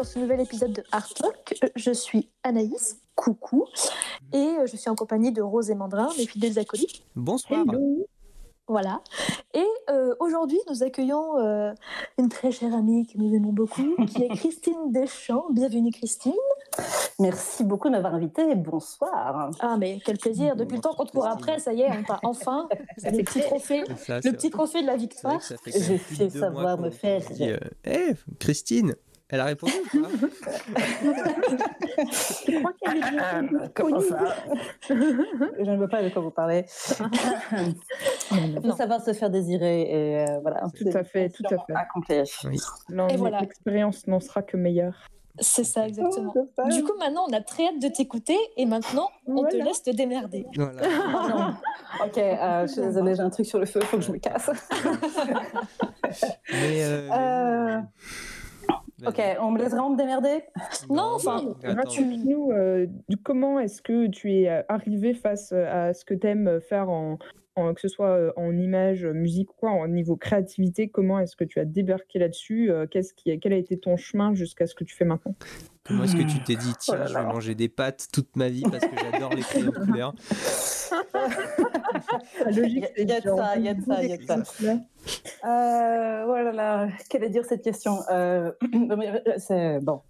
dans 0.00 0.04
ce 0.04 0.18
nouvel 0.18 0.40
épisode 0.40 0.72
de 0.72 0.82
Art 0.92 1.12
Talk. 1.12 1.58
Euh, 1.62 1.68
Je 1.76 1.90
suis 1.90 2.30
Anaïs, 2.42 2.98
coucou, 3.14 3.66
et 4.32 4.38
euh, 4.38 4.66
je 4.66 4.74
suis 4.78 4.88
en 4.88 4.94
compagnie 4.94 5.30
de 5.30 5.42
Rose 5.42 5.70
et 5.70 5.74
Mandrin, 5.74 6.08
mes 6.16 6.26
fidèles 6.26 6.58
acolytes. 6.58 7.02
Bonsoir. 7.14 7.66
Voilà. 8.66 9.02
Et 9.52 9.66
euh, 9.90 10.14
aujourd'hui, 10.20 10.58
nous 10.70 10.82
accueillons 10.82 11.38
euh, 11.38 11.74
une 12.16 12.30
très 12.30 12.50
chère 12.50 12.72
amie 12.72 13.06
que 13.06 13.18
nous 13.18 13.34
aimons 13.34 13.52
beaucoup, 13.52 13.94
qui 14.06 14.22
est 14.22 14.28
Christine 14.36 14.90
Deschamps. 14.90 15.46
Bienvenue 15.50 15.90
Christine. 15.90 16.32
Merci 17.18 17.64
beaucoup 17.64 17.88
de 17.88 17.92
m'avoir 17.92 18.14
invité. 18.14 18.54
Bonsoir. 18.54 19.50
Ah 19.60 19.76
mais 19.76 19.98
quel 20.02 20.16
plaisir. 20.16 20.56
Depuis 20.56 20.76
le 20.76 20.80
temps 20.80 20.94
qu'on 20.94 21.04
te 21.04 21.12
court 21.12 21.26
après, 21.26 21.58
ça 21.58 21.74
y 21.74 21.82
est, 21.82 21.90
on 21.90 22.04
t'a 22.04 22.20
enfin 22.22 22.68
le 23.02 23.22
petit 23.22 23.40
trophée, 23.40 23.82
ça, 23.96 24.20
le 24.20 24.32
petit 24.32 24.48
trophée 24.50 24.80
de 24.80 24.86
la 24.86 24.96
victoire. 24.96 25.42
ça 25.42 25.56
fait 25.58 25.72
fait 25.98 26.30
savoir 26.30 26.78
me 26.78 26.88
faire 26.88 27.20
dit, 27.32 27.50
euh, 27.50 27.58
Eh, 27.84 28.14
Christine, 28.38 28.94
elle 29.30 29.40
a 29.40 29.44
répondu 29.44 29.72
ou 29.94 30.00
pas? 30.00 30.08
Je 32.46 32.58
crois 32.58 32.72
qu'elle 32.80 32.96
est 32.98 33.10
bien. 33.10 33.48
Comment 33.74 34.00
ça? 34.00 34.18
Je 34.88 34.94
ne 35.70 35.76
veux 35.76 35.88
pas 35.88 36.02
de 36.02 36.08
quoi 36.08 36.22
vous 36.22 36.30
parlez. 36.30 36.64
Il 38.32 38.60
faut 38.62 38.76
savoir 38.76 39.02
se 39.04 39.12
faire 39.12 39.30
désirer 39.30 39.82
et 39.82 40.28
euh, 40.28 40.38
voilà. 40.40 40.62
Tout 40.76 40.88
à 40.94 41.04
fait, 41.04 41.28
tout 41.30 41.44
à 41.46 41.58
fait. 41.58 41.72
voilà. 43.16 43.40
L'expérience 43.40 44.06
n'en 44.06 44.20
sera 44.20 44.42
que 44.42 44.56
meilleure. 44.56 45.06
C'est 45.38 45.64
ça 45.64 45.86
exactement. 45.86 46.34
Oh, 46.36 46.68
Du 46.68 46.82
coup, 46.82 46.92
maintenant, 46.98 47.24
on 47.28 47.32
a 47.32 47.40
très 47.40 47.68
hâte 47.68 47.78
de 47.80 47.88
t'écouter 47.88 48.36
et 48.56 48.66
maintenant, 48.66 49.08
on 49.26 49.44
te 49.44 49.56
laisse 49.56 49.82
te 49.82 49.90
démerder. 49.90 50.46
Voilà. 50.56 50.82
Oh 50.84 51.28
non. 51.28 51.54
Ok, 52.04 52.18
euh, 52.18 52.66
je 52.66 52.72
suis 52.72 52.80
désolée, 52.82 53.14
j'ai 53.14 53.22
un 53.22 53.30
truc 53.30 53.46
sur 53.46 53.58
le 53.58 53.64
feu, 53.66 53.80
il 53.82 53.86
faut 53.86 53.96
que 53.96 54.02
je 54.02 54.12
me 54.12 54.18
casse. 54.18 54.50
Mais, 56.52 56.82
euh, 56.84 57.08
Euh. 57.10 57.80
Ok, 59.06 59.20
on 59.40 59.50
me 59.50 59.58
laisse 59.58 59.70
vraiment 59.70 59.90
me 59.90 59.96
démerder. 59.96 60.44
Non, 60.88 61.02
enfin, 61.14 61.42
bah. 61.62 61.74
Raconte-nous 61.74 62.50
euh, 62.52 62.86
comment 63.24 63.58
est-ce 63.60 63.80
que 63.82 64.06
tu 64.08 64.32
es 64.34 64.48
euh, 64.48 64.62
arrivé 64.68 65.14
face 65.14 65.52
euh, 65.52 65.88
à 65.88 65.94
ce 65.94 66.04
que 66.04 66.14
tu 66.14 66.26
aimes 66.26 66.60
faire, 66.60 66.90
en, 66.90 67.18
en- 67.56 67.74
que 67.74 67.80
ce 67.80 67.88
soit 67.88 68.08
euh, 68.10 68.32
en 68.36 68.56
image, 68.56 69.04
musique 69.06 69.50
ou 69.52 69.54
quoi, 69.56 69.70
en 69.70 69.88
niveau 69.88 70.16
créativité, 70.16 70.88
comment 70.88 71.18
est-ce 71.18 71.36
que 71.36 71.44
tu 71.44 71.58
as 71.60 71.64
débarqué 71.64 72.18
là-dessus 72.18 72.70
euh, 72.70 72.86
qu'est-ce 72.86 73.14
qui, 73.14 73.38
Quel 73.40 73.52
a 73.52 73.56
été 73.56 73.78
ton 73.78 73.96
chemin 73.96 74.34
jusqu'à 74.34 74.66
ce 74.66 74.74
que 74.74 74.84
tu 74.84 74.94
fais 74.94 75.04
maintenant? 75.04 75.34
Comment 75.84 76.04
est-ce 76.04 76.14
que 76.14 76.22
tu 76.22 76.40
t'es 76.44 76.54
dit, 76.56 76.72
tiens, 76.78 76.94
Oh 76.94 76.98
là 76.98 77.06
je 77.06 77.14
vais 77.14 77.24
manger 77.24 77.54
des 77.54 77.68
pâtes 77.68 78.06
toute 78.12 78.36
ma 78.36 78.48
vie 78.48 78.62
parce 78.62 78.84
que 78.86 78.96
j'adore 79.10 79.34
les 79.34 79.42
crayons 79.42 79.72
de 79.72 79.84
couleur? 79.84 80.14
La 82.44 82.50
logique, 82.50 82.86
Il 82.96 83.08
y 83.08 83.12
a 83.12 83.20
de 83.20 83.36
ça, 83.36 83.56
il 83.56 83.64
y 83.64 83.68
a 83.68 83.74
de 83.74 83.82
ça, 83.82 84.02
il 84.02 84.10
y 84.10 84.12
a 84.12 84.16
de 84.16 84.24
ça. 84.24 84.36
Euh, 85.44 86.24
voilà, 86.26 86.52
là, 86.52 86.88
quelle 87.08 87.24
est 87.24 87.30
dure 87.30 87.46
cette 87.46 87.62
question? 87.62 88.00
Euh, 88.10 88.52
euh, 88.74 89.18
C'est 89.38 89.80
bon. 89.80 90.02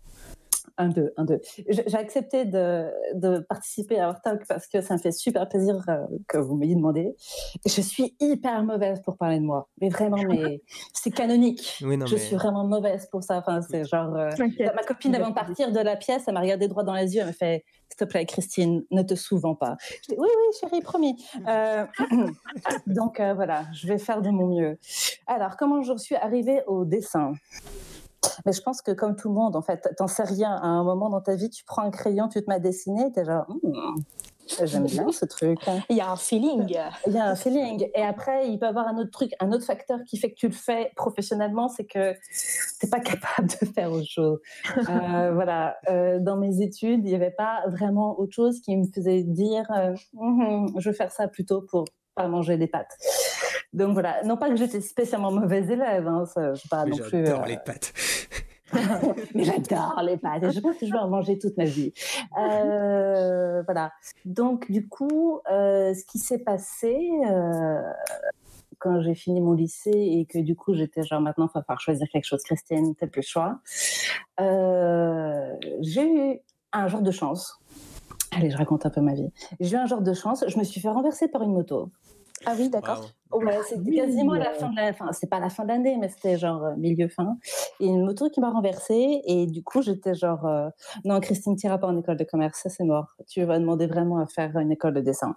Un, 0.80 0.88
deux, 0.88 1.12
un, 1.16 1.24
deux. 1.24 1.40
J'ai 1.68 1.94
accepté 1.96 2.44
de, 2.44 2.86
de 3.14 3.40
participer 3.40 3.98
à 4.00 4.08
Our 4.08 4.20
Talk 4.22 4.46
parce 4.48 4.66
que 4.66 4.80
ça 4.80 4.94
me 4.94 4.98
fait 4.98 5.12
super 5.12 5.48
plaisir 5.48 5.84
euh, 5.88 6.06
que 6.28 6.38
vous 6.38 6.56
m'ayez 6.56 6.74
demandé. 6.74 7.14
Je 7.66 7.80
suis 7.80 8.16
hyper 8.20 8.62
mauvaise 8.64 9.02
pour 9.02 9.16
parler 9.16 9.38
de 9.38 9.44
moi. 9.44 9.68
Mais 9.80 9.88
vraiment, 9.88 10.22
mais 10.28 10.62
c'est 10.94 11.10
canonique. 11.10 11.78
Oui, 11.82 11.96
non, 11.96 12.06
je 12.06 12.14
mais 12.14 12.20
suis 12.20 12.36
vraiment 12.36 12.64
mauvaise 12.64 13.06
pour 13.10 13.22
ça. 13.22 13.38
Enfin, 13.38 13.60
c'est 13.62 13.84
genre. 13.84 14.14
euh, 14.16 14.30
ma 14.74 14.82
copine, 14.82 15.14
avant 15.14 15.30
de 15.30 15.34
partir 15.34 15.70
de 15.72 15.80
la 15.80 15.96
pièce, 15.96 16.24
elle 16.26 16.34
m'a 16.34 16.40
regardé 16.40 16.66
droit 16.68 16.82
dans 16.82 16.94
les 16.94 17.14
yeux. 17.14 17.20
Elle 17.20 17.26
m'a 17.26 17.32
fait 17.32 17.64
S'il 17.90 17.96
te 17.98 18.04
plaît, 18.04 18.24
Christine, 18.24 18.84
ne 18.90 19.02
te 19.02 19.14
souvent 19.14 19.54
pas. 19.54 19.76
Je 20.02 20.14
dis 20.14 20.18
Oui, 20.18 20.28
oui, 20.28 20.56
chérie, 20.60 20.80
promis. 20.80 21.22
Euh, 21.46 21.84
donc 22.86 23.20
euh, 23.20 23.34
voilà, 23.34 23.64
je 23.72 23.86
vais 23.86 23.98
faire 23.98 24.22
de 24.22 24.30
mon 24.30 24.46
mieux. 24.46 24.78
Alors, 25.26 25.56
comment 25.56 25.82
je 25.82 25.96
suis 25.96 26.14
arrivée 26.16 26.62
au 26.66 26.84
dessin? 26.84 27.32
Mais 28.44 28.52
je 28.52 28.60
pense 28.62 28.82
que 28.82 28.92
comme 28.92 29.16
tout 29.16 29.28
le 29.28 29.34
monde, 29.34 29.56
en 29.56 29.62
fait, 29.62 29.88
t'en 29.96 30.06
sais 30.06 30.24
rien. 30.24 30.52
À 30.54 30.66
un 30.66 30.84
moment 30.84 31.08
dans 31.10 31.20
ta 31.20 31.34
vie, 31.34 31.50
tu 31.50 31.64
prends 31.64 31.82
un 31.82 31.90
crayon, 31.90 32.28
tu 32.28 32.40
te 32.42 32.48
mets 32.48 32.56
à 32.56 32.60
dessiner, 32.60 33.10
t'es 33.12 33.24
genre, 33.24 33.46
Hmm, 33.48 34.66
j'aime 34.66 34.86
bien 34.86 35.10
ce 35.12 35.24
truc. 35.26 35.58
il 35.88 35.96
y 35.96 36.00
a 36.00 36.10
un 36.10 36.16
feeling. 36.16 36.64
Il 37.06 37.12
y 37.12 37.18
a 37.18 37.26
un 37.26 37.34
feeling. 37.36 37.88
Et 37.94 38.02
après, 38.02 38.48
il 38.48 38.58
peut 38.58 38.66
y 38.66 38.68
avoir 38.68 38.88
un 38.88 38.98
autre 38.98 39.10
truc, 39.10 39.30
un 39.40 39.52
autre 39.52 39.64
facteur 39.64 39.98
qui 40.06 40.18
fait 40.18 40.30
que 40.30 40.36
tu 40.36 40.48
le 40.48 40.52
fais 40.54 40.90
professionnellement, 40.96 41.68
c'est 41.68 41.84
que 41.84 42.12
tu 42.14 42.18
n'es 42.86 42.90
pas 42.90 43.00
capable 43.00 43.48
de 43.48 43.66
faire 43.66 43.92
autre 43.92 44.08
chose. 44.08 44.38
Euh, 44.88 45.30
voilà. 45.34 45.76
Euh, 45.88 46.18
dans 46.18 46.36
mes 46.36 46.62
études, 46.62 47.00
il 47.04 47.10
n'y 47.10 47.14
avait 47.14 47.30
pas 47.30 47.62
vraiment 47.68 48.18
autre 48.18 48.32
chose 48.34 48.60
qui 48.60 48.76
me 48.76 48.86
faisait 48.92 49.22
dire 49.22 49.70
euh, 49.76 49.94
Mhm, 50.14 50.72
je 50.78 50.90
vais 50.90 50.96
faire 50.96 51.12
ça 51.12 51.28
plutôt 51.28 51.62
pour 51.62 51.84
pas 52.16 52.26
manger 52.26 52.56
des 52.56 52.66
pâtes. 52.66 52.90
Donc 53.72 53.92
voilà. 53.92 54.22
Non 54.24 54.36
pas 54.36 54.48
que 54.48 54.56
j'étais 54.56 54.80
spécialement 54.80 55.30
mauvaise 55.30 55.70
élève, 55.70 56.06
hein, 56.06 56.24
ça, 56.26 56.52
pas 56.70 56.84
mais 56.84 56.90
non 56.90 56.96
plus. 56.98 57.24
j'adore 57.24 57.42
euh, 57.42 57.46
les 57.46 57.58
pâtes. 57.58 57.92
mais 59.34 59.44
j'adore 59.44 60.00
les 60.02 60.16
pâtes 60.16 60.42
et 60.44 60.50
je 60.50 60.60
pense 60.60 60.76
que 60.76 60.86
je 60.86 60.92
vais 60.92 60.98
en 60.98 61.08
manger 61.08 61.38
toute 61.38 61.56
ma 61.56 61.64
vie. 61.64 61.92
Euh, 62.38 63.62
voilà. 63.62 63.92
Donc, 64.24 64.70
du 64.70 64.88
coup, 64.88 65.40
euh, 65.50 65.94
ce 65.94 66.04
qui 66.04 66.18
s'est 66.18 66.38
passé 66.38 67.10
euh, 67.28 67.82
quand 68.78 69.00
j'ai 69.02 69.14
fini 69.14 69.40
mon 69.40 69.52
lycée 69.52 69.90
et 69.90 70.26
que 70.26 70.38
du 70.38 70.54
coup, 70.54 70.74
j'étais 70.74 71.02
genre 71.02 71.20
maintenant, 71.20 71.48
il 71.52 71.58
va 71.58 71.62
falloir 71.62 71.80
choisir 71.80 72.06
quelque 72.12 72.24
chose, 72.24 72.42
Christiane, 72.42 72.94
t'as 72.94 73.06
plus 73.06 73.20
le 73.20 73.26
choix. 73.26 73.58
J'ai 75.80 76.06
eu 76.06 76.40
un 76.72 76.88
jour 76.88 77.02
de 77.02 77.10
chance. 77.10 77.58
Allez, 78.32 78.50
je 78.50 78.56
raconte 78.56 78.86
un 78.86 78.90
peu 78.90 79.00
ma 79.00 79.14
vie. 79.14 79.30
J'ai 79.58 79.76
eu 79.76 79.78
un 79.78 79.86
jour 79.86 80.00
de 80.00 80.14
chance, 80.14 80.44
je 80.46 80.58
me 80.58 80.64
suis 80.64 80.80
fait 80.80 80.88
renverser 80.88 81.28
par 81.28 81.42
une 81.42 81.52
moto. 81.52 81.90
Ah 82.46 82.54
oui, 82.58 82.68
d'accord. 82.68 83.10
Waouh. 83.30 83.44
Ouais, 83.44 83.58
c'était 83.68 83.82
Oui, 83.82 83.96
quasiment 83.96 84.32
à 84.32 84.38
la 84.38 84.54
fin 84.54 84.70
de 84.70 84.76
la, 84.76 84.88
enfin, 84.88 85.12
c'est 85.12 85.28
pas 85.28 85.38
la 85.38 85.50
fin 85.50 85.62
de 85.64 85.68
l'année, 85.68 85.96
mais 86.00 86.08
c'était 86.08 86.36
genre 86.36 86.64
euh, 86.64 86.74
milieu 86.76 87.08
fin. 87.08 87.36
Et 87.78 87.86
une 87.86 88.04
moto 88.04 88.28
qui 88.28 88.40
m'a 88.40 88.50
renversée 88.50 89.22
et 89.24 89.46
du 89.46 89.62
coup 89.62 89.82
j'étais 89.82 90.14
genre 90.14 90.46
euh, 90.46 90.68
non 91.04 91.20
Christine 91.20 91.54
t'iras 91.54 91.78
pas 91.78 91.86
en 91.86 91.96
école 91.96 92.16
de 92.16 92.24
commerce, 92.24 92.60
ça 92.62 92.70
c'est 92.70 92.84
mort. 92.84 93.14
Tu 93.28 93.44
vas 93.44 93.58
demander 93.58 93.86
vraiment 93.86 94.18
à 94.18 94.26
faire 94.26 94.56
une 94.58 94.72
école 94.72 94.94
de 94.94 95.00
dessin. 95.00 95.36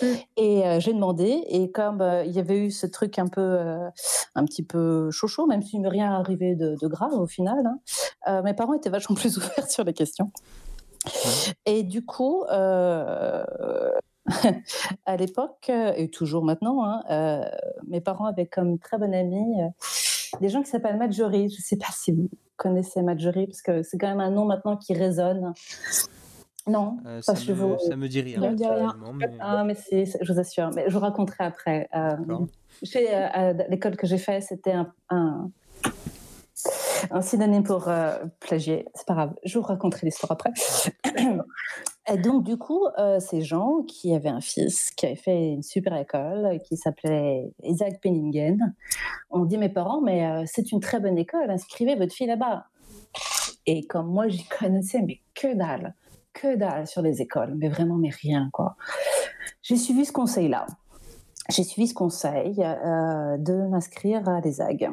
Mm. 0.00 0.06
Et 0.36 0.66
euh, 0.66 0.80
j'ai 0.80 0.92
demandé 0.92 1.44
et 1.48 1.70
comme 1.70 2.00
euh, 2.00 2.24
il 2.24 2.32
y 2.32 2.38
avait 2.38 2.66
eu 2.66 2.70
ce 2.70 2.86
truc 2.86 3.18
un 3.18 3.26
peu 3.26 3.40
euh, 3.40 3.88
un 4.34 4.44
petit 4.44 4.62
peu 4.62 5.10
chaud 5.10 5.46
même 5.46 5.62
s'il 5.62 5.80
ne 5.80 5.84
m'est 5.84 5.90
rien 5.90 6.12
arrivé 6.12 6.54
de, 6.54 6.76
de 6.80 6.86
grave 6.86 7.12
au 7.14 7.26
final, 7.26 7.66
hein, 7.66 7.78
euh, 8.28 8.42
mes 8.42 8.54
parents 8.54 8.74
étaient 8.74 8.90
vachement 8.90 9.16
plus 9.16 9.36
ouverts 9.36 9.68
sur 9.68 9.84
les 9.84 9.92
questions. 9.92 10.30
Et 11.66 11.82
du 11.82 12.04
coup, 12.04 12.44
euh, 12.44 13.44
à 15.06 15.16
l'époque, 15.16 15.66
euh, 15.68 15.92
et 15.96 16.08
toujours 16.08 16.44
maintenant, 16.44 16.84
hein, 16.84 17.02
euh, 17.10 17.44
mes 17.88 18.00
parents 18.00 18.26
avaient 18.26 18.46
comme 18.46 18.78
très 18.78 18.98
bonne 18.98 19.14
amie 19.14 19.60
euh, 19.62 19.68
des 20.40 20.48
gens 20.48 20.62
qui 20.62 20.70
s'appellent 20.70 20.96
Marjorie. 20.98 21.48
Je 21.50 21.56
ne 21.56 21.62
sais 21.62 21.76
pas 21.76 21.92
si 21.92 22.12
vous 22.12 22.28
connaissez 22.56 23.02
Marjorie, 23.02 23.46
parce 23.46 23.62
que 23.62 23.82
c'est 23.82 23.98
quand 23.98 24.08
même 24.08 24.20
un 24.20 24.30
nom 24.30 24.44
maintenant 24.44 24.76
qui 24.76 24.94
résonne. 24.94 25.52
Non, 26.68 26.98
Euh, 27.06 27.20
que 27.20 27.50
me, 27.50 27.52
vous... 27.54 27.78
ça 27.80 27.96
me 27.96 28.06
dit 28.08 28.20
rien. 28.20 28.38
Me 28.50 28.54
dit 28.54 28.64
rien. 28.64 28.96
mais- 29.14 29.30
Ah, 29.40 29.64
mais 29.64 29.74
si, 29.74 30.06
je 30.20 30.32
vous 30.32 30.38
assure, 30.38 30.70
mais 30.74 30.84
je 30.86 30.92
vous 30.94 31.00
raconterai 31.00 31.42
après. 31.44 31.88
Chez, 32.84 33.08
l'école 33.68 33.96
que 33.96 34.06
j'ai 34.06 34.18
fait, 34.18 34.40
c'était 34.40 34.72
un, 34.72 34.92
un, 35.10 35.50
un 37.10 37.20
synonyme 37.20 37.64
pour 37.64 37.88
euh, 37.88 38.16
plagier. 38.38 38.86
C'est 38.94 39.06
pas 39.06 39.14
grave, 39.14 39.34
je 39.44 39.58
vous 39.58 39.64
raconterai 39.64 40.06
l'histoire 40.06 40.30
après. 40.32 40.50
Et 42.10 42.16
donc, 42.16 42.42
du 42.42 42.56
coup, 42.56 42.84
euh, 42.98 43.20
ces 43.20 43.42
gens 43.42 43.82
qui 43.86 44.12
avaient 44.12 44.28
un 44.28 44.40
fils 44.40 44.90
qui 44.90 45.06
avait 45.06 45.14
fait 45.14 45.52
une 45.52 45.62
super 45.62 45.96
école, 45.96 46.58
qui 46.64 46.76
s'appelait 46.76 47.52
Isaac 47.62 48.00
Penningen, 48.00 48.74
ont 49.30 49.44
dit 49.44 49.56
mes 49.56 49.68
parents, 49.68 50.00
mais 50.00 50.26
euh, 50.26 50.42
c'est 50.46 50.72
une 50.72 50.80
très 50.80 50.98
bonne 50.98 51.16
école, 51.16 51.48
inscrivez 51.50 51.94
votre 51.94 52.12
fille 52.12 52.26
là-bas. 52.26 52.66
Et 53.66 53.84
comme 53.86 54.08
moi, 54.08 54.26
j'y 54.28 54.44
connaissais, 54.44 55.02
mais 55.02 55.20
que 55.34 55.54
dalle, 55.54 55.94
que 56.32 56.56
dalle 56.56 56.88
sur 56.88 57.02
les 57.02 57.22
écoles, 57.22 57.54
mais 57.56 57.68
vraiment, 57.68 57.96
mais 57.96 58.10
rien, 58.10 58.50
quoi. 58.52 58.76
J'ai 59.62 59.76
suivi 59.76 60.04
ce 60.04 60.12
conseil-là. 60.12 60.66
J'ai 61.50 61.62
suivi 61.62 61.86
ce 61.86 61.94
conseil 61.94 62.56
euh, 62.58 63.36
de 63.38 63.68
m'inscrire 63.68 64.28
à 64.28 64.40
l'ESAG. 64.40 64.90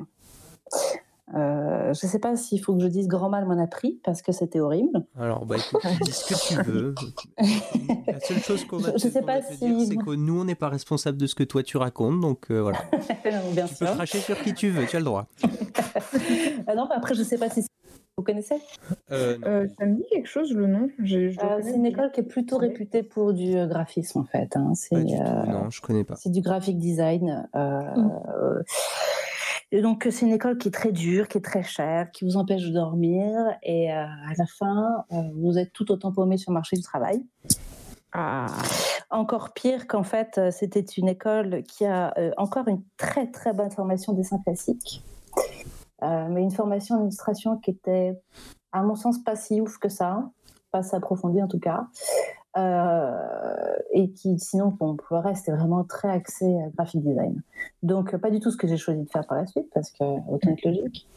Euh, 1.36 1.94
je 1.94 2.06
ne 2.06 2.12
sais 2.12 2.20
pas 2.20 2.36
s'il 2.36 2.60
faut 2.62 2.74
que 2.76 2.82
je 2.82 2.88
dise 2.88 3.08
grand 3.08 3.30
mal 3.30 3.46
m'en 3.46 3.62
a 3.62 3.68
pris 3.68 4.00
parce 4.04 4.22
que 4.22 4.32
c'était 4.32 4.60
horrible. 4.60 5.04
Alors, 5.20 5.46
bah 5.46 5.58
écoute, 5.58 5.82
tu 5.82 6.04
dis 6.04 6.12
ce 6.12 6.34
que 6.34 6.48
tu 6.64 6.70
veux. 6.70 6.96
La 8.08 8.20
seule 8.20 8.40
chose 8.40 8.66
qu'on 8.66 8.78
va 8.78 8.92
Je- 8.98 9.04
je 9.08 9.08
sais 9.12 9.22
pas 9.22 9.42
si 9.42 9.58
dire, 9.58 9.88
c'est 9.88 9.96
que 9.98 10.16
nous, 10.16 10.42
on 10.42 10.46
n'est 10.46 10.56
pas 10.56 10.70
responsable 10.70 11.18
de 11.18 11.28
ce 11.28 11.36
que 11.36 11.44
toi 11.44 11.62
tu 11.64 11.78
racontes, 11.78 12.20
donc 12.20 12.50
euh, 12.52 12.62
voilà. 12.62 12.80
Bien 13.54 13.68
Tu 13.68 13.76
peux 13.76 13.86
cracher 13.86 14.20
sur 14.20 14.42
qui 14.42 14.54
tu 14.54 14.70
veux, 14.70 14.86
tu 14.88 14.96
as 14.96 15.00
le 15.00 15.06
droit. 15.06 15.28
Ah 16.68 16.76
non, 16.76 16.88
après, 16.92 17.14
je 17.14 17.20
ne 17.20 17.26
sais 17.26 17.38
pas 17.38 17.50
si 17.50 17.62
vous 18.18 18.24
connaissez. 18.24 18.56
Euh. 19.12 19.38
Euh, 19.46 19.68
ça 19.80 19.86
me 19.86 19.96
dit 19.96 20.04
quelque 20.12 20.28
chose 20.28 20.54
le 20.54 20.68
nom 20.68 20.90
Euh, 21.00 21.60
c'est 21.64 21.74
une 21.76 21.86
école 21.86 22.12
qui 22.12 22.20
est 22.20 22.24
plutôt 22.24 22.58
réputée 22.58 23.02
pour 23.04 23.34
du 23.34 23.54
graphisme 23.68 24.20
en 24.20 24.24
fait. 24.26 24.56
hein. 24.56 24.74
C'est 24.76 24.96
pas 24.96 25.02
du 25.04 25.14
euh, 25.16 25.44
tout, 25.44 25.50
non, 25.52 25.70
je 25.70 25.82
connais 25.82 26.04
pas. 26.04 26.16
c'est 26.18 26.30
du 26.32 26.42
graphic 26.42 26.78
design. 26.78 27.48
euh, 27.56 27.82
Mm. 27.96 28.12
Et 29.72 29.82
donc, 29.82 30.08
c'est 30.10 30.26
une 30.26 30.34
école 30.34 30.58
qui 30.58 30.70
est 30.70 30.72
très 30.72 30.92
dure, 30.92 31.28
qui 31.28 31.38
est 31.38 31.46
très 31.46 31.62
chère, 31.62 32.10
qui 32.12 32.26
vous 32.26 32.38
empêche 32.38 32.64
de 32.64 32.74
dormir. 32.74 33.38
Et 33.62 33.94
euh, 33.94 34.04
à 34.04 34.34
la 34.36 34.46
fin, 34.48 35.06
euh, 35.12 35.22
vous 35.36 35.60
êtes 35.60 35.72
tout 35.74 35.92
autant 35.92 36.12
paumé 36.12 36.38
sur 36.38 36.52
le 36.52 36.56
marché 36.56 36.76
du 36.76 36.82
travail. 36.82 37.24
Ah, 38.12 38.48
Encore 39.12 39.54
pire 39.54 39.86
qu'en 39.86 40.02
fait, 40.04 40.40
euh, 40.40 40.50
c'était 40.50 40.80
une 40.80 41.08
école 41.08 41.62
qui 41.64 41.86
a 41.86 42.18
euh, 42.18 42.32
encore 42.38 42.68
une 42.68 42.82
très 42.98 43.30
très 43.30 43.54
bonne 43.54 43.70
formation 43.70 44.14
dessin 44.14 44.40
classique. 44.44 45.04
mais 46.02 46.42
une 46.42 46.52
formation 46.52 46.96
en 46.96 47.02
illustration 47.04 47.58
qui 47.58 47.70
était, 47.72 48.20
à 48.72 48.82
mon 48.82 48.96
sens, 48.96 49.20
pas 49.24 49.36
si 49.36 49.62
ouf 49.62 49.78
que 49.78 49.90
ça, 49.90 50.32
pas 50.72 50.82
si 50.82 50.96
approfondie 50.96 51.44
en 51.44 51.48
tout 51.48 51.60
cas. 51.60 51.86
Et 53.92 54.12
qui, 54.12 54.40
sinon, 54.40 54.70
bon, 54.70 54.96
pour 54.96 55.18
le 55.18 55.22
reste, 55.22 55.50
est 55.50 55.52
vraiment 55.52 55.84
très 55.84 56.10
axé 56.10 56.46
graphic 56.76 57.02
design. 57.02 57.42
Donc, 57.84 58.16
pas 58.18 58.30
du 58.30 58.40
tout 58.40 58.52
ce 58.52 58.58
que 58.58 58.68
j'ai 58.68 58.78
choisi 58.78 59.04
de 59.04 59.10
faire 59.10 59.26
par 59.26 59.38
la 59.38 59.48
suite, 59.48 59.70
parce 59.74 59.92
que 59.92 60.04
autant 60.30 60.52
être 60.52 60.66
logique. 60.66 61.08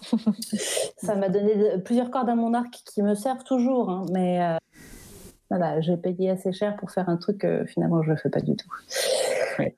ça 0.98 1.14
m'a 1.16 1.28
donné 1.28 1.78
plusieurs 1.84 2.10
cordes 2.10 2.28
à 2.28 2.34
mon 2.34 2.54
arc 2.54 2.82
qui 2.84 3.02
me 3.02 3.14
servent 3.14 3.44
toujours, 3.44 3.90
hein, 3.90 4.06
mais 4.12 4.42
euh, 4.42 4.56
voilà, 5.50 5.80
j'ai 5.80 5.96
payé 5.96 6.30
assez 6.30 6.52
cher 6.52 6.76
pour 6.76 6.90
faire 6.90 7.08
un 7.08 7.16
truc 7.16 7.38
que 7.38 7.64
finalement 7.64 8.02
je 8.02 8.10
ne 8.12 8.16
fais 8.16 8.30
pas 8.30 8.40
du 8.40 8.54
tout. 8.54 8.68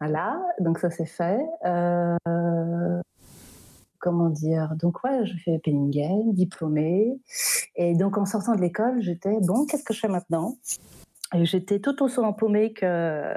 Voilà, 0.01 0.43
donc 0.59 0.79
ça 0.79 0.91
c'est 0.91 1.07
fait. 1.07 1.41
Euh, 1.65 3.01
comment 3.99 4.29
dire? 4.29 4.75
Donc 4.77 5.03
ouais, 5.05 5.25
je 5.25 5.37
fais 5.39 5.59
Penningen, 5.59 6.33
diplômée, 6.35 7.19
et 7.77 7.95
donc 7.95 8.19
en 8.19 8.27
sortant 8.27 8.55
de 8.55 8.61
l'école, 8.61 9.01
j'étais 9.01 9.39
bon, 9.41 9.65
qu'est-ce 9.67 9.85
que 9.85 9.95
je 9.95 10.01
fais 10.01 10.09
maintenant? 10.09 10.57
Et 11.35 11.45
j'étais 11.45 11.79
tout 11.79 12.03
aussi 12.03 12.19
empaumée 12.19 12.73
que 12.73 13.35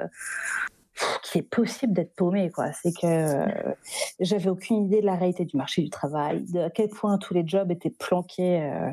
qui 1.22 1.38
est 1.38 1.42
possible 1.42 1.92
d'être 1.92 2.14
paumé, 2.14 2.50
quoi. 2.50 2.72
C'est 2.72 2.92
que 2.92 3.06
euh, 3.06 3.74
j'avais 4.20 4.48
aucune 4.48 4.84
idée 4.84 5.00
de 5.00 5.06
la 5.06 5.16
réalité 5.16 5.44
du 5.44 5.56
marché 5.56 5.82
du 5.82 5.90
travail, 5.90 6.44
de 6.52 6.60
à 6.60 6.70
quel 6.70 6.88
point 6.88 7.18
tous 7.18 7.34
les 7.34 7.46
jobs 7.46 7.70
étaient 7.70 7.90
planqués 7.90 8.62
euh, 8.62 8.90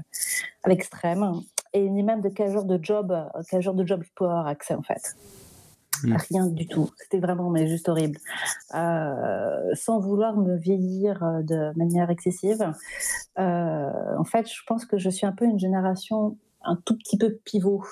à 0.64 0.70
l'extrême, 0.70 1.42
et 1.74 1.90
ni 1.90 2.04
même 2.04 2.22
de 2.22 2.30
quel 2.30 2.52
genre 2.52 2.66
de 2.66 2.80
job, 2.82 3.12
euh, 3.12 3.42
quel 3.50 3.62
genre 3.62 3.76
de 3.76 3.86
job 3.86 4.02
je 4.04 4.10
pouvais 4.16 4.30
avoir 4.30 4.48
accès 4.48 4.74
en 4.74 4.82
fait. 4.82 5.16
Mmh. 6.04 6.18
Rien 6.32 6.48
du 6.48 6.68
tout. 6.68 6.90
C'était 6.98 7.20
vraiment 7.20 7.52
mais 7.52 7.68
juste 7.68 7.88
horrible. 7.88 8.18
sans 8.72 10.00
vouloir 10.00 10.36
me 10.36 10.58
vieillir 10.58 11.20
de 11.44 11.78
manière 11.78 12.10
excessive, 12.10 12.74
en 13.38 14.24
fait, 14.24 14.52
je 14.52 14.62
pense 14.66 14.86
que 14.86 14.98
je 14.98 15.12
suis 15.12 15.28
un 15.28 15.32
peu 15.32 15.46
une 15.46 15.60
génération 15.60 16.38
un 16.64 16.76
tout 16.86 16.98
petit 16.98 17.18
peu 17.18 17.32
pivot. 17.44 17.84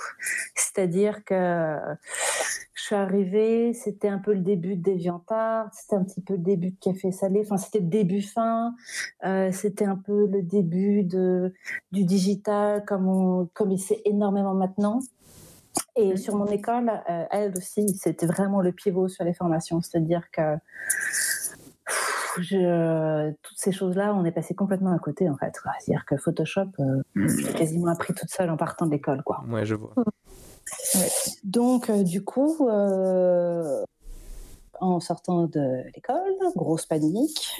C'est-à-dire 0.56 1.24
que 1.24 1.78
je 2.74 2.84
suis 2.84 2.96
arrivée, 2.96 3.74
c'était 3.74 4.08
un 4.08 4.20
peu 4.20 4.34
le 4.34 4.40
début 4.40 4.76
de 4.76 4.92
Deviantart, 4.92 5.70
c'était 5.74 5.96
un 5.96 6.04
petit 6.04 6.22
peu 6.22 6.34
le 6.34 6.40
début 6.40 6.72
de 6.72 6.80
Café 6.80 7.12
Salé, 7.12 7.42
enfin 7.44 7.58
c'était 7.58 7.80
le 7.80 7.88
début 7.88 8.22
fin, 8.22 8.74
euh, 9.26 9.52
c'était 9.52 9.86
un 9.86 9.98
peu 9.98 10.28
le 10.28 10.42
début 10.42 11.04
de, 11.04 11.54
du 11.92 12.06
digital 12.06 12.86
comme, 12.86 13.08
on, 13.08 13.50
comme 13.54 13.72
il 13.72 13.80
sait 13.80 14.02
énormément 14.06 14.54
maintenant. 14.54 15.00
Et 15.96 16.16
sur 16.18 16.36
mon 16.36 16.46
école, 16.48 16.90
euh, 17.10 17.26
elle 17.32 17.54
aussi, 17.58 17.90
c'était 17.90 18.26
vraiment 18.26 18.62
le 18.62 18.72
pivot 18.72 19.08
sur 19.08 19.26
les 19.26 19.34
formations, 19.34 19.82
c'est-à-dire 19.82 20.32
que 20.32 20.56
je, 22.38 23.32
toutes 23.42 23.58
ces 23.58 23.72
choses-là, 23.72 24.14
on 24.14 24.26
est 24.26 24.32
passé 24.32 24.54
complètement 24.54 24.94
à 24.94 25.00
côté 25.00 25.30
en 25.30 25.38
fait. 25.38 25.54
C'est-à-dire 25.86 26.06
que 26.06 26.18
Photoshop, 26.18 26.70
euh, 26.80 27.02
j'ai 27.16 27.54
quasiment 27.54 27.92
appris 27.92 28.14
toute 28.14 28.30
seule 28.30 28.50
en 28.50 28.58
partant 28.58 28.86
de 28.86 28.92
l'école, 28.92 29.24
quoi. 29.24 29.44
Ouais, 29.48 29.66
je 29.66 29.76
vois. 29.76 29.94
Donc, 31.44 31.90
euh, 31.90 32.04
du 32.04 32.24
coup, 32.24 32.68
euh, 32.68 33.84
en 34.80 35.00
sortant 35.00 35.48
de 35.48 35.84
l'école, 35.96 36.36
grosse 36.56 36.86
panique, 36.86 37.52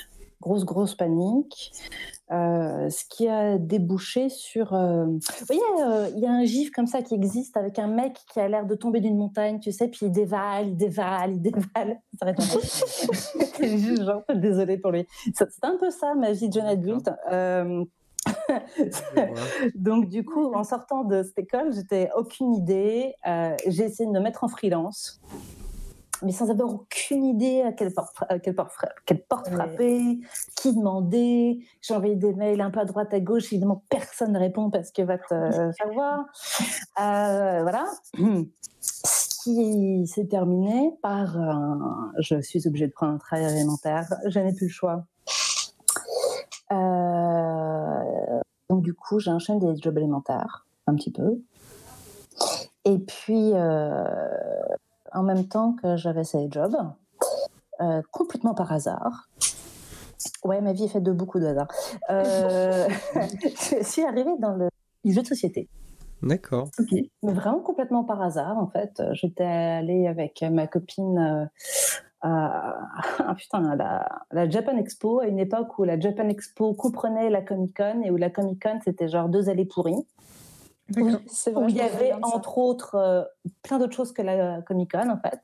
grosse, 0.42 0.66
grosse 0.66 0.96
panique. 0.96 1.72
Euh, 2.32 2.90
ce 2.90 3.06
qui 3.10 3.28
a 3.28 3.58
débouché 3.58 4.30
sur. 4.30 4.72
vous 4.72 5.20
voyez, 5.48 5.62
il 6.16 6.20
y 6.20 6.28
a 6.28 6.32
un 6.32 6.44
gif 6.44 6.70
comme 6.72 6.86
ça 6.86 7.02
qui 7.02 7.16
existe 7.16 7.58
avec 7.58 7.80
un 7.80 7.88
mec 7.88 8.20
qui 8.32 8.40
a 8.40 8.48
l'air 8.48 8.66
de 8.66 8.76
tomber 8.76 9.00
d'une 9.00 9.18
montagne, 9.18 9.60
tu 9.60 9.72
sais, 9.72 9.88
puis 9.88 10.02
il 10.04 10.12
dévale, 10.12 10.68
il 10.68 10.78
dévale, 10.78 11.32
il 11.32 11.42
dévale. 11.42 12.00
désolée 14.36 14.78
pour 14.78 14.92
lui. 14.92 15.08
C'est 15.34 15.48
un 15.64 15.78
peu 15.78 15.90
ça, 15.90 16.14
ma 16.14 16.32
vie 16.32 16.50
de 16.50 16.54
jeune 16.54 16.68
adulte. 16.68 17.10
Donc, 19.76 20.08
du 20.08 20.24
coup, 20.24 20.54
en 20.54 20.64
sortant 20.64 21.04
de 21.04 21.24
cette 21.24 21.40
école, 21.40 21.74
j'étais 21.74 22.10
aucune 22.16 22.54
idée. 22.54 23.14
Euh, 23.28 23.56
j'ai 23.68 23.84
essayé 23.84 24.08
de 24.08 24.12
me 24.12 24.20
mettre 24.20 24.44
en 24.44 24.48
freelance, 24.48 25.22
mais 26.22 26.32
sans 26.32 26.50
avoir 26.50 26.74
aucune 26.74 27.24
idée 27.24 27.62
à 27.62 27.72
quelle 27.72 27.94
porte, 27.94 28.18
quelle 28.44 28.56
porte, 28.56 28.72
quelle 29.06 29.24
porte 29.24 29.50
frapper, 29.50 30.20
qui 30.56 30.76
demander. 30.76 31.60
J'ai 31.82 31.94
envoyé 31.94 32.16
des 32.16 32.34
mails 32.34 32.62
un 32.62 32.72
peu 32.72 32.80
à 32.80 32.86
droite, 32.86 33.14
à 33.14 33.20
gauche. 33.20 33.52
Évidemment, 33.54 33.84
personne 33.90 34.34
ne 34.34 34.40
répond 34.40 34.70
parce 34.70 34.92
que 34.92 35.02
va 35.02 35.18
te 35.18 35.28
faire 35.78 35.94
voir. 35.94 36.26
Euh, 37.00 37.62
voilà. 37.62 37.86
Ce 38.82 39.44
qui 39.44 40.08
s'est 40.08 40.28
terminé 40.28 40.92
par 41.02 41.38
je 42.20 42.42
suis 42.42 42.68
obligée 42.68 42.88
de 42.88 42.92
prendre 42.92 43.14
un 43.14 43.18
travail 43.18 43.46
alimentaire. 43.46 44.06
Je 44.28 44.40
n'ai 44.40 44.54
plus 44.54 44.68
le 44.68 44.72
choix. 44.72 45.06
Euh, 46.72 48.40
donc 48.70 48.84
du 48.84 48.94
coup, 48.94 49.20
j'ai 49.20 49.32
enchaîné 49.32 49.60
des 49.60 49.82
jobs 49.82 49.98
alimentaires 49.98 50.66
un 50.88 50.96
petit 50.96 51.12
peu. 51.12 51.42
Et 52.86 53.00
puis, 53.00 53.52
euh, 53.54 54.04
en 55.14 55.24
même 55.24 55.48
temps 55.48 55.74
que 55.74 55.98
j'avais 55.98 56.24
ces 56.24 56.50
jobs, 56.52 56.78
euh, 57.82 58.02
complètement 58.12 58.54
par 58.54 58.72
hasard, 58.72 59.30
ouais, 60.44 60.62
ma 60.62 60.74
vie 60.74 60.86
est 60.86 60.90
faite 60.90 61.04
de 61.04 61.12
beaucoup 61.12 61.40
de 61.40 61.46
hasard, 61.46 61.68
je 62.10 63.84
suis 63.84 64.04
arrivée 64.04 64.38
dans 64.40 64.56
le 64.56 64.70
jeu 65.06 65.22
de 65.22 65.28
société. 65.28 65.68
D'accord. 66.22 66.70
Mais 67.24 67.32
vraiment 67.32 67.62
complètement 67.62 68.04
par 68.04 68.22
hasard, 68.22 68.58
en 68.58 68.68
fait. 68.68 69.02
J'étais 69.14 69.46
allée 69.46 70.06
avec 70.06 70.42
ma 70.42 70.68
copine 70.68 71.50
ah, 72.22 73.36
putain, 73.38 73.76
la, 73.76 74.26
la, 74.32 74.50
Japan 74.50 74.76
Expo, 74.78 75.22
à 75.22 75.28
une 75.28 75.40
époque 75.40 75.80
où 75.80 75.86
la 75.86 75.98
Japan 75.98 76.28
Expo 76.28 76.74
comprenait 76.74 77.30
la 77.30 77.42
Comic 77.42 77.78
Con 77.78 78.02
et 78.04 78.12
où 78.12 78.18
la 78.18 78.30
Comic 78.30 78.62
Con, 78.62 78.80
c'était 78.84 79.08
genre 79.08 79.30
deux 79.30 79.50
allées 79.50 79.66
pourries. 79.66 80.06
Où 80.98 81.70
il 81.70 81.76
y 81.76 81.82
avait 81.82 82.14
entre 82.22 82.58
autres 82.58 82.96
euh, 82.96 83.24
plein 83.62 83.80
d'autres 83.80 83.96
choses 83.96 84.12
que 84.12 84.22
la 84.22 84.62
Comic 84.62 84.92
Con 84.92 85.10
en 85.10 85.18
fait. 85.18 85.40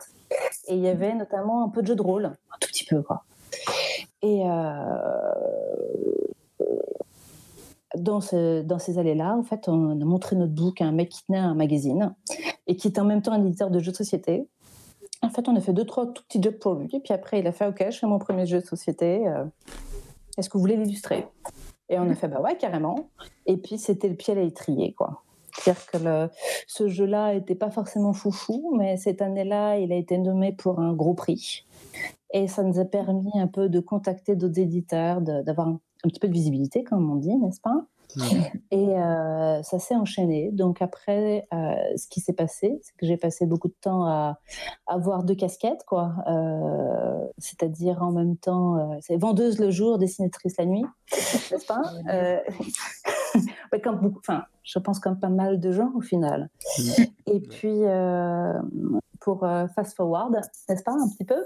Et 0.68 0.76
il 0.76 0.82
y 0.82 0.88
avait 0.88 1.14
notamment 1.14 1.64
un 1.64 1.70
peu 1.70 1.82
de 1.82 1.88
jeu 1.88 1.96
de 1.96 2.02
rôle, 2.02 2.26
un 2.26 2.58
tout 2.60 2.68
petit 2.70 2.86
peu 2.86 3.02
quoi. 3.02 3.24
Et 4.22 4.44
euh, 4.44 4.82
dans, 7.96 8.22
ce, 8.22 8.62
dans 8.62 8.80
ces 8.80 8.98
allées-là, 8.98 9.36
en 9.36 9.44
fait, 9.44 9.68
on 9.68 10.02
a 10.02 10.06
montré 10.06 10.36
notre 10.36 10.54
book 10.54 10.82
à 10.82 10.86
un 10.86 10.92
mec 10.92 11.10
qui 11.10 11.24
tenait 11.26 11.38
un 11.38 11.54
magazine 11.54 12.14
et 12.68 12.76
qui 12.76 12.88
était 12.88 13.00
en 13.00 13.06
même 13.06 13.22
temps 13.22 13.34
un 13.34 13.46
éditeur 13.46 13.70
de 13.70 13.80
jeux 13.80 13.92
de 13.92 13.98
société. 13.98 14.48
En 15.22 15.30
fait, 15.30 15.48
on 15.48 15.56
a 15.56 15.62
fait 15.62 15.74
deux, 15.74 15.86
trois 15.86 16.12
tout 16.12 16.24
petits 16.24 16.42
jobs 16.42 16.58
pour 16.58 16.76
lui. 16.76 16.88
Puis 16.88 17.14
après, 17.14 17.40
il 17.40 17.48
a 17.48 17.52
fait 17.52 17.68
OK, 17.68 17.84
je 17.90 17.98
fais 17.98 18.08
mon 18.08 18.20
premier 18.20 18.46
jeu 18.46 18.62
de 18.62 18.66
société. 18.66 19.28
Euh, 19.28 19.46
est-ce 20.38 20.50
que 20.50 20.58
vous 20.58 20.62
voulez 20.62 20.78
l'illustrer? 20.78 21.28
Et 21.90 22.00
on 22.00 22.10
a 22.10 22.16
fait 22.16 22.28
Bah 22.28 22.42
ouais, 22.42 22.58
carrément. 22.58 23.10
Et 23.46 23.58
puis, 23.58 23.78
c'était 23.78 24.10
le 24.10 24.16
pied 24.16 24.34
à 24.34 24.36
l'étrier, 24.36 24.94
quoi. 24.94 25.24
C'est-à-dire 25.58 25.86
que 25.86 26.30
ce 26.68 26.88
jeu-là 26.88 27.34
n'était 27.34 27.56
pas 27.56 27.72
forcément 27.72 28.14
foufou, 28.14 28.76
mais 28.78 28.98
cette 28.98 29.22
année-là, 29.22 29.78
il 29.78 29.92
a 29.92 29.96
été 29.96 30.18
nommé 30.18 30.52
pour 30.52 30.80
un 30.80 30.94
gros 30.94 31.14
prix. 31.14 31.66
Et 32.32 32.48
ça 32.48 32.64
nous 32.64 32.80
a 32.80 32.86
permis 32.86 33.32
un 33.40 33.48
peu 33.48 33.70
de 33.70 33.80
contacter 33.80 34.36
d'autres 34.36 34.60
éditeurs, 34.60 35.22
d'avoir 35.22 35.68
un, 35.68 35.80
un, 36.04 36.10
petit 36.10 36.20
peu 36.20 36.28
de 36.28 36.34
visibilité, 36.34 36.84
comme 36.84 37.10
on 37.10 37.16
dit, 37.16 37.36
n'est-ce 37.36 37.62
pas? 37.62 37.86
Et 38.72 38.98
euh, 38.98 39.62
ça 39.64 39.80
s'est 39.80 39.96
enchaîné. 39.96 40.52
Donc 40.52 40.82
après, 40.82 41.48
euh, 41.54 41.76
ce 41.96 42.08
qui 42.08 42.22
s'est 42.22 42.34
passé, 42.34 42.80
c'est 42.82 42.96
que 42.98 43.06
j'ai 43.06 43.18
passé 43.18 43.46
beaucoup 43.46 43.68
de 43.68 43.76
temps 43.80 44.06
à 44.06 44.40
avoir 44.88 45.24
deux 45.24 45.36
casquettes, 45.36 45.84
quoi. 45.86 46.14
Euh, 46.28 47.26
c'est-à-dire 47.38 48.02
en 48.02 48.12
même 48.12 48.38
temps, 48.38 48.98
c'est 49.02 49.18
vendeuse 49.18 49.60
le 49.60 49.72
jour, 49.72 49.98
dessinatrice 49.98 50.58
la 50.58 50.66
nuit, 50.66 50.86
n'est-ce 51.12 51.66
pas? 51.66 51.82
comme 53.84 54.00
beaucoup, 54.00 54.20
enfin, 54.20 54.44
je 54.64 54.80
pense 54.80 55.00
comme 55.00 55.20
pas 55.20 55.30
mal 55.30 55.60
de 55.60 55.72
gens 55.72 55.92
au 55.96 56.02
final. 56.02 56.50
Et 57.28 57.40
puis 57.40 57.82
pour 59.20 59.48
fast 59.76 59.96
forward, 59.96 60.36
n'est-ce 60.70 60.84
pas, 60.84 60.94
un 60.94 61.10
petit 61.10 61.26
peu? 61.26 61.44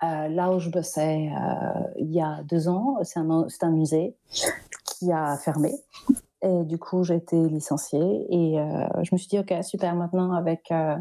là 0.00 0.50
où 0.50 0.58
je 0.58 0.68
bossais 0.68 1.30
il 1.96 2.10
y 2.10 2.20
a 2.20 2.42
deux 2.42 2.68
ans, 2.68 2.98
c'est 3.02 3.20
un, 3.20 3.30
un 3.30 3.70
musée 3.70 4.16
a 5.10 5.36
fermé. 5.36 5.72
Et 6.42 6.64
du 6.64 6.78
coup, 6.78 7.02
j'ai 7.04 7.16
été 7.16 7.36
licenciée. 7.48 8.26
Et 8.30 8.60
euh, 8.60 8.86
je 9.02 9.10
me 9.12 9.18
suis 9.18 9.28
dit, 9.28 9.38
OK, 9.38 9.52
super, 9.62 9.94
maintenant, 9.94 10.32
avec, 10.32 10.70
euh, 10.70 10.96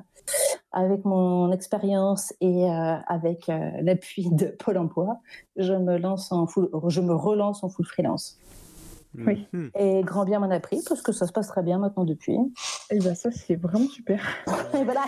avec 0.71 1.03
mon 1.03 1.51
expérience 1.51 2.33
et 2.41 2.69
euh, 2.69 2.95
avec 3.07 3.47
l'appui 3.81 4.29
de 4.29 4.47
Pôle 4.47 4.77
emploi, 4.77 5.19
je 5.55 5.73
me, 5.73 5.97
lance 5.97 6.31
en 6.31 6.47
full, 6.47 6.69
je 6.87 7.01
me 7.01 7.13
relance 7.13 7.63
en 7.63 7.69
full 7.69 7.85
freelance. 7.85 8.37
Oui. 9.17 9.47
Hmm. 9.51 9.67
Et 9.75 10.01
grand 10.03 10.25
bien 10.25 10.39
m'en 10.39 10.49
a 10.49 10.59
pris 10.59 10.81
parce 10.87 11.01
que 11.01 11.11
ça 11.11 11.27
se 11.27 11.31
passe 11.31 11.47
très 11.47 11.63
bien 11.63 11.79
maintenant 11.79 12.05
depuis. 12.05 12.37
Et 12.89 12.99
ben 12.99 13.13
ça 13.13 13.29
c'est 13.31 13.55
vraiment 13.55 13.87
super. 13.87 14.23
et 14.73 14.83
voilà, 14.83 15.03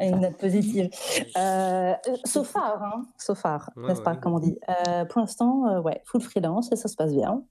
une 0.00 0.20
note 0.20 0.38
positive. 0.38 0.88
Euh, 1.36 1.94
so 2.24 2.44
far, 2.44 2.82
hein, 2.82 3.02
so 3.18 3.34
far, 3.34 3.70
n'est-ce 3.76 4.00
pas, 4.00 4.16
comme 4.16 4.34
on 4.34 4.38
dit. 4.38 4.58
pour 5.10 5.20
l'instant, 5.20 5.80
ouais, 5.80 6.00
full 6.04 6.22
freelance 6.22 6.72
et 6.72 6.76
ça 6.76 6.88
se 6.88 6.96
passe 6.96 7.12
bien. 7.12 7.42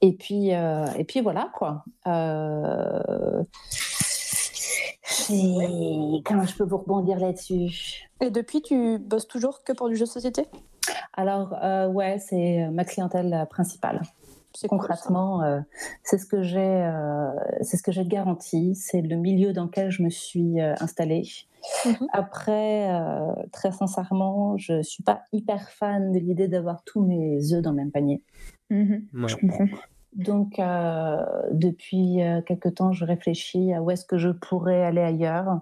Et 0.00 0.12
puis, 0.12 0.54
euh, 0.54 0.86
et 0.96 1.04
puis 1.04 1.20
voilà, 1.20 1.50
quoi. 1.54 1.84
Euh... 2.06 3.42
Comment 6.24 6.44
je 6.44 6.56
peux 6.56 6.64
vous 6.64 6.76
rebondir 6.76 7.18
là-dessus? 7.18 8.08
Et 8.20 8.30
depuis, 8.30 8.62
tu 8.62 8.98
bosses 8.98 9.26
toujours 9.26 9.64
que 9.64 9.72
pour 9.72 9.88
du 9.88 9.96
jeu 9.96 10.04
de 10.04 10.10
société? 10.10 10.46
Alors, 11.14 11.54
euh, 11.62 11.88
ouais, 11.88 12.18
c'est 12.18 12.68
ma 12.70 12.84
clientèle 12.84 13.46
principale. 13.50 14.02
Cool. 14.62 14.68
Concrètement, 14.68 15.42
euh, 15.42 15.60
c'est 16.02 16.18
ce 16.18 16.26
que 16.26 16.42
j'ai, 16.42 16.58
euh, 16.60 17.30
c'est 17.62 17.76
ce 17.76 17.82
que 17.82 17.92
j'ai 17.92 18.04
garanti. 18.04 18.74
C'est 18.74 19.02
le 19.02 19.16
milieu 19.16 19.52
dans 19.52 19.64
lequel 19.64 19.90
je 19.90 20.02
me 20.02 20.10
suis 20.10 20.60
euh, 20.60 20.74
installée. 20.80 21.24
Mhm. 21.84 22.06
Après, 22.12 22.90
euh, 22.90 23.32
très 23.52 23.72
sincèrement, 23.72 24.56
je 24.56 24.82
suis 24.82 25.02
pas 25.02 25.22
hyper 25.32 25.68
fan 25.70 26.12
de 26.12 26.18
l'idée 26.18 26.48
d'avoir 26.48 26.82
tous 26.84 27.02
mes 27.02 27.52
œufs 27.52 27.62
dans 27.62 27.70
le 27.70 27.76
même 27.76 27.90
panier. 27.90 28.22
Mhm, 28.70 29.06
Ouais. 29.14 29.28
Je 29.28 29.36
comprends. 29.36 29.66
Donc, 30.14 30.58
euh, 30.58 31.22
depuis 31.52 32.22
euh, 32.22 32.40
quelque 32.40 32.70
temps, 32.70 32.92
je 32.92 33.04
réfléchis 33.04 33.74
à 33.74 33.82
où 33.82 33.90
est-ce 33.90 34.06
que 34.06 34.16
je 34.16 34.30
pourrais 34.30 34.82
aller 34.82 35.02
ailleurs. 35.02 35.60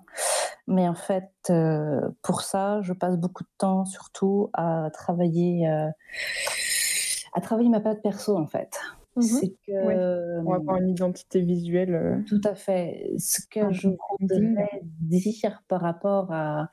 Mais 0.67 0.89
en 0.89 0.95
fait, 0.95 1.31
euh, 1.51 2.01
pour 2.23 2.43
ça, 2.43 2.81
je 2.83 2.93
passe 2.93 3.19
beaucoup 3.19 3.43
de 3.43 3.49
temps 3.59 3.85
surtout 3.85 4.51
à 4.55 4.89
travailler, 4.93 5.69
euh, 5.69 5.89
à 7.35 7.41
travailler 7.41 7.69
ma 7.69 7.81
patte 7.81 8.03
perso, 8.03 8.37
en 8.37 8.47
fait. 8.47 8.79
Mhm. 9.17 9.23
C'est 9.23 9.55
que, 9.67 10.43
Pour 10.43 10.55
avoir 10.57 10.79
une 10.79 10.89
identité 10.89 11.41
visuelle. 11.41 11.95
euh, 11.95 12.17
tout 12.27 12.41
à 12.45 12.55
fait. 12.57 13.13
Ce 13.19 13.41
que 13.49 13.73
je 13.73 13.91
voudrais 14.19 14.81
dire 14.83 15.63
par 15.69 15.81
rapport 15.83 16.33
à, 16.33 16.69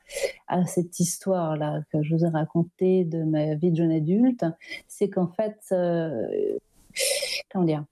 à 0.48 0.66
cette 0.66 0.98
histoire-là 0.98 1.82
que 1.92 2.02
je 2.02 2.16
vous 2.16 2.24
ai 2.24 2.28
racontée 2.28 3.04
de 3.04 3.22
ma 3.22 3.54
vie 3.54 3.70
de 3.70 3.76
jeune 3.76 3.92
adulte, 3.92 4.44
c'est 4.88 5.08
qu'en 5.08 5.28
fait, 5.28 5.56
euh, 5.70 6.26
comment 7.52 7.64
dire, 7.64 7.84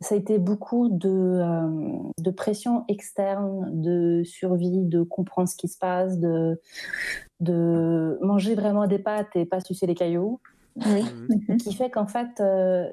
ça 0.00 0.14
a 0.14 0.18
été 0.18 0.38
beaucoup 0.38 0.88
de, 0.88 1.10
euh, 1.10 2.10
de 2.18 2.30
pression 2.30 2.84
externe, 2.88 3.68
de 3.82 4.22
survie, 4.24 4.86
de 4.86 5.02
comprendre 5.02 5.48
ce 5.50 5.54
qui 5.56 5.68
se 5.68 5.78
passe, 5.78 6.18
de, 6.18 6.58
de 7.40 8.18
manger 8.22 8.54
vraiment 8.54 8.86
des 8.86 8.98
pâtes 8.98 9.36
et 9.36 9.44
pas 9.44 9.60
sucer 9.60 9.86
les 9.86 9.94
cailloux 9.94 10.40
Oui. 10.76 11.04
Mhm. 11.28 11.56
qui 11.58 11.74
fait 11.74 11.90
qu'en 11.90 12.06
fait, 12.06 12.40
euh, 12.40 12.88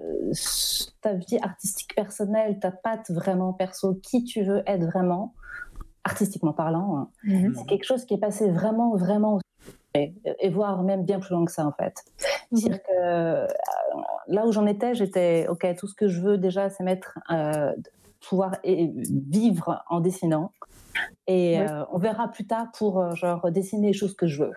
ta 1.01 1.13
vie 1.13 1.37
artistique 1.41 1.93
personnelle, 1.95 2.59
ta 2.59 2.71
patte 2.71 3.09
vraiment 3.11 3.53
perso, 3.53 3.95
qui 3.95 4.23
tu 4.23 4.43
veux 4.43 4.63
être 4.67 4.83
vraiment, 4.85 5.33
artistiquement 6.03 6.53
parlant, 6.53 6.97
hein, 6.97 7.09
Mhm. 7.23 7.53
c'est 7.55 7.65
quelque 7.65 7.83
chose 7.85 8.05
qui 8.05 8.13
est 8.13 8.19
passé 8.19 8.49
vraiment, 8.49 8.95
vraiment 8.95 9.39
et, 9.95 10.13
et 10.39 10.49
voire 10.49 10.83
même 10.83 11.03
bien 11.03 11.19
plus 11.19 11.33
loin 11.33 11.43
que 11.45 11.51
ça 11.51 11.65
en 11.65 11.71
fait. 11.73 11.95
C'est-à-dire 12.53 12.81
que 12.83 12.91
euh, 13.03 13.47
là 14.27 14.45
où 14.45 14.51
j'en 14.51 14.65
étais, 14.65 14.93
j'étais 14.93 15.47
ok, 15.49 15.67
tout 15.77 15.87
ce 15.87 15.95
que 15.95 16.07
je 16.07 16.21
veux 16.21 16.37
déjà, 16.37 16.69
c'est 16.69 16.83
mettre, 16.83 17.17
euh, 17.31 17.73
pouvoir 18.27 18.55
et- 18.63 18.93
vivre 19.29 19.83
en 19.89 19.99
dessinant. 19.99 20.51
Et 21.27 21.59
Ouais. 21.59 21.69
euh, 21.69 21.83
on 21.91 21.97
verra 21.97 22.27
plus 22.29 22.45
tard 22.45 22.67
pour 22.77 22.99
euh, 22.99 23.15
genre 23.15 23.51
dessiner 23.51 23.87
les 23.87 23.93
choses 23.93 24.15
que 24.15 24.27
je 24.27 24.43
veux. 24.43 24.51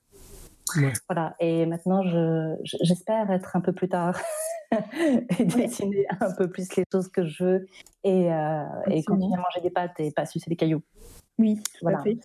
Ouais. 0.76 0.93
Voilà. 1.09 1.35
Et 1.41 1.67
maintenant, 1.67 2.02
je- 2.02 2.57
je- 2.64 2.76
j'espère 2.83 3.31
être 3.31 3.57
un 3.57 3.61
peu 3.61 3.73
plus 3.73 3.88
tard 3.88 4.19
et 5.38 5.45
dessiner 5.45 6.07
un 6.21 6.33
peu 6.35 6.49
plus 6.49 6.75
les 6.76 6.85
choses 6.93 7.09
que 7.09 7.25
je 7.26 7.45
veux 7.45 7.67
et, 8.05 8.33
euh, 8.33 8.64
et 8.88 9.02
continuer 9.05 9.35
à 9.35 9.38
manger 9.41 9.61
des 9.62 9.71
pâtes 9.71 9.99
et 9.99 10.11
pas 10.11 10.26
sucer 10.26 10.49
des 10.49 10.57
cailloux. 10.57 10.83
Oui, 11.38 11.57
tout 11.57 11.79
Voilà. 11.83 11.99
à 12.00 12.02
fait. 12.02 12.19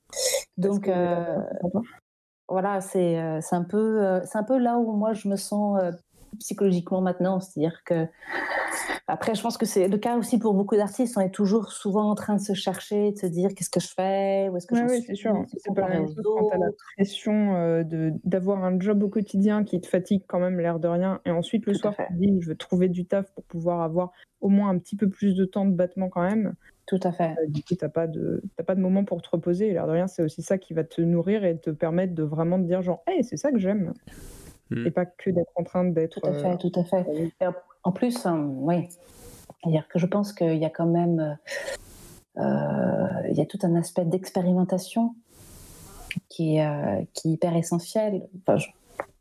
Donc, 0.58 0.88
euh, 0.88 1.38
euh, 1.64 1.80
voilà, 2.50 2.82
c'est 2.82 3.42
c'est 3.42 3.56
un, 3.56 3.64
peu, 3.64 4.22
c'est 4.26 4.38
un 4.38 4.44
peu 4.44 4.58
là 4.58 4.78
où 4.78 4.94
moi 4.94 5.14
je 5.14 5.28
me 5.28 5.36
sens 5.36 5.80
psychologiquement 6.40 7.02
maintenant. 7.02 7.40
C'est-à-dire 7.40 7.84
que, 7.86 8.06
après, 9.08 9.36
je 9.36 9.42
pense 9.42 9.58
que 9.58 9.66
c'est 9.66 9.88
le 9.88 9.98
cas 9.98 10.18
aussi 10.18 10.40
pour 10.40 10.54
beaucoup 10.54 10.76
d'artistes. 10.76 11.18
On 11.18 11.22
est 11.22 11.34
toujours 11.34 11.72
souvent 11.72 12.10
en 12.10 12.16
train 12.16 12.36
de 12.36 12.42
se 12.42 12.54
chercher, 12.54 13.12
de 13.12 13.18
se 13.18 13.26
dire 13.26 13.50
qu'est-ce 13.56 13.70
que 13.70 13.80
je 13.80 13.88
fais, 13.88 14.50
où 14.50 14.58
est-ce 14.58 14.68
que 14.68 14.76
Ouais, 14.76 14.82
j'en 14.82 14.88
ouais, 14.88 14.96
suis, 14.98 15.08
c'est 15.08 15.16
sûr. 15.16 15.46
C'est 15.58 15.74
pas 15.74 15.82
la 15.82 15.90
même 15.90 16.04
aux 16.04 16.08
chose 16.08 16.24
quand 16.24 16.50
t'as 16.50 16.58
la 16.58 16.72
pression 16.96 17.56
euh, 17.56 17.84
de 17.84 18.14
d'avoir 18.24 18.64
un 18.64 18.80
job 18.80 19.04
au 19.04 19.10
quotidien 19.10 19.64
qui 19.64 19.80
te 19.80 19.88
fatigue 19.88 20.24
quand 20.28 20.40
même 20.40 20.60
l'air 20.60 20.80
de 20.80 20.88
rien. 20.88 21.22
Et 21.26 21.32
ensuite, 21.32 21.66
le 21.66 21.74
Tout 21.74 21.80
soir, 21.80 21.96
tu 21.96 22.04
te 22.04 22.20
dis, 22.20 22.38
je 22.42 22.50
veux 22.50 22.58
trouver 22.58 22.90
du 22.90 23.06
taf 23.06 23.32
pour 23.34 23.44
pouvoir 23.44 23.82
avoir 23.82 24.12
au 24.42 24.50
moins 24.50 24.70
un 24.70 24.78
petit 24.78 24.96
peu 24.96 25.10
plus 25.10 25.36
de 25.36 25.46
temps 25.46 25.66
de 25.66 25.74
battement 25.74 26.10
quand 26.10 26.24
même. 26.24 26.54
Tout 26.86 27.00
à 27.04 27.12
fait. 27.12 27.32
Euh, 27.32 27.48
du 27.48 27.64
coup, 27.64 27.76
t'as 27.76 27.90
pas 27.90 28.08
de 28.08 28.42
t'as 28.56 28.64
pas 28.64 28.76
de 28.76 28.80
moment 28.80 29.04
pour 29.04 29.22
te 29.22 29.30
reposer. 29.30 29.68
Et 29.68 29.74
l'air 29.74 29.88
de 29.88 29.92
rien, 29.92 30.08
c'est 30.08 30.24
aussi 30.24 30.42
ça 30.42 30.58
qui 30.58 30.74
va 30.74 30.84
te 30.84 31.02
nourrir 31.02 31.44
et 31.44 31.60
te 31.60 31.70
permettre 31.70 32.14
de 32.14 32.24
vraiment 32.24 32.58
te 32.58 32.66
dire 32.66 32.82
genre, 32.82 33.04
hey, 33.08 33.24
c'est 33.24 33.38
ça 33.38 33.52
que 33.52 33.60
j'aime. 33.60 33.94
Mm. 34.70 34.88
Et 34.88 34.92
pas 34.92 35.06
que 35.06 35.30
d'être 35.30 35.52
en 35.56 35.64
train 35.64 35.84
d'être. 35.86 36.20
Tout 36.20 36.28
à 36.28 36.34
fait, 36.34 36.54
euh, 36.54 36.58
tout 36.58 36.72
à 36.80 36.84
fait. 36.84 37.06
Et 37.14 37.46
en- 37.88 37.92
plus, 37.92 38.26
euh, 38.26 38.32
oui, 38.32 38.88
c'est-à-dire 39.64 39.88
que 39.88 40.00
je 40.00 40.06
pense 40.06 40.34
qu'il 40.34 40.58
y 40.58 40.66
a 40.66 40.70
quand 40.70 40.86
même, 40.86 41.38
euh, 42.38 43.08
il 43.30 43.36
y 43.36 43.42
a 43.42 43.46
tout 43.46 43.60
un 43.64 43.76
aspect 43.76 44.06
d'expérimentation 44.06 45.16
qui 46.30 46.58
est, 46.58 46.66
euh, 46.66 47.04
hyper 47.26 47.56
essentiel. 47.56 48.28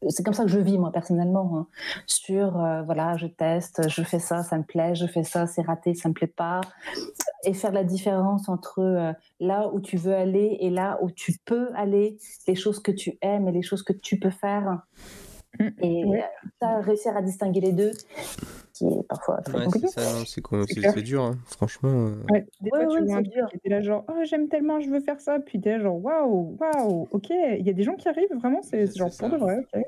C'est 0.09 0.23
comme 0.23 0.35
ça 0.35 0.45
que 0.45 0.51
je 0.51 0.59
vis 0.59 0.79
moi 0.79 0.93
personnellement. 0.93 1.57
hein. 1.59 1.67
Sur, 2.07 2.61
euh, 2.61 2.83
voilà, 2.83 3.17
je 3.17 3.27
teste, 3.27 3.89
je 3.89 4.03
fais 4.03 4.19
ça, 4.19 4.43
ça 4.43 4.57
me 4.59 4.63
plaît, 4.63 4.95
je 4.95 5.07
fais 5.07 5.25
ça, 5.25 5.47
c'est 5.47 5.63
raté, 5.63 5.95
ça 5.95 6.09
me 6.09 6.15
plaît 6.15 6.27
pas, 6.27 6.61
et 7.45 7.55
faire 7.55 7.73
la 7.73 7.85
différence 7.85 8.49
entre 8.49 8.81
euh, 8.81 9.13
là 9.41 9.69
où 9.73 9.81
tu 9.81 9.97
veux 9.97 10.15
aller 10.15 10.59
et 10.61 10.71
là 10.71 10.99
où 11.03 11.11
tu 11.11 11.37
peux 11.45 11.71
aller, 11.75 12.19
les 12.47 12.55
choses 12.55 12.81
que 12.81 12.93
tu 12.93 13.19
aimes 13.23 13.49
et 13.49 13.53
les 13.53 13.63
choses 13.63 13.83
que 13.83 13.93
tu 13.93 14.19
peux 14.19 14.31
faire. 14.31 14.83
Mm, 15.59 15.69
Et 15.83 16.05
ouais. 16.05 16.23
euh, 16.23 16.49
ça, 16.61 16.81
réussir 16.81 17.17
à 17.17 17.23
distinguer 17.23 17.61
les 17.61 17.73
deux, 17.73 17.93
qui 18.73 18.87
est 18.87 19.03
parfois 19.09 19.41
très 19.43 19.59
Ouais, 19.59 19.65
compliqué. 19.65 19.89
c'est 19.89 21.03
dur, 21.03 21.23
hein. 21.23 21.39
franchement. 21.47 21.89
euh, 21.91 22.15
Ouais, 22.31 22.47
des 22.61 22.71
Ouais, 22.71 22.85
fois, 22.85 22.97
tu 22.97 23.05
vois 23.05 23.17
un 23.17 23.23
c'est 23.23 23.23
truc 23.23 23.35
dur. 23.35 23.49
et 23.53 23.59
t'es 23.59 23.69
là 23.69 23.81
genre, 23.81 24.05
oh, 24.09 24.25
j'aime 24.25 24.49
tellement, 24.49 24.81
je 24.81 24.91
veux 24.91 25.01
faire 25.01 25.21
ça. 25.21 25.39
Puis 25.39 25.61
t'es 25.61 25.71
là 25.71 25.81
genre, 25.81 26.03
waouh, 26.05 26.57
waouh, 26.61 27.09
ok. 27.11 27.31
Il 27.31 27.67
y 27.67 27.71
a 27.71 27.73
des 27.73 27.83
gens 27.83 27.95
qui 27.95 28.09
arrivent, 28.09 28.35
vraiment, 28.39 28.61
c'est 28.63 28.95
genre 28.97 29.11
pour 29.19 29.31
de 29.31 29.37
vrai, 29.37 29.65
ok. 29.73 29.83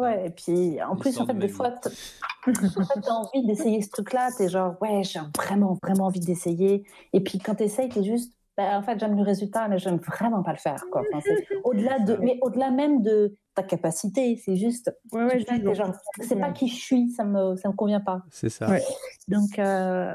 Ouais. 0.00 0.26
Et 0.26 0.30
puis, 0.30 0.82
en 0.82 0.96
plus, 0.96 1.18
en 1.18 1.26
fait, 1.26 1.34
de 1.34 1.38
des 1.40 1.48
fois, 1.48 1.72
t'as 2.44 3.12
envie 3.12 3.46
d'essayer 3.46 3.80
ce 3.82 3.90
truc-là. 3.90 4.30
T'es 4.36 4.48
genre, 4.48 4.76
ouais, 4.80 5.02
j'ai 5.04 5.20
vraiment, 5.36 5.78
vraiment 5.82 6.06
envie 6.06 6.20
d'essayer. 6.20 6.84
Et 7.12 7.20
puis, 7.20 7.38
quand 7.38 7.54
t'essayes, 7.54 7.88
t'es 7.88 8.02
juste, 8.02 8.32
bah, 8.56 8.76
en 8.78 8.82
fait, 8.82 8.98
j'aime 8.98 9.16
le 9.16 9.22
résultat, 9.22 9.68
mais 9.68 9.78
j'aime 9.78 9.96
vraiment 9.96 10.42
pas 10.42 10.52
le 10.52 10.58
faire. 10.58 10.84
Quoi. 10.90 11.02
Enfin, 11.12 11.20
c'est 11.24 11.46
au-delà 11.64 11.98
de, 12.00 12.16
mais 12.16 12.38
au-delà 12.42 12.70
même 12.70 13.02
de 13.02 13.34
ta 13.54 13.62
capacité, 13.62 14.36
c'est 14.36 14.56
juste, 14.56 14.90
Ouais, 15.12 15.24
ouais, 15.24 15.44
c'est 16.20 16.36
pas 16.36 16.50
qui 16.52 16.68
je 16.68 16.74
suis, 16.76 17.10
ça 17.10 17.24
me, 17.24 17.56
ça 17.56 17.68
me 17.68 17.74
convient 17.74 18.00
pas. 18.00 18.22
C'est 18.30 18.48
ça. 18.48 18.68
Ouais. 18.68 18.82
Donc, 19.28 19.58
euh, 19.58 20.14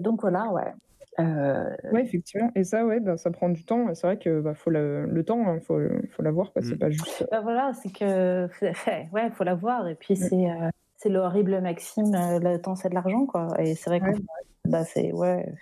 donc 0.00 0.20
voilà, 0.22 0.50
ouais. 0.52 0.72
Euh, 1.20 1.64
Ouais, 1.92 2.02
effectivement. 2.04 2.50
Et 2.54 2.62
ça, 2.64 2.86
ouais, 2.86 3.00
bah, 3.00 3.16
ça 3.16 3.30
prend 3.30 3.48
du 3.48 3.64
temps. 3.64 3.92
C'est 3.94 4.06
vrai 4.06 4.18
que 4.18 4.40
bah, 4.40 4.54
faut 4.54 4.70
le, 4.70 5.04
le 5.06 5.24
temps, 5.24 5.54
il 5.54 5.60
faut, 5.60 5.78
faut 6.12 6.22
l'avoir. 6.22 6.52
quoi. 6.52 6.62
C'est 6.62 6.76
Mm. 6.76 6.78
pas 6.78 6.90
juste. 6.90 7.26
Ben 7.30 7.40
voilà, 7.40 7.72
c'est 7.74 7.90
que 7.92 8.48
ouais, 9.12 9.30
faut 9.32 9.44
la 9.44 9.54
voir. 9.54 9.88
Et 9.88 9.96
puis 9.96 10.14
c'est 10.16 10.48
euh, 10.50 10.68
c'est 10.96 11.08
le 11.08 11.18
horrible 11.18 11.60
maxime, 11.60 12.14
euh, 12.14 12.38
le 12.38 12.60
temps 12.60 12.74
c'est 12.76 12.88
de 12.88 12.94
l'argent 12.94 13.26
quoi. 13.26 13.48
Et 13.58 13.74
c'est 13.74 13.90
vrai 13.90 14.00
que 14.00 14.06
Ouais. 14.10 14.18
bah 14.66 14.84
c'est 14.84 15.12
ouais, 15.12 15.52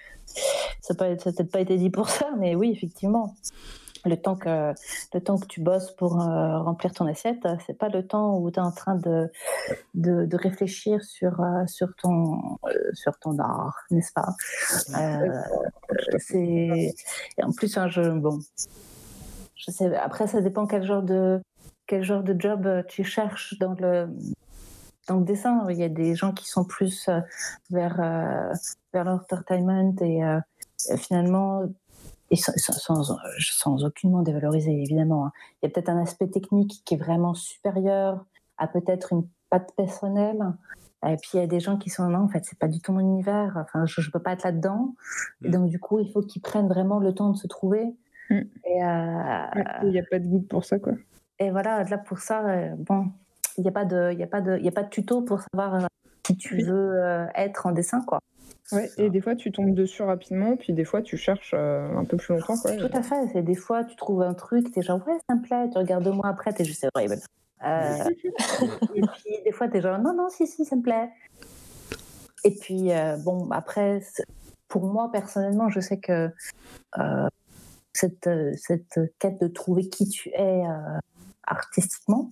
ça 0.81 0.95
n'a 0.95 1.17
peut-être 1.17 1.51
pas 1.51 1.61
été 1.61 1.77
dit 1.77 1.91
pour 1.91 2.09
ça, 2.09 2.31
mais 2.39 2.55
oui 2.55 2.71
effectivement. 2.73 3.35
Le 4.05 4.17
temps 4.17 4.37
que 4.37 4.73
le 5.15 5.21
temps 5.21 5.37
que 5.37 5.47
tu 5.47 5.61
bosses 5.61 5.91
pour 5.91 6.21
euh, 6.21 6.61
remplir 6.61 6.93
ton 6.93 7.07
assiette, 7.07 7.45
c'est 7.67 7.77
pas 7.77 7.89
le 7.89 8.07
temps 8.07 8.39
où 8.39 8.49
tu 8.53 8.61
es 8.61 8.63
en 8.63 8.71
train 8.71 8.95
de, 8.95 9.29
de, 9.95 10.27
de 10.27 10.37
réfléchir 10.37 11.03
sur 11.03 11.41
euh, 11.41 11.67
sur 11.67 11.89
ton 11.97 12.57
euh, 12.67 12.91
sur 12.95 13.19
ton 13.19 13.37
art, 13.41 13.75
n'est-ce 13.91 14.13
pas? 14.13 14.29
Fait. 14.39 16.19
c'est 16.19 16.95
et 17.39 17.43
en 17.43 17.51
plus 17.51 17.77
hein, 17.77 17.89
je 17.89 18.03
bon 18.03 18.39
je 19.57 19.71
sais 19.73 19.97
après 19.97 20.29
ça 20.29 20.41
dépend 20.41 20.67
quel 20.67 20.85
genre 20.85 21.03
de 21.03 21.41
quel 21.89 22.05
genre 22.05 22.23
de 22.23 22.37
job 22.39 22.85
tu 22.87 23.03
cherches 23.03 23.59
dans 23.59 23.75
le 23.81 24.09
dans 25.07 25.19
le 25.19 25.25
dessin 25.25 25.67
il 25.71 25.77
y 25.77 25.83
a 25.85 25.89
des 25.89 26.15
gens 26.15 26.33
qui 26.33 26.49
sont 26.49 26.65
plus 26.65 27.09
euh, 27.09 27.21
vers 27.71 28.01
euh, 28.01 28.53
vers 28.93 29.05
l'entertainment 29.05 29.95
et 30.01 30.25
euh, 30.25 30.41
finalement 30.97 31.63
et 32.31 32.37
sans, 32.37 32.53
sans, 33.39 33.85
aucunement 33.85 34.23
dévaloriser 34.23 34.73
évidemment 34.73 35.27
hein. 35.27 35.33
il 35.63 35.67
y 35.67 35.69
a 35.69 35.71
peut-être 35.73 35.89
un 35.91 36.01
aspect 36.03 36.27
technique 36.29 36.83
qui 36.85 36.95
est 36.95 36.99
vraiment 36.99 37.35
supérieur 37.35 38.25
à 38.59 38.67
peut-être 38.67 39.13
une 39.13 39.27
patte 39.51 39.73
personnelle 39.77 40.43
et 41.07 41.17
puis 41.17 41.31
il 41.35 41.41
y 41.41 41.43
a 41.43 41.47
des 41.47 41.61
gens 41.61 41.77
qui 41.77 41.89
sont 41.91 42.09
non 42.09 42.21
en 42.25 42.29
fait 42.29 42.45
c'est 42.45 42.59
pas 42.59 42.67
du 42.69 42.81
tout 42.81 42.93
mon 42.93 43.01
univers 43.01 43.53
enfin 43.57 43.87
je, 43.87 44.01
je 44.01 44.11
peux 44.11 44.19
pas 44.21 44.33
être 44.33 44.45
là-dedans 44.45 44.95
Mm. 45.43 45.51
donc 45.51 45.69
du 45.69 45.79
coup 45.79 45.99
il 46.01 46.11
faut 46.11 46.23
qu'ils 46.23 46.43
prennent 46.43 46.69
vraiment 46.69 46.99
le 46.99 47.15
temps 47.15 47.31
de 47.31 47.37
se 47.37 47.47
trouver 47.47 47.95
Mm. 48.29 48.35
et, 48.65 48.85
euh, 48.85 49.47
Ouais, 49.55 49.65
Il 49.85 49.91
n'y 49.91 50.01
a 50.01 50.03
pas 50.11 50.19
de 50.19 50.27
guide 50.27 50.49
pour 50.49 50.65
ça, 50.65 50.81
quoi. 50.81 50.95
et 51.39 51.53
voilà 51.53 51.85
là 51.85 51.97
pour 51.99 52.19
ça 52.19 52.45
euh, 52.45 52.75
bon 52.77 53.07
il 53.59 53.63
n'y 53.63 53.69
a 53.69 53.73
pas 53.73 53.85
de 53.85 54.11
il 54.13 54.19
y 54.19 54.23
a 54.23 54.27
pas 54.27 54.41
de 54.41 54.57
il 54.59 54.65
y 54.65 54.69
a 54.69 54.73
pas 54.73 54.83
de 54.83 54.89
tuto 54.89 55.23
pour 55.23 55.41
savoir 55.41 55.75
euh, 55.75 55.87
qui 56.23 56.37
tu 56.37 56.63
veux 56.63 57.03
euh, 57.03 57.27
être 57.35 57.67
en 57.67 57.73
dessin 57.73 58.03
quoi. 58.07 58.21
Ouais, 58.73 58.91
et 58.99 59.11
des 59.11 59.21
fois, 59.21 59.37
tu 59.37 59.53
tombes 59.53 59.75
dessus 59.75 60.03
rapidement, 60.03 60.57
puis 60.57 60.73
des 60.73 60.85
fois, 60.85 61.01
tu 61.01 61.17
cherches 61.17 61.55
euh, 61.55 61.97
un 61.97 62.05
peu 62.05 62.17
plus 62.17 62.35
longtemps, 62.35 62.57
quoi. 62.57 62.73
tout 62.73 62.91
à 62.93 63.03
fait. 63.03 63.15
C'est 63.33 63.43
des 63.43 63.55
fois 63.55 63.85
tu 63.85 63.95
trouves 63.95 64.23
un 64.23 64.35
truc 64.35 64.73
t'es 64.73 64.83
genre 64.83 65.01
ouais 65.07 65.19
ça 65.29 65.37
me 65.37 65.43
plaît 65.43 65.71
tu 65.71 65.79
regardes 65.79 66.05
deux 66.05 66.11
mois 66.11 66.29
après 66.29 66.53
t'es 66.53 66.65
juste 66.65 66.81
c'est 66.81 66.89
horrible. 66.95 67.17
Euh, 67.65 68.05
et 68.95 69.01
puis 69.01 69.43
des 69.45 69.53
fois 69.53 69.69
t'es 69.69 69.81
genre 69.81 69.99
non 69.99 70.15
non 70.15 70.29
si 70.29 70.47
si 70.47 70.65
ça 70.65 70.77
me 70.77 70.83
plaît. 70.83 71.11
Et 72.45 72.51
puis 72.51 72.93
euh, 72.93 73.17
bon 73.19 73.51
après 73.51 74.03
pour 74.69 74.85
moi 74.85 75.11
personnellement 75.13 75.69
je 75.69 75.81
sais 75.81 75.99
que 75.99 76.31
euh, 76.99 77.29
cette 77.93 78.29
cette 78.57 79.01
quête 79.19 79.41
de 79.41 79.47
trouver 79.47 79.89
qui 79.89 80.09
tu 80.09 80.31
es 80.31 80.65
euh, 80.67 80.99
artistiquement 81.47 82.29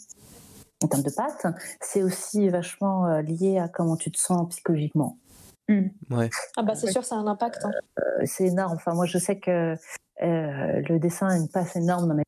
en 0.84 0.88
termes 0.88 1.02
de 1.02 1.10
pattes, 1.10 1.46
c'est 1.80 2.02
aussi 2.02 2.48
vachement 2.48 3.06
euh, 3.06 3.22
lié 3.22 3.58
à 3.58 3.68
comment 3.68 3.96
tu 3.96 4.10
te 4.10 4.18
sens 4.18 4.48
psychologiquement. 4.50 5.18
Ouais. 5.68 6.28
Ah 6.58 6.62
bah 6.62 6.74
c'est 6.74 6.90
sûr, 6.90 7.04
ça 7.04 7.14
a 7.16 7.18
un 7.18 7.26
impact. 7.26 7.64
hein. 7.64 7.70
Euh, 7.98 8.02
c'est 8.26 8.44
énorme. 8.48 8.74
Enfin, 8.76 8.92
moi, 8.94 9.06
je 9.06 9.16
sais 9.18 9.38
que 9.38 9.74
euh, 10.22 10.82
le 10.88 10.98
dessin 10.98 11.28
a 11.28 11.36
une 11.36 11.48
place 11.48 11.74
énorme 11.76 12.08
dans 12.08 12.14
ma. 12.14 12.22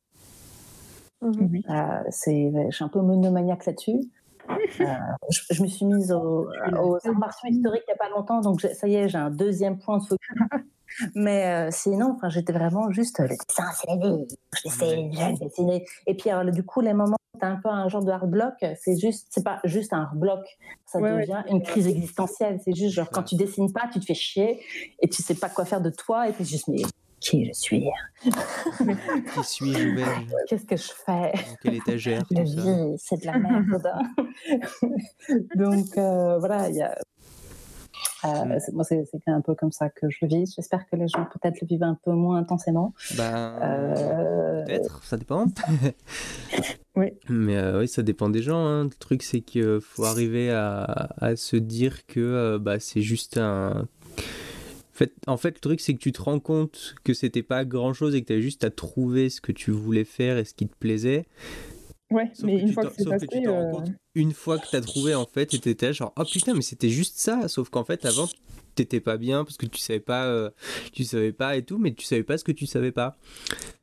Oui. 1.21 1.63
Euh, 1.69 2.03
c'est, 2.09 2.51
je 2.69 2.75
suis 2.75 2.83
un 2.85 2.89
peu 2.89 3.01
monomaniaque 3.01 3.65
là-dessus. 3.65 3.99
Euh, 4.79 4.85
je, 5.29 5.41
je 5.51 5.61
me 5.61 5.67
suis 5.67 5.85
mise 5.85 6.09
au- 6.13 6.47
aux 6.81 6.95
arts 7.05 7.17
martiaux 7.17 7.49
historiques 7.49 7.83
il 7.85 7.91
n'y 7.91 7.95
a 7.95 7.97
pas 7.97 8.09
longtemps, 8.09 8.39
donc 8.39 8.61
ça 8.61 8.87
y 8.87 8.95
est, 8.95 9.09
j'ai 9.09 9.17
un 9.17 9.29
deuxième 9.29 9.77
point 9.77 9.97
de 9.97 10.03
focus. 10.03 10.27
Mais 11.15 11.45
euh, 11.47 11.69
sinon, 11.69 12.13
enfin, 12.15 12.29
j'étais 12.29 12.53
vraiment 12.53 12.89
juste 12.91 13.19
le 13.19 13.27
dessin, 13.27 13.65
c'est 13.75 13.87
la 13.87 13.97
vie. 13.97 14.25
Je 14.55 14.61
dessine, 14.69 15.11
j'aime 15.13 15.35
dessiner. 15.35 15.85
Et 16.05 16.15
puis, 16.15 16.29
alors, 16.29 16.49
du 16.51 16.63
coup, 16.63 16.79
les 16.79 16.93
moments 16.93 17.17
un 17.43 17.55
peu 17.55 17.69
un 17.69 17.87
genre 17.89 18.03
de 18.03 18.11
hard 18.11 18.29
block, 18.29 18.53
c'est 18.79 18.99
juste, 18.99 19.27
c'est 19.29 19.43
pas 19.43 19.59
juste 19.63 19.93
un 19.93 20.01
hard 20.03 20.17
block, 20.19 20.45
ça 20.85 20.99
Ouais, 20.99 21.11
ouais. 21.11 21.21
devient 21.21 21.43
une 21.49 21.61
crise 21.61 21.87
existentielle. 21.87 22.59
C'est 22.63 22.75
juste 22.75 22.93
genre 22.95 23.09
quand 23.09 23.23
tu 23.23 23.35
dessines 23.35 23.71
pas, 23.71 23.89
tu 23.91 23.99
te 23.99 24.05
fais 24.05 24.13
chier 24.13 24.59
et 25.01 25.07
tu 25.09 25.21
sais 25.21 25.35
pas 25.35 25.49
quoi 25.49 25.65
faire 25.65 25.81
de 25.81 25.89
toi 25.89 26.27
et 26.29 26.33
tu 26.33 26.41
es 26.41 26.45
juste 26.45 26.67
mais 26.67 26.81
qui 27.19 27.45
je 27.45 27.51
suis, 27.53 27.89
Qui 28.23 29.43
suis-je 29.43 29.87
ouvert 29.87 30.21
qu'est-ce 30.47 30.65
que 30.65 30.75
je 30.77 30.91
fais? 31.05 31.31
Dans 31.33 31.55
quelle 31.63 31.73
étagère 31.75 32.23
La 32.31 32.43
vie, 32.43 32.95
c'est 32.99 33.19
de 33.21 33.25
la 33.25 33.39
merde. 33.39 33.91
Donc 35.55 35.97
euh, 35.97 36.37
voilà, 36.37 36.69
il 36.69 36.75
y 36.75 36.81
a. 36.81 36.95
euh, 38.27 38.59
moi, 38.73 38.83
c'est 38.83 39.03
un 39.27 39.41
peu 39.41 39.55
comme 39.55 39.71
ça 39.71 39.89
que 39.89 40.09
je 40.09 40.17
le 40.23 40.27
vis. 40.27 40.53
J'espère 40.55 40.87
que 40.89 40.95
les 40.95 41.07
gens 41.07 41.25
peut-être 41.25 41.59
le 41.61 41.67
vivent 41.67 41.83
un 41.83 41.97
peu 42.03 42.11
moins 42.11 42.37
intensément. 42.37 42.93
Ben, 43.17 43.57
Euh, 43.61 44.65
peut-être, 44.65 45.03
ça 45.03 45.17
dépend. 45.17 45.45
Ouais. 46.95 47.15
Mais 47.29 47.55
euh, 47.57 47.81
oui, 47.81 47.87
ça 47.87 48.01
dépend 48.01 48.27
des 48.29 48.41
gens. 48.41 48.65
hein. 48.65 48.85
Le 48.85 48.89
truc, 48.89 49.21
c'est 49.21 49.41
qu'il 49.41 49.79
faut 49.81 50.03
arriver 50.05 50.49
à, 50.49 51.09
à 51.17 51.35
se 51.35 51.55
dire 51.55 52.07
que 52.07 52.57
bah, 52.57 52.79
c'est 52.79 53.01
juste 53.01 53.37
un. 53.37 53.87
En 54.17 54.97
fait, 54.97 55.13
en 55.27 55.37
fait, 55.37 55.49
le 55.49 55.59
truc, 55.59 55.79
c'est 55.79 55.93
que 55.93 55.99
tu 55.99 56.11
te 56.11 56.19
rends 56.23 56.39
compte 56.39 56.95
que 57.03 57.13
c'était 57.13 57.43
pas 57.43 57.65
grand 57.65 57.93
chose 57.93 58.15
et 58.15 58.21
que 58.23 58.27
tu 58.27 58.33
as 58.33 58.39
juste 58.41 58.63
à 58.63 58.71
trouver 58.71 59.29
ce 59.29 59.41
que 59.41 59.51
tu 59.51 59.69
voulais 59.69 60.05
faire 60.05 60.39
et 60.39 60.43
ce 60.45 60.55
qui 60.55 60.67
te 60.67 60.75
plaisait. 60.75 61.25
Ouais, 62.09 62.29
Sauf 62.33 62.45
mais 62.45 62.55
que 62.57 62.61
une 62.61 62.71
fois 62.73 62.85
que 62.85 62.93
c'est 62.95 63.03
sauf 63.03 63.13
que 63.15 63.19
passé, 63.25 63.27
tu 63.27 63.41
t'en 63.43 63.53
rends 63.53 63.67
euh, 63.67 63.71
compte 63.71 63.91
une 64.15 64.31
fois 64.33 64.57
que 64.59 64.67
tu 64.67 64.75
as 64.75 64.81
trouvé, 64.81 65.13
en 65.13 65.25
fait, 65.25 65.53
et 65.53 65.59
t'étais 65.59 65.93
genre, 65.93 66.13
oh 66.17 66.23
putain, 66.23 66.53
mais 66.53 66.61
c'était 66.61 66.89
juste 66.89 67.19
ça. 67.19 67.47
Sauf 67.47 67.69
qu'en 67.69 67.83
fait, 67.83 68.05
avant, 68.05 68.27
t'étais 68.75 68.99
pas 69.01 69.17
bien 69.17 69.43
parce 69.43 69.57
que 69.57 69.65
tu 69.65 69.79
savais 69.79 69.99
pas, 69.99 70.25
euh, 70.25 70.49
tu 70.93 71.03
savais 71.03 71.33
pas 71.33 71.55
et 71.57 71.63
tout, 71.63 71.77
mais 71.77 71.93
tu 71.93 72.05
savais 72.05 72.23
pas 72.23 72.37
ce 72.37 72.43
que 72.43 72.51
tu 72.53 72.65
savais 72.65 72.91
pas. 72.91 73.17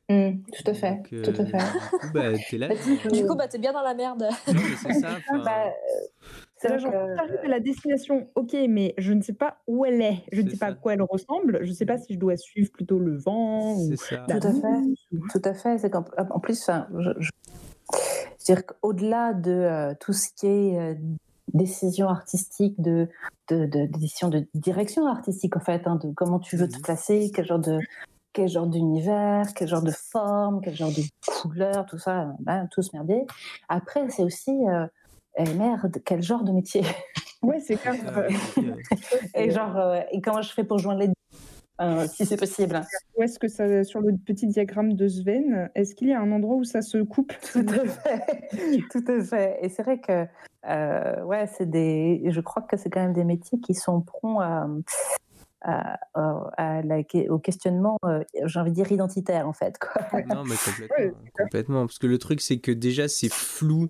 Mm, 0.09 0.31
tout 0.53 0.69
à 0.71 0.73
fait, 0.73 0.91
Donc, 0.95 1.13
euh, 1.13 1.23
tout 1.23 1.41
à 1.41 1.45
fait. 1.45 1.57
Du 1.57 1.99
coup, 1.99 2.07
bah, 2.13 2.29
là. 2.57 2.67
Du 3.11 3.25
coup, 3.25 3.35
bah 3.35 3.47
t'es 3.47 3.57
bien 3.59 3.73
dans 3.73 3.81
la 3.83 3.93
merde. 3.93 4.23
non, 4.47 4.53
mais 4.53 4.75
c'est 4.75 4.93
ça. 4.93 5.19
Bah, 5.45 5.71
C'est 6.57 6.69
là, 6.69 6.77
vrai 6.77 6.83
genre, 6.83 6.91
que- 6.91 7.15
t'arrives 7.15 7.39
à 7.43 7.47
la 7.47 7.59
destination, 7.59 8.27
ok, 8.35 8.55
mais 8.69 8.93
je 8.97 9.13
ne 9.13 9.21
sais 9.21 9.33
pas 9.33 9.57
où 9.67 9.85
elle 9.85 10.01
est, 10.01 10.23
je 10.31 10.41
ne 10.41 10.49
sais 10.49 10.57
pas 10.57 10.67
à 10.67 10.73
quoi 10.73 10.93
elle 10.93 11.01
ressemble, 11.01 11.59
je 11.63 11.69
ne 11.69 11.75
sais 11.75 11.85
pas 11.85 11.97
si 11.97 12.13
je 12.13 12.19
dois 12.19 12.37
suivre 12.37 12.71
plutôt 12.71 12.97
le 12.99 13.17
vent 13.17 13.73
ou 13.75 13.89
c'est 13.89 13.97
ça. 13.97 14.25
Tout 14.29 14.47
à 14.47 14.53
fait. 14.53 15.19
Tout 15.31 15.41
à 15.43 15.53
fait. 15.53 15.77
C'est 15.77 15.89
qu'en 15.89 16.05
en 16.31 16.39
plus, 16.39 16.59
enfin, 16.61 16.87
je, 16.97 17.09
je- 17.19 17.29
je 17.93 18.51
veux 18.51 18.55
dire 18.55 18.65
qu'au-delà 18.65 19.33
de 19.33 19.51
euh, 19.51 19.93
tout 19.99 20.13
ce 20.13 20.29
qui 20.35 20.47
est 20.47 20.79
euh, 20.79 20.95
décision 21.53 22.09
artistique, 22.09 22.79
de, 22.81 23.09
de, 23.49 23.65
de- 23.65 23.85
décision 23.85 24.29
de 24.29 24.47
direction 24.53 25.05
artistique, 25.07 25.55
en 25.55 25.59
fait, 25.59 25.85
hein, 25.87 25.95
de 25.95 26.11
comment 26.13 26.39
tu 26.39 26.57
veux 26.57 26.67
te 26.67 26.75
Mhm. 26.77 26.81
placer, 26.81 27.31
quel 27.33 27.45
genre 27.45 27.59
de 27.59 27.79
quel 28.33 28.49
genre 28.49 28.67
d'univers, 28.67 29.53
quel 29.55 29.69
genre 29.69 29.81
de 29.81 29.91
forme, 30.11 30.59
quel 30.61 30.75
genre 30.75 30.91
de 30.91 31.01
couleur, 31.25 31.85
tout 31.85 31.97
ça, 31.97 32.33
ben, 32.41 32.67
tout 32.69 32.81
ce 32.81 32.89
merdier. 32.93 33.25
Après, 33.69 34.09
c'est 34.09 34.23
aussi 34.23 34.51
euh, 34.67 34.85
eh, 35.37 35.45
merde, 35.53 36.01
quel 36.03 36.21
genre 36.21 36.43
de 36.43 36.51
métier? 36.51 36.81
Ouais, 37.41 37.61
c'est 37.61 37.77
euh, 37.87 38.29
euh, 38.57 39.17
et 39.35 39.51
genre 39.51 39.77
euh, 39.77 40.01
et 40.11 40.19
comment 40.21 40.41
je 40.41 40.51
fais 40.51 40.65
pour 40.65 40.79
joindre 40.79 40.99
les 40.99 41.07
deux, 41.07 41.13
euh, 41.81 42.07
si 42.07 42.25
c'est 42.25 42.37
possible. 42.37 42.81
Où 43.17 43.23
est-ce 43.23 43.37
que 43.39 43.47
ça, 43.47 43.83
sur 43.83 43.99
le 44.01 44.13
petit 44.17 44.47
diagramme 44.47 44.93
de 44.93 45.07
Sven, 45.07 45.69
est-ce 45.75 45.95
qu'il 45.95 46.07
y 46.09 46.13
a 46.13 46.19
un 46.21 46.31
endroit 46.31 46.55
où 46.55 46.63
ça 46.63 46.81
se 46.81 46.97
coupe? 46.99 47.33
Tout 47.53 47.65
à 47.69 47.85
fait, 47.85 48.39
tout 48.91 49.03
à 49.07 49.23
fait. 49.23 49.57
Et 49.61 49.69
c'est 49.69 49.83
vrai 49.83 49.99
que, 49.99 50.25
euh, 50.69 51.23
ouais, 51.23 51.47
c'est 51.57 51.69
des. 51.69 52.23
Je 52.29 52.41
crois 52.41 52.61
que 52.63 52.77
c'est 52.77 52.89
quand 52.89 53.01
même 53.01 53.13
des 53.13 53.23
métiers 53.25 53.59
qui 53.59 53.73
sont 53.73 54.01
prompts 54.01 54.41
à, 54.41 54.67
à, 55.61 55.99
à- 56.13 56.49
à 56.57 56.81
la- 56.83 57.01
au 57.29 57.39
questionnement, 57.39 57.97
euh, 58.05 58.23
j'ai 58.45 58.59
envie 58.59 58.69
de 58.71 58.75
dire 58.75 58.91
identitaire 58.91 59.47
en 59.47 59.53
fait. 59.53 59.77
Quoi. 59.79 60.21
Non, 60.27 60.43
mais 60.43 60.55
complètement, 60.63 60.95
Ouais, 60.97 61.13
complètement. 61.37 61.85
Parce 61.87 61.97
que 61.99 62.07
le 62.07 62.17
truc, 62.19 62.39
c'est 62.41 62.59
que 62.59 62.71
déjà, 62.71 63.07
c'est 63.07 63.31
flou. 63.31 63.87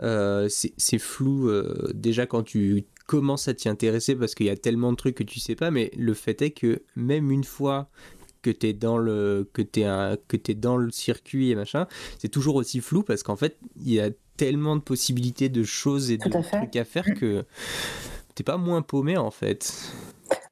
Euh, 0.00 0.48
c'est 0.48 0.72
c'est 0.76 0.98
flou 0.98 1.48
euh, 1.48 1.90
déjà 1.94 2.26
quand 2.26 2.42
tu 2.44 2.86
commences 3.12 3.46
à 3.48 3.54
t'y 3.54 3.68
intéresser 3.68 4.16
parce 4.16 4.34
qu'il 4.34 4.46
y 4.46 4.50
a 4.50 4.56
tellement 4.56 4.90
de 4.92 4.96
trucs 4.96 5.16
que 5.16 5.22
tu 5.24 5.38
sais 5.38 5.54
pas. 5.54 5.70
Mais 5.70 5.90
le 5.96 6.14
fait 6.14 6.40
est 6.42 6.50
que 6.52 6.82
même 6.96 7.30
une 7.30 7.44
fois 7.44 7.88
que 8.40 8.50
tu 8.50 8.68
es 8.68 8.72
dans 8.72 8.96
le 8.98 9.48
que 9.52 9.62
t'es 9.62 9.84
un- 9.84 10.16
que 10.28 10.36
t'es 10.36 10.54
dans 10.54 10.76
le 10.76 10.90
circuit 10.90 11.50
et 11.50 11.54
machin, 11.54 11.86
c'est 12.18 12.28
toujours 12.30 12.56
aussi 12.56 12.80
flou 12.80 13.02
parce 13.02 13.22
qu'en 13.22 13.36
fait, 13.36 13.58
il 13.76 13.92
y 13.92 14.00
a 14.00 14.08
tellement 14.36 14.76
de 14.76 14.80
possibilités 14.80 15.48
de 15.50 15.62
choses 15.62 16.10
et 16.10 16.16
de 16.16 16.30
trucs 16.30 16.76
à 16.76 16.84
faire 16.84 17.04
que 17.14 17.44
t'es 18.34 18.42
pas 18.42 18.56
moins 18.56 18.82
paumé 18.82 19.16
en 19.16 19.30
fait. 19.30 19.92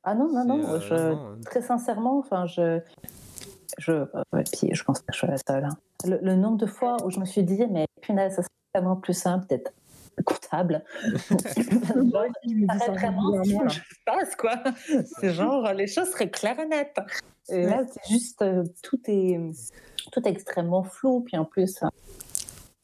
Ah 0.05 0.15
non, 0.15 0.29
non, 0.33 0.45
non, 0.45 0.81
je, 0.81 0.95
euh, 0.95 1.15
non, 1.15 1.37
très 1.45 1.63
sincèrement, 1.63 2.19
enfin, 2.19 2.47
je. 2.47 2.81
Je, 3.79 3.93
ouais, 4.33 4.45
puis 4.53 4.69
je 4.73 4.83
pense 4.85 4.99
pas 5.01 5.13
que 5.13 5.15
je 5.15 5.19
suis 5.19 5.27
la 5.29 5.37
seule. 5.49 5.65
hein. 5.65 5.77
Le, 6.05 6.19
le 6.23 6.35
nombre 6.37 6.59
de 6.59 6.67
fois 6.67 6.97
où 7.05 7.11
je 7.11 7.21
me 7.21 7.25
suis 7.25 7.45
dit, 7.45 7.63
mais 7.71 7.87
punaise, 8.03 8.33
ça 8.35 8.43
serait 8.43 8.49
tellement 8.75 8.97
plus 8.97 9.15
simple 9.15 9.47
d'être 9.49 9.73
comptable. 10.25 10.85
Je 12.45 12.91
vraiment 12.91 13.43
se 13.45 13.81
passe, 14.05 14.37
quoi. 14.37 14.55
C'est 15.21 15.33
genre, 15.33 15.73
les 15.73 15.87
choses 15.87 16.11
seraient 16.11 16.31
claires 16.31 16.59
et 16.61 16.67
nettes. 16.67 16.99
Et 17.49 17.63
là, 17.65 17.83
c'est 17.89 18.13
juste, 18.13 18.43
euh, 18.43 18.63
tout 18.83 19.01
est, 19.07 19.41
tout 20.13 20.21
est 20.27 20.31
extrêmement 20.31 20.85
flou. 20.85 21.23
Puis 21.23 21.37
en 21.37 21.45
plus, 21.45 21.83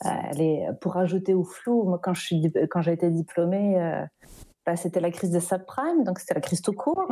euh, 0.04 0.72
pour 0.80 0.96
ajouter 0.96 1.34
au 1.34 1.44
flou, 1.44 1.84
moi, 1.84 2.00
quand 2.02 2.14
je 2.14 2.22
suis, 2.22 2.40
dip- 2.40 2.66
quand 2.68 2.82
j'ai 2.82 2.92
été 2.92 3.10
diplômée, 3.10 3.80
euh, 3.80 4.04
bah, 4.64 4.74
c'était 4.74 4.98
la 4.98 5.12
crise 5.12 5.30
des 5.30 5.40
subprimes, 5.40 6.02
donc 6.02 6.18
c'était 6.18 6.34
la 6.34 6.40
crise 6.40 6.60
tout 6.60 6.72
court. 6.72 7.06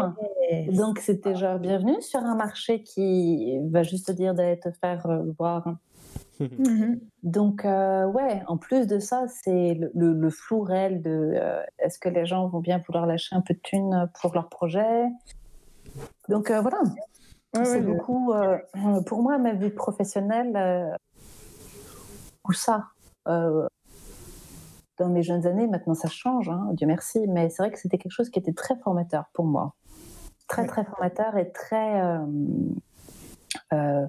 Donc 0.73 0.99
c'était 0.99 1.37
genre 1.37 1.61
bienvenue 1.61 2.01
sur 2.03 2.19
un 2.21 2.35
marché 2.35 2.83
qui 2.83 3.57
va 3.71 3.85
juste 3.85 4.09
te 4.09 4.13
dire 4.13 4.35
d'aller 4.35 4.59
te 4.59 4.71
faire 4.73 5.07
voir. 5.39 5.77
Mhm. 6.59 7.01
Donc 7.23 7.65
euh, 7.65 8.07
ouais, 8.07 8.43
en 8.47 8.57
plus 8.59 8.87
de 8.87 8.99
ça, 9.01 9.25
c'est 9.29 9.75
le, 9.75 9.91
le- 9.95 10.13
le 10.13 10.31
flou 10.31 10.61
réel 10.63 11.03
de 11.03 11.33
euh, 11.35 11.63
est-ce 11.79 11.99
que 11.99 12.09
les 12.09 12.27
gens 12.27 12.47
vont 12.49 12.61
bien 12.61 12.79
vouloir 12.87 13.07
lâcher 13.07 13.35
un 13.35 13.41
peu 13.41 13.55
de 13.55 13.61
thunes 13.61 14.09
pour 14.21 14.35
leur 14.35 14.49
projet? 14.49 15.05
Donc 16.29 16.51
euh, 16.51 16.61
voilà, 16.61 16.79
Ouais, 17.55 17.65
c'est 17.65 17.81
ouais, 17.81 17.83
beaucoup 17.83 18.33
euh, 18.33 18.59
pour 19.07 19.23
moi 19.23 19.39
ma 19.39 19.53
vie 19.53 19.71
professionnelle 19.71 20.57
euh, 20.57 20.95
ou 22.49 22.53
ça. 22.53 22.85
euh, 23.29 23.67
dans 24.99 25.09
mes 25.09 25.23
jeunes 25.25 25.47
années, 25.47 25.67
maintenant 25.67 25.95
ça 25.95 26.09
change, 26.09 26.49
hein, 26.49 26.69
Dieu 26.75 26.87
merci, 26.87 27.27
mais 27.27 27.51
c'est 27.51 27.63
vrai 27.65 27.73
que 27.73 27.79
c'était 27.81 27.99
quelque 27.99 28.13
chose 28.13 28.31
qui 28.31 28.39
était 28.39 28.53
très 28.53 28.77
formateur 28.77 29.25
pour 29.35 29.45
moi. 29.45 29.75
Très, 30.47 30.63
Ouais. 30.63 30.69
très 30.69 30.85
formateur 30.85 31.37
et 31.37 31.51
très. 31.51 32.01
Euh, 33.73 33.77
euh, 33.77 34.07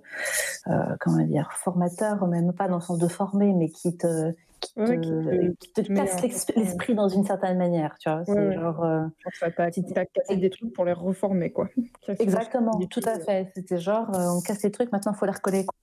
euh, 0.67 0.95
comment 0.99 1.23
dire 1.25 1.51
Formateur, 1.53 2.27
même 2.27 2.53
pas 2.53 2.67
dans 2.67 2.75
le 2.75 2.81
sens 2.81 2.97
de 2.97 3.07
former, 3.07 3.53
mais 3.53 3.69
qui 3.69 3.95
te. 3.97 4.31
Qui 4.61 4.73
te, 4.73 4.79
Ouais, 4.79 4.99
qui 4.99 5.09
te- 5.09 5.51
qui 5.65 5.73
te 5.73 5.81
te 5.81 5.91
met 5.91 6.05
casse 6.05 6.47
l'esprit 6.55 6.95
dans 6.95 7.09
une 7.09 7.25
certaine 7.25 7.57
manière, 7.57 7.97
tu 7.99 8.09
vois. 8.09 8.23
c'est 8.25 8.31
ouais. 8.31 8.55
genre. 8.55 8.83
euh, 8.83 9.05
ça 9.39 9.51
t'a 9.51 9.69
cassé 9.69 10.37
des 10.37 10.49
trucs 10.49 10.73
pour 10.73 10.85
les 10.85 10.93
reformer, 10.93 11.51
quoi. 11.51 11.67
Exactement, 12.19 12.79
tout 12.89 13.01
à 13.05 13.19
fait. 13.19 13.51
C'était 13.53 13.77
genre, 13.77 14.07
euh, 14.15 14.29
on 14.35 14.41
casse 14.41 14.63
les 14.63 14.71
trucs, 14.71 14.91
maintenant 14.91 15.11
il 15.13 15.17
faut 15.17 15.25
les 15.25 15.31
recoller. 15.33 15.65
quoi. 15.65 15.75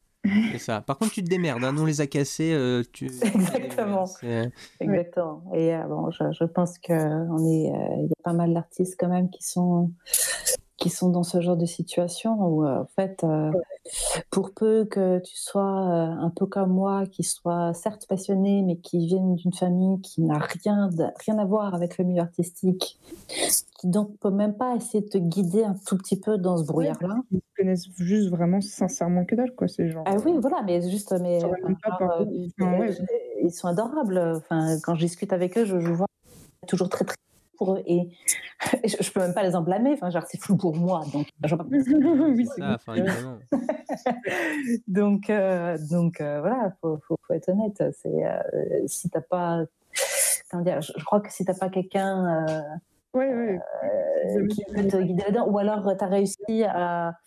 C'est 0.53 0.59
ça. 0.59 0.81
Par 0.81 0.99
contre, 0.99 1.13
tu 1.13 1.23
te 1.23 1.29
démerdes. 1.29 1.63
Hein. 1.65 1.73
Nous, 1.73 1.83
on 1.83 1.87
les 1.87 2.01
a 2.01 2.07
cassés. 2.07 2.53
euh, 2.55 2.83
tu... 2.93 3.07
Exactement. 3.23 4.07
Exactement. 4.81 5.45
Et 5.53 5.75
euh, 5.75 5.83
bon, 5.85 6.11
je, 6.11 6.25
je 6.33 6.45
pense 6.45 6.79
que 6.79 6.93
on 6.93 7.39
est, 7.47 7.71
euh, 7.71 7.97
il 7.99 8.05
y 8.09 8.13
a 8.13 8.23
pas 8.25 8.33
mal 8.33 8.55
d'artistes 8.55 8.97
quand 8.99 9.09
même 9.09 9.31
qui 9.31 9.43
sont 9.45 9.91
qui 10.83 10.91
sont 10.91 11.11
dans 11.11 11.23
ce 11.23 11.41
genre 11.41 11.57
de 11.57 11.65
situation 11.67 12.35
où 12.45 12.65
euh, 12.67 12.81
en 12.81 12.89
fait, 12.97 13.23
euh, 13.25 13.53
pour 14.31 14.53
peu 14.53 14.85
que 14.85 15.21
tu 15.21 15.37
sois 15.37 15.63
euh, 15.63 16.07
un 16.07 16.31
peu 16.35 16.47
comme 16.47 16.71
moi, 16.73 17.07
qui 17.07 17.23
soit 17.23 17.73
certes 17.73 18.07
passionné, 18.09 18.63
mais 18.63 18.77
qui 18.77 19.07
vienne 19.07 19.37
d'une 19.37 19.53
famille 19.53 20.01
qui 20.01 20.23
n'a 20.23 20.39
rien 20.39 20.89
de- 20.89 21.07
rien 21.25 21.39
à 21.39 21.45
voir 21.45 21.75
avec 21.75 21.99
le 21.99 22.05
milieu 22.05 22.21
artistique, 22.23 22.99
qui 23.79 23.87
donc 23.87 24.17
peut 24.19 24.31
même 24.31 24.55
pas 24.55 24.75
essayer 24.75 25.03
de 25.05 25.09
te 25.09 25.19
guider 25.19 25.63
un 25.65 25.77
tout 25.87 25.97
petit 25.97 26.19
peu 26.19 26.37
dans 26.37 26.57
ce 26.57 26.65
brouillard-là. 26.65 27.17
Ils 27.31 27.41
connaissent 27.57 27.89
juste 27.97 28.31
vraiment 28.31 28.61
sincèrement 28.61 29.25
que 29.25 29.37
dalle, 29.37 29.55
quoi. 29.55 29.69
C'est 29.69 29.89
genre. 29.89 30.03
Ah 30.07 30.17
oui, 30.25 30.33
voilà, 30.41 30.63
mais 30.63 30.83
juste, 30.91 31.15
mais 31.21 31.39
ils 33.43 33.53
sont 33.53 33.69
adorables. 33.69 34.19
Enfin, 34.37 34.79
quand 34.83 34.97
je 34.97 35.07
discute 35.07 35.33
avec 35.33 35.57
eux, 35.59 35.65
je, 35.65 35.79
je 35.79 35.93
vois 35.93 36.07
toujours 36.67 36.89
très 36.89 37.05
très 37.05 37.17
pour 37.63 37.75
eux. 37.75 37.83
Et 37.87 38.09
je, 38.85 38.97
je 39.01 39.13
peux 39.13 39.21
même 39.21 39.35
pas 39.35 39.43
les 39.43 39.55
en 39.55 39.63
blâmer. 39.63 39.93
Enfin, 39.93 40.11
genre, 40.11 40.25
c'est 40.29 40.41
flou 40.41 40.57
pour 40.57 40.75
moi. 40.77 41.03
Donc, 41.13 41.29
oui, 42.37 42.49
enfin, 42.61 42.95
donc, 44.89 45.31
euh, 45.31 45.79
donc 45.91 46.21
euh, 46.21 46.41
voilà, 46.41 46.73
faut, 46.81 46.99
faut, 47.07 47.17
faut 47.27 47.35
être 47.35 47.49
honnête. 47.49 47.83
C'est 48.01 48.27
euh, 48.27 48.41
si 48.87 49.11
t'as 49.11 49.21
pas, 49.21 49.65
comment 50.51 50.65
dire, 50.65 50.81
je, 50.81 50.93
je 50.97 51.05
crois 51.05 51.21
que 51.21 51.33
si 51.33 51.45
t'as 51.45 51.55
pas 51.55 51.69
quelqu'un 51.69 52.47
euh, 52.49 52.61
Ouais, 53.15 53.29
ouais. 53.29 53.61
euh, 53.85 54.47
qui 54.49 54.65
peut 54.65 54.87
te 54.89 54.97
guider 54.97 55.23
là-dedans, 55.25 55.47
ou 55.47 55.59
alors 55.59 55.95
tu 55.97 56.03
as 56.03 56.09
réussi 56.09 56.65
à, 56.65 57.19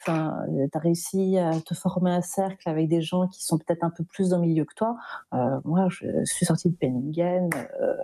enfin, 0.00 0.44
t'as 0.72 0.80
réussi 0.80 1.38
à 1.38 1.52
te 1.60 1.74
former 1.74 2.10
un 2.10 2.22
cercle 2.22 2.68
avec 2.68 2.88
des 2.88 3.00
gens 3.02 3.28
qui 3.28 3.44
sont 3.44 3.56
peut-être 3.56 3.84
un 3.84 3.90
peu 3.90 4.02
plus 4.02 4.30
dans 4.30 4.38
le 4.38 4.48
milieu 4.48 4.64
que 4.64 4.74
toi. 4.74 4.96
Euh, 5.34 5.60
moi, 5.64 5.86
je 5.90 6.24
suis 6.24 6.44
sortie 6.44 6.70
de 6.70 6.76
Penningen. 6.76 7.50
Euh, 7.80 7.94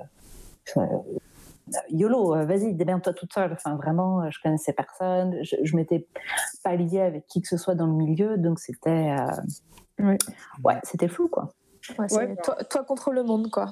YOLO, 1.90 2.34
euh, 2.34 2.44
vas-y, 2.44 2.74
démerde-toi 2.74 3.12
toute 3.14 3.32
seule. 3.32 3.52
Enfin, 3.52 3.76
vraiment, 3.76 4.22
euh, 4.22 4.28
je 4.30 4.38
connaissais 4.42 4.72
personne. 4.72 5.36
Je, 5.42 5.56
je 5.62 5.76
m'étais 5.76 6.06
pas 6.62 6.76
liée 6.76 7.00
avec 7.00 7.26
qui 7.26 7.40
que 7.40 7.48
ce 7.48 7.56
soit 7.56 7.74
dans 7.74 7.86
le 7.86 7.94
milieu, 7.94 8.36
donc 8.38 8.58
c'était, 8.60 9.16
euh, 9.18 10.04
Ouais. 10.04 10.18
ouais, 10.64 10.78
c'était 10.82 11.08
flou, 11.08 11.28
quoi. 11.28 11.50
Ouais, 11.98 12.08
c'est 12.08 12.16
Ouais, 12.16 12.36
toi, 12.42 12.56
toi 12.64 12.84
contre 12.84 13.12
le 13.12 13.22
monde, 13.22 13.50
quoi. 13.50 13.68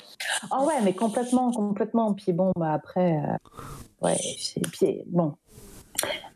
Ah 0.50 0.64
ouais, 0.64 0.81
mais 0.83 0.94
complètement, 0.94 1.50
complètement. 1.50 2.14
Puis 2.14 2.33
bon, 2.33 2.52
bah 2.57 2.72
après, 2.72 3.16
euh, 3.16 3.37
ouais, 4.02 4.16
c'est- 4.38 4.61
puis 4.70 5.02
bon, 5.07 5.35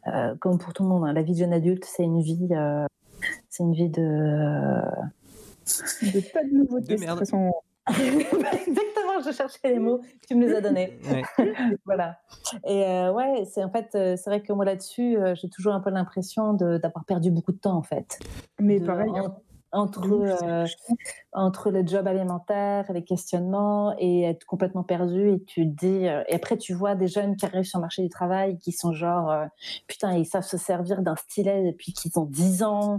euh, 0.09 0.35
comme 0.41 0.59
pour 0.59 0.73
tout 0.73 0.83
le 0.83 0.89
monde, 0.89 1.05
hein, 1.07 1.13
la 1.13 1.23
vie 1.23 1.33
de 1.35 1.39
jeune 1.39 1.53
adulte, 1.53 1.85
c'est 1.85 2.03
une 2.05 2.21
vie, 2.21 2.49
euh, 2.53 2.87
c'est 3.49 3.63
une 3.63 3.75
vie 3.75 3.89
de. 3.89 4.03
De 6.03 6.21
pas 6.33 6.45
de 6.45 6.51
nouveautés 6.57 6.95
De 6.95 7.01
merde. 7.01 7.25
stressantes. 7.25 7.55
Exactement, 8.67 9.21
je 9.25 9.33
cherchais 9.33 9.59
les 9.65 9.79
mots, 9.79 10.01
tu 10.27 10.35
me 10.35 10.47
les 10.47 10.55
as 10.55 10.61
donnés. 10.61 10.99
Ouais. 11.11 11.23
voilà. 11.85 12.19
Et 12.65 12.85
euh, 12.85 13.13
ouais, 13.13 13.45
c'est 13.45 13.63
en 13.63 13.71
fait, 13.71 13.91
euh, 13.95 14.17
c'est 14.17 14.29
vrai 14.31 14.41
que 14.43 14.53
moi 14.53 14.65
là-dessus, 14.65 15.17
euh, 15.17 15.35
j'ai 15.35 15.49
toujours 15.49 15.73
un 15.73 15.81
peu 15.81 15.91
l'impression 15.91 16.53
d'avoir 16.53 17.05
perdu 17.05 17.31
beaucoup 17.31 17.53
de 17.53 17.59
temps 17.59 17.77
en 17.77 17.83
fait. 17.83 18.19
Mais 18.59 18.81
De- 18.81 18.87
pareil, 18.87 19.13
hein. 19.15 19.37
En- 19.77 19.83
entre, 19.83 20.01
c'est- 20.39 20.45
euh, 20.45 20.67
entre 21.33 21.71
le 21.71 21.87
job 21.87 22.07
alimentaire, 22.09 22.91
les 22.93 23.05
questionnements 23.05 23.95
et 23.99 24.23
être 24.23 24.45
complètement 24.47 24.83
perdu 24.83 25.31
et 25.31 25.43
tu 25.45 25.63
te 25.71 25.87
dis 25.87 26.09
euh, 26.09 26.23
et 26.29 26.35
après 26.35 26.57
tu 26.57 26.73
vois 26.75 26.95
des 26.95 27.09
jeunes 27.09 27.37
qui 27.37 27.45
arrivent 27.47 27.65
sur 27.65 27.79
le 27.79 27.83
marché 27.83 28.03
du 28.03 28.09
travail 28.09 28.59
qui 28.59 28.73
sont 28.73 28.93
genre 28.93 29.31
euh, 29.31 29.47
putain 29.87 30.17
ils 30.17 30.25
savent 30.27 30.43
se 30.45 30.57
servir 30.57 31.03
d'un 31.03 31.17
stylet 31.17 31.65
depuis 31.71 31.93
qu'ils 31.93 32.13
ont 32.19 32.25
10 32.25 32.63
ans 32.63 32.99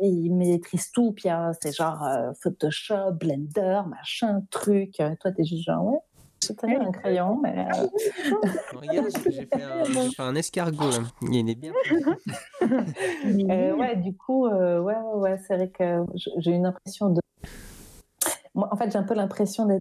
ils 0.00 0.32
maîtrisent 0.34 0.90
tout 0.92 1.12
puis 1.12 1.28
euh, 1.28 1.52
c'est 1.60 1.72
genre 1.74 2.06
Photoshop 2.42 3.12
Blender 3.12 3.82
machin 3.88 4.40
truc 4.50 4.94
toi 5.20 5.32
t'es 5.32 5.44
juste 5.44 5.64
genre 5.64 5.84
ouais 5.84 5.98
c'est 6.40 6.56
très 6.56 6.68
bien 6.68 6.80
un 6.80 6.92
crayon 6.92 7.38
mais 7.42 7.54
euh, 7.58 7.86
Regarde, 8.72 9.08
j'ai 9.28 9.46
fait, 9.46 9.62
un- 9.62 9.84
j'ai 10.02 10.10
fait 10.10 10.22
un 10.22 10.34
escargot. 10.34 10.90
Là. 10.90 10.98
Il 11.30 11.50
est 11.50 11.54
bien. 11.54 11.72
Euh, 13.50 13.74
ouais, 13.76 13.96
du 13.96 14.14
coup, 14.16 14.46
euh, 14.46 14.80
ouais, 14.80 14.94
ouais, 14.96 15.20
ouais, 15.30 15.38
c'est 15.46 15.56
vrai 15.56 15.68
que 15.70 16.04
j'ai 16.38 16.50
une 16.52 16.66
impression 16.66 17.10
de. 17.10 17.20
Moi, 18.54 18.68
en 18.70 18.76
fait, 18.76 18.90
j'ai 18.90 18.98
un 18.98 19.02
peu 19.04 19.14
l'impression 19.14 19.66
d'être. 19.66 19.80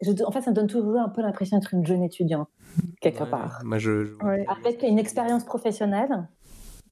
Je- 0.00 0.24
En 0.24 0.30
fait, 0.30 0.42
ça 0.42 0.50
me 0.50 0.56
donne 0.56 0.66
toujours 0.66 0.98
un 0.98 1.08
peu 1.08 1.22
l'impression 1.22 1.58
d'être 1.58 1.74
une 1.74 1.86
jeune 1.86 2.02
étudiante, 2.02 2.48
quelque 3.00 3.24
Ouais, 3.24 3.30
part. 3.30 3.60
Moi, 3.64 3.78
je. 3.78 4.04
je- 4.06 4.14
Ouais. 4.24 4.44
Avec 4.48 4.82
une 4.82 4.98
expérience 4.98 5.44
professionnelle, 5.44 6.28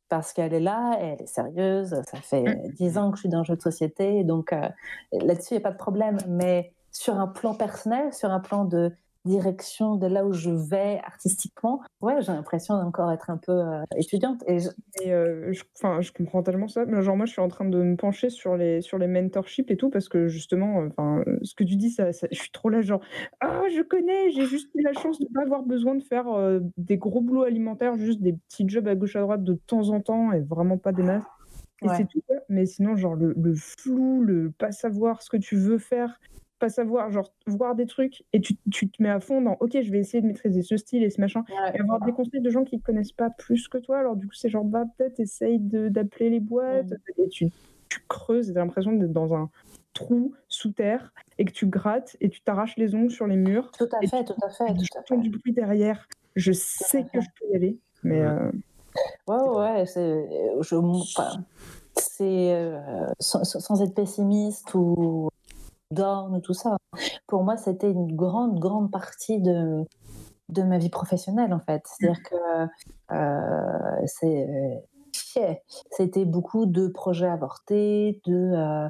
parce 0.09 0.33
qu'elle 0.33 0.55
est 0.55 0.61
là, 0.61 0.97
elle 1.01 1.21
est 1.23 1.27
sérieuse, 1.27 2.01
ça 2.11 2.21
fait 2.21 2.62
dix 2.79 2.97
ans 2.99 3.11
que 3.11 3.16
je 3.16 3.23
suis 3.23 3.29
dans 3.29 3.38
le 3.40 3.45
jeu 3.45 3.57
de 3.57 3.62
société, 3.62 4.25
donc 4.25 4.53
euh, 4.53 4.69
là-dessus, 5.12 5.55
il 5.55 5.59
n'y 5.59 5.62
a 5.64 5.69
pas 5.69 5.73
de 5.73 5.79
problème. 5.79 6.19
Mais 6.29 6.73
sur 6.97 7.19
un 7.19 7.27
plan 7.27 7.55
personnel, 7.55 8.13
sur 8.13 8.31
un 8.31 8.41
plan 8.41 8.65
de 8.65 8.91
direction 9.27 9.97
de 9.97 10.07
là 10.07 10.25
où 10.25 10.33
je 10.33 10.51
vais 10.51 11.01
artistiquement, 11.05 11.83
ouais, 12.01 12.23
j'ai 12.23 12.31
l'impression 12.33 12.81
d'encore 12.81 13.11
être 13.11 13.29
un 13.29 13.37
peu 13.39 13.51
euh, 13.53 13.83
étudiante. 13.97 14.43
Et 14.47 14.61
je- 14.61 14.69
Et 15.03 15.13
euh, 15.13 15.53
je, 15.53 15.65
enfin, 15.77 16.01
je 16.01 16.13
comprends 16.13 16.45
tellement 16.45 16.69
ça. 16.69 16.85
Mais 16.87 17.03
genre, 17.03 17.17
moi, 17.17 17.27
je 17.27 17.33
suis 17.33 17.41
en 17.43 17.49
train 17.49 17.65
de 17.65 17.83
me 17.83 17.97
pencher 17.97 18.31
sur 18.31 18.57
les, 18.57 18.81
sur 18.83 18.99
les 18.99 19.09
mentorships 19.09 19.69
et 19.71 19.77
tout, 19.77 19.91
parce 19.91 20.09
que 20.09 20.29
justement, 20.29 20.81
euh, 20.83 20.89
enfin, 20.97 21.25
ce 21.43 21.55
que 21.57 21.65
tu 21.65 21.75
dis, 21.75 21.91
ça, 21.91 22.13
ça- 22.13 22.29
je 22.31 22.39
suis 22.39 22.53
trop 22.53 22.69
là, 22.71 22.81
genre, 22.83 23.01
ah, 23.41 23.63
je 23.75 23.83
connais, 23.83 24.31
j'ai 24.31 24.47
juste 24.47 24.71
eu 24.77 24.83
la 24.83 24.93
chance 24.93 25.19
de 25.19 25.25
ne 25.29 25.35
pas 25.35 25.43
avoir 25.43 25.65
besoin 25.65 25.97
de 25.97 26.03
faire 26.05 26.29
euh, 26.29 26.61
des 26.77 26.97
gros 26.97 27.21
boulots 27.21 27.43
alimentaires, 27.43 27.97
juste 27.97 28.23
des 28.23 28.33
petits 28.33 28.69
jobs 28.69 28.87
à 28.87 28.95
gauche 28.95 29.17
à 29.17 29.21
droite 29.23 29.43
de 29.43 29.55
temps 29.67 29.91
en 29.91 30.01
temps 30.01 30.31
et 30.33 30.41
vraiment 30.41 30.79
pas 30.79 30.93
des 30.93 31.03
masses. 31.03 31.25
Et 31.83 31.89
Ouais. 31.89 31.97
c'est 31.97 32.07
tout. 32.09 32.23
Mais 32.49 32.65
sinon, 32.65 32.95
genre, 32.97 33.17
le, 33.17 33.35
le 33.37 33.55
flou, 33.55 34.23
le 34.23 34.51
pas 34.53 34.71
savoir 34.71 35.21
ce 35.21 35.29
que 35.31 35.37
tu 35.37 35.57
veux 35.57 35.79
faire, 35.79 36.19
pas 36.59 36.69
savoir, 36.69 37.11
genre, 37.11 37.33
voir 37.47 37.75
des 37.75 37.87
trucs 37.87 38.25
et 38.33 38.40
tu, 38.40 38.55
tu 38.73 38.88
te 38.90 39.03
mets 39.03 39.09
à 39.11 39.21
fond 39.21 39.40
dans, 39.42 39.57
ok, 39.61 39.81
je 39.83 39.90
vais 39.90 39.99
essayer 39.99 40.21
de 40.23 40.27
maîtriser 40.27 40.62
ce 40.62 40.77
style 40.77 41.03
et 41.03 41.11
ce 41.11 41.21
machin 41.21 41.45
et 41.75 41.81
avoir 41.81 42.01
des 42.01 42.12
conseils 42.12 42.40
de 42.40 42.51
gens 42.51 42.64
qui 42.64 42.77
ne 42.77 42.81
connaissent 42.83 43.12
pas 43.12 43.31
plus 43.31 43.69
que 43.69 43.79
toi. 43.79 43.99
Alors, 43.99 44.16
du 44.16 44.27
coup, 44.27 44.35
c'est 44.35 44.49
genre, 44.49 44.64
bah, 44.64 44.85
peut-être 44.97 45.21
essaye 45.21 45.59
de- 45.59 45.88
d'appeler 45.88 46.31
les 46.31 46.40
boîtes. 46.40 46.92
Et 47.19 47.29
tu, 47.29 47.47
tu 47.88 48.01
creuses 48.09 48.51
et 48.51 48.53
tu 48.53 48.59
as 48.59 48.62
l'impression 48.62 48.92
d'être 48.92 49.12
dans 49.12 49.35
un 49.35 49.51
trou 49.92 50.35
sous 50.49 50.73
terre 50.73 51.12
et 51.38 51.45
que 51.45 51.53
tu 51.53 51.66
grattes 51.66 52.16
et 52.21 52.29
tu 52.29 52.40
t'arraches 52.42 52.77
les 52.77 52.95
ongles 52.95 53.11
sur 53.11 53.27
les 53.27 53.37
murs. 53.37 53.71
Tout 53.79 53.88
à 53.92 54.07
fait, 54.07 54.25
tout 54.25 54.35
à 54.42 54.51
fait, 54.51 54.75
tout 54.75 54.99
à 54.99 55.03
fait. 55.03 55.16
du 55.19 55.31
bruit 55.31 55.53
derrière. 55.53 56.07
Je 56.35 56.53
sais 56.53 57.05
que 57.05 57.21
je 57.21 57.29
peux 57.40 57.53
y 57.53 57.57
aller. 57.57 57.79
Mais 58.03 58.21
Ouais. 58.21 58.27
euh, 58.27 58.53
Ouais, 59.29 59.37
ouais, 59.37 59.59
ouais, 59.59 59.87
c'est, 59.87 60.27
je, 60.62 60.75
enfin, 60.77 61.45
c'est 61.97 62.55
euh, 62.55 63.07
sans, 63.21 63.45
sans 63.45 63.83
être 63.83 63.95
pessimiste 63.95 64.73
ou 64.75 65.29
down 65.90 66.35
ou 66.37 66.40
tout 66.40 66.55
ça. 66.55 66.77
Pour 67.27 67.44
moi, 67.44 67.57
c'était 67.57 67.90
une 67.90 68.14
grande, 68.14 68.59
grande 68.59 68.90
partie 68.90 69.40
de, 69.40 69.85
de 70.49 70.62
ma 70.62 70.79
vie 70.79 70.90
professionnelle, 70.90 71.53
en 71.53 71.61
fait. 71.61 71.83
C'est-à-dire 71.87 72.22
que 72.22 72.37
euh, 73.14 74.07
c'est, 74.07 74.49
euh, 74.49 74.75
yeah, 75.37 75.57
c'était 75.90 76.25
beaucoup 76.25 76.66
de 76.66 76.88
projets 76.88 77.29
avortés, 77.29 78.20
de 78.27 78.53
euh, 78.55 78.88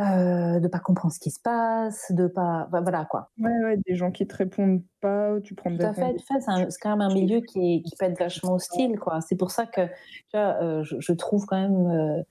euh, 0.00 0.60
de 0.60 0.68
pas 0.68 0.78
comprendre 0.80 1.14
ce 1.14 1.20
qui 1.20 1.30
se 1.30 1.40
passe, 1.40 2.12
de 2.12 2.26
pas, 2.26 2.68
voilà 2.70 3.06
quoi. 3.06 3.30
ouais, 3.38 3.50
ouais, 3.64 3.76
des 3.86 3.94
gens 3.94 4.10
qui 4.10 4.26
te 4.26 4.36
répondent 4.36 4.82
pas, 5.00 5.40
tu 5.42 5.54
prends 5.54 5.70
Tout 5.70 5.78
des 5.78 5.84
à 5.84 5.94
fait, 5.94 6.12
fait. 6.18 6.40
C'est, 6.40 6.80
quand 6.82 6.90
même 6.90 7.00
un 7.00 7.14
milieu 7.14 7.40
qui, 7.40 7.76
est- 7.76 7.82
qui 7.82 7.96
peut 7.96 8.04
être 8.06 8.18
vachement 8.18 8.54
hostile, 8.54 8.98
quoi. 8.98 9.20
C'est 9.22 9.36
pour 9.36 9.50
ça 9.50 9.64
que, 9.66 9.86
tu 9.86 10.34
vois, 10.34 10.56
euh, 10.62 10.82
je, 10.82 10.96
je 10.98 11.12
trouve 11.12 11.46
quand 11.46 11.56
même 11.60 12.24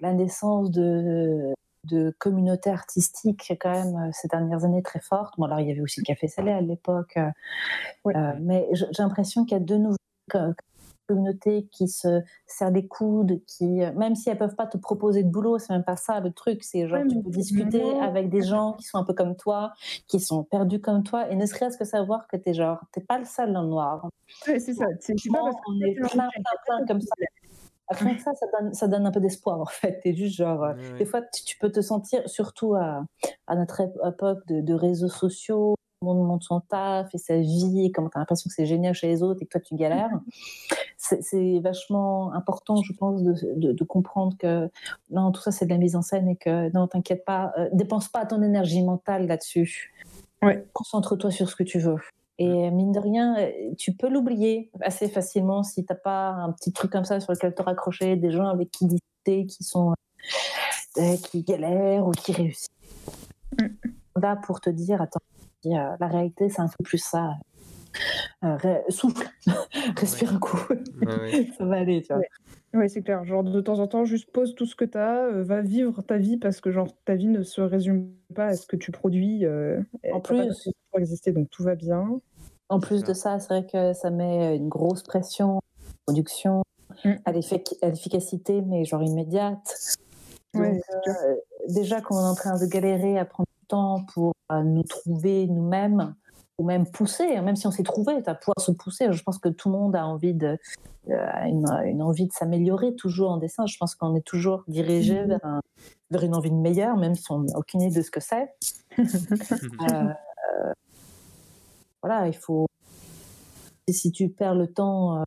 la 0.00 0.12
naissance 0.12 0.70
de, 0.70 1.54
de 1.84 2.14
communautés 2.18 2.70
artistiques 2.70 3.52
quand 3.60 3.72
même 3.72 3.96
euh, 3.96 4.10
ces 4.12 4.28
dernières 4.28 4.64
années 4.64 4.82
très 4.82 5.00
forte. 5.00 5.34
Bon, 5.38 5.44
alors 5.44 5.60
il 5.60 5.68
y 5.68 5.70
avait 5.70 5.80
aussi 5.80 6.00
le 6.00 6.04
Café 6.04 6.28
Salé 6.28 6.50
à 6.50 6.60
l'époque, 6.60 7.16
euh, 7.16 7.30
euh, 8.08 8.32
mais 8.40 8.68
j'ai 8.72 8.86
l'impression 8.98 9.44
qu'il 9.44 9.56
y 9.56 9.60
a 9.60 9.64
de 9.64 9.76
nouveaux 9.76 9.96
co- 10.30 10.54
communautés 11.08 11.68
qui 11.70 11.86
se 11.86 12.20
serrent 12.48 12.72
les 12.72 12.88
coudes, 12.88 13.40
qui, 13.46 13.64
même 13.64 14.16
si 14.16 14.28
elles 14.28 14.38
peuvent 14.38 14.56
pas 14.56 14.66
te 14.66 14.76
proposer 14.76 15.22
de 15.22 15.28
boulot, 15.30 15.58
c'est 15.60 15.72
même 15.72 15.84
pas 15.84 15.94
ça 15.94 16.18
le 16.18 16.32
truc, 16.32 16.64
c'est 16.64 16.88
genre 16.88 17.02
tu 17.08 17.22
peux 17.22 17.30
discuter 17.30 17.96
avec 18.00 18.28
des 18.28 18.42
gens 18.42 18.72
qui 18.72 18.86
sont 18.86 18.98
un 18.98 19.04
peu 19.04 19.14
comme 19.14 19.36
toi, 19.36 19.72
qui 20.08 20.18
sont 20.18 20.42
perdus 20.42 20.80
comme 20.80 21.04
toi, 21.04 21.30
et 21.30 21.36
ne 21.36 21.46
serait-ce 21.46 21.78
que 21.78 21.84
savoir 21.84 22.26
que 22.26 22.36
t'es 22.36 22.54
genre, 22.54 22.80
t'es 22.90 23.00
pas 23.00 23.18
le 23.18 23.24
seul 23.24 23.52
dans 23.52 23.62
le 23.62 23.68
noir. 23.68 24.08
Ouais, 24.48 24.58
c'est 24.58 24.74
ça. 24.74 24.86
C'est 24.98 25.14
pas 25.32 25.38
parce 25.44 25.54
que 25.54 25.60
on 25.68 25.80
est 25.80 25.94
plein, 25.94 26.08
plein, 26.08 26.28
plein 26.66 26.86
comme 26.86 27.00
ça. 27.00 27.14
Rien 27.88 28.14
que 28.16 28.22
ça, 28.22 28.32
ça 28.34 28.46
donne, 28.58 28.74
ça 28.74 28.88
donne 28.88 29.06
un 29.06 29.10
peu 29.12 29.20
d'espoir 29.20 29.60
en 29.60 29.66
fait. 29.66 30.00
T'es 30.02 30.14
juste 30.14 30.36
genre, 30.36 30.62
euh, 30.64 30.74
Ouais, 30.74 30.92
ouais. 30.92 30.98
des 30.98 31.04
fois 31.04 31.22
tu, 31.22 31.56
peux 31.58 31.70
te 31.70 31.80
sentir, 31.80 32.28
surtout 32.28 32.74
à, 32.74 33.04
à 33.46 33.54
notre 33.56 33.80
ép- 33.80 34.08
époque 34.08 34.46
de, 34.48 34.60
de 34.60 34.74
réseaux 34.74 35.08
sociaux, 35.08 35.74
tout 36.00 36.08
le 36.08 36.14
monde 36.14 36.26
monte 36.26 36.42
son 36.42 36.60
taf 36.60 37.14
et 37.14 37.18
sa 37.18 37.38
vie, 37.38 37.84
et 37.86 37.92
comment 37.92 38.08
t'as 38.10 38.18
l'impression 38.18 38.48
que 38.48 38.54
c'est 38.54 38.66
génial 38.66 38.92
chez 38.94 39.06
les 39.06 39.22
autres 39.22 39.40
et 39.42 39.46
que 39.46 39.50
toi 39.50 39.60
tu 39.60 39.74
galères. 39.76 40.10
C'est 40.98 41.22
c'est 41.22 41.60
vachement 41.60 42.32
important, 42.32 42.76
je 42.82 42.92
pense, 42.94 43.22
de, 43.22 43.34
de, 43.56 43.72
de 43.72 43.84
comprendre 43.84 44.36
que 44.38 44.68
non, 45.10 45.30
tout 45.30 45.40
ça 45.42 45.52
c'est 45.52 45.66
de 45.66 45.70
la 45.70 45.76
mise 45.76 45.94
en 45.94 46.02
scène 46.02 46.26
et 46.28 46.36
que 46.36 46.72
non, 46.72 46.88
t'inquiète 46.88 47.24
pas, 47.24 47.52
euh, 47.58 47.68
dépense 47.72 48.08
pas 48.08 48.24
ton 48.26 48.42
énergie 48.42 48.82
mentale 48.82 49.26
là-dessus. 49.26 49.92
Ouais. 50.42 50.66
Concentre-toi 50.72 51.30
sur 51.30 51.48
ce 51.50 51.54
que 51.56 51.62
tu 51.62 51.78
veux. 51.78 51.96
Et 52.38 52.70
mine 52.70 52.92
de 52.92 53.00
rien, 53.00 53.36
euh, 53.38 53.50
tu 53.78 53.92
peux 53.94 54.08
l'oublier 54.10 54.70
assez 54.80 55.08
facilement 55.08 55.62
si 55.62 55.84
t'as 55.84 55.94
pas 55.94 56.28
un 56.28 56.52
petit 56.52 56.72
truc 56.72 56.90
comme 56.92 57.04
ça 57.04 57.18
sur 57.20 57.32
lequel 57.32 57.54
te 57.54 57.62
raccrocher, 57.62 58.16
des 58.16 58.30
gens 58.30 58.48
avec 58.48 58.70
qui 58.70 58.86
discuter, 58.86 59.46
qui 59.46 59.64
sont 59.64 59.94
euh, 60.98 61.16
qui 61.24 61.42
galèrent 61.42 62.06
ou 62.06 62.10
qui 62.10 62.32
réussissent. 62.32 62.68
Mm. 63.58 63.66
Là 64.20 64.36
pour 64.36 64.60
te 64.60 64.68
dire, 64.70 65.00
attends, 65.00 65.20
la 65.64 65.96
réalité 66.06 66.48
c'est 66.50 66.60
un 66.60 66.68
peu 66.68 66.84
plus 66.84 66.98
ça. 66.98 67.34
Euh, 68.44 68.56
ré- 68.56 68.82
souffle, 68.90 69.26
respire 69.96 70.34
un 70.34 70.38
coup, 70.38 70.58
Ouais, 71.00 71.48
ça 71.58 71.64
va 71.64 71.76
aller, 71.76 72.02
tu 72.02 72.08
vois. 72.08 72.18
Ouais. 72.18 72.28
Ouais, 72.74 72.88
c'est 72.88 73.00
clair. 73.00 73.24
Genre, 73.24 73.42
de 73.42 73.60
temps 73.62 73.78
en 73.78 73.86
temps, 73.86 74.04
juste 74.04 74.30
pose 74.30 74.54
tout 74.54 74.66
ce 74.66 74.76
que 74.76 74.84
tu 74.84 74.98
as, 74.98 75.30
va 75.30 75.62
vivre 75.62 76.02
ta 76.02 76.18
vie 76.18 76.36
parce 76.36 76.60
que, 76.60 76.70
genre, 76.70 76.88
ta 77.06 77.14
vie 77.14 77.28
ne 77.28 77.42
se 77.42 77.62
résume 77.62 78.10
pas 78.34 78.46
à 78.48 78.54
ce 78.54 78.66
que 78.66 78.76
tu 78.76 78.90
produis. 78.92 79.46
En 80.12 80.20
plus- 80.20 80.68
d'autre 80.98 81.10
chose 81.12 81.20
pour 81.20 81.30
exister, 81.30 81.32
donc 81.32 81.50
tout 81.50 81.62
va 81.62 81.74
bien. 81.74 82.20
En 82.68 82.80
plus 82.80 83.04
de 83.04 83.12
ça, 83.12 83.38
c'est 83.38 83.48
vrai 83.48 83.66
que 83.66 83.92
ça 83.92 84.10
met 84.10 84.56
une 84.56 84.68
grosse 84.68 85.02
pression 85.02 85.60
production, 86.06 86.62
Mm. 87.04 87.12
à 87.24 87.32
l'effic- 87.32 87.76
à 87.82 87.88
l'efficacité, 87.88 88.62
mais 88.62 88.84
genre 88.84 89.02
immédiate. 89.02 89.96
Donc, 90.54 90.62
Ouais, 90.62 90.80
c'est 90.88 91.10
euh, 91.10 91.34
déjà 91.68 92.00
qu'on 92.00 92.18
est 92.18 92.28
en 92.28 92.34
train 92.34 92.58
de 92.58 92.64
galérer 92.66 93.18
à 93.18 93.24
prendre 93.24 93.48
du 93.60 93.66
temps 93.66 94.04
pour 94.14 94.32
euh, 94.52 94.62
nous 94.62 94.82
trouver 94.84 95.46
nous-mêmes 95.48 96.14
ou 96.58 96.64
même 96.64 96.86
pousser, 96.90 97.36
hein, 97.36 97.42
même 97.42 97.56
si 97.56 97.66
on 97.66 97.70
s'est 97.70 97.82
trouvé, 97.82 98.14
à 98.26 98.34
pouvoir 98.34 98.58
se 98.60 98.70
pousser. 98.72 99.12
Je 99.12 99.22
pense 99.22 99.38
que 99.38 99.48
tout 99.50 99.68
le 99.68 99.76
monde 99.76 99.94
a 99.96 100.06
envie 100.06 100.32
de, 100.32 100.56
euh, 101.10 101.26
une, 101.44 101.66
une, 101.84 102.02
envie 102.02 102.26
de 102.28 102.32
s'améliorer 102.32 102.94
toujours 102.94 103.30
en 103.30 103.36
dessin. 103.36 103.66
Je 103.66 103.76
pense 103.78 103.94
qu'on 103.94 104.14
est 104.14 104.24
toujours 104.24 104.62
dirigé 104.68 105.24
vers, 105.24 105.44
un, 105.44 105.60
vers, 106.10 106.22
une 106.22 106.34
envie 106.34 106.50
de 106.50 106.56
meilleur, 106.56 106.96
même 106.96 107.14
si 107.14 107.30
on 107.30 107.40
n'a 107.40 107.58
aucune 107.58 107.82
idée 107.82 107.96
de 107.96 108.02
ce 108.02 108.10
que 108.10 108.20
c'est. 108.20 108.48
euh, 112.06 112.08
voilà, 112.08 112.28
il 112.28 112.36
faut. 112.36 112.66
Si 113.88 114.10
tu 114.10 114.28
perds 114.28 114.54
le 114.56 114.66
temps 114.66 115.22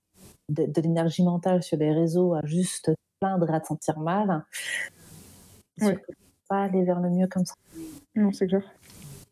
de, 0.50 0.66
de 0.66 0.82
l'énergie 0.82 1.24
mentale 1.24 1.64
sur 1.64 1.78
les 1.78 1.94
réseaux 1.94 2.34
à 2.34 2.42
juste 2.44 2.86
te 2.86 2.92
plaindre, 3.20 3.54
à 3.54 3.60
te 3.60 3.68
sentir 3.68 4.00
mal, 4.00 4.44
Ouais. 5.82 5.98
pas 6.50 6.64
aller 6.64 6.84
vers 6.84 7.00
le 7.00 7.10
mieux 7.10 7.28
comme 7.28 7.46
ça. 7.46 7.54
Non, 8.16 8.32
c'est 8.32 8.48
clair. 8.48 8.64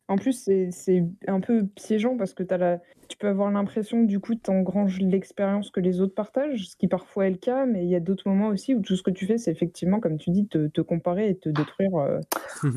En 0.07 0.15
plus, 0.15 0.49
c'est 0.71 1.05
un 1.27 1.41
peu 1.41 1.65
piégeant 1.65 2.15
parce 2.15 2.33
que 2.33 2.43
as 2.53 2.57
la... 2.57 2.79
tu 3.09 3.17
peux 3.17 3.27
avoir 3.27 3.51
l'impression 3.51 4.03
que 4.03 4.07
du 4.07 4.21
coup, 4.21 4.35
tu 4.35 4.49
engranges 4.49 4.99
l'expérience 4.99 5.69
que 5.69 5.81
les 5.81 5.99
autres 5.99 6.15
partagent, 6.15 6.69
ce 6.69 6.77
qui 6.77 6.87
parfois 6.87 7.27
est 7.27 7.31
le 7.31 7.37
cas, 7.37 7.65
mais 7.65 7.83
il 7.83 7.89
y 7.89 7.95
a 7.95 7.99
d'autres 7.99 8.29
moments 8.29 8.47
aussi 8.47 8.73
où 8.73 8.81
tout 8.81 8.95
ce 8.95 9.03
que 9.03 9.11
tu 9.11 9.25
fais, 9.25 9.37
c'est 9.37 9.51
effectivement, 9.51 9.99
comme 9.99 10.17
tu 10.17 10.29
dis, 10.29 10.47
te, 10.47 10.67
te 10.67 10.79
comparer 10.79 11.31
et 11.31 11.37
te 11.37 11.49
détruire. 11.49 11.93
Euh... 11.95 12.21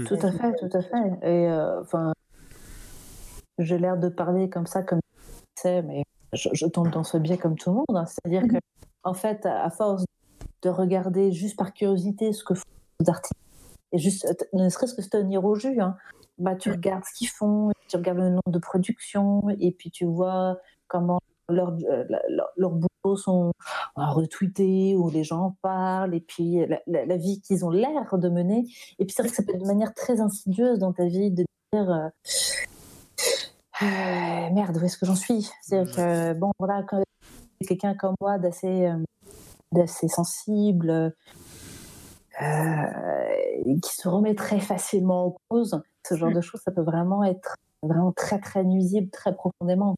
tout 0.08 0.18
à 0.20 0.32
fait, 0.32 0.52
tout 0.58 0.76
à 0.76 0.82
fait. 0.82 0.96
Et 1.22 1.48
enfin, 1.80 2.08
euh, 2.08 2.12
j'ai 3.62 3.78
l'air 3.78 3.96
de 3.96 4.08
parler 4.08 4.48
comme 4.50 4.66
ça, 4.66 4.82
comme 4.82 5.00
sais, 5.60 5.82
mais 5.82 6.04
je, 6.32 6.48
je, 6.52 6.66
tombe 6.66 6.90
dans 6.90 7.04
ce 7.04 7.16
biais 7.16 7.38
comme 7.38 7.56
tout 7.56 7.70
le 7.70 7.76
monde. 7.76 7.86
Hein. 7.94 8.06
C'est-à-dire 8.06 8.42
que, 8.48 8.56
en 9.04 9.14
fait, 9.14 9.46
à 9.46 9.70
force 9.70 10.04
de 10.62 10.68
regarder 10.68 11.32
juste 11.32 11.56
par 11.56 11.72
curiosité 11.72 12.32
ce 12.32 12.44
que 12.44 12.54
font 12.54 12.64
les 13.00 13.08
artistes, 13.08 13.34
et 13.92 13.98
juste, 13.98 14.26
ne 14.52 14.68
serait-ce 14.68 14.94
que 14.94 15.02
se 15.02 15.08
tenir 15.08 15.44
au 15.44 15.54
jus, 15.54 15.80
hein, 15.80 15.96
bah, 16.38 16.54
tu 16.54 16.70
regardes 16.70 17.04
ce 17.04 17.18
qu'ils 17.18 17.28
font, 17.28 17.70
tu 17.88 17.96
regardes 17.96 18.18
le 18.18 18.30
nombre 18.30 18.50
de 18.50 18.58
productions, 18.58 19.42
et 19.58 19.72
puis 19.72 19.90
tu 19.90 20.04
vois 20.04 20.58
comment 20.86 21.20
leurs 21.48 21.76
leur, 22.08 22.48
leur 22.56 22.70
boulots 22.70 23.16
sont 23.16 23.52
retweetés, 23.96 24.94
ou 24.94 25.10
les 25.10 25.24
gens 25.24 25.40
en 25.40 25.56
parlent, 25.62 26.14
et 26.14 26.20
puis 26.20 26.64
la, 26.66 26.80
la, 26.86 27.04
la 27.04 27.16
vie 27.16 27.40
qu'ils 27.40 27.64
ont 27.64 27.70
l'air 27.70 28.16
de 28.16 28.28
mener. 28.28 28.64
Et 28.98 29.04
puis 29.04 29.14
c'est 29.14 29.22
vrai 29.22 29.30
que 29.30 29.36
ça 29.36 29.42
peut 29.42 29.52
être 29.52 29.62
de 29.62 29.66
manière 29.66 29.92
très 29.94 30.20
insidieuse 30.20 30.78
dans 30.78 30.92
ta 30.92 31.06
vie 31.06 31.32
de 31.32 31.44
dire. 31.72 32.10
Euh, 33.82 33.86
merde, 34.52 34.76
où 34.76 34.84
est-ce 34.84 34.98
que 34.98 35.06
j'en 35.06 35.16
suis? 35.16 35.50
C'est-à-dire 35.62 35.94
que, 35.94 36.32
bon, 36.34 36.52
voilà, 36.58 36.84
quelqu'un 37.66 37.94
comme 37.94 38.14
moi 38.20 38.38
d'assez 38.38 38.86
euh, 38.86 38.96
d'assez 39.72 40.08
sensible, 40.08 40.90
euh, 40.90 41.10
qui 43.82 43.94
se 43.94 44.08
remet 44.08 44.34
très 44.34 44.60
facilement 44.60 45.26
en 45.26 45.36
cause, 45.48 45.80
ce 46.06 46.14
genre 46.14 46.32
de 46.32 46.40
choses, 46.40 46.60
ça 46.64 46.72
peut 46.72 46.82
vraiment 46.82 47.24
être 47.24 47.54
vraiment 47.82 48.12
très 48.12 48.38
très 48.38 48.64
nuisible, 48.64 49.10
très 49.10 49.34
profondément. 49.34 49.94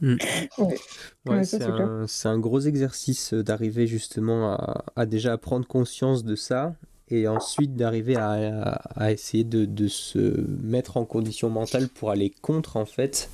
Mmh. 0.00 0.16
Ouais, 0.58 0.78
ouais, 1.26 1.44
c'est 1.44 1.62
un, 1.62 2.04
un, 2.24 2.38
gros 2.38 2.60
exercice 2.60 3.32
d'arriver 3.32 3.86
justement 3.86 4.52
à, 4.52 4.84
à, 4.94 5.06
déjà 5.06 5.38
prendre 5.38 5.66
conscience 5.66 6.22
de 6.22 6.36
ça 6.36 6.74
et 7.08 7.28
ensuite 7.28 7.74
d'arriver 7.74 8.16
à, 8.16 9.12
essayer 9.12 9.44
de, 9.44 9.64
de, 9.64 9.88
se 9.88 10.18
mettre 10.62 10.96
en 10.96 11.04
condition 11.04 11.50
mentale 11.50 11.88
pour 11.88 12.10
aller 12.10 12.30
contre 12.42 12.76
en 12.76 12.86
fait 12.86 13.30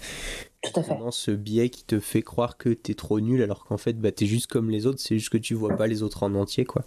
tout 0.62 0.78
à 0.78 0.82
fait. 0.82 0.96
ce 1.10 1.30
biais 1.32 1.70
qui 1.70 1.84
te 1.84 1.98
fait 1.98 2.22
croire 2.22 2.56
que 2.56 2.68
t'es 2.68 2.94
trop 2.94 3.20
nul 3.20 3.42
alors 3.42 3.64
qu'en 3.64 3.78
fait 3.78 3.94
bah, 3.94 4.12
t'es 4.12 4.26
juste 4.26 4.46
comme 4.46 4.70
les 4.70 4.86
autres, 4.86 5.00
c'est 5.00 5.18
juste 5.18 5.30
que 5.30 5.38
tu 5.38 5.54
vois 5.54 5.76
pas 5.76 5.86
les 5.86 6.02
autres 6.02 6.22
en 6.22 6.34
entier 6.34 6.64
quoi. 6.64 6.84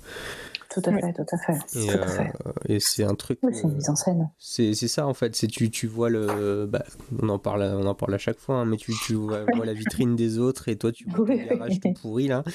Tout 0.76 0.82
à 0.86 0.92
fait, 0.92 1.14
tout 1.14 1.26
à 1.32 1.38
fait. 1.38 1.80
Et, 1.80 1.88
tout 1.88 2.02
à 2.02 2.08
fait. 2.08 2.34
Euh, 2.46 2.52
et 2.68 2.80
c'est 2.82 3.04
un 3.06 3.16
truc. 3.16 3.40
Oui, 3.44 3.54
c'est 3.54 3.64
une 3.64 3.76
mise 3.76 3.90
en 3.90 3.96
scène. 3.96 4.30
C'est 4.40 4.74
ça 4.74 5.08
en 5.08 5.14
fait. 5.14 5.34
C'est 5.36 5.48
tu, 5.48 5.70
tu 5.70 5.88
vois 5.88 6.10
le. 6.10 6.66
Bah, 6.66 6.84
on 7.22 7.30
en 7.30 7.40
parle, 7.40 7.64
on 7.64 7.86
en 7.86 7.96
parle 7.96 8.14
à 8.14 8.18
chaque 8.18 8.40
fois, 8.40 8.56
hein, 8.56 8.66
mais 8.66 8.76
tu, 8.76 8.94
tu 9.06 9.14
vois, 9.14 9.46
vois, 9.56 9.66
la 9.66 9.74
vitrine 9.74 10.16
des 10.16 10.38
autres 10.38 10.68
et 10.68 10.76
toi 10.76 10.92
tu 10.92 11.08
vois 11.10 11.22
oui. 11.22 11.46
le 11.50 11.56
garage 11.56 11.80
tout 11.80 11.94
pourri 11.94 12.28
là. 12.28 12.44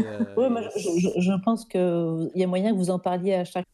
Euh... 0.00 0.24
oui, 0.36 0.50
moi 0.50 0.62
je, 0.62 0.80
je, 0.98 1.08
je 1.20 1.44
pense 1.44 1.64
qu'il 1.64 2.30
y 2.34 2.42
a 2.42 2.46
moyen 2.48 2.72
que 2.72 2.76
vous 2.76 2.90
en 2.90 2.98
parliez 2.98 3.34
à 3.34 3.44
chaque 3.44 3.66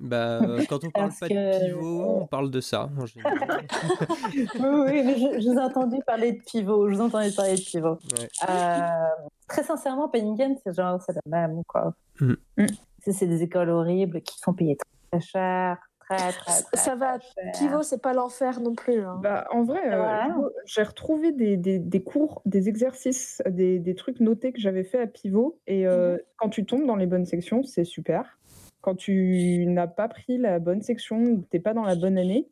bah, 0.00 0.40
quand 0.68 0.84
on 0.84 0.90
parle 0.90 1.08
Parce 1.08 1.20
pas 1.20 1.28
que... 1.28 1.34
de 1.34 1.66
pivot, 1.66 2.18
on 2.22 2.26
parle 2.26 2.50
de 2.50 2.60
ça 2.60 2.90
en 2.98 3.06
général. 3.06 3.38
oui, 4.34 4.48
oui, 4.60 5.02
mais 5.04 5.14
je, 5.14 5.40
je, 5.40 5.48
vous 5.50 5.58
ai 5.58 5.62
entendu 5.62 5.96
parler 6.06 6.32
de 6.32 6.42
pivot. 6.42 6.88
Je 6.88 6.94
vous 6.94 7.00
entendais 7.00 7.32
parler 7.32 7.56
de 7.56 7.60
pivot. 7.60 7.98
Ouais. 8.18 8.28
Euh, 8.48 8.88
très 9.48 9.64
sincèrement, 9.64 10.08
Penningen, 10.08 10.56
c'est 10.64 10.74
genre, 10.74 11.00
c'est 11.02 11.14
la 11.14 11.46
même, 11.46 11.62
quoi. 11.64 11.94
Mm. 12.20 12.34
C'est 13.00 13.26
des 13.26 13.42
écoles 13.42 13.70
horribles 13.70 14.22
qui 14.22 14.40
font 14.40 14.54
payer 14.54 14.76
très 15.10 15.20
cher. 15.20 15.78
Très, 16.00 16.16
très, 16.16 16.62
très, 16.62 16.76
ça 16.76 16.94
va, 16.96 17.18
Pivot, 17.56 17.82
c'est 17.82 18.02
pas 18.02 18.12
l'enfer 18.12 18.60
non 18.60 18.74
plus. 18.74 19.00
Hein. 19.00 19.20
Bah, 19.22 19.46
en 19.50 19.62
vrai, 19.64 19.80
euh, 19.86 20.50
j'ai 20.66 20.82
retrouvé 20.82 21.32
des, 21.32 21.56
des, 21.56 21.78
des 21.78 22.02
cours, 22.02 22.42
des 22.44 22.68
exercices, 22.68 23.42
des, 23.48 23.78
des 23.78 23.94
trucs 23.94 24.20
notés 24.20 24.52
que 24.52 24.60
j'avais 24.60 24.84
fait 24.84 25.00
à 25.00 25.06
Pivot. 25.06 25.58
Et 25.66 25.86
euh, 25.86 26.18
quand 26.36 26.50
tu 26.50 26.66
tombes 26.66 26.86
dans 26.86 26.96
les 26.96 27.06
bonnes 27.06 27.24
sections, 27.24 27.62
c'est 27.62 27.84
super. 27.84 28.38
Quand 28.84 28.96
tu 28.96 29.64
n'as 29.66 29.86
pas 29.86 30.08
pris 30.08 30.36
la 30.36 30.58
bonne 30.58 30.82
section 30.82 31.16
ou 31.16 31.46
n'es 31.54 31.58
pas 31.58 31.72
dans 31.72 31.84
la 31.84 31.96
bonne 31.96 32.18
année, 32.18 32.50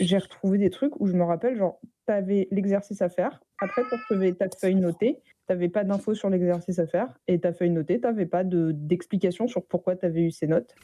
j'ai 0.00 0.16
retrouvé 0.16 0.56
des 0.56 0.70
trucs 0.70 0.98
où 0.98 1.06
je 1.06 1.12
me 1.12 1.24
rappelle, 1.24 1.58
genre, 1.58 1.78
tu 2.06 2.12
avais 2.14 2.48
l'exercice 2.50 3.02
à 3.02 3.10
faire. 3.10 3.42
Après, 3.60 3.82
tu 3.82 3.94
recevais 3.94 4.32
ta 4.32 4.46
feuille 4.48 4.76
notée. 4.76 5.20
Tu 5.22 5.32
n'avais 5.50 5.68
pas 5.68 5.84
d'infos 5.84 6.14
sur 6.14 6.30
l'exercice 6.30 6.78
à 6.78 6.86
faire. 6.86 7.20
Et 7.28 7.38
ta 7.38 7.52
feuille 7.52 7.68
notée, 7.68 8.00
tu 8.00 8.06
n'avais 8.06 8.24
pas 8.24 8.44
d'explication 8.44 9.46
sur 9.46 9.66
pourquoi 9.66 9.94
tu 9.94 10.06
avais 10.06 10.22
eu 10.22 10.30
ces 10.30 10.46
notes. 10.46 10.74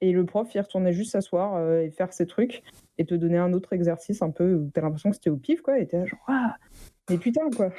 Et 0.00 0.12
le 0.12 0.24
prof, 0.24 0.48
il 0.54 0.60
retournait 0.60 0.92
juste 0.92 1.10
s'asseoir 1.10 1.56
euh, 1.56 1.80
et 1.80 1.90
faire 1.90 2.12
ses 2.12 2.26
trucs 2.26 2.62
et 2.98 3.04
te 3.04 3.16
donner 3.16 3.38
un 3.38 3.52
autre 3.52 3.72
exercice 3.72 4.22
un 4.22 4.30
peu 4.30 4.54
où 4.54 4.70
tu 4.72 4.78
as 4.78 4.82
l'impression 4.84 5.10
que 5.10 5.16
c'était 5.16 5.30
au 5.30 5.38
pif, 5.38 5.60
quoi. 5.60 5.80
Et 5.80 5.88
tu 5.88 5.96
genre, 5.96 6.24
ah, 6.28 6.54
mais 7.10 7.18
putain, 7.18 7.50
quoi. 7.50 7.72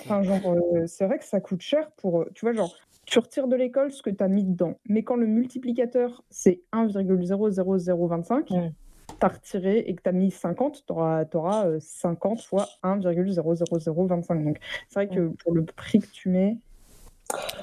Enfin, 0.00 0.22
genre, 0.22 0.52
euh, 0.52 0.86
c'est 0.86 1.06
vrai 1.06 1.18
que 1.18 1.24
ça 1.24 1.40
coûte 1.40 1.62
cher 1.62 1.90
pour. 1.92 2.26
Tu 2.34 2.44
vois, 2.44 2.52
genre, 2.52 2.76
tu 3.14 3.20
retires 3.20 3.46
de 3.46 3.54
l'école 3.54 3.92
ce 3.92 4.02
que 4.02 4.10
tu 4.10 4.24
as 4.24 4.28
mis 4.28 4.42
dedans. 4.42 4.74
Mais 4.88 5.04
quand 5.04 5.14
le 5.14 5.26
multiplicateur, 5.26 6.24
c'est 6.30 6.62
1,00025, 6.72 8.50
Mm. 8.50 8.70
tu 9.08 9.14
as 9.20 9.28
retiré 9.28 9.78
et 9.78 9.94
que 9.94 10.02
tu 10.02 10.08
as 10.08 10.12
mis 10.12 10.32
50, 10.32 10.82
tu 10.84 10.92
auras, 10.92 11.24
50 11.78 12.40
fois 12.42 12.66
1,00025. 12.82 14.42
Donc, 14.44 14.58
c'est 14.88 14.94
vrai 14.94 15.08
que 15.08 15.28
pour 15.44 15.54
le 15.54 15.64
prix 15.64 16.00
que 16.00 16.08
tu 16.12 16.28
mets. 16.28 16.58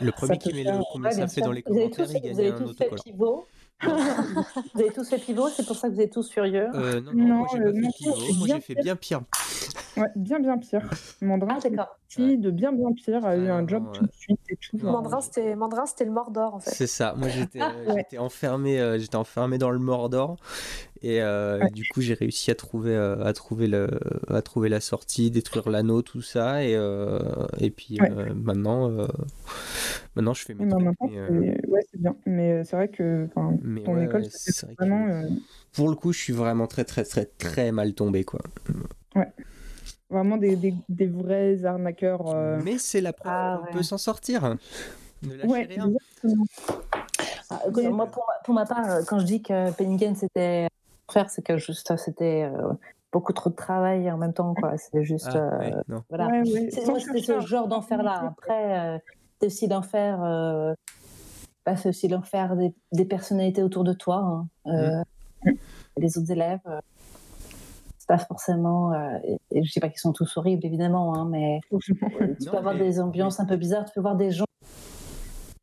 Le 0.02 0.12
premier 0.14 0.38
qui 0.38 0.54
met 0.54 0.64
faire- 0.64 0.78
le 0.78 0.84
combien 0.90 1.10
Ouais, 1.10 1.16
ça 1.16 1.28
fait 1.28 1.34
sûr. 1.34 1.44
dans 1.46 1.52
les 1.52 1.64
Vous 1.68 1.74
avez 1.74 1.90
commentaires, 1.90 2.06
tous, 2.08 2.14
il 2.16 2.22
gagne 2.22 2.40
avez 2.40 2.50
un 2.52 2.64
autocollant. 2.66 3.04
pivot. 3.04 3.46
Vous 3.84 4.82
avez 4.82 4.92
tous 4.92 5.08
fait 5.10 5.18
pivot, 5.18 5.50
c'est 5.50 5.66
pour 5.66 5.76
ça 5.76 5.90
que 5.90 5.94
vous 5.96 6.02
êtes 6.02 6.14
tous 6.14 6.30
furieux. 6.30 6.68
Euh, 6.76 7.02
non, 7.02 7.12
non, 7.14 7.26
Non, 7.28 7.36
moi 7.38 7.48
j'ai 7.52 7.58
le 7.60 7.74
pas 7.74 7.80
fait 7.80 7.94
pivot, 7.98 8.16
moi 8.38 8.46
bien 8.46 8.56
j'ai 8.56 8.62
fait 8.62 8.76
bien 8.76 8.96
pire. 8.96 9.22
Ouais, 9.98 10.08
bien, 10.16 10.40
bien 10.40 10.58
pire. 10.58 10.90
Mandrin, 11.22 11.58
Ah, 11.58 11.70
d'accord. 11.70 11.98
qui, 12.08 12.38
de 12.38 12.50
bien, 12.50 12.72
bien 12.72 12.94
pire, 12.94 13.26
a 13.26 13.36
eu 13.36 13.50
Ah, 13.50 13.56
un 13.56 13.62
non, 13.64 13.68
job 13.68 13.88
ouais. 13.88 14.00
tout 14.00 14.06
de 14.06 14.12
suite 14.14 14.40
et 14.50 14.56
tout. 14.56 14.78
Non. 14.78 14.92
Mandrin, 14.94 15.20
c'était 15.22 15.56
Mandrin, 15.56 15.86
c'était 15.86 16.06
le 16.06 16.12
Mordor 16.12 16.56
en 16.56 16.60
fait. 16.60 16.72
C'est 16.72 16.88
ça, 16.88 17.14
moi 17.18 17.28
j'étais 17.28 17.60
Ah, 17.62 17.72
euh, 17.76 17.94
j'étais 17.98 18.18
enfermé, 18.18 18.80
euh, 18.80 18.98
j'étais 18.98 19.18
enfermé 19.18 19.58
dans 19.58 19.70
le 19.70 19.80
Mordor 19.80 20.38
et 21.04 21.22
euh, 21.22 21.60
Ouais. 21.64 21.70
du 21.72 21.86
coup 21.86 22.02
j'ai 22.02 22.14
réussi 22.14 22.52
à 22.52 22.56
trouver, 22.56 22.96
euh, 22.96 23.24
à, 23.24 23.34
trouver 23.34 23.68
le, 23.68 23.90
à 24.28 24.42
trouver 24.42 24.70
la 24.70 24.80
sortie, 24.80 25.32
détruire 25.32 25.70
l'anneau, 25.70 26.02
tout 26.02 26.22
ça 26.22 26.64
et, 26.64 26.76
euh, 26.76 27.20
et 27.60 27.72
puis 27.72 28.00
Ouais. 28.00 28.12
euh, 28.12 28.34
maintenant, 28.34 28.90
euh, 28.90 29.08
maintenant 30.16 30.34
je 30.34 30.46
fais 30.46 30.54
mes 30.54 30.66
ben, 30.66 30.70
trucs. 30.70 30.84
maintenant, 30.84 31.08
mais, 31.10 31.18
euh, 31.18 31.28
c'est- 31.62 31.68
ouais, 31.70 31.86
c'est 31.92 32.02
bien. 32.02 32.16
Mais 32.26 32.64
c'est 32.64 32.76
vrai 32.76 32.88
que 32.90 33.28
mais 33.64 33.84
ton 33.84 33.96
ouais, 33.96 34.06
école, 34.06 34.22
ouais, 34.22 34.28
c'est 34.32 34.52
c'est 34.52 34.66
vrai 34.66 34.76
que 34.76 34.84
vraiment. 34.86 35.08
euh, 35.08 35.28
pour 35.74 35.90
le 35.90 35.96
coup 35.96 36.14
je 36.14 36.20
suis 36.20 36.34
vraiment 36.34 36.68
très 36.68 36.84
très 36.86 37.04
très 37.04 37.26
très 37.26 37.72
mal 37.72 37.94
tombé 37.94 38.24
quoi. 38.24 38.42
vraiment 40.10 40.38
des, 40.38 40.56
des, 40.58 40.74
des 40.90 41.08
vrais 41.08 41.64
arnaqueurs. 41.66 42.28
euh, 42.28 42.60
Mais 42.64 42.78
c'est 42.78 43.02
la 43.02 43.14
preuve 43.14 43.32
Ah, 43.34 43.62
ouais. 43.66 43.72
peut 43.72 43.84
s'en 43.84 43.98
sortir. 43.98 44.56
Ne 45.24 45.36
lâchez 45.36 45.48
Ouais, 45.48 45.66
rien. 45.66 45.90
Ah, 47.50 47.60
moi, 47.92 48.08
pour, 48.08 48.26
ma- 48.28 48.44
pour 48.44 48.54
ma 48.54 48.66
part, 48.66 49.06
quand 49.08 49.20
je 49.20 49.26
dis 49.26 49.42
que 49.42 49.72
Penningen 49.72 50.16
c'était 50.16 50.68
faire, 51.12 51.30
c'est 51.30 51.42
que 51.44 51.58
juste 51.58 51.96
c'était 51.98 52.44
euh, 52.54 52.74
beaucoup 53.12 53.34
trop 53.34 53.50
de 53.50 53.56
travail 53.56 54.10
en 54.12 54.18
même 54.18 54.34
temps, 54.34 54.54
quoi. 54.54 54.78
C'est 54.78 55.04
juste. 55.04 55.30
Ah, 55.34 55.60
euh. 55.62 55.82
Voilà. 56.10 56.28
Ouais, 56.28 56.42
ouais. 56.42 56.70
C'est- 56.72 56.86
moi, 56.88 57.00
c'était 57.00 57.22
ce 57.22 57.40
genre 57.42 57.68
d'enfer-là. 57.68 58.34
Après, 58.38 58.80
euh, 58.80 59.00
c'est 59.40 59.48
aussi 59.48 59.68
l'enfer. 59.68 60.20
Euh, 60.24 60.74
bah, 61.66 61.76
c'est 61.76 61.90
aussi 61.90 62.08
l'enfer 62.08 62.56
des, 62.56 62.74
des 62.92 63.06
personnalités 63.06 63.62
autour 63.64 63.84
de 63.84 63.94
toi, 63.94 64.18
hein. 64.18 64.48
Euh, 64.68 65.52
les 65.98 66.18
autres 66.18 66.32
élèves. 66.32 66.60
c'est 68.00 68.08
pas 68.08 68.18
forcément. 68.18 68.94
euh, 68.94 69.18
et, 69.52 69.64
je 69.64 69.72
dis 69.72 69.80
pas 69.80 69.90
qu'ils 69.90 70.00
sont 70.00 70.14
tous 70.14 70.38
horribles, 70.38 70.66
évidemment, 70.66 71.16
hein, 71.16 71.28
mais 71.30 71.60
tu 71.82 71.94
Non, 72.46 72.52
peux 72.52 72.58
avoir 72.58 72.74
mais- 72.76 72.80
des 72.82 73.00
ambiances 73.00 73.40
un 73.40 73.46
peu 73.46 73.58
bizarres. 73.58 73.86
Tu 73.86 73.94
peux 73.94 74.02
voir 74.02 74.16
des 74.16 74.32
gens 74.32 74.46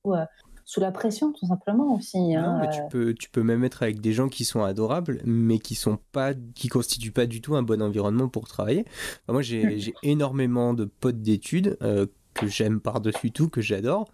euh, 0.07 0.25
sous 0.69 0.81
la 0.81 0.93
pression, 0.93 1.33
tout 1.33 1.47
simplement 1.47 1.95
aussi. 1.95 2.19
Non, 2.19 2.41
hein, 2.41 2.59
mais 2.61 2.67
euh, 2.67 2.71
tu 2.71 2.81
peux, 2.91 3.15
tu 3.15 3.31
peux 3.31 3.43
même 3.43 3.65
être 3.65 3.83
avec 3.83 4.03
des 4.03 4.13
gens 4.13 4.29
qui 4.29 4.45
sont 4.45 4.63
adorables, 4.63 5.23
mais 5.25 5.59
qui 5.61 5.75
sont 5.75 5.99
pas, 6.13 6.35
qui 6.55 6.69
constituent 6.69 7.11
pas 7.11 7.25
du 7.25 7.41
tout 7.41 7.57
un 7.57 7.63
bon 7.63 7.81
environnement 7.81 8.29
pour 8.29 8.47
travailler. 8.49 8.85
Enfin, 9.25 9.33
moi, 9.33 9.41
j'ai 9.41 9.79
j'ai 9.79 9.95
énormément 10.03 10.75
de 10.75 10.85
potes 10.85 11.23
d'études 11.23 11.79
euh, 11.81 12.05
que 12.35 12.49
j'aime 12.49 12.81
par-dessus 12.81 13.31
tout, 13.31 13.49
que 13.49 13.63
j'adore, 13.63 14.13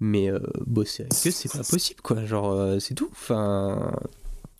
mais 0.00 0.30
euh, 0.30 0.38
bosser 0.66 1.02
avec 1.02 1.26
eux, 1.26 1.30
c'est 1.30 1.52
pas 1.52 1.64
possible, 1.64 2.00
quoi. 2.00 2.24
Genre, 2.24 2.50
euh, 2.50 2.78
c'est 2.78 2.94
tout. 2.94 3.10
Enfin, 3.12 3.92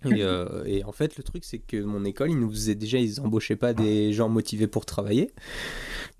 Et, 0.04 0.22
euh, 0.22 0.64
et 0.64 0.82
en 0.84 0.92
fait, 0.92 1.16
le 1.18 1.22
truc, 1.22 1.44
c'est 1.44 1.58
que 1.58 1.76
mon 1.82 2.04
école, 2.06 2.30
ils 2.30 2.38
nous 2.38 2.50
faisaient 2.50 2.74
déjà, 2.74 2.98
ils 2.98 3.20
embauchaient 3.20 3.56
pas 3.56 3.74
des 3.74 4.12
gens 4.14 4.28
motivés 4.30 4.66
pour 4.66 4.86
travailler. 4.86 5.30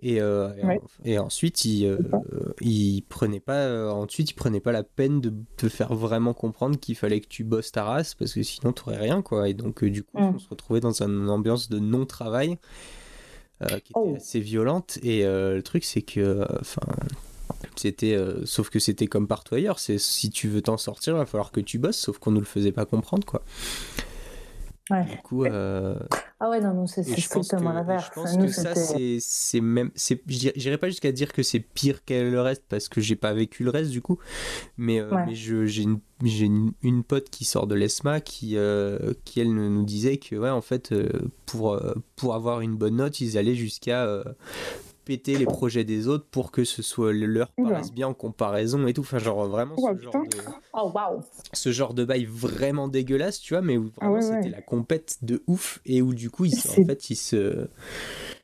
Et, 0.03 0.21
euh, 0.21 0.51
et, 0.57 0.65
Ouais. 0.67 0.81
et 1.05 1.19
ensuite, 1.19 1.65
ils, 1.65 1.87
euh, 1.87 1.99
ils 2.61 3.03
prenaient 3.09 3.41
pas, 3.41 3.65
euh, 3.67 3.89
ensuite, 3.91 4.31
ils 4.31 4.35
prenaient 4.35 4.61
pas 4.61 4.73
la 4.73 4.83
peine 4.83 5.21
de 5.21 5.33
te 5.57 5.69
faire 5.69 5.95
vraiment 5.95 6.35
comprendre 6.35 6.79
qu'il 6.79 6.95
fallait 6.95 7.21
que 7.21 7.29
tu 7.29 7.43
bosses 7.45 7.73
ta 7.73 7.85
race 7.85 8.15
parce 8.15 8.35
que 8.35 8.43
sinon, 8.43 8.73
tu 8.73 8.83
rien, 8.89 9.23
quoi. 9.23 9.49
Et 9.49 9.55
donc, 9.55 9.83
du 9.85 10.03
coup, 10.03 10.19
Mm. 10.19 10.35
on 10.35 10.39
se 10.39 10.49
retrouvait 10.49 10.81
dans 10.81 11.03
une 11.03 11.29
ambiance 11.31 11.69
de 11.71 11.79
non-travail 11.79 12.59
qui 13.61 13.75
était 13.75 13.91
Oh. 13.95 14.15
assez 14.17 14.41
violente. 14.41 14.99
Et 15.03 15.23
le 15.25 15.61
truc, 15.63 15.85
c'est 15.85 16.03
que, 16.03 16.47
enfin. 16.61 16.81
C'était, 17.77 18.15
euh, 18.15 18.45
sauf 18.47 18.71
que 18.71 18.79
c'était 18.79 19.07
comme 19.07 19.27
partout 19.27 19.55
ailleurs. 19.55 19.79
C'est 19.79 19.99
si 19.99 20.31
tu 20.31 20.49
veux 20.49 20.63
t'en 20.63 20.77
sortir, 20.77 21.15
il 21.15 21.19
va 21.19 21.27
falloir 21.27 21.53
que 21.53 21.61
tu 21.61 21.79
bosses. 21.79 21.99
Sauf 21.99 22.19
qu'on 22.19 22.31
nous 22.33 22.41
le 22.41 22.47
faisait 22.47 22.73
pas 22.73 22.85
comprendre, 22.87 23.25
quoi. 23.27 23.43
Ouais. 24.91 25.05
Du 25.05 25.19
coup, 25.19 25.45
euh, 25.45 25.95
Ah 26.41 26.51
ouais, 26.51 26.61
non, 26.61 26.75
nous, 26.75 26.89
c'est 26.89 27.03
et 27.03 27.05
c'est 27.05 27.21
je 27.21 27.29
pense 27.29 27.43
que, 27.47 27.57
strictement 27.57 27.73
l'inverse. 27.73 28.07
je 28.09 28.21
pense 28.21 28.37
Nous, 28.37 28.47
que 28.47 28.51
ça, 28.51 28.75
c'est 28.75 29.19
c'est 29.21 29.61
même. 29.61 29.93
c'est- 29.95 30.21
J'irai 30.27 30.79
pas 30.79 30.89
jusqu'à 30.89 31.13
dire 31.13 31.33
que 31.33 31.45
c'est 31.45 31.61
pire 31.61 32.05
que 32.05 32.13
le 32.29 32.41
reste 32.41 32.65
parce 32.69 32.89
que 32.89 33.01
j'ai 33.01 33.15
pas 33.15 33.33
vécu 33.33 33.63
le 33.63 33.71
reste 33.71 33.91
du 33.93 34.03
coup. 34.03 34.19
Mais, 34.79 34.99
euh, 34.99 35.09
Ouais. 35.15 35.27
mais 35.27 35.35
je- 35.37 35.65
j'ai 35.67 35.83
une, 35.85 36.01
j'ai 36.25 36.47
une, 36.47 36.73
une 36.83 37.05
pote 37.05 37.31
qui 37.31 37.45
sort 37.45 37.69
de 37.69 37.77
l'ESMA 37.77 38.21
qui, 38.21 38.57
euh, 38.57 39.13
qui, 39.25 39.39
elle, 39.41 39.55
nous 39.55 39.85
disait 39.85 40.17
que, 40.17 40.35
ouais, 40.35 40.51
en 40.51 40.61
fait, 40.63 40.93
pour, 41.47 41.81
pour 42.17 42.35
avoir 42.35 42.61
une 42.61 42.75
bonne 42.75 42.97
note, 42.97 43.21
ils 43.21 43.39
allaient 43.39 43.55
jusqu'à. 43.55 44.25
Péter 45.11 45.37
les 45.37 45.45
projets 45.45 45.83
des 45.83 46.07
autres 46.07 46.27
pour 46.31 46.53
que 46.53 46.63
ce 46.63 46.83
soit 46.83 47.13
le 47.13 47.27
leur 47.27 47.49
paraisse 47.51 47.91
bien 47.93 48.07
en 48.07 48.15
comparaison 48.15 48.87
et 48.87 48.93
tout 48.93 49.01
enfin 49.01 49.19
genre 49.19 49.45
vraiment 49.49 49.75
Ouah, 49.77 49.97
ce, 49.97 50.03
genre 50.05 50.13
de, 50.23 50.37
Oh, 50.73 50.93
waouh! 50.95 51.21
ce 51.53 51.73
genre 51.73 51.95
de 51.95 52.05
bail 52.05 52.27
vraiment 52.27 52.87
dégueulasse 52.87 53.41
tu 53.41 53.55
vois 53.55 53.61
mais 53.61 53.77
où 53.77 53.91
Ah 54.01 54.05
vraiment 54.07 54.15
ouais, 54.15 54.23
c'était 54.23 54.37
ouais. 54.45 54.51
la 54.51 54.63
compète 54.63 55.17
de 55.23 55.43
ouf 55.49 55.81
et 55.85 56.01
où 56.01 56.15
du 56.15 56.31
coup 56.31 56.45
ils, 56.45 56.55
se- 56.55 56.81
en 56.81 56.85
fait 56.85 57.11
ils 57.11 57.17
se 57.17 57.67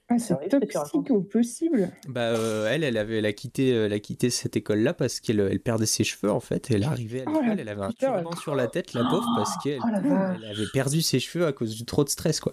Ah, 0.08 0.18
C'est 0.18 0.34
toxique 0.48 1.10
au 1.10 1.20
possible. 1.20 1.90
Bah, 2.08 2.20
euh, 2.30 2.68
elle, 2.68 2.82
elle 2.82 2.96
avait, 2.96 3.18
elle 3.18 3.26
a 3.26 3.32
quitté, 3.32 3.70
elle 3.70 3.92
a 3.92 3.98
quitté 4.00 4.30
cette 4.30 4.56
école-là 4.56 4.92
parce 4.92 5.20
qu'elle 5.20 5.38
elle 5.40 5.60
perdait 5.60 5.86
ses 5.86 6.02
cheveux 6.04 6.30
en 6.32 6.40
fait. 6.40 6.68
Elle 6.70 6.82
arrivait 6.84 7.22
à 7.22 7.24
Oh 7.28 7.40
l'école, 7.40 7.60
elle 7.60 7.68
avait 7.68 7.82
un 7.82 7.92
turban 7.92 8.34
sur 8.36 8.54
la 8.56 8.66
tête, 8.66 8.92
la 8.92 9.04
pauvre, 9.04 9.26
parce 9.36 9.56
qu'elle 9.62 9.80
Oh 9.82 10.46
avait 10.50 10.66
perdu 10.72 11.00
ses 11.02 11.18
cheveux 11.20 11.46
à 11.46 11.52
cause 11.52 11.74
du 11.76 11.84
trop 11.84 12.02
de 12.04 12.08
stress 12.08 12.40
quoi. 12.40 12.52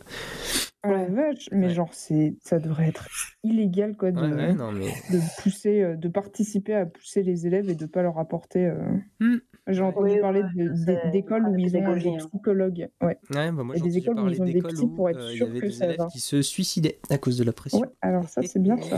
Oh 0.86 0.92
la 0.92 1.06
vache, 1.06 1.48
mais 1.54 1.68
Ouais. 1.68 1.74
genre, 1.74 1.94
c'est, 1.94 2.36
ça 2.42 2.60
devrait 2.60 2.90
être 2.90 3.08
illégal 3.44 3.96
quoi, 3.96 4.12
de, 4.12 4.20
Ouais, 4.20 4.34
ouais, 4.34 4.54
non 4.54 4.72
mais. 4.74 4.88
de 5.12 5.42
pousser, 5.42 5.82
euh, 5.82 5.96
de 5.96 6.10
participer 6.10 6.74
à 6.76 6.86
pousser 6.86 7.24
les 7.24 7.48
élèves 7.48 7.70
et 7.70 7.76
de 7.76 7.86
pas 7.86 8.02
leur 8.02 8.20
apporter. 8.20 8.66
euh, 8.66 8.76
Hmm. 9.22 9.38
J'ai 9.70 9.82
entendu 9.82 10.12
Oui, 10.16 10.20
parler 10.20 10.42
ouais, 10.42 10.50
de- 10.66 10.86
d'é- 10.86 11.10
d'écoles 11.14 11.48
où 11.48 11.58
ils 11.58 11.78
ont 11.78 11.94
des 11.96 12.10
hein. 12.10 12.18
psychologues. 12.18 12.90
Ouais. 13.02 13.18
Ouais, 13.34 13.50
bah, 13.54 13.64
moi 13.64 13.76
Et 13.76 13.80
j'ai 13.80 13.84
des 13.86 13.92
entendu 13.92 13.98
écoles 14.00 14.14
où 14.14 14.16
parler 14.24 14.36
ils 14.36 14.42
ont 14.42 14.46
des 14.46 14.54
d'écoles 14.56 14.74
psys 14.74 14.84
où 14.84 14.90
pour 14.90 15.10
être 15.10 15.20
euh, 15.22 15.30
il 15.30 15.34
y 15.36 15.38
sûr 15.38 15.48
avait 15.48 15.60
que 15.62 15.66
des 15.68 15.72
ça 15.72 15.86
élèves 15.86 15.98
va. 16.00 16.08
qui 16.08 16.20
se 16.20 16.42
suicidaient 16.42 17.00
à 17.10 17.18
cause 17.18 17.38
de 17.38 17.46
la 17.46 17.54
pression. 17.54 17.80
Ouais, 17.80 17.88
alors 18.02 18.28
ça, 18.28 18.42
c'est 18.44 18.60
bien 18.60 18.76
ça. 18.82 18.98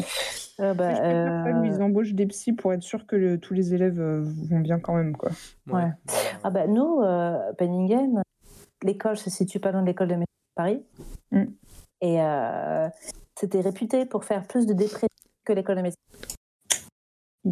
Euh, 0.62 0.74
bah, 0.74 0.88
Mais 0.90 0.96
je 0.96 1.02
préfère 1.02 1.44
ça 1.44 1.52
où 1.60 1.64
euh, 1.64 1.68
ils 1.68 1.82
embauchent 1.84 2.14
des 2.16 2.26
psys 2.26 2.54
pour 2.54 2.74
être 2.74 2.82
sûr 2.82 3.06
que 3.06 3.16
le- 3.16 3.38
tous 3.38 3.54
les 3.54 3.76
élèves 3.76 4.02
euh, 4.02 4.24
vont 4.50 4.60
bien 4.60 4.80
quand 4.80 4.96
même. 4.96 5.16
Quoi. 5.16 5.30
Ouais. 5.72 5.92
Ah 6.44 6.50
bah 6.50 6.66
nous, 6.66 7.02
euh, 7.04 7.54
Penningen, 7.60 8.24
l'école 8.84 9.18
se 9.18 9.30
situe 9.30 9.60
pas 9.60 9.72
loin 9.72 9.82
de 9.84 9.88
l'école 9.88 10.08
de 10.08 10.16
médecine 10.16 10.26
de 10.26 10.56
Paris. 10.56 10.84
Mm. 11.32 11.44
Et 12.06 12.22
euh, 12.22 12.88
c'était 13.36 13.62
réputé 13.62 14.06
pour 14.06 14.26
faire 14.26 14.46
plus 14.48 14.66
de 14.68 14.74
dépression 14.74 15.08
que 15.44 15.54
l'école 15.54 15.78
de 15.78 15.82
médecine. 15.82 16.02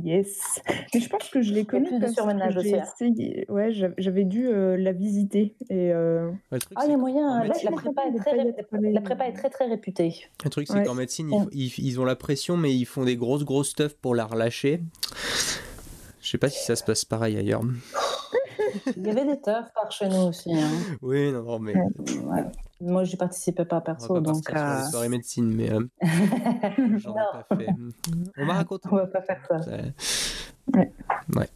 Yes. 0.04 0.60
Mais 0.94 1.00
je 1.00 1.08
pense 1.10 1.30
que 1.30 1.42
je 1.44 1.54
l'ai 1.54 1.66
connue 1.66 2.00
parce 2.00 2.14
surmenage 2.14 2.56
que 2.56 2.62
j'ai 2.62 2.70
aussi, 2.74 2.80
hein. 2.80 2.86
essayé. 3.14 3.46
Ouais, 3.50 3.72
j'avais 3.98 4.24
dû 4.26 4.48
euh, 4.48 4.76
la 4.76 4.92
visiter. 4.92 5.56
Et 5.70 5.92
euh, 5.94 6.30
Ouais, 6.30 6.36
le 6.54 6.60
truc, 6.60 6.78
Ah, 6.80 6.86
il 6.86 6.92
y 6.92 6.94
a 6.94 6.98
moyen. 6.98 7.44
La, 7.44 7.54
prépa 7.72 8.02
est 8.08 8.12
les 8.12 8.18
très, 8.20 8.32
paillettes, 8.36 8.56
ré- 8.72 8.80
les- 8.82 8.92
la 8.92 9.02
prépa 9.02 9.28
est 9.28 9.34
très 9.34 9.50
très 9.52 9.66
réputée. 9.68 10.16
Le 10.44 10.50
truc, 10.50 10.68
c'est 10.68 10.74
Ouais. 10.80 10.84
qu'en 10.84 10.96
médecine, 10.96 11.32
Ouais. 11.32 11.46
ils, 11.52 12.00
ont 12.00 12.06
la 12.06 12.16
pression, 12.16 12.58
mais 12.58 12.74
ils 12.74 12.86
font 12.86 13.04
des 13.06 13.16
grosses, 13.18 13.44
grosses 13.44 13.70
stuff 13.70 13.94
pour 13.96 14.16
la 14.16 14.26
relâcher. 14.26 14.82
Je 16.22 16.28
sais 16.30 16.38
pas 16.40 16.50
si 16.50 16.64
ça 16.64 16.76
se 16.76 16.84
passe 16.84 17.06
pareil 17.06 17.38
ailleurs. 17.38 17.62
Il 18.98 19.06
y 19.06 19.10
avait 19.12 19.26
des 19.26 19.40
teufs 19.40 19.72
par 19.76 19.92
chez 19.92 20.10
nous 20.10 20.30
aussi. 20.30 20.52
hein. 20.54 20.70
Oui, 21.04 21.32
non, 21.32 21.44
non, 21.44 21.60
mais. 21.60 21.74
Moi, 22.82 23.04
je 23.06 23.16
participais 23.16 23.66
pas 23.66 23.78
On 23.78 23.82
perso, 23.82 24.14
va 24.16 24.22
pas 24.22 24.32
donc. 24.32 24.44
partir 24.44 24.60
sur 24.60 24.68
euh, 24.68 24.84
les 24.86 24.92
soirées 24.92 25.10
médecine, 25.10 25.54
mais 25.54 25.72
euh, 25.72 25.80
j'en 26.98 27.12
ai 27.12 27.44
pas 27.50 27.56
fait. 27.58 27.68
On 28.38 28.46
m'a 28.46 28.54
raconté. 28.56 28.90
On 28.92 28.96
va 28.96 29.08
pas 29.08 29.22
faire 29.22 29.42
ça. 29.48 29.60
Ouais. 30.74 30.92
Ouais. 31.36 31.50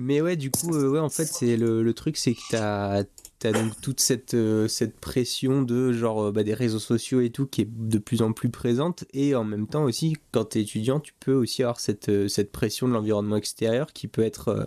Mais 0.00 0.20
ouais, 0.20 0.36
du 0.36 0.50
coup, 0.50 0.74
euh, 0.74 0.90
ouais, 0.90 1.00
en 1.00 1.08
fait, 1.08 1.24
c'est 1.26 1.56
le, 1.56 1.82
le 1.82 1.94
truc, 1.94 2.16
c'est 2.16 2.34
que 2.34 2.40
t'as 2.50 3.02
as 3.46 3.52
donc 3.52 3.78
toute 3.82 4.00
cette, 4.00 4.32
euh, 4.32 4.68
cette 4.68 4.98
pression 4.98 5.60
de 5.60 5.92
genre 5.92 6.28
euh, 6.28 6.32
bah, 6.32 6.44
des 6.44 6.54
réseaux 6.54 6.78
sociaux 6.78 7.20
et 7.20 7.28
tout 7.28 7.46
qui 7.46 7.60
est 7.60 7.68
de 7.70 7.98
plus 7.98 8.22
en 8.22 8.32
plus 8.32 8.48
présente 8.48 9.04
et 9.12 9.34
en 9.34 9.44
même 9.44 9.66
temps 9.66 9.82
aussi 9.84 10.16
quand 10.32 10.46
t'es 10.46 10.62
étudiant 10.62 10.98
tu 10.98 11.12
peux 11.20 11.34
aussi 11.34 11.62
avoir 11.62 11.78
cette, 11.78 12.08
euh, 12.08 12.26
cette 12.26 12.50
pression 12.52 12.88
de 12.88 12.94
l'environnement 12.94 13.36
extérieur 13.36 13.92
qui 13.92 14.08
peut 14.08 14.22
être 14.22 14.48
euh, 14.48 14.64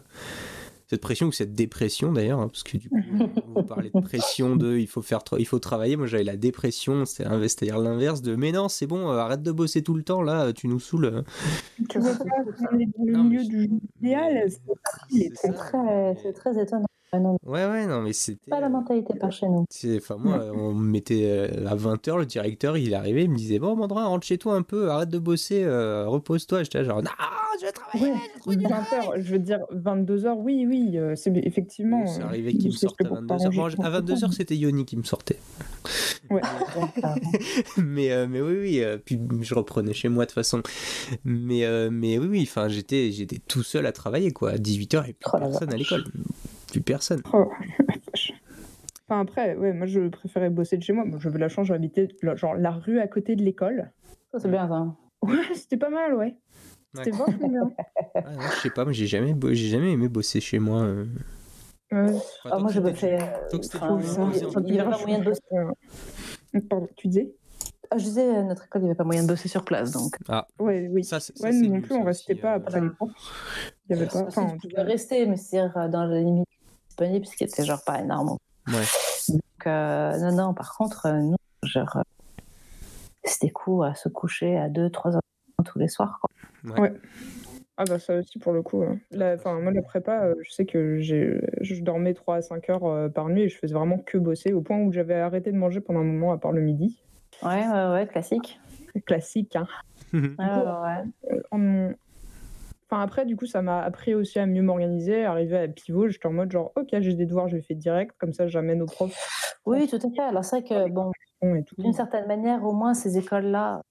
cette 0.90 1.02
pression 1.02 1.28
ou 1.28 1.32
cette 1.32 1.54
dépression 1.54 2.14
d'ailleurs 2.14 2.40
hein, 2.40 2.48
parce 2.48 2.64
que 2.64 2.78
du 2.78 2.90
coup 2.90 2.96
vous 3.56 3.64
parlez 3.64 3.90
de 3.94 4.00
pression 4.00 4.56
de 4.56 4.78
il 4.78 4.88
faut 4.88 5.02
faire 5.02 5.20
tra- 5.20 5.38
il 5.40 5.46
faut 5.46 5.60
travailler 5.60 5.98
moi 5.98 6.08
j'avais 6.08 6.24
la 6.24 6.38
dépression 6.38 7.06
c'est 7.06 7.24
l'inverse- 7.26 7.56
c'est-à-dire 7.60 7.78
l'inverse 7.80 8.22
de 8.22 8.36
mais 8.36 8.52
non 8.52 8.70
c'est 8.70 8.88
bon 8.88 9.10
euh, 9.12 9.18
arrête 9.18 9.44
de 9.44 9.52
bosser 9.52 9.82
tout 9.84 9.94
le 9.96 10.04
temps 10.04 10.22
là 10.22 10.54
tu 10.54 10.68
nous 10.68 10.80
saoules 10.80 11.24
tu 11.90 12.00
vois 12.00 12.12
pas 12.16 12.26
qu'on 12.70 12.80
est 12.80 12.86
dans 12.98 13.04
le 13.06 13.24
milieu 13.24 13.44
du 13.46 13.64
jeu 13.64 13.68
idéal. 14.02 14.48
très, 15.54 16.16
c'est 16.24 16.34
très 16.34 16.62
étonnant. 16.62 16.86
Ouais, 17.14 17.20
non, 17.20 17.38
ouais 17.46 17.66
ouais 17.66 17.88
non 17.88 18.02
mais 18.02 18.12
c'était 18.12 18.50
pas 18.50 18.60
la 18.60 18.68
euh, 18.68 18.70
mentalité 18.70 19.14
par 19.14 19.32
chez 19.32 19.48
nous. 19.48 19.66
C'est, 19.70 19.98
enfin 19.98 20.18
moi, 20.18 20.44
on 20.54 20.74
me 20.74 20.90
mettait 20.90 21.24
euh, 21.26 21.68
à 21.68 21.76
20h, 21.76 22.18
le 22.18 22.26
directeur, 22.26 22.78
il 22.78 22.94
arrivait, 22.94 23.24
il 23.24 23.30
me 23.30 23.38
disait 23.38 23.60
bon 23.60 23.76
Mandrin, 23.76 24.06
rentre 24.06 24.28
chez 24.28 24.38
toi 24.38 24.56
un 24.56 24.62
peu, 24.62 24.90
arrête 24.90 25.10
de 25.10 25.20
bosser, 25.20 25.64
euh, 25.64 26.08
repose-toi. 26.08 26.64
J'étais 26.64 26.84
genre 26.84 27.02
non, 27.02 27.10
je 27.60 27.66
vais 27.66 27.72
travailler. 27.72 28.12
Ouais, 28.12 28.20
j'ai 28.34 28.40
trop 28.42 28.56
du 28.56 28.66
20h, 28.66 29.22
je 29.22 29.32
veux 29.32 29.40
dire 29.40 29.60
22h, 29.74 30.36
oui, 30.38 30.66
oui, 30.68 31.00
c'est 31.16 31.36
effectivement. 31.38 32.04
Euh, 32.08 32.24
arrivait 32.24 32.54
qu'il 32.54 32.68
me 32.68 32.72
c'est 32.72 32.88
sorte 32.88 33.02
à 33.02 33.04
que 33.04 33.10
pour 33.10 33.18
22h. 33.18 33.28
t'arranger 33.28 33.58
Bon, 33.58 33.70
ton 33.70 33.84
à 33.84 33.92
copain. 33.92 34.14
22h, 34.14 34.32
c'était 34.34 34.58
Yoni 34.58 34.86
qui 34.86 34.98
me 34.98 35.04
sortait. 35.04 35.40
Ouais. 36.30 36.42
mais, 37.78 38.12
euh, 38.12 38.28
mais 38.30 38.42
oui, 38.42 38.58
oui, 38.60 38.84
euh, 38.84 38.98
puis 38.98 39.20
je 39.42 39.56
reprenais 39.56 39.94
chez 39.94 40.10
moi 40.10 40.26
de 40.26 40.30
toute 40.30 40.36
façon. 40.36 40.62
Mais, 41.24 41.66
mais 41.90 42.18
oui, 42.18 42.28
oui, 42.28 42.44
enfin, 42.44 42.68
j'étais, 42.68 43.12
j'étais 43.12 43.40
tout 43.40 43.64
seul 43.64 43.86
à 43.86 43.92
travailler, 43.92 44.32
quoi. 44.32 44.52
À 44.52 44.58
18h, 44.58 45.10
et 45.10 45.14
plus 45.14 45.30
Oh 45.34 45.38
personne 45.38 45.74
à 45.74 45.78
l'école. 45.78 46.04
Plus 46.72 46.82
personne. 46.82 47.22
Oh. 47.34 47.52
Enfin 49.10 49.22
après, 49.22 49.56
ouais, 49.56 49.72
moi 49.72 49.86
je 49.88 50.10
préférais 50.10 50.50
bosser 50.50 50.76
de 50.76 50.84
chez 50.84 50.92
moi. 50.92 51.06
Moi, 51.06 51.18
J'avais 51.22 51.40
la 51.40 51.48
chance, 51.48 51.68
j'habitais 51.68 52.10
la- 52.24 52.36
genre 52.36 52.56
la 52.56 52.72
rue 52.72 53.00
à 53.00 53.08
côté 53.08 53.38
de 53.38 53.42
l'école. 53.44 53.90
Ça, 54.34 54.40
c'est 54.40 54.50
bien 54.50 54.68
ça. 54.68 54.86
Ouais, 55.22 55.38
c'était 55.56 55.78
pas 55.78 55.90
mal, 55.90 56.14
ouais. 56.14 56.36
C'était 56.94 57.12
vachement 57.12 57.48
bien. 57.48 57.72
Ah, 58.16 58.32
non, 58.34 58.42
je 58.54 58.60
sais 58.60 58.70
pas, 58.70 58.84
moi 58.84 58.92
j'ai 58.92 59.08
jamais, 59.08 59.34
bo- 59.34 59.54
j'ai 59.54 59.70
jamais 59.70 59.94
aimé 59.94 60.10
bosser 60.10 60.42
chez 60.42 60.60
moi. 60.60 60.82
euh. 60.82 61.06
Ouais. 61.90 62.10
Enfin, 62.16 62.50
Ah, 62.52 62.60
moi, 62.60 62.70
je 62.70 62.82
Ça, 62.82 64.20
boulot, 64.20 64.32
il 64.32 64.36
y 64.36 64.40
c'est 64.40 64.46
a- 64.46 64.48
en 64.50 64.62
il 64.62 64.76
y 64.76 64.80
avait 64.82 64.90
pas 64.90 64.98
moyen 65.00 65.20
de 65.20 65.24
bosser. 65.24 65.42
Euh, 65.54 66.60
Pardon, 66.70 66.90
tu 66.98 67.08
disais? 67.08 67.34
Ah, 67.90 67.98
je 67.98 68.04
disais, 68.04 68.44
notre 68.44 68.66
école, 68.66 68.82
il 68.82 68.84
n'y 68.86 68.90
avait 68.90 68.98
pas 68.98 69.06
moyen 69.06 69.24
de 69.24 69.28
bosser 69.30 69.48
sur 69.48 69.64
place, 69.64 69.92
donc. 69.92 70.18
Ouais, 70.60 70.90
oui. 70.92 71.06
Ça, 71.06 71.22
c'est- 71.22 71.38
ça, 71.38 71.46
ouais, 71.46 71.54
c'est 71.54 71.62
nous 71.62 71.76
non 71.76 71.82
plus, 71.82 71.96
on 71.96 72.04
restait 72.04 72.34
aussi, 72.34 72.42
pas 72.42 72.54
euh. 72.54 72.58
après 72.58 72.82
les 72.82 72.90
cours. 72.90 73.12
Il 73.90 73.96
y 73.96 74.00
avait 74.00 74.10
pas. 74.10 74.24
Enfin, 74.28 74.58
pouvais 74.60 74.74
cas, 74.74 74.84
rester, 74.84 75.26
mais 75.28 75.38
c'est-à-dire 75.38 75.78
euh, 75.78 75.88
dans 75.88 76.04
la 76.06 76.20
limite 76.20 76.47
disponible, 76.98 77.26
ce 77.26 77.36
qui 77.36 77.44
était 77.44 77.64
genre 77.64 77.84
pas 77.86 78.00
énorme. 78.00 78.38
Ouais. 78.68 78.84
Donc, 79.30 79.68
euh, 79.68 80.18
non, 80.18 80.32
non, 80.36 80.54
par 80.54 80.76
contre, 80.76 81.06
euh, 81.06 81.20
nous, 81.22 81.36
genre, 81.64 81.98
euh, 81.98 82.02
c'était 83.24 83.50
cool 83.50 83.86
à 83.86 83.94
se 83.96 84.10
coucher 84.10 84.58
à 84.58 84.70
2-3 84.70 85.16
heures 85.16 85.22
tous 85.66 85.80
les 85.80 85.88
soirs. 85.88 86.20
Quoi. 86.22 86.30
Ah 87.80 87.84
bah 87.88 88.00
ça 88.00 88.16
aussi 88.16 88.40
pour 88.40 88.54
le 88.54 88.64
coup. 88.64 88.82
hein. 88.82 88.98
La- 89.12 89.36
Enfin 89.36 89.60
moi 89.60 89.72
la 89.72 89.84
prépa, 89.84 90.24
euh, 90.24 90.34
je 90.42 90.50
sais 90.52 90.66
que 90.66 91.00
je 91.00 91.82
dormais 91.84 92.16
3 92.16 92.38
à 92.38 92.42
5 92.42 92.68
heures 92.72 92.86
euh, 92.86 93.08
par 93.08 93.30
nuit 93.30 93.44
et 93.44 93.50
je 93.50 93.58
faisais 93.58 93.76
vraiment 93.76 94.00
que 94.00 94.18
bosser 94.18 94.52
au 94.52 94.62
point 94.62 94.80
où 94.80 94.92
j'avais 94.92 95.14
arrêté 95.14 95.52
de 95.52 95.58
manger 95.58 95.80
pendant 95.80 96.00
un 96.00 96.04
moment 96.04 96.32
à 96.32 96.40
part 96.40 96.52
le 96.54 96.62
midi. 96.62 97.00
Ouais, 97.44 97.68
ouais, 97.68 97.92
ouais, 97.92 98.08
classique. 98.08 98.60
Classique. 99.06 99.56
Hein. 99.56 99.68
Ouais, 100.14 100.24
ouais, 100.40 101.44
ouais. 101.52 101.96
Euh, 102.92 102.96
en- 102.96 102.98
Enfin 102.98 103.04
après 103.04 103.26
du 103.26 103.36
coup 103.36 103.46
ça 103.46 103.62
m'a 103.62 103.82
appris 103.82 104.14
aussi 104.16 104.40
à 104.40 104.46
mieux 104.46 104.62
m'organiser, 104.62 105.26
arriver 105.26 105.58
à 105.58 105.68
pivot, 105.68 106.08
j'étais 106.08 106.28
en 106.28 106.32
mode 106.34 106.52
genre 106.52 106.72
ok 106.76 106.88
j'ai 107.02 107.14
des 107.14 107.26
devoirs, 107.26 107.48
je 107.50 107.56
les 107.58 107.62
fais 107.62 107.76
direct, 107.76 108.16
comme 108.18 108.34
ça 108.34 108.48
j'amène 108.48 108.82
aux 108.82 108.86
profs 108.86 109.60
Oui, 109.66 109.88
tout 109.88 109.98
à 109.98 110.10
fait. 110.10 110.22
Alors, 110.22 110.46
c'est 110.46 110.62
vrai 110.62 110.70
que, 110.70 110.90
bon, 110.90 111.12
d'une 111.78 111.92
certaine 111.94 112.26
manière, 112.28 112.64
au 112.64 112.72
moins, 112.72 112.94
ces 112.94 113.18
écoles-là, 113.18 113.82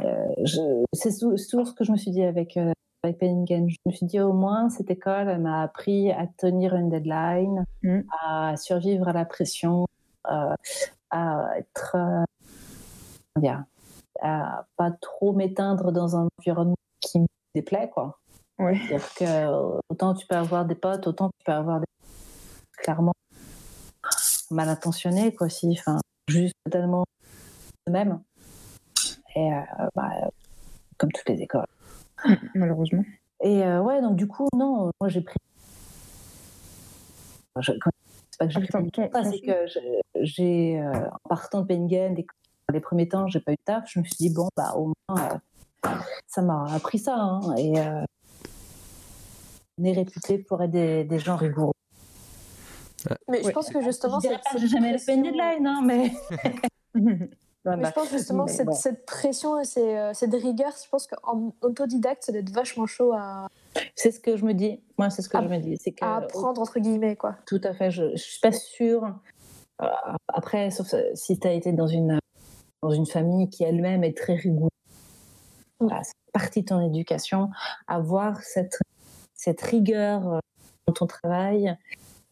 euh, 0.00 0.84
c'est 0.92 1.10
toujours 1.18 1.66
ce 1.66 1.72
que 1.72 1.84
je 1.84 1.92
me 1.92 1.96
suis 1.96 2.10
dit 2.10 2.22
avec, 2.22 2.56
euh, 2.58 2.72
avec 3.02 3.18
Penningen. 3.18 3.68
Je 3.70 3.76
me 3.86 3.92
suis 3.92 4.04
dit, 4.06 4.20
au 4.20 4.32
moins, 4.34 4.68
cette 4.68 4.90
école, 4.90 5.28
elle 5.30 5.40
m'a 5.40 5.62
appris 5.62 6.10
à 6.12 6.26
tenir 6.36 6.74
une 6.74 6.90
deadline, 6.90 7.64
Mm. 7.82 8.00
à 8.26 8.56
survivre 8.56 9.08
à 9.08 9.12
la 9.14 9.24
pression, 9.24 9.86
euh, 10.30 10.54
à 11.10 11.48
être. 11.58 11.96
euh, 11.96 12.24
comment 13.34 13.42
dire, 13.46 13.64
à 14.20 14.66
pas 14.76 14.90
trop 15.00 15.32
m'éteindre 15.32 15.90
dans 15.92 16.16
un 16.16 16.28
environnement 16.38 16.76
qui 17.00 17.20
me 17.20 17.26
déplaît, 17.54 17.90
quoi. 17.90 18.18
Ouais. 18.58 18.78
C'est-à-dire 18.88 19.14
que 19.14 19.24
euh, 19.24 19.78
autant 19.88 20.14
tu 20.14 20.26
peux 20.26 20.36
avoir 20.36 20.64
des 20.64 20.74
potes, 20.74 21.06
autant 21.06 21.28
tu 21.38 21.44
peux 21.44 21.52
avoir 21.52 21.80
des. 21.80 21.86
Clairement. 22.78 23.12
mal 24.50 24.68
intentionnés, 24.68 25.34
quoi, 25.34 25.48
si, 25.48 25.74
enfin, 25.78 25.98
juste 26.28 26.54
totalement 26.64 27.04
eux-mêmes. 27.88 28.20
Et 29.36 29.52
euh, 29.52 29.60
bah, 29.96 30.10
comme 30.98 31.10
toutes 31.12 31.28
les 31.28 31.40
écoles. 31.42 31.66
Malheureusement. 32.54 33.04
Et 33.42 33.62
euh, 33.62 33.80
ouais, 33.82 34.00
donc 34.00 34.16
du 34.16 34.26
coup, 34.28 34.46
non, 34.54 34.90
moi 35.00 35.08
j'ai 35.08 35.22
pris. 35.22 35.36
Je- 37.60 37.72
C'est 38.30 38.38
pas 38.38 38.46
que 38.46 38.52
j'ai 38.52 38.60
pris 38.66 39.02
Attends, 39.02 39.30
c'est 39.30 39.40
que 39.40 39.66
j'ai, 40.22 40.80
euh, 40.80 41.08
en 41.08 41.28
partant 41.28 41.60
de 41.62 41.66
Pengen, 41.66 42.14
des- 42.14 42.26
les 42.72 42.80
premiers 42.80 43.08
temps, 43.08 43.26
j'ai 43.28 43.40
pas 43.40 43.52
eu 43.52 43.56
de 43.56 43.60
taf. 43.64 43.84
Je 43.88 43.98
me 44.00 44.04
suis 44.04 44.16
dit, 44.16 44.30
bon, 44.34 44.48
bah, 44.56 44.74
au 44.76 44.92
moins, 45.08 45.40
ça 46.26 46.42
m'a 46.42 46.64
appris 46.74 46.98
ça. 46.98 47.14
hein, 47.16 47.40
et 47.56 47.78
euh, 47.78 48.02
on 49.78 49.84
est 49.84 49.92
réputé 49.92 50.38
pour 50.38 50.62
être 50.62 50.70
des, 50.70 51.04
des 51.04 51.18
gens 51.18 51.36
rigoureux. 51.36 51.72
Mais 53.28 53.40
je 53.42 53.46
Ouais. 53.46 53.52
pense 53.52 53.68
que 53.68 53.82
justement, 53.82 54.18
je 54.20 54.28
j'ai 54.58 54.66
jamais 54.68 54.96
fait 54.98 55.14
une 55.14 55.22
pression- 55.22 55.38
deadline, 55.38 55.66
hein, 55.66 55.80
mais. 55.84 56.12
Mais 57.66 57.78
bah, 57.78 57.88
je 57.88 57.92
pense 57.92 58.10
justement 58.10 58.44
que 58.44 58.50
cette, 58.52 58.66
bon. 58.66 58.72
cette 58.74 59.06
pression 59.06 59.58
et 59.58 59.64
euh, 59.78 60.12
cette 60.12 60.34
rigueur, 60.34 60.70
je 60.84 60.86
pense 60.90 61.06
qu'en 61.06 61.54
autodidacte, 61.62 62.22
ça 62.22 62.30
doit 62.32 62.42
être 62.42 62.50
vachement 62.50 62.84
chaud 62.84 63.12
à, 63.14 63.46
C'est 63.96 64.10
ce 64.10 64.20
que 64.20 64.36
je 64.36 64.44
me 64.44 64.52
dis. 64.52 64.82
Moi, 64.98 65.08
c'est 65.08 65.22
ce 65.22 65.30
que 65.30 65.38
À- 65.38 65.42
je 65.42 65.48
me 65.48 65.56
dis. 65.58 65.78
C'est 65.82 65.92
que 65.92 66.04
à 66.04 66.16
apprendre, 66.16 66.60
entre 66.60 66.78
guillemets. 66.78 67.16
Quoi. 67.16 67.36
Tout 67.46 67.62
à 67.64 67.72
fait. 67.72 67.90
Je 67.90 68.02
ne 68.04 68.16
suis 68.16 68.38
pas 68.40 68.52
sûre. 68.52 69.14
Euh, 69.80 69.86
après, 70.28 70.70
sauf 70.70 70.94
si 71.14 71.38
tu 71.40 71.48
as 71.48 71.52
été 71.52 71.72
dans 71.72 71.86
une, 71.86 72.18
dans 72.82 72.90
une 72.90 73.06
famille 73.06 73.48
qui 73.48 73.64
elle-même 73.64 74.04
est 74.04 74.14
très 74.16 74.34
rigoureuse. 74.34 74.68
C'est 75.80 76.14
partie 76.32 76.62
de 76.62 76.66
ton 76.66 76.80
éducation, 76.80 77.50
avoir 77.86 78.42
cette, 78.42 78.78
cette 79.34 79.60
rigueur 79.62 80.34
euh, 80.34 80.38
dans 80.86 80.92
ton 80.92 81.06
travail, 81.06 81.76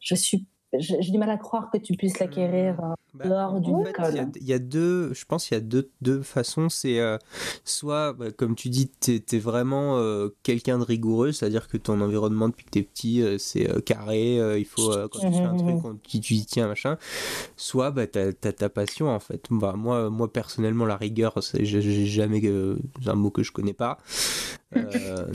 je 0.01 0.15
suis 0.15 0.47
j'ai 0.79 0.99
du 0.99 1.19
mal 1.19 1.31
à 1.31 1.37
croire 1.37 1.71
que 1.71 1.79
tu 1.79 1.95
puisses 1.97 2.19
l'acquérir 2.19 2.81
euh, 2.81 2.95
Bah, 3.15 3.29
dehors 3.29 3.55
en 3.55 3.61
d'une 3.61 3.81
école. 3.87 4.05
Il 4.13 4.17
y 4.17 4.21
a- 4.21 4.27
il 4.41 4.47
y, 4.49 4.53
a 4.55 4.59
deux, 4.59 5.13
je 5.13 5.25
pense 5.27 5.47
qu'il 5.47 5.55
y 5.55 5.59
a 5.59 5.61
deux, 5.61 5.91
deux 6.01 6.23
façons. 6.23 6.69
C'est 6.69 6.99
euh, 6.99 7.19
soit, 7.65 8.15
bah, 8.15 8.31
comme 8.31 8.55
tu 8.55 8.69
dis, 8.71 8.91
tu 9.01 9.23
es, 9.33 9.39
vraiment 9.39 9.99
euh, 9.99 10.29
quelqu'un 10.43 10.79
de 10.79 10.85
rigoureux, 10.85 11.33
c'est-à-dire 11.33 11.69
que 11.69 11.77
ton 11.77 12.01
environnement 12.01 12.49
depuis 12.49 12.65
que 12.65 12.71
tu 12.71 12.79
es 12.79 12.83
petit, 12.83 13.23
euh, 13.23 13.37
c'est 13.39 13.69
euh, 13.71 13.81
carré, 13.81 14.41
euh, 14.41 14.59
il 14.59 14.65
faut, 14.65 14.91
euh, 14.93 15.09
quand 15.09 15.19
tu 15.21 15.31
fais 15.31 15.43
un 15.43 15.57
truc, 15.57 15.77
mhm. 15.77 15.85
on, 15.85 15.97
tu 16.09 16.21
tu 16.21 16.35
y 16.35 16.47
tiens, 16.47 16.69
machin. 16.69 16.97
Soit 17.57 17.91
bah, 17.91 18.07
tu 18.07 18.19
as, 18.19 18.33
ta 18.33 18.69
passion, 18.69 19.09
en 19.09 19.21
fait. 19.21 19.47
Bah, 19.51 19.75
moi, 19.77 20.09
moi, 20.11 20.33
personnellement, 20.33 20.87
la 20.87 20.97
rigueur, 20.97 21.35
c'est 21.43 21.65
j'ai 21.65 22.07
jamais. 22.07 22.41
euh, 22.45 22.77
un 23.07 23.15
mot 23.15 23.31
que 23.31 23.43
je 23.43 23.53
connais 23.53 23.75
pas. 23.75 23.99
Euh, 24.77 25.27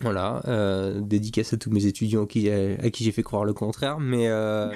voilà, 0.00 0.42
euh, 0.48 1.00
dédicace 1.00 1.52
à 1.52 1.56
tous 1.56 1.70
mes 1.70 1.86
étudiants 1.86 2.26
qui, 2.26 2.48
à 2.50 2.90
qui 2.90 3.04
j'ai 3.04 3.12
fait 3.12 3.22
croire 3.22 3.44
le 3.44 3.52
contraire, 3.52 4.00
mais 4.00 4.28
euh, 4.28 4.68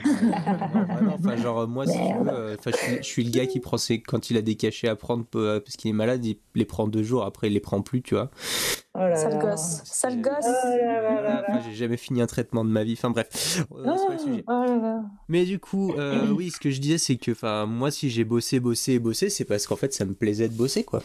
genre, 1.42 1.66
moi, 1.68 1.86
si 1.86 1.92
tu 1.96 2.24
veux, 2.24 2.30
euh, 2.30 2.56
je, 2.66 2.70
suis- 2.72 2.96
je 2.98 3.02
suis 3.02 3.24
le 3.24 3.30
gars 3.30 3.46
qui 3.46 3.60
prend 3.60 3.78
ses, 3.78 4.00
quand 4.02 4.30
il 4.30 4.36
a 4.36 4.42
des 4.42 4.56
cachets 4.56 4.88
à 4.88 4.96
prendre 4.96 5.24
euh, 5.36 5.60
parce 5.60 5.76
qu'il 5.76 5.90
est 5.90 5.94
malade, 5.94 6.24
il 6.24 6.36
les 6.54 6.64
prend 6.64 6.86
deux 6.86 7.02
jours, 7.02 7.24
après 7.24 7.46
il 7.48 7.54
les 7.54 7.60
prend 7.60 7.80
plus, 7.82 8.02
tu 8.02 8.14
vois. 8.14 8.30
Oh 8.96 9.00
là 9.00 9.16
Sale 9.16 9.32
là. 9.32 9.38
gosse. 9.38 9.80
Sale 9.84 10.18
Euh, 10.18 10.22
gosse. 10.22 10.44
Oh. 10.46 11.42
Enfin, 11.48 11.60
j'ai 11.68 11.74
jamais 11.74 11.96
fini 11.96 12.22
un 12.22 12.26
traitement 12.28 12.64
de 12.64 12.70
ma 12.70 12.84
vie, 12.84 12.92
enfin 12.92 13.10
bref, 13.10 13.26
euh, 13.72 13.92
c'est 13.96 14.06
pas 14.06 14.12
le 14.12 14.18
sujet. 14.18 14.44
Oh 14.46 14.52
là 14.52 14.76
là. 14.78 15.02
Mais 15.28 15.44
du 15.44 15.58
coup, 15.58 15.92
euh, 15.94 16.30
oui, 16.36 16.50
ce 16.50 16.60
que 16.60 16.70
je 16.70 16.80
disais, 16.80 16.98
c'est 16.98 17.16
que 17.16 17.32
enfin, 17.32 17.66
moi, 17.66 17.90
si 17.90 18.08
j'ai 18.08 18.22
bossé, 18.22 18.60
bossé 18.60 18.92
et 18.92 18.98
bossé, 19.00 19.30
c'est 19.30 19.44
parce 19.44 19.66
qu'en 19.66 19.74
fait, 19.74 19.92
ça 19.92 20.04
me 20.04 20.14
plaisait 20.14 20.48
de 20.48 20.54
bosser, 20.54 20.84
quoi. 20.84 21.02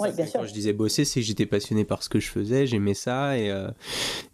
Oui, 0.00 0.10
bien 0.12 0.26
sûr. 0.26 0.40
Quand 0.40 0.46
je 0.46 0.52
disais 0.52 0.74
bosser, 0.74 1.06
c'est 1.06 1.20
que 1.20 1.26
j'étais 1.26 1.46
passionné 1.46 1.84
par 1.86 2.02
ce 2.02 2.10
que 2.10 2.20
je 2.20 2.28
faisais, 2.28 2.66
j'aimais 2.66 2.94
ça 2.94 3.38
et, 3.38 3.50
euh, 3.50 3.70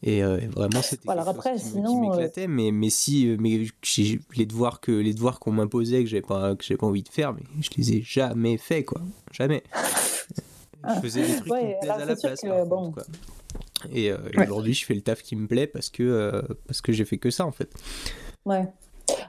et, 0.03 0.25
euh, 0.25 0.41
et 0.41 0.47
vraiment 0.47 0.83
c'était 0.83 1.07
quelque 1.07 1.19
chose 1.21 1.29
après, 1.29 1.55
qui 1.55 1.61
sinon, 1.61 1.97
euh, 1.99 2.11
m'éclatait. 2.17 2.49
Mais, 2.49 2.73
mais 2.73 2.91
si, 2.91 3.29
euh, 3.29 3.37
mais 3.39 3.67
j'ai- 3.83 4.21
les 4.37 4.47
devoirs 4.47 4.81
que 4.81 4.91
les 4.91 5.15
devoirs 5.15 5.39
qu'on 5.39 5.53
m'imposait 5.53 6.03
que 6.03 6.09
j'avais 6.11 6.23
pas 6.23 6.57
que 6.57 6.65
j'avais 6.65 6.79
pas 6.79 6.87
envie 6.87 7.03
de 7.05 7.09
faire, 7.09 7.35
mais 7.35 7.43
je 7.61 7.71
les 7.77 7.93
ai 7.99 8.03
jamais 8.03 8.57
fait 8.57 8.83
quoi, 8.85 9.01
jamais. 9.33 9.63
je 10.97 11.01
faisais 11.01 11.23
des 11.23 11.37
trucs 11.37 11.53
Ouais, 11.53 11.79
qui 11.81 11.87
me 11.87 11.93
à 11.93 12.05
la 12.05 12.17
place. 12.17 12.41
que, 12.41 12.47
par 12.49 12.67
bon. 12.67 12.77
contre, 12.93 12.95
quoi. 12.95 13.05
Et, 13.93 14.11
euh, 14.11 14.17
et 14.33 14.39
Ouais. 14.39 14.45
aujourd'hui, 14.47 14.75
je 14.75 14.85
fais 14.87 14.95
le 14.95 15.03
taf 15.03 15.23
qui 15.23 15.37
me 15.37 15.47
plaît 15.47 15.67
parce 15.67 15.91
que 15.91 16.03
euh, 16.03 16.43
parce 16.67 16.81
que 16.81 16.93
j'ai 16.93 17.05
fait 17.05 17.19
que 17.19 17.31
ça 17.31 17.45
en 17.47 17.53
fait. 17.53 17.69
Ouais. 18.47 18.67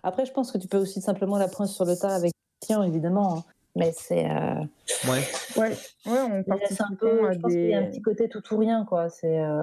Après, 0.03 0.25
je 0.25 0.31
pense 0.31 0.51
que 0.51 0.57
tu 0.57 0.67
peux 0.67 0.77
aussi 0.77 1.01
simplement 1.01 1.37
l'apprendre 1.37 1.69
sur 1.69 1.85
le 1.85 1.95
tas 1.97 2.15
avec 2.15 2.31
clients, 2.65 2.83
évidemment. 2.83 3.37
hein. 3.39 3.43
Mais 3.75 3.91
c'est. 3.95 4.29
euh, 4.29 4.61
Ouais. 5.07 5.21
Ouais, 5.57 5.69
ouais, 6.05 6.43
on 6.47 6.57
c'est 6.69 6.81
un 6.81 6.95
peu, 6.97 7.27
à 7.27 7.33
je 7.33 7.39
pense 7.39 7.51
qu'il 7.51 7.67
y 7.69 7.73
a 7.73 7.79
un 7.79 7.85
petit 7.85 8.01
côté 8.01 8.29
tout 8.29 8.41
ou 8.53 8.57
rien, 8.57 8.85
quoi. 8.85 9.09
C'est, 9.09 9.39
euh, 9.39 9.61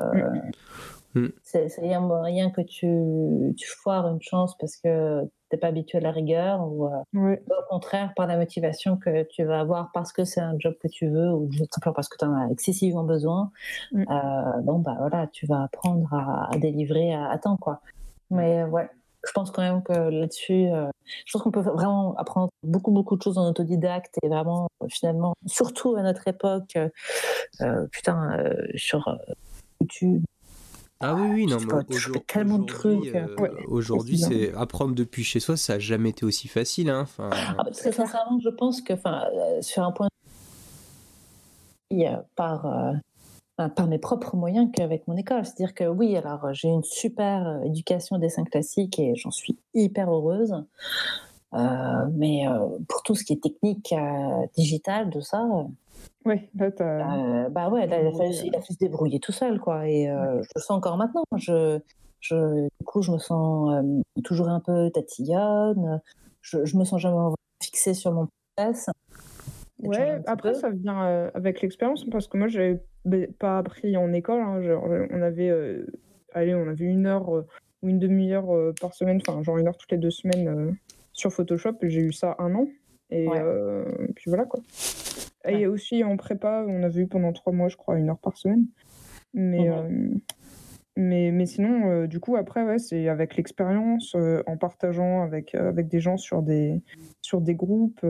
Mm. 1.14 1.28
c'est, 1.42 1.68
moyen 2.00 2.50
que 2.50 2.62
tu, 2.62 3.54
tu 3.56 3.68
foires 3.68 4.08
une 4.08 4.22
chance 4.22 4.56
parce 4.58 4.76
que 4.76 5.22
t'es 5.52 5.58
pas 5.58 5.66
habitué 5.68 5.98
à 5.98 6.00
la 6.00 6.10
rigueur 6.10 6.66
ou 6.66 6.86
euh, 6.86 6.90
Ouais. 7.12 7.42
au 7.50 7.68
contraire 7.68 8.12
par 8.16 8.26
la 8.26 8.38
motivation 8.38 8.96
que 8.96 9.24
tu 9.24 9.44
vas 9.44 9.60
avoir 9.60 9.90
parce 9.92 10.10
que 10.12 10.24
c'est 10.24 10.40
un 10.40 10.54
job 10.58 10.74
que 10.82 10.88
tu 10.88 11.08
veux 11.08 11.30
ou 11.30 11.50
simplement 11.70 11.92
parce 11.94 12.08
que 12.08 12.16
tu 12.18 12.24
en 12.24 12.34
as 12.34 12.50
excessivement 12.50 13.04
besoin. 13.04 13.50
Mm. 13.92 14.04
Euh, 14.10 14.60
bon, 14.62 14.78
bah 14.78 14.96
voilà, 14.98 15.26
tu 15.26 15.46
vas 15.46 15.64
apprendre 15.64 16.12
à, 16.14 16.48
à 16.52 16.56
délivrer 16.58 17.12
à, 17.12 17.28
à 17.30 17.36
temps, 17.38 17.58
quoi. 17.58 17.80
Mais 18.30 18.62
euh, 18.62 18.66
ouais, 18.66 18.88
je 19.26 19.32
pense 19.32 19.50
quand 19.50 19.60
même 19.62 19.82
que 19.82 19.92
là-dessus, 19.92 20.68
euh, 20.68 20.88
je 21.26 21.32
pense 21.32 21.42
qu'on 21.42 21.50
peut 21.50 21.60
vraiment 21.60 22.16
apprendre 22.16 22.48
beaucoup, 22.62 22.90
beaucoup 22.90 23.16
de 23.16 23.22
choses 23.22 23.36
en 23.36 23.46
autodidacte 23.46 24.16
et 24.22 24.28
vraiment, 24.28 24.68
finalement, 24.88 25.34
surtout 25.46 25.94
à 25.96 26.02
notre 26.02 26.26
époque, 26.28 26.78
euh, 27.60 27.86
putain, 27.92 28.38
euh, 28.38 28.66
sur 28.74 29.18
YouTube. 29.80 30.24
Ah 31.02 31.14
oui, 31.14 31.26
oui, 31.28 31.46
non, 31.46 31.58
mais 31.60 31.66
peux- 31.66 31.84
tu 31.84 31.92
aujourd- 31.94 32.14
fais 32.18 32.24
tellement 32.26 32.58
de 32.58 32.64
aujourd'hui, 32.64 33.10
trucs. 33.10 33.14
euh, 33.16 33.36
Ouais, 33.38 33.50
aujourd'hui, 33.68 34.18
c'est 34.18 34.54
apprendre 34.54 34.94
depuis 34.94 35.24
chez 35.24 35.40
soi, 35.40 35.56
ça 35.56 35.74
a 35.74 35.78
jamais 35.78 36.10
été 36.10 36.24
aussi 36.24 36.46
facile. 36.48 36.88
Hein. 36.90 37.00
Enfin, 37.02 37.30
Ah, 37.32 37.64
parce 37.64 37.82
que 37.82 37.90
sincèrement, 37.92 38.38
je 38.40 38.48
pense 38.50 38.80
que, 38.80 38.92
enfin, 38.92 39.24
euh, 39.34 39.60
sur 39.62 39.82
un 39.82 39.90
point 39.92 40.08
euh, 41.92 42.16
par, 42.36 42.66
euh, 42.66 43.68
par 43.68 43.86
mes 43.86 43.98
propres 43.98 44.36
moyens 44.36 44.70
qu'avec 44.72 45.06
mon 45.08 45.16
école. 45.16 45.44
C'est-à-dire 45.44 45.74
que 45.74 45.84
oui, 45.84 46.16
alors 46.16 46.44
euh, 46.46 46.52
j'ai 46.52 46.68
une 46.68 46.84
super 46.84 47.46
euh, 47.46 47.62
éducation 47.64 48.18
des 48.18 48.28
cinq 48.30 48.50
classiques 48.50 48.98
et 48.98 49.14
j'en 49.14 49.30
suis 49.30 49.58
hyper 49.74 50.10
heureuse. 50.10 50.54
Euh, 51.54 52.06
mais 52.14 52.48
euh, 52.48 52.66
pour 52.88 53.02
tout 53.02 53.14
ce 53.14 53.24
qui 53.24 53.34
est 53.34 53.42
technique, 53.42 53.92
euh, 53.92 54.46
digital, 54.56 55.10
tout 55.10 55.20
ça, 55.20 55.44
Ouais, 56.24 56.50
là, 56.54 56.70
euh, 56.80 57.48
bah 57.48 57.68
ouais, 57.68 57.86
là, 57.86 58.00
il, 58.00 58.06
a 58.06 58.12
fallu, 58.12 58.32
il 58.44 58.54
a 58.54 58.60
fallu 58.60 58.74
se 58.74 58.78
débrouiller 58.78 59.18
tout 59.18 59.32
seul, 59.32 59.58
quoi. 59.58 59.88
Et 59.88 60.08
euh, 60.08 60.40
je 60.42 60.48
le 60.54 60.60
sens 60.60 60.70
encore 60.70 60.96
maintenant. 60.96 61.24
Je, 61.36 61.80
je, 62.20 62.62
du 62.62 62.84
coup, 62.84 63.02
je 63.02 63.10
me 63.10 63.18
sens 63.18 63.72
euh, 63.74 64.22
toujours 64.22 64.48
un 64.48 64.60
peu 64.60 64.90
tatillonne. 64.90 66.00
Je, 66.40 66.64
je 66.64 66.76
me 66.76 66.84
sens 66.84 67.00
jamais 67.00 67.16
fixée 67.62 67.94
sur 67.94 68.12
mon 68.12 68.28
process. 68.56 68.88
Ouais, 69.82 70.20
après, 70.26 70.52
peu. 70.52 70.58
ça 70.58 70.70
vient 70.70 71.04
euh, 71.06 71.30
avec 71.34 71.60
l'expérience, 71.60 72.04
parce 72.08 72.28
que 72.28 72.38
moi, 72.38 72.46
j'avais 72.46 72.80
pas 73.38 73.58
appris 73.58 73.96
en 73.96 74.12
école. 74.12 74.40
hein, 74.40 74.62
genre, 74.62 74.84
on 74.84 75.22
avait, 75.22 75.50
allez, 76.34 76.54
on 76.54 76.68
avait 76.68 76.84
une 76.84 77.06
heure 77.06 77.28
ou 77.28 77.42
une 77.88 77.98
demi-heure 77.98 78.46
par 78.80 78.94
semaine, 78.94 79.20
enfin, 79.26 79.42
genre 79.42 79.58
une 79.58 79.66
heure 79.66 79.76
toutes 79.76 79.90
les 79.90 79.98
deux 79.98 80.12
semaines 80.12 80.76
sur 81.12 81.32
Photoshop. 81.32 81.78
J'ai 81.82 82.00
eu 82.00 82.12
ça 82.12 82.36
un 82.38 82.54
an. 82.54 82.68
Et 83.14 83.28
Ouais. 83.28 83.38
euh, 83.40 83.84
puis 84.16 84.30
voilà, 84.30 84.46
quoi. 84.46 84.60
Ouais. 85.44 85.60
Et 85.60 85.66
aussi 85.66 86.02
en 86.02 86.16
prépa, 86.16 86.64
on 86.66 86.82
avait 86.82 87.02
eu 87.02 87.06
pendant 87.06 87.32
trois 87.32 87.52
mois, 87.52 87.68
je 87.68 87.76
crois, 87.76 87.98
une 87.98 88.08
heure 88.08 88.18
par 88.18 88.36
semaine. 88.38 88.64
Mais, 89.34 89.68
Mhm. 89.68 89.72
euh, 89.72 90.14
mais, 90.96 91.30
mais 91.30 91.44
sinon, 91.46 91.90
euh, 91.90 92.06
du 92.06 92.20
coup, 92.20 92.36
après, 92.36 92.62
ouais, 92.64 92.78
c'est 92.78 93.08
avec 93.08 93.36
l'expérience, 93.36 94.16
en 94.46 94.56
partageant 94.56 95.22
avec, 95.22 95.54
avec 95.54 95.88
des 95.88 96.00
gens 96.00 96.16
sur 96.16 96.42
des, 96.42 96.80
sur 97.20 97.40
des 97.42 97.54
groupes. 97.54 98.04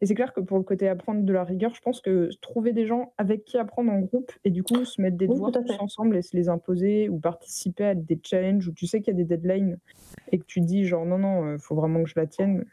Et 0.00 0.06
c'est 0.06 0.14
clair 0.14 0.32
que 0.32 0.40
pour 0.40 0.56
le 0.56 0.64
côté 0.64 0.88
apprendre 0.88 1.22
de 1.22 1.32
la 1.32 1.44
rigueur, 1.44 1.74
je 1.74 1.80
pense 1.82 2.00
que 2.00 2.30
trouver 2.40 2.72
des 2.72 2.86
gens 2.86 3.12
avec 3.18 3.44
qui 3.44 3.58
apprendre 3.58 3.92
en 3.92 4.00
groupe 4.00 4.32
et 4.44 4.50
du 4.50 4.62
coup 4.62 4.82
se 4.86 5.00
mettre 5.02 5.16
des 5.18 5.26
Oui, 5.26 5.34
devoirs 5.34 5.52
tous 5.52 5.76
ensemble 5.78 6.16
et 6.16 6.22
se 6.22 6.34
les 6.36 6.48
imposer 6.48 7.08
ou 7.10 7.18
participer 7.18 7.84
à 7.84 7.94
des 7.94 8.18
challenges 8.22 8.66
où 8.68 8.72
tu 8.72 8.86
sais 8.86 9.00
qu'il 9.02 9.12
y 9.12 9.16
a 9.16 9.22
des 9.22 9.36
deadlines 9.36 9.78
et 10.32 10.38
que 10.38 10.44
tu 10.44 10.60
dis 10.60 10.84
genre 10.86 11.04
non, 11.06 11.18
non, 11.18 11.54
il 11.54 11.58
faut 11.58 11.74
vraiment 11.74 12.02
que 12.02 12.08
je 12.08 12.14
la 12.16 12.26
tienne. 12.26 12.64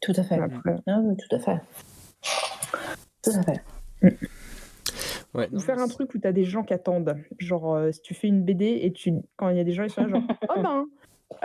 Tout 0.00 0.12
à 0.16 0.22
fait. 0.22 0.38
Après, 0.38 0.76
Ah 0.86 1.00
oui, 1.02 1.16
tout 1.16 1.34
à 1.34 1.38
fait. 1.38 1.58
Tout 3.22 3.30
à 3.30 3.42
fait. 3.42 3.62
ouais, 5.34 5.48
Ou 5.52 5.58
faire 5.60 5.78
un 5.78 5.88
truc 5.88 6.14
où 6.14 6.18
tu 6.18 6.26
as 6.28 6.32
des 6.32 6.44
gens 6.44 6.62
qui 6.62 6.74
attendent. 6.74 7.16
Genre, 7.38 7.74
euh, 7.74 7.92
si 7.92 8.00
tu 8.02 8.14
fais 8.14 8.28
une 8.28 8.42
BD 8.44 8.80
et 8.82 8.92
tu, 8.92 9.12
quand 9.36 9.48
il 9.48 9.56
y 9.56 9.60
a 9.60 9.64
des 9.64 9.72
gens, 9.72 9.84
ils 9.84 9.90
sont 9.90 10.02
là, 10.04 10.08
genre, 10.08 10.22
oh 10.56 10.60
ben, 10.62 10.84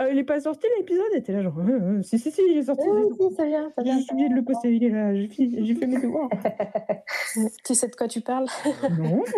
euh, 0.00 0.10
il 0.12 0.18
est 0.18 0.24
pas 0.24 0.38
sorti 0.40 0.66
l'épisode, 0.78 1.04
et 1.14 1.22
t'es 1.22 1.32
là, 1.32 1.42
genre, 1.42 1.58
Euh, 1.58 1.98
euh, 1.98 2.02
si, 2.02 2.18
si, 2.18 2.30
si, 2.30 2.40
il 2.48 2.58
est 2.58 2.62
sorti. 2.62 2.86
Oui, 2.88 3.02
si, 3.18 3.34
ça 3.34 3.46
vient, 3.46 3.68
ça 3.74 3.76
J'ai 3.78 3.84
vient. 3.84 3.96
juste 3.96 4.12
oublié 4.12 4.28
de 4.28 4.34
le 4.34 4.44
poster, 4.44 4.72
il 4.74 4.84
est 4.84 4.90
là, 4.90 5.14
j'ai 5.14 5.28
fait, 5.28 5.48
j'ai 5.64 5.74
fait 5.74 5.86
mes 5.86 6.00
devoirs. 6.00 6.28
Tu 7.64 7.74
sais 7.74 7.88
de 7.88 7.96
quoi 7.96 8.08
tu 8.08 8.20
parles? 8.20 8.46
Non. 8.98 9.24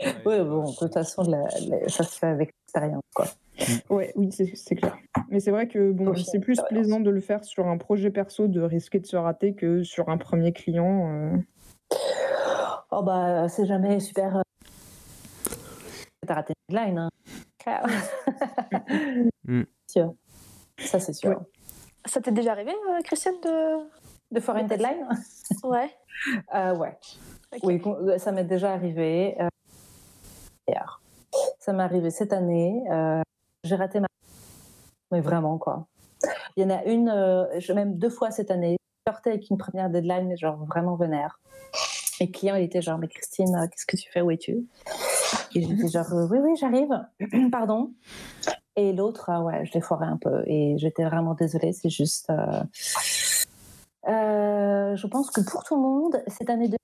Oui, 0.00 0.38
bon, 0.44 0.70
de 0.70 0.76
toute 0.76 0.92
façon, 0.92 1.22
la- 1.22 1.48
la- 1.68 1.88
ça 1.88 2.04
se 2.04 2.18
fait 2.18 2.26
avec 2.26 2.50
l'expérience, 2.52 3.02
quoi. 3.14 3.26
Ouais, 3.88 4.12
oui, 4.16 4.30
c'est 4.32 4.74
clair. 4.74 4.96
Mais 5.30 5.40
c'est 5.40 5.50
vrai 5.50 5.66
que 5.68 5.90
bon, 5.92 6.14
c'est 6.14 6.40
plus 6.40 6.60
plaisant 6.68 7.00
de 7.00 7.08
le 7.10 7.20
faire 7.20 7.42
sur 7.44 7.66
un 7.66 7.78
projet 7.78 8.10
perso, 8.10 8.46
de 8.48 8.60
risquer 8.60 9.00
de 9.00 9.06
se 9.06 9.16
rater 9.16 9.54
que 9.54 9.82
sur 9.82 10.08
un 10.10 10.18
premier 10.18 10.52
client. 10.52 11.10
euh. 11.10 11.36
Oh 12.90 13.02
bah, 13.02 13.48
c'est 13.48 13.66
jamais 13.66 13.98
super. 14.00 14.36
euh, 14.36 14.42
T'as 16.26 16.34
raté 16.34 16.52
une 16.68 16.76
line, 16.76 16.98
hein. 16.98 17.08
Claire. 17.58 17.86
Mm. 19.48 19.62
Sûr. 19.88 20.12
Ça, 20.78 20.98
c'est 20.98 21.12
sûr. 21.12 21.30
Ouais. 21.30 21.36
Ça 22.04 22.20
t'est 22.20 22.32
déjà 22.32 22.50
arrivé, 22.52 22.72
euh, 22.72 23.00
Christiane, 23.04 23.36
de... 23.44 23.86
De 24.32 24.40
faire 24.40 24.56
une 24.56 24.66
deadline? 24.66 25.06
Ouais. 25.64 25.88
Euh, 26.54 26.74
Ouais. 26.76 26.96
Oui, 27.62 27.80
ça 28.18 28.32
m'est 28.32 28.44
déjà 28.44 28.72
arrivé. 28.72 29.36
euh, 29.40 29.48
Ça 31.58 31.72
m'est 31.72 31.82
arrivé 31.82 32.10
cette 32.10 32.32
année. 32.32 32.82
euh, 32.90 33.20
J'ai 33.64 33.76
raté 33.76 34.00
ma. 34.00 34.06
Mais 35.12 35.20
vraiment, 35.20 35.58
quoi. 35.58 35.86
Il 36.56 36.62
y 36.62 36.66
en 36.66 36.70
a 36.70 36.84
une, 36.84 37.08
euh, 37.08 37.44
même 37.74 37.96
deux 37.98 38.10
fois 38.10 38.30
cette 38.30 38.50
année. 38.50 38.76
Je 39.06 39.12
sortais 39.12 39.30
avec 39.30 39.50
une 39.50 39.58
première 39.58 39.90
deadline, 39.90 40.26
mais 40.26 40.36
genre 40.36 40.64
vraiment 40.64 40.96
vénère. 40.96 41.38
Et 42.20 42.26
le 42.26 42.32
client, 42.32 42.56
il 42.56 42.64
était 42.64 42.80
genre, 42.82 42.98
mais 42.98 43.08
Christine, 43.08 43.54
euh, 43.54 43.66
qu'est-ce 43.68 43.86
que 43.86 43.96
tu 43.96 44.10
fais? 44.10 44.22
Où 44.22 44.30
es-tu? 44.30 44.66
Et 45.54 45.62
j'étais 45.62 45.88
genre, 45.88 46.06
oui, 46.30 46.38
oui, 46.38 46.56
j'arrive. 46.56 46.88
Pardon. 47.52 47.92
Et 48.76 48.92
l'autre, 48.92 49.26
ah 49.28 49.42
ouais, 49.42 49.64
je 49.66 49.72
l'ai 49.74 49.80
foiré 49.80 50.06
un 50.06 50.16
peu. 50.16 50.42
Et 50.46 50.76
j'étais 50.78 51.04
vraiment 51.04 51.34
désolée. 51.34 51.72
C'est 51.72 51.90
juste. 51.90 52.30
euh, 54.08 54.96
je 54.96 55.06
pense 55.06 55.30
que 55.30 55.40
pour 55.42 55.64
tout 55.64 55.76
le 55.76 55.82
monde, 55.82 56.22
cette 56.28 56.50
année 56.50 56.68
de 56.68 56.76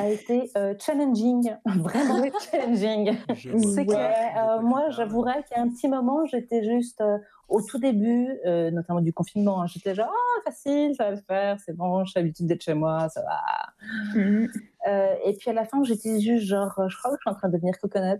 a 0.00 0.08
été 0.08 0.50
euh, 0.56 0.74
challenging, 0.78 1.54
vraiment 1.66 2.22
challenging. 2.50 3.16
C'est 3.36 3.84
pas 3.84 3.84
clair. 3.84 3.86
Ouais, 3.86 4.34
de 4.34 4.58
euh, 4.58 4.62
moi, 4.62 4.90
j'avouerais 4.90 5.42
qu'il 5.44 5.56
y 5.56 5.60
a 5.60 5.62
un 5.62 5.68
petit 5.68 5.88
moment, 5.88 6.24
j'étais 6.26 6.64
juste 6.64 7.00
euh, 7.00 7.18
au 7.48 7.62
tout 7.62 7.78
début, 7.78 8.38
euh, 8.46 8.70
notamment 8.70 9.00
du 9.00 9.12
confinement, 9.12 9.62
hein, 9.62 9.66
j'étais 9.66 9.94
genre, 9.94 10.12
ah, 10.12 10.50
facile, 10.50 10.94
ça 10.96 11.04
va 11.04 11.10
le 11.10 11.16
faire, 11.16 11.58
c'est 11.64 11.76
bon, 11.76 12.04
j'ai 12.04 12.20
l'habitude 12.20 12.46
d'être 12.46 12.62
chez 12.62 12.74
moi, 12.74 13.08
ça 13.08 13.22
va. 13.22 14.18
Mhm. 14.18 14.48
Euh, 14.88 15.14
et 15.24 15.34
puis 15.34 15.50
à 15.50 15.52
la 15.52 15.64
fin, 15.64 15.82
j'étais 15.84 16.20
juste 16.20 16.46
genre, 16.46 16.72
euh, 16.78 16.88
je 16.88 16.96
crois 16.96 17.10
que 17.10 17.16
je 17.18 17.20
suis 17.22 17.30
en 17.30 17.34
train 17.38 17.48
de 17.48 17.54
devenir 17.54 17.78
coconut, 17.78 18.18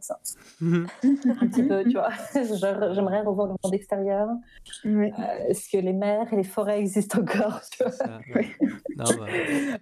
Mhm. 0.60 0.86
un 1.40 1.46
petit 1.48 1.62
peu, 1.66 1.84
tu 1.84 1.92
vois. 1.92 2.10
genre, 2.34 2.92
j'aimerais 2.94 3.22
revoir 3.22 3.46
le 3.48 3.54
monde 3.64 3.74
extérieur. 3.74 4.28
Euh, 5.18 5.48
Est-ce 5.48 5.70
que 5.70 5.78
les 5.78 5.92
mers 5.94 6.30
et 6.32 6.36
les 6.36 6.44
forêts 6.44 6.78
existent 6.80 7.20
encore, 7.20 7.60
tu 7.70 7.82
vois? 7.82 7.92
Ça, 7.92 8.20
Ouais. 8.34 8.46
Non, 8.96 9.04
bah, 9.18 9.26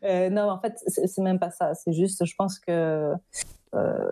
Euh, 0.04 0.30
non, 0.30 0.50
en 0.50 0.60
fait, 0.60 0.74
c'est 0.86 1.18
même 1.22 1.38
pas 1.40 1.50
ça. 1.50 1.74
C'est 1.74 1.92
juste, 1.92 2.24
je 2.24 2.34
pense 2.36 2.58
que 2.60 3.12
euh, 3.74 4.10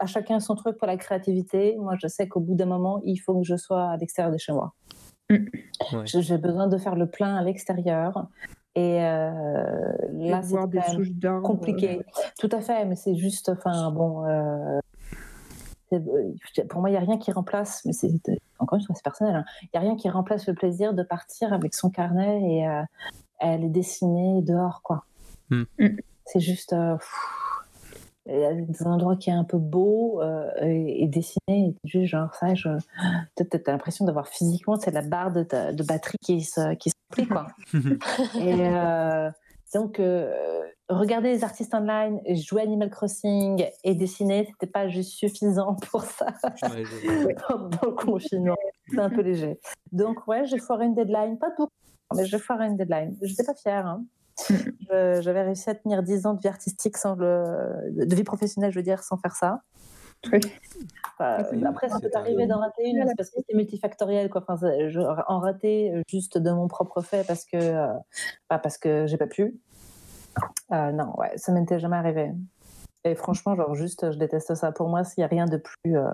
à 0.00 0.06
chacun 0.06 0.40
son 0.40 0.54
truc 0.56 0.76
pour 0.78 0.86
la 0.88 0.96
créativité. 0.96 1.76
Moi, 1.78 1.94
je 2.02 2.08
sais 2.08 2.26
qu'au 2.28 2.40
bout 2.40 2.54
d'un 2.54 2.66
moment, 2.66 3.00
il 3.04 3.18
faut 3.18 3.38
que 3.38 3.46
je 3.46 3.56
sois 3.56 3.90
à 3.90 3.96
l'extérieur 3.98 4.32
de 4.32 4.38
chez 4.38 4.52
moi. 4.52 4.72
ouais. 5.30 5.44
Je- 6.06 6.20
J'ai 6.20 6.38
besoin 6.38 6.66
de 6.66 6.76
faire 6.78 6.96
le 6.96 7.08
plein 7.08 7.36
à 7.36 7.42
l'extérieur. 7.42 8.26
Et 8.76 9.02
euh, 9.04 9.92
là, 10.12 10.40
Et 10.40 10.42
c'est 10.44 10.66
des 10.68 10.80
souches 10.94 11.10
d'arbres. 11.12 11.46
compliqué. 11.46 12.00
Tout 12.38 12.48
à 12.52 12.60
fait, 12.60 12.84
mais 12.84 12.94
c'est 12.96 13.16
juste, 13.16 13.48
enfin, 13.48 13.90
bon. 13.90 14.24
euh, 14.26 14.78
c'est- 15.90 15.96
euh, 16.06 16.64
pour 16.68 16.80
moi, 16.80 16.88
il 16.90 16.92
n'y 16.92 16.96
a 16.98 17.00
rien 17.00 17.18
qui 17.18 17.32
remplace, 17.32 17.84
mais 17.84 17.92
c'est 17.92 18.10
encore 18.60 18.78
une 18.78 18.84
fois, 18.84 18.94
c'est 18.94 19.02
personnel. 19.02 19.34
hein. 19.34 19.44
Il 19.62 19.68
n'y 19.74 19.78
a 19.78 19.80
rien 19.80 19.96
qui 19.96 20.08
remplace 20.08 20.46
le 20.46 20.54
plaisir 20.54 20.94
de 20.94 21.02
partir 21.02 21.52
avec 21.52 21.74
son 21.74 21.90
carnet 21.90 22.40
et 22.42 22.68
euh, 22.68 22.82
aller 23.40 23.68
dessiner 23.68 24.40
dehors, 24.42 24.82
quoi. 24.82 25.04
Hmm. 25.50 25.64
C'est 26.26 26.40
juste. 26.40 26.72
euh, 26.72 26.96
pff, 26.96 27.12
a 28.28 28.52
des 28.54 28.86
endroits 28.86 29.16
qui 29.16 29.30
est 29.30 29.34
un 29.34 29.44
peu 29.44 29.58
beau 29.58 30.20
euh, 30.22 30.50
et, 30.60 31.04
et 31.04 31.08
dessiner, 31.08 31.38
et 31.48 31.74
juste 31.84 32.10
genre 32.10 32.34
ça, 32.34 32.54
je, 32.54 32.68
t'as 33.36 33.72
l'impression 33.72 34.04
d'avoir 34.04 34.28
physiquement 34.28 34.76
c'est 34.78 34.90
la 34.90 35.02
barre 35.02 35.32
de, 35.32 35.42
ta- 35.42 35.72
de 35.72 35.82
batterie 35.82 36.18
qui 36.22 36.42
se 36.42 36.74
qui 36.74 36.90
se 36.90 36.94
remplit, 37.10 37.26
quoi. 37.28 37.46
et 38.40 38.66
euh, 38.68 39.30
donc 39.74 40.00
euh, 40.00 40.62
regarder 40.88 41.28
les 41.30 41.44
artistes 41.44 41.72
online, 41.74 42.20
jouer 42.36 42.62
Animal 42.62 42.90
Crossing 42.90 43.64
et 43.84 43.94
dessiner, 43.94 44.44
c'était 44.46 44.70
pas 44.70 44.88
juste 44.88 45.12
suffisant 45.12 45.76
pour 45.90 46.02
ça 46.02 46.26
Ouais, 46.62 46.82
pendant 47.48 47.68
le 47.82 47.92
confinement. 47.92 48.56
C'est 48.88 48.98
un 49.00 49.10
peu 49.10 49.22
léger. 49.22 49.58
Donc 49.92 50.26
ouais, 50.26 50.44
j'ai 50.46 50.58
foiré 50.58 50.86
une 50.86 50.94
deadline, 50.94 51.38
pas 51.38 51.50
beaucoup, 51.56 51.70
mais 52.16 52.26
j'ai 52.26 52.38
foiré 52.38 52.66
une 52.66 52.76
deadline. 52.76 53.16
J'étais 53.22 53.44
pas 53.44 53.54
fière. 53.54 53.86
hein. 53.86 54.04
Je- 54.48 55.20
J'avais 55.22 55.42
réussi 55.42 55.68
à 55.70 55.74
tenir 55.74 56.02
10 56.02 56.26
ans 56.26 56.34
de 56.34 56.40
vie 56.40 56.48
artistique 56.48 56.96
sans 56.96 57.14
le, 57.14 57.90
de 57.92 58.14
vie 58.14 58.24
professionnelle, 58.24 58.70
je 58.72 58.78
veux 58.78 58.82
dire, 58.84 59.02
sans 59.02 59.16
faire 59.16 59.34
ça. 59.36 59.60
Oui. 60.32 60.40
Enfin, 61.18 61.44
Oui, 61.52 61.64
après, 61.64 61.88
ça 61.88 61.98
peut 62.00 62.10
arriver 62.14 62.46
d'en 62.46 62.58
rater 62.60 62.88
une, 62.88 63.04
c'est 63.06 63.14
parce 63.16 63.30
que 63.30 63.40
c'est 63.48 63.54
multifactoriel. 63.56 64.28
Quoi. 64.30 64.42
Enfin, 64.46 64.56
c'est- 64.58 64.90
je- 64.90 65.00
en 65.00 65.38
rater 65.38 65.92
euh, 65.94 66.02
juste 66.08 66.36
de 66.38 66.50
mon 66.50 66.68
propre 66.68 67.00
fait 67.02 67.26
parce 67.26 67.44
que, 67.44 67.56
euh, 67.56 67.86
pas 68.48 68.58
parce 68.58 68.76
que 68.78 69.06
j'ai 69.06 69.16
pas 69.16 69.26
pu. 69.26 69.58
Euh, 70.72 70.92
non, 70.92 71.14
ouais, 71.18 71.32
ça 71.36 71.52
m'était 71.52 71.78
jamais 71.78 71.96
arrivé. 71.96 72.32
Et 73.04 73.14
franchement, 73.14 73.56
genre 73.56 73.74
juste, 73.74 74.12
je 74.12 74.18
déteste 74.18 74.54
ça. 74.54 74.72
Pour 74.72 74.88
moi, 74.88 75.04
s'il 75.04 75.22
n'y 75.22 75.24
a 75.24 75.28
rien 75.28 75.46
de 75.46 75.56
plus 75.56 75.96
euh, 75.96 76.08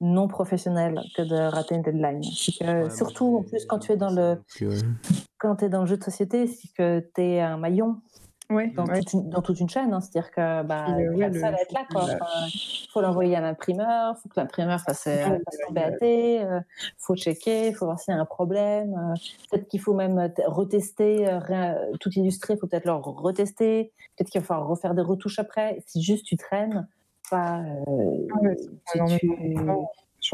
non 0.00 0.28
professionnel 0.28 1.00
que 1.16 1.22
de 1.22 1.34
rater 1.34 1.74
une 1.74 1.82
deadline. 1.82 2.20
Que, 2.20 2.84
Ouais, 2.84 2.90
surtout, 2.90 3.38
en 3.38 3.42
plus, 3.42 3.64
quand 3.66 3.80
tu 3.80 3.92
es 3.92 3.96
dans 3.96 4.10
le, 4.10 4.40
quand 5.38 5.62
es 5.62 5.68
dans 5.68 5.80
le 5.80 5.86
jeu 5.86 5.96
de 5.96 6.04
société, 6.04 6.46
c'est 6.46 6.68
que 6.76 7.00
tu 7.14 7.22
es 7.22 7.40
un 7.40 7.56
maillon 7.56 8.00
Ouais, 8.50 8.70
dans, 8.76 8.84
ouais. 8.84 9.00
toute, 9.00 9.12
une, 9.14 9.30
dans 9.30 9.40
toute 9.40 9.58
une 9.58 9.68
chaîne. 9.70 9.92
hein. 9.94 10.00
C'est-à-dire 10.00 10.30
que 10.30 10.62
bah, 10.62 10.86
euh, 10.90 11.14
ouais, 11.14 11.30
le 11.30 11.42
être 11.42 11.72
là. 11.72 11.86
Il 12.46 12.88
faut 12.92 13.00
l'envoyer 13.00 13.36
à 13.36 13.40
l'imprimeur, 13.40 14.14
il 14.16 14.20
faut 14.22 14.28
que 14.28 14.38
l'imprimeur 14.38 14.80
fasse, 14.80 15.06
euh, 15.06 15.24
fasse 15.24 15.58
son. 15.66 15.72
BAT, 15.72 15.96
il 16.02 16.64
faut 16.98 17.16
checker, 17.16 17.68
il 17.68 17.74
faut 17.74 17.86
voir 17.86 17.98
s'il 17.98 18.14
y 18.14 18.16
a 18.16 18.20
un 18.20 18.24
problème. 18.26 18.94
euh, 18.94 19.14
peut-être 19.50 19.66
qu'il 19.68 19.80
faut 19.80 19.94
même 19.94 20.30
retester, 20.46 21.26
euh, 21.26 21.74
tout 22.00 22.10
illustrer, 22.10 22.54
il 22.54 22.58
faut 22.58 22.66
peut-être 22.66 22.84
leur 22.84 23.02
retester. 23.02 23.92
Peut-être 24.16 24.30
qu'il 24.30 24.40
va 24.42 24.46
falloir 24.46 24.68
refaire 24.68 24.94
des 24.94 25.02
retouches 25.02 25.38
après. 25.38 25.82
Si 25.86 26.02
juste 26.02 26.26
tu 26.26 26.36
traînes, 26.36 26.86
euh, 27.32 27.36
Ouais, 28.42 28.56
si 28.56 28.98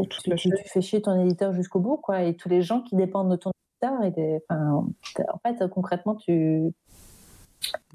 tu, 0.04 0.30
la 0.30 0.36
fais 0.36 0.80
chier 0.80 1.02
ton 1.02 1.20
éditeur 1.24 1.52
jusqu'au 1.52 1.80
bout, 1.80 1.96
quoi, 1.96 2.22
et 2.22 2.34
tous 2.34 2.48
les 2.48 2.62
gens 2.62 2.82
qui 2.82 2.96
dépendent 2.96 3.30
de 3.30 3.36
ton 3.36 3.50
éditeur. 3.50 4.02
Et 4.04 4.10
des, 4.10 4.40
enfin, 4.48 4.84
en 5.32 5.38
fait, 5.38 5.68
concrètement, 5.68 6.14
tu 6.16 6.72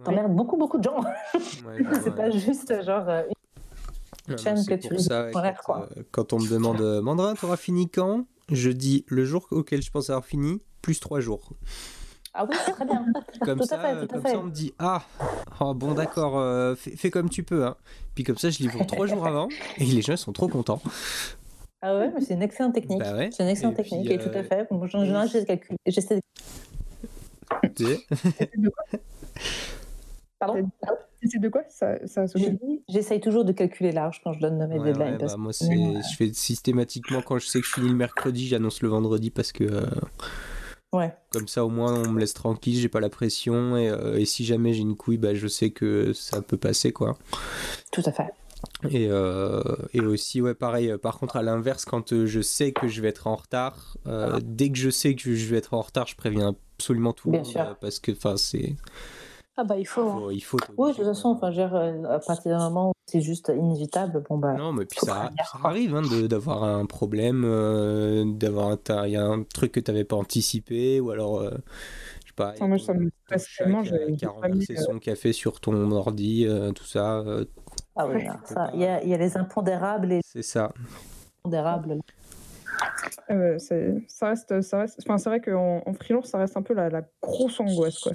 t'emmerdes 0.03 0.33
beaucoup, 0.35 0.57
beaucoup 0.57 0.77
de 0.77 0.83
gens. 0.83 0.99
Ouais, 1.01 1.83
C'est 2.03 2.15
pas 2.15 2.29
juste 2.29 2.83
genre 2.83 3.07
euh, 3.09 3.23
Non, 4.27 4.37
chaîne 4.37 4.65
que 4.65 4.73
tu 4.75 4.99
ça, 4.99 5.25
ouais, 5.25 5.31
quand, 5.33 5.53
quoi. 5.63 5.89
euh, 5.97 6.03
quand 6.11 6.33
on 6.33 6.39
me 6.39 6.49
demande 6.49 6.81
euh, 6.81 7.01
Mandrin, 7.01 7.33
t'auras 7.35 7.57
fini 7.57 7.89
quand? 7.89 8.25
Je 8.51 8.69
dis 8.69 9.05
le 9.07 9.25
jour 9.25 9.47
auquel 9.51 9.81
je 9.81 9.89
pense 9.89 10.09
avoir 10.09 10.25
fini, 10.25 10.61
plus 10.81 10.99
trois 10.99 11.19
jours. 11.19 11.49
Ah 12.33 12.45
oui, 12.49 12.55
c'est 12.65 12.73
très 12.73 12.85
bien. 12.85 13.05
Comme, 13.41 13.59
Tout 13.59 13.63
à 13.63 13.67
ça, 13.67 13.79
fait, 13.79 13.93
tout 13.95 14.03
à 14.03 14.07
comme 14.07 14.21
fait. 14.21 14.31
ça, 14.31 14.37
on 14.39 14.43
me 14.43 14.51
dit 14.51 14.73
Ah, 14.77 15.03
oh, 15.61 15.73
bon, 15.73 15.93
d'accord, 15.93 16.37
euh, 16.37 16.75
fais, 16.75 16.91
fais 16.95 17.09
comme 17.09 17.29
tu 17.29 17.43
peux. 17.43 17.65
Hein. 17.65 17.75
Puis 18.13 18.23
comme 18.25 18.37
ça, 18.37 18.49
je 18.49 18.59
livre 18.59 18.85
trois 18.85 19.07
jours 19.07 19.25
avant 19.25 19.47
et 19.77 19.85
les 19.85 20.01
gens 20.01 20.17
sont 20.17 20.33
trop 20.33 20.47
contents. 20.49 20.81
Ah 21.81 21.97
ouais, 21.97 22.11
mais 22.13 22.19
c'est 22.21 22.33
une 22.33 22.41
excellente 22.41 22.73
technique. 22.73 22.99
Bah 22.99 23.13
ouais. 23.15 23.29
C'est 23.31 23.43
une 23.43 23.49
excellente 23.49 23.79
Et 23.79 23.83
puis, 23.83 23.91
technique, 23.91 24.11
et 24.11 24.17
tout 24.17 24.29
à 24.37 24.43
fait. 24.43 24.67
Bon, 24.69 24.81
en 24.83 24.87
général, 24.87 25.27
j'essaie 25.27 25.41
de 25.41 25.47
calculer. 25.47 25.77
J'essaie 25.85 26.19
de... 27.79 27.97
Pardon 30.39 30.69
C'est 31.23 31.39
de 31.39 31.49
quoi 31.49 31.63
ça, 31.69 32.05
ça 32.07 32.25
J'essaye 32.89 33.19
toujours 33.19 33.45
de 33.45 33.51
calculer 33.51 33.91
large 33.91 34.21
quand 34.23 34.33
je 34.33 34.39
donne 34.39 34.57
mes 34.67 34.77
Ouais, 34.77 34.85
deadlines. 34.85 35.13
ouais, 35.13 35.17
parce 35.17 35.33
bah, 35.33 35.37
moi, 35.37 35.51
je 35.53 36.15
fais 36.15 36.33
systématiquement 36.33 37.21
quand 37.21 37.39
je 37.39 37.47
sais 37.47 37.61
que 37.61 37.67
je 37.67 37.73
finis 37.73 37.89
le 37.89 37.95
mercredi, 37.95 38.47
j'annonce 38.47 38.81
le 38.81 38.89
vendredi 38.89 39.31
parce 39.31 39.51
que 39.51 39.63
euh, 39.63 39.85
Ouais. 40.93 41.13
comme 41.31 41.47
ça, 41.47 41.65
au 41.65 41.69
moins, 41.69 41.93
on 41.93 42.09
me 42.09 42.19
laisse 42.19 42.33
tranquille, 42.33 42.77
j'ai 42.79 42.89
pas 42.89 42.99
la 42.99 43.09
pression 43.09 43.75
et, 43.77 43.89
euh, 43.89 44.17
et 44.19 44.25
si 44.25 44.45
jamais 44.45 44.73
j'ai 44.73 44.81
une 44.81 44.95
couille, 44.95 45.17
bah, 45.17 45.33
je 45.33 45.47
sais 45.47 45.71
que 45.71 46.13
ça 46.13 46.41
peut 46.41 46.57
passer 46.57 46.91
quoi. 46.91 47.17
Tout 47.91 48.03
à 48.05 48.11
fait. 48.11 48.27
Et, 48.89 49.07
euh, 49.09 49.61
et 49.93 50.05
aussi, 50.05 50.41
ouais, 50.41 50.53
pareil, 50.53 50.93
par 51.01 51.17
contre, 51.19 51.37
à 51.37 51.43
l'inverse, 51.43 51.85
quand 51.85 52.25
je 52.25 52.41
sais 52.41 52.71
que 52.71 52.87
je 52.87 53.01
vais 53.01 53.09
être 53.09 53.27
en 53.27 53.35
retard, 53.35 53.97
euh, 54.07 54.39
dès 54.43 54.69
que 54.69 54.77
je 54.77 54.89
sais 54.89 55.15
que 55.15 55.33
je 55.35 55.45
vais 55.47 55.57
être 55.57 55.73
en 55.73 55.81
retard, 55.81 56.07
je 56.07 56.15
préviens 56.15 56.55
absolument 56.77 57.13
tout 57.13 57.29
le 57.29 57.33
Bien 57.33 57.43
monde 57.43 57.51
sûr. 57.51 57.77
parce 57.79 57.99
que, 57.99 58.11
enfin, 58.11 58.37
c'est. 58.37 58.75
Ah 59.57 59.63
bah 59.63 59.77
il 59.77 59.85
faut. 59.85 60.01
hein. 60.01 60.19
faut- 60.19 60.31
il 60.31 60.41
faut. 60.41 60.57
Oui, 60.77 60.91
de 60.91 60.95
toute 60.97 61.05
façon, 61.05 61.29
enfin, 61.29 61.51
euh, 61.57 62.03
à 62.09 62.19
partir 62.19 62.57
d'un 62.57 62.69
moment 62.69 62.89
où 62.89 62.93
c'est 63.05 63.21
juste 63.21 63.51
inévitable, 63.55 64.21
bon 64.29 64.37
bah. 64.37 64.53
Non, 64.53 64.73
mais 64.73 64.85
puis 64.85 64.99
ça, 65.01 65.31
arrive 65.63 65.95
hein, 65.95 66.01
de- 66.01 66.27
d'avoir 66.27 66.63
un 66.63 66.85
problème, 66.85 67.43
euh, 67.45 68.25
d'avoir 68.25 68.69
un, 68.69 68.77
t'as- 68.77 69.07
il 69.07 69.13
y 69.13 69.17
a 69.17 69.23
un 69.23 69.43
truc 69.43 69.71
que 69.71 69.79
tu 69.79 69.91
n'avais 69.91 70.03
pas 70.03 70.17
anticipé, 70.17 70.99
ou 70.99 71.11
alors, 71.11 71.39
euh, 71.39 71.51
je 72.23 72.27
sais 72.27 72.33
pas, 72.35 72.51
Enfin, 72.55 72.67
moi, 72.67 72.77
il 72.77 72.81
y 72.81 72.83
a 72.83 72.85
ça 72.85 72.93
me 72.95 73.09
chat 73.29 73.63
tellement, 73.63 73.83
qui 73.83 74.25
a, 74.25 74.29
renversé 74.29 74.77
euh, 74.77 74.81
son 74.81 74.99
café 74.99 75.31
sur 75.31 75.61
ton 75.61 75.89
ordi, 75.91 76.45
euh, 76.45 76.71
tout 76.71 76.83
ça, 76.85 77.19
euh, 77.19 77.45
Ah 77.95 78.07
oui, 78.07 78.25
ça, 78.43 78.71
il 78.73 78.81
y, 78.81 78.85
a, 78.85 79.01
il 79.03 79.09
y 79.09 79.13
a 79.13 79.17
les 79.17 79.37
impondérables 79.37 80.11
et 80.11 80.19
c'est 80.25 80.43
ça. 80.43 80.73
pondérables. 81.43 81.99
Euh, 83.31 83.57
c'est- 83.57 83.95
ça 84.09 84.29
reste, 84.29 84.61
ça 84.61 84.79
reste. 84.79 84.99
Enfin, 85.03 85.17
c'est 85.17 85.29
vrai 85.29 85.39
qu'en 85.39 85.81
en 85.85 85.93
freelance, 85.93 86.27
ça 86.27 86.37
reste 86.39 86.57
un 86.57 86.61
peu 86.61 86.73
la, 86.73 86.89
la 86.89 87.03
grosse 87.21 87.59
angoisse, 87.61 87.99
quoi. 87.99 88.11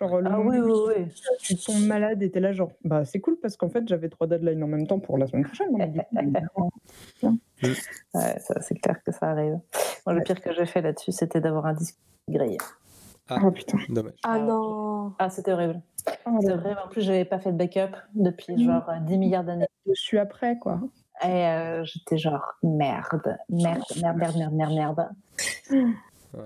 Genre, 0.00 0.20
le 0.20 0.28
Ah 0.30 0.40
oui, 0.40 0.58
oui, 0.58 0.72
oui. 0.88 1.06
tu 1.38 1.56
tombes 1.56 1.84
malade 1.86 2.20
et 2.22 2.30
t'es 2.30 2.40
là, 2.40 2.52
genre, 2.52 2.72
bah 2.82 3.04
c'est 3.04 3.20
cool 3.20 3.36
parce 3.40 3.56
qu'en 3.56 3.68
fait, 3.68 3.86
j'avais 3.86 4.08
trois 4.08 4.26
deadlines 4.26 4.62
en 4.62 4.66
même 4.66 4.86
temps 4.86 4.98
pour 4.98 5.18
la 5.18 5.26
semaine 5.28 5.44
prochaine. 5.44 5.68
Ouais, 8.14 8.38
ça, 8.38 8.60
c'est 8.60 8.74
clair 8.74 9.02
que 9.02 9.12
ça 9.12 9.30
arrive. 9.30 9.58
Moi, 10.06 10.14
le 10.14 10.22
pire 10.22 10.40
que 10.40 10.52
j'ai 10.52 10.66
fait 10.66 10.82
là-dessus, 10.82 11.12
c'était 11.12 11.40
d'avoir 11.40 11.66
un 11.66 11.74
disque 11.74 11.98
grillé. 12.28 12.58
Oh 13.30 13.50
putain. 13.50 13.78
Dommage. 13.88 14.14
Ah 14.24 14.38
non. 14.38 15.14
Ah, 15.18 15.30
c'était 15.30 15.52
horrible. 15.52 15.80
Oh, 16.26 16.38
C'est 16.42 16.54
vrai, 16.54 16.74
en 16.84 16.88
plus, 16.88 17.00
j'avais 17.02 17.24
pas 17.24 17.38
fait 17.38 17.52
de 17.52 17.56
backup 17.56 17.96
depuis 18.14 18.54
Mhm. 18.56 18.64
genre 18.64 18.88
euh, 18.90 18.98
10 19.00 19.16
milliards 19.18 19.44
d'années. 19.44 19.66
je 19.86 19.94
suis 19.94 20.18
après, 20.18 20.58
quoi. 20.58 20.80
Et 21.22 21.46
euh, 21.46 21.84
j'étais 21.84 22.18
genre 22.18 22.54
merde, 22.62 23.38
merde, 23.48 23.80
merde, 24.02 24.16
merde, 24.18 24.36
merde, 24.36 24.52
merde, 24.54 24.72
merde. 24.74 25.10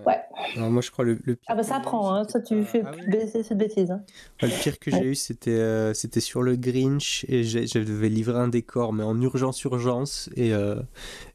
Ouais. 0.06 0.16
Alors, 0.56 0.70
moi, 0.70 0.82
je 0.82 0.90
crois 0.90 1.04
le, 1.04 1.18
le 1.24 1.36
pire. 1.36 1.46
Ah 1.48 1.54
bah 1.54 1.62
ça 1.62 1.76
apprend, 1.76 2.14
hein. 2.14 2.24
ça 2.28 2.40
tu 2.40 2.64
fais 2.64 2.82
Ah 2.86 2.90
plus 2.92 3.02
oui. 3.04 3.10
baisser 3.10 3.42
cette 3.42 3.58
bêtise. 3.58 3.90
hein. 3.90 4.02
Ouais, 4.42 4.48
le 4.48 4.62
pire 4.62 4.78
que 4.78 4.90
Ouais. 4.90 4.98
j'ai 4.98 5.04
eu, 5.08 5.14
c'était 5.14 5.50
euh, 5.50 5.94
c'était 5.94 6.20
sur 6.20 6.42
le 6.42 6.56
Grinch 6.56 7.24
et 7.28 7.42
je 7.44 7.78
devais 7.78 8.08
livrer 8.08 8.38
un 8.38 8.48
décor, 8.48 8.92
mais 8.92 9.02
en 9.02 9.20
urgence, 9.20 9.62
urgence. 9.64 10.30
Et, 10.36 10.52
euh, 10.52 10.76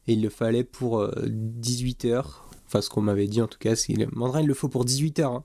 et 0.06 0.14
il 0.14 0.22
le 0.22 0.28
fallait 0.30 0.64
pour 0.64 1.04
18h. 1.26 2.24
Enfin, 2.66 2.80
ce 2.80 2.90
qu'on 2.90 3.02
m'avait 3.02 3.26
dit 3.28 3.40
en 3.42 3.46
tout 3.46 3.58
cas. 3.58 3.76
c'est 3.76 3.92
qu'il- 3.92 4.08
Mandrin, 4.12 4.40
il 4.40 4.46
le 4.46 4.54
faut 4.54 4.68
pour 4.68 4.84
18h. 4.84 5.42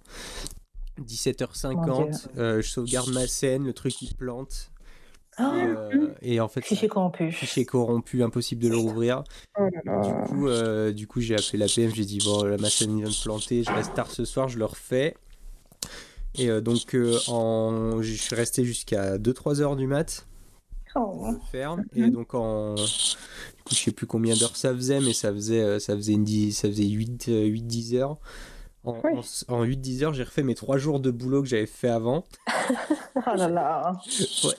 Mon 0.97 1.05
17h50. 1.05 2.27
euh, 2.37 2.61
je 2.61 2.69
sauvegarde 2.69 3.09
ma 3.13 3.27
scène, 3.27 3.65
le 3.65 3.73
truc 3.73 4.01
il 4.01 4.15
plante. 4.15 4.71
Oh, 5.39 5.43
Et, 5.55 5.67
euh, 5.67 6.07
et 6.21 6.39
en 6.39 6.47
fait, 6.47 6.61
Fichier 6.65 6.87
corrompu. 6.87 7.31
fichier 7.31 7.65
corrompu, 7.65 8.23
impossible 8.23 8.61
de 8.61 8.69
le 8.69 8.77
rouvrir. 8.77 9.23
Oh 9.57 9.67
Du 9.69 10.27
coup, 10.27 10.47
euh, 10.47 10.91
du 10.91 11.07
coup 11.07 11.21
j'ai 11.21 11.35
appelé 11.35 11.57
la 11.57 11.67
PM, 11.67 11.91
j'ai 11.93 12.05
dit 12.05 12.19
bon, 12.23 12.43
là, 12.43 12.57
ma 12.57 12.69
scène 12.69 12.97
vient 12.97 13.09
de 13.09 13.23
planter, 13.23 13.63
je 13.63 13.71
reste 13.71 13.93
tard 13.93 14.11
ce 14.11 14.25
soir, 14.25 14.49
je 14.49 14.57
le 14.59 14.65
refais. 14.65 15.15
Et 16.35 16.49
euh, 16.49 16.61
donc, 16.61 16.95
en... 17.27 18.01
je 18.01 18.13
suis 18.13 18.35
resté 18.35 18.63
jusqu'à 18.63 19.17
2-3 19.17 19.61
heures 19.61 19.75
du 19.75 19.87
mat 19.87 20.25
Oh. 20.95 21.27
faire. 21.51 21.77
Et 21.93 22.09
donc, 22.09 22.33
en. 22.33 22.73
Du 22.73 22.81
coup, 23.63 23.73
je 23.73 23.75
sais 23.75 23.91
plus 23.91 24.07
combien 24.07 24.35
d'heures 24.35 24.55
ça 24.55 24.73
faisait, 24.73 24.99
mais 24.99 25.13
ça 25.13 25.31
faisait, 25.31 25.79
ça 25.79 25.95
faisait, 25.95 26.13
une 26.13 26.51
ça 26.51 26.67
faisait 26.67 26.85
8-10 26.85 27.95
heures. 27.95 28.17
En, 28.89 29.01
Oui. 29.03 29.11
en, 29.47 29.53
en 29.55 29.65
8-10 29.65 30.03
heures, 30.03 30.13
j'ai 30.13 30.23
refait 30.23 30.43
mes 30.43 30.55
3 30.55 30.77
jours 30.77 30.99
de 30.99 31.11
boulot 31.11 31.41
que 31.41 31.47
j'avais 31.47 31.65
fait 31.65 31.89
avant. 31.89 32.25
Oh 33.15 33.35
là 33.35 33.49
là. 33.49 33.93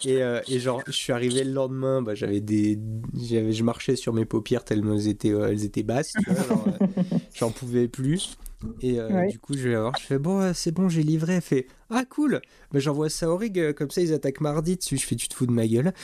Et, 0.04 0.22
euh, 0.22 0.40
et 0.48 0.58
genre, 0.58 0.82
je 0.86 0.92
suis 0.92 1.12
arrivé 1.12 1.44
le 1.44 1.52
lendemain, 1.52 2.02
bah, 2.02 2.14
j'avais 2.14 2.40
des, 2.40 2.78
j'avais, 3.14 3.52
je 3.52 3.64
marchais 3.64 3.96
sur 3.96 4.12
mes 4.12 4.24
paupières 4.26 4.64
tellement 4.64 4.94
elles 4.94 5.08
étaient, 5.08 5.32
euh, 5.32 5.48
elles 5.48 5.64
étaient 5.64 5.82
basses, 5.84 6.12
tu 6.12 6.30
vois, 6.30 6.44
genre, 6.44 6.64
euh, 6.82 7.02
j'en 7.32 7.50
pouvais 7.50 7.88
plus. 7.88 8.36
Et 8.82 8.98
du 9.30 9.38
coup, 9.38 9.54
je 9.56 9.70
vais 9.70 9.76
voir, 9.76 9.94
je 9.98 10.04
fais 10.04 10.18
bon, 10.18 10.52
c'est 10.52 10.72
bon, 10.72 10.90
j'ai 10.90 11.02
livré. 11.02 11.36
Elle 11.36 11.40
fait 11.40 11.66
ah 11.88 12.04
cool, 12.04 12.42
bah, 12.72 12.78
j'envoie 12.78 13.08
ça 13.08 13.30
au 13.30 13.36
rig, 13.38 13.72
comme 13.72 13.90
ça 13.90 14.02
ils 14.02 14.12
attaquent 14.12 14.42
mardi 14.42 14.76
dessus. 14.76 14.98
Je 14.98 15.06
fais 15.06 15.16
tu 15.16 15.28
te 15.28 15.34
fous 15.34 15.46
de 15.46 15.52
ma 15.52 15.66
gueule. 15.66 15.94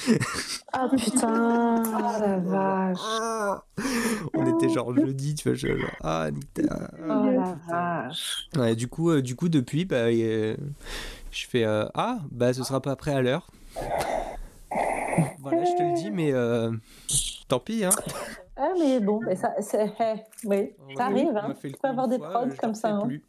Ah 0.72 0.88
putain. 0.96 1.82
Oh 1.84 2.20
la 2.20 2.38
vache. 2.38 2.98
Ah 3.02 3.64
On 4.32 4.55
était 4.55 4.55
genre 4.68 4.94
jeudi, 4.96 5.34
tu 5.34 5.48
vois, 5.48 5.56
je, 5.56 5.66
genre, 5.68 5.96
ah 6.02 6.30
nique 6.30 6.52
ta- 6.54 6.90
Oh 6.98 7.30
la 7.30 7.56
vache. 7.68 8.48
Ouais, 8.56 8.74
du 8.76 8.88
coup, 8.88 9.10
euh, 9.10 9.22
du 9.22 9.36
coup 9.36 9.48
depuis, 9.48 9.84
bah, 9.84 9.96
euh, 10.06 10.56
je 11.30 11.46
fais 11.46 11.64
euh, 11.64 11.86
ah 11.94 12.18
bah 12.30 12.52
ce 12.52 12.62
sera 12.64 12.80
pas 12.80 12.96
prêt 12.96 13.12
à 13.14 13.22
l'heure. 13.22 13.46
Voilà, 15.40 15.64
je 15.64 15.72
te 15.76 15.82
le 15.82 15.94
dis, 15.94 16.10
mais 16.10 16.32
tant 17.48 17.60
pis, 17.60 17.84
hein. 17.84 17.90
Ah 18.58 18.70
mais 18.78 19.00
bon, 19.00 19.20
mais 19.20 19.36
ça, 19.36 19.52
c'est, 19.60 19.92
oui, 20.44 20.70
ça 20.96 21.04
arrive. 21.06 21.36
Hein. 21.36 21.54
Tu 21.62 21.72
peux 21.72 21.88
avoir 21.88 22.08
des 22.08 22.18
prods 22.18 22.48
comme 22.58 22.74
ça. 22.74 22.88
hein. 22.88 23.06
plus. 23.06 23.22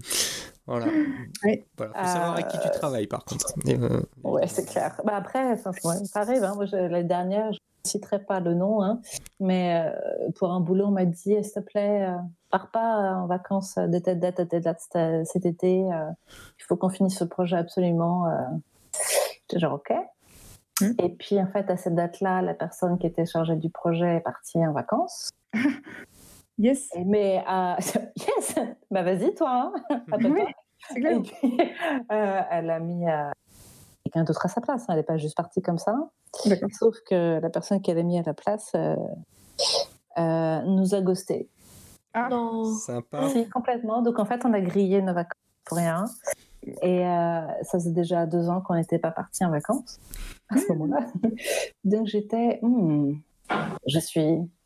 Voilà. 0.68 0.86
Ouais. 1.44 1.66
Voilà, 1.78 1.94
faut 1.94 2.06
savoir 2.08 2.34
avec 2.34 2.48
qui 2.50 2.60
tu 2.60 2.68
Euh, 2.68 2.72
travailles 2.72 3.08
par 3.08 3.24
contre. 3.26 3.46
Ouais, 4.24 4.48
c'est 4.48 4.66
clair. 4.66 5.00
Bah 5.06 5.16
après, 5.16 5.52
ouais, 5.54 5.58
ça 6.06 6.20
arrive. 6.22 6.44
Hein. 6.44 6.54
Moi, 6.56 6.66
je- 6.66 6.76
l'année 6.76 7.04
dernière, 7.04 7.52
je 7.54 7.58
ne 7.60 7.90
citerai 7.90 8.20
pas 8.20 8.40
le 8.42 8.54
nom, 8.54 8.82
hein, 8.84 9.00
mais 9.40 9.82
euh, 9.88 10.30
pour 10.38 10.52
un 10.52 10.60
boulot, 10.60 10.86
on 10.88 10.92
m'a 10.92 11.06
dit, 11.06 11.42
s'il 11.44 11.52
te 11.54 11.60
plaît, 11.62 12.08
euh, 12.10 12.18
pars 12.50 12.70
pas 12.72 13.14
en 13.16 13.28
vacances 13.28 13.76
de 13.78 13.98
telle 14.00 14.20
date 14.20 14.40
à 14.42 14.46
telle 14.46 14.64
date 14.64 14.82
cet- 15.26 15.46
été. 15.46 15.84
euh, 15.92 16.10
il 16.60 16.64
faut 16.66 16.76
qu'on 16.76 16.90
finisse 16.90 17.18
ce 17.18 17.24
projet 17.24 17.56
absolument. 17.58 18.28
euh. 18.28 18.32
J'étais 19.50 19.60
genre, 19.60 19.74
OK. 19.76 19.94
Hmm. 20.82 20.92
Et 21.00 21.10
puis, 21.10 21.40
en 21.42 21.48
fait, 21.48 21.70
à 21.70 21.78
cette 21.78 21.96
date-là, 21.96 22.42
la 22.42 22.54
personne 22.54 22.98
qui 23.00 23.08
était 23.08 23.26
chargée 23.26 23.56
du 23.56 23.70
projet 23.70 24.18
est 24.18 24.22
partie 24.22 24.58
en 24.66 24.74
vacances. 24.74 25.30
Yes, 26.58 26.90
Mais, 27.06 27.44
euh, 27.48 27.76
yes, 28.18 28.56
bah 28.90 29.04
vas-y, 29.04 29.34
toi. 29.36 29.72
Hein. 29.90 30.08
Oui, 30.24 30.42
c'est 30.90 31.00
clair. 31.00 31.18
Et 31.18 31.22
puis, 31.22 31.58
euh, 32.12 32.42
elle 32.52 32.70
a 32.70 32.80
mis 32.80 33.08
euh, 33.08 33.30
quelqu'un 34.04 34.24
d'autre 34.24 34.46
à 34.46 34.50
sa 34.50 34.62
place. 34.62 34.84
hein. 34.84 34.86
Elle 34.90 34.98
n'est 34.98 35.04
pas 35.04 35.18
juste 35.18 35.36
partie 35.38 35.62
comme 35.62 35.78
ça. 35.78 35.96
D'accord. 36.46 36.70
Sauf 36.78 36.96
que 37.10 37.40
la 37.40 37.50
personne 37.50 37.82
qu'elle 37.82 37.98
a 38.00 38.04
mis 38.04 38.18
à 38.20 38.24
la 38.24 38.34
place 38.34 38.72
euh, 38.76 38.96
euh, 40.18 40.62
nous 40.64 40.96
a 40.96 41.02
ghosté. 41.02 41.50
Ah, 42.14 42.30
Non. 42.30 42.64
Sympa. 42.66 43.30
Si, 43.30 43.48
complètement. 43.50 44.02
Donc 44.02 44.18
en 44.20 44.26
fait, 44.26 44.44
on 44.46 44.54
a 44.54 44.62
grillé 44.62 45.02
nos 45.02 45.14
vacances 45.14 45.38
pour 45.66 45.78
rien. 45.78 46.06
Et 46.82 47.06
euh, 47.06 47.42
ça 47.64 47.78
faisait 47.80 47.92
déjà 47.92 48.26
deux 48.26 48.50
ans 48.50 48.62
qu'on 48.62 48.76
n'était 48.76 49.00
pas 49.00 49.12
partis 49.12 49.46
en 49.46 49.52
vacances 49.52 50.00
à 50.50 50.58
ce 50.58 50.74
moment-là. 50.74 51.06
Donc 51.84 52.08
j'étais, 52.08 52.60
hmm, 52.62 53.14
je 53.88 54.00
suis 54.00 54.22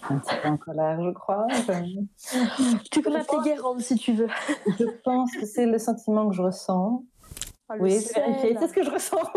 un 0.10 0.18
petit 0.18 0.36
peu 0.42 0.48
en 0.50 0.58
colère, 0.58 1.02
je 1.04 1.12
crois. 1.12 1.48
Tu 2.92 3.02
peux 3.02 3.12
m'appeler 3.12 3.40
Guérande 3.44 3.82
si 3.82 3.96
tu 3.96 4.14
veux. 4.14 4.28
je 4.80 4.86
pense 5.04 5.32
que 5.36 5.46
c'est 5.46 5.66
le 5.66 5.78
sentiment 5.78 6.28
que 6.30 6.36
je 6.36 6.42
ressens. 6.42 7.04
Oh, 7.70 7.74
le 7.76 7.82
Oui, 7.84 7.94
c'est 8.02 8.14
sel. 8.14 8.24
vérifié. 8.26 8.58
C'est 8.60 8.68
ce 8.68 8.74
que 8.74 8.84
je 8.84 8.92
ressens. 8.92 9.18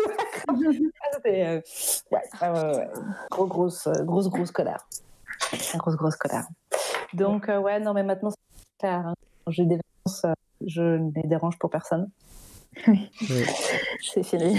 Ah, 0.48 0.52
euh, 1.26 1.60
ouais, 2.10 2.20
ouais, 2.42 2.76
ouais. 2.76 2.88
Gros, 3.30 3.46
grosse, 3.46 3.86
euh, 3.86 4.02
grosse, 4.04 4.28
grosse 4.28 4.50
colère. 4.50 4.86
Grosse, 5.76 5.96
grosse 5.96 6.16
colère. 6.16 6.46
Donc, 7.12 7.48
euh, 7.48 7.58
ouais, 7.60 7.80
non, 7.80 7.94
mais 7.94 8.02
maintenant, 8.02 8.30
c'est 8.30 8.78
clair. 8.78 9.06
hein. 9.06 9.14
J'ai 9.48 9.64
des 9.64 9.76
vacances, 9.76 10.24
euh, 10.24 10.32
je 10.66 10.82
ne 10.82 11.10
les 11.14 11.28
dérange 11.28 11.58
pour 11.58 11.70
personne. 11.70 12.10
Ouais. 12.86 13.46
C'est 14.00 14.22
fini. 14.22 14.56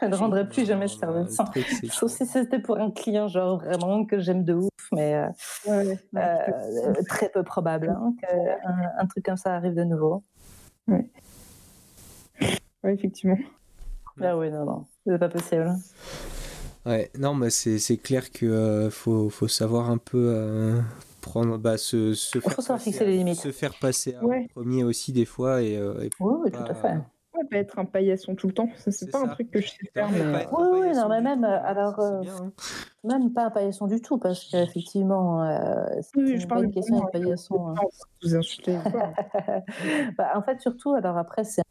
je 0.00 0.06
ne 0.06 0.14
rendrai 0.14 0.48
plus 0.48 0.66
jamais 0.66 0.88
ce 0.88 0.98
service. 0.98 1.38
Sauf 1.90 2.10
si 2.12 2.26
c'était 2.26 2.58
pour 2.58 2.78
un 2.78 2.90
client, 2.90 3.28
genre 3.28 3.58
vraiment 3.58 4.04
que 4.04 4.20
j'aime 4.20 4.44
de 4.44 4.54
ouf, 4.54 4.68
mais 4.92 5.14
euh, 5.14 5.28
ouais, 5.66 5.98
euh, 6.16 6.92
très 7.08 7.28
peu 7.30 7.42
probable 7.42 7.88
hein, 7.90 8.14
qu'un 8.20 8.92
un 8.98 9.06
truc 9.06 9.24
comme 9.24 9.36
ça 9.36 9.54
arrive 9.54 9.74
de 9.74 9.84
nouveau. 9.84 10.22
Ouais, 10.88 11.10
effectivement. 12.84 13.38
Ah 14.20 14.36
oui, 14.36 14.50
non, 14.50 14.64
non, 14.64 14.86
c'est 15.06 15.18
pas 15.18 15.28
possible. 15.28 15.74
Ouais, 16.84 17.10
non, 17.18 17.34
mais 17.34 17.50
c'est 17.50 17.78
c'est 17.78 17.96
clair 17.96 18.30
que 18.30 18.46
euh, 18.46 18.90
faut, 18.90 19.28
faut 19.28 19.48
savoir 19.48 19.90
un 19.90 19.98
peu 19.98 20.32
euh, 20.34 20.80
prendre, 21.20 21.58
bah, 21.58 21.76
se, 21.78 22.14
se 22.14 22.38
faire 22.38 22.52
faut 22.52 22.62
savoir 22.62 22.78
passer 22.84 23.04
les 23.04 23.16
limites. 23.16 23.40
Se 23.40 23.50
faire 23.50 23.74
passer 23.80 24.14
à 24.14 24.24
Ouais. 24.24 24.46
premier 24.54 24.84
aussi 24.84 25.12
des 25.12 25.24
fois 25.24 25.62
et, 25.62 25.76
euh, 25.76 26.00
et 26.04 26.10
Oui, 26.20 26.34
oui, 26.44 26.50
tout 26.52 26.62
à 26.62 26.74
fait. 26.74 26.94
Pas 27.50 27.56
être 27.58 27.78
un 27.78 27.84
paillasson 27.84 28.34
tout 28.34 28.46
le 28.46 28.52
temps, 28.54 28.68
c'est 28.76 29.10
pas 29.10 29.20
un 29.22 29.28
truc 29.28 29.50
que 29.50 29.60
je 29.60 29.68
sais 29.68 29.76
faire. 29.92 30.10
Mais... 30.10 30.18
être 30.42 30.52
Oui, 30.52 30.64
un 30.64 30.70
oui, 30.72 30.80
paillasson 30.80 31.00
non, 31.02 31.08
mais 31.08 31.20
même, 31.20 31.40
tout, 31.40 31.46
euh, 31.46 31.56
hein, 31.56 31.62
alors, 31.64 32.00
euh, 32.00 32.20
bien, 32.20 32.34
hein. 32.36 32.52
Même 33.04 33.32
pas 33.32 33.44
un 33.46 33.50
paillasson 33.50 33.86
du 33.86 34.00
tout, 34.00 34.18
parce 34.18 34.44
qu'effectivement, 34.50 35.42
euh, 35.42 35.84
c'est 36.02 36.16
Oui, 36.20 36.30
une 36.32 36.40
je 36.40 36.46
parle 36.46 36.62
bonne 36.62 36.72
question 36.72 37.00
paillasson. 37.12 37.68
hein. 37.68 37.74
Non, 37.76 37.88
vous 38.22 38.36
insultez. 38.36 38.76
Bah, 40.18 40.32
en 40.34 40.42
fait, 40.42 40.60
surtout, 40.60 40.94
alors 40.94 41.16
après, 41.18 41.44
c'est 41.44 41.62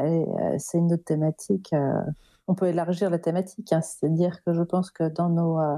euh, 0.00 0.58
une 0.74 0.92
autre 0.92 1.04
thématique. 1.04 1.72
euh, 1.72 2.00
on 2.48 2.54
peut 2.54 2.66
élargir 2.66 3.10
la 3.10 3.18
thématique, 3.20 3.72
hein, 3.72 3.80
c'est-à-dire 3.80 4.42
que 4.42 4.52
je 4.52 4.62
pense 4.62 4.90
que 4.90 5.08
dans 5.08 5.28
nos 5.28 5.60
euh, 5.60 5.76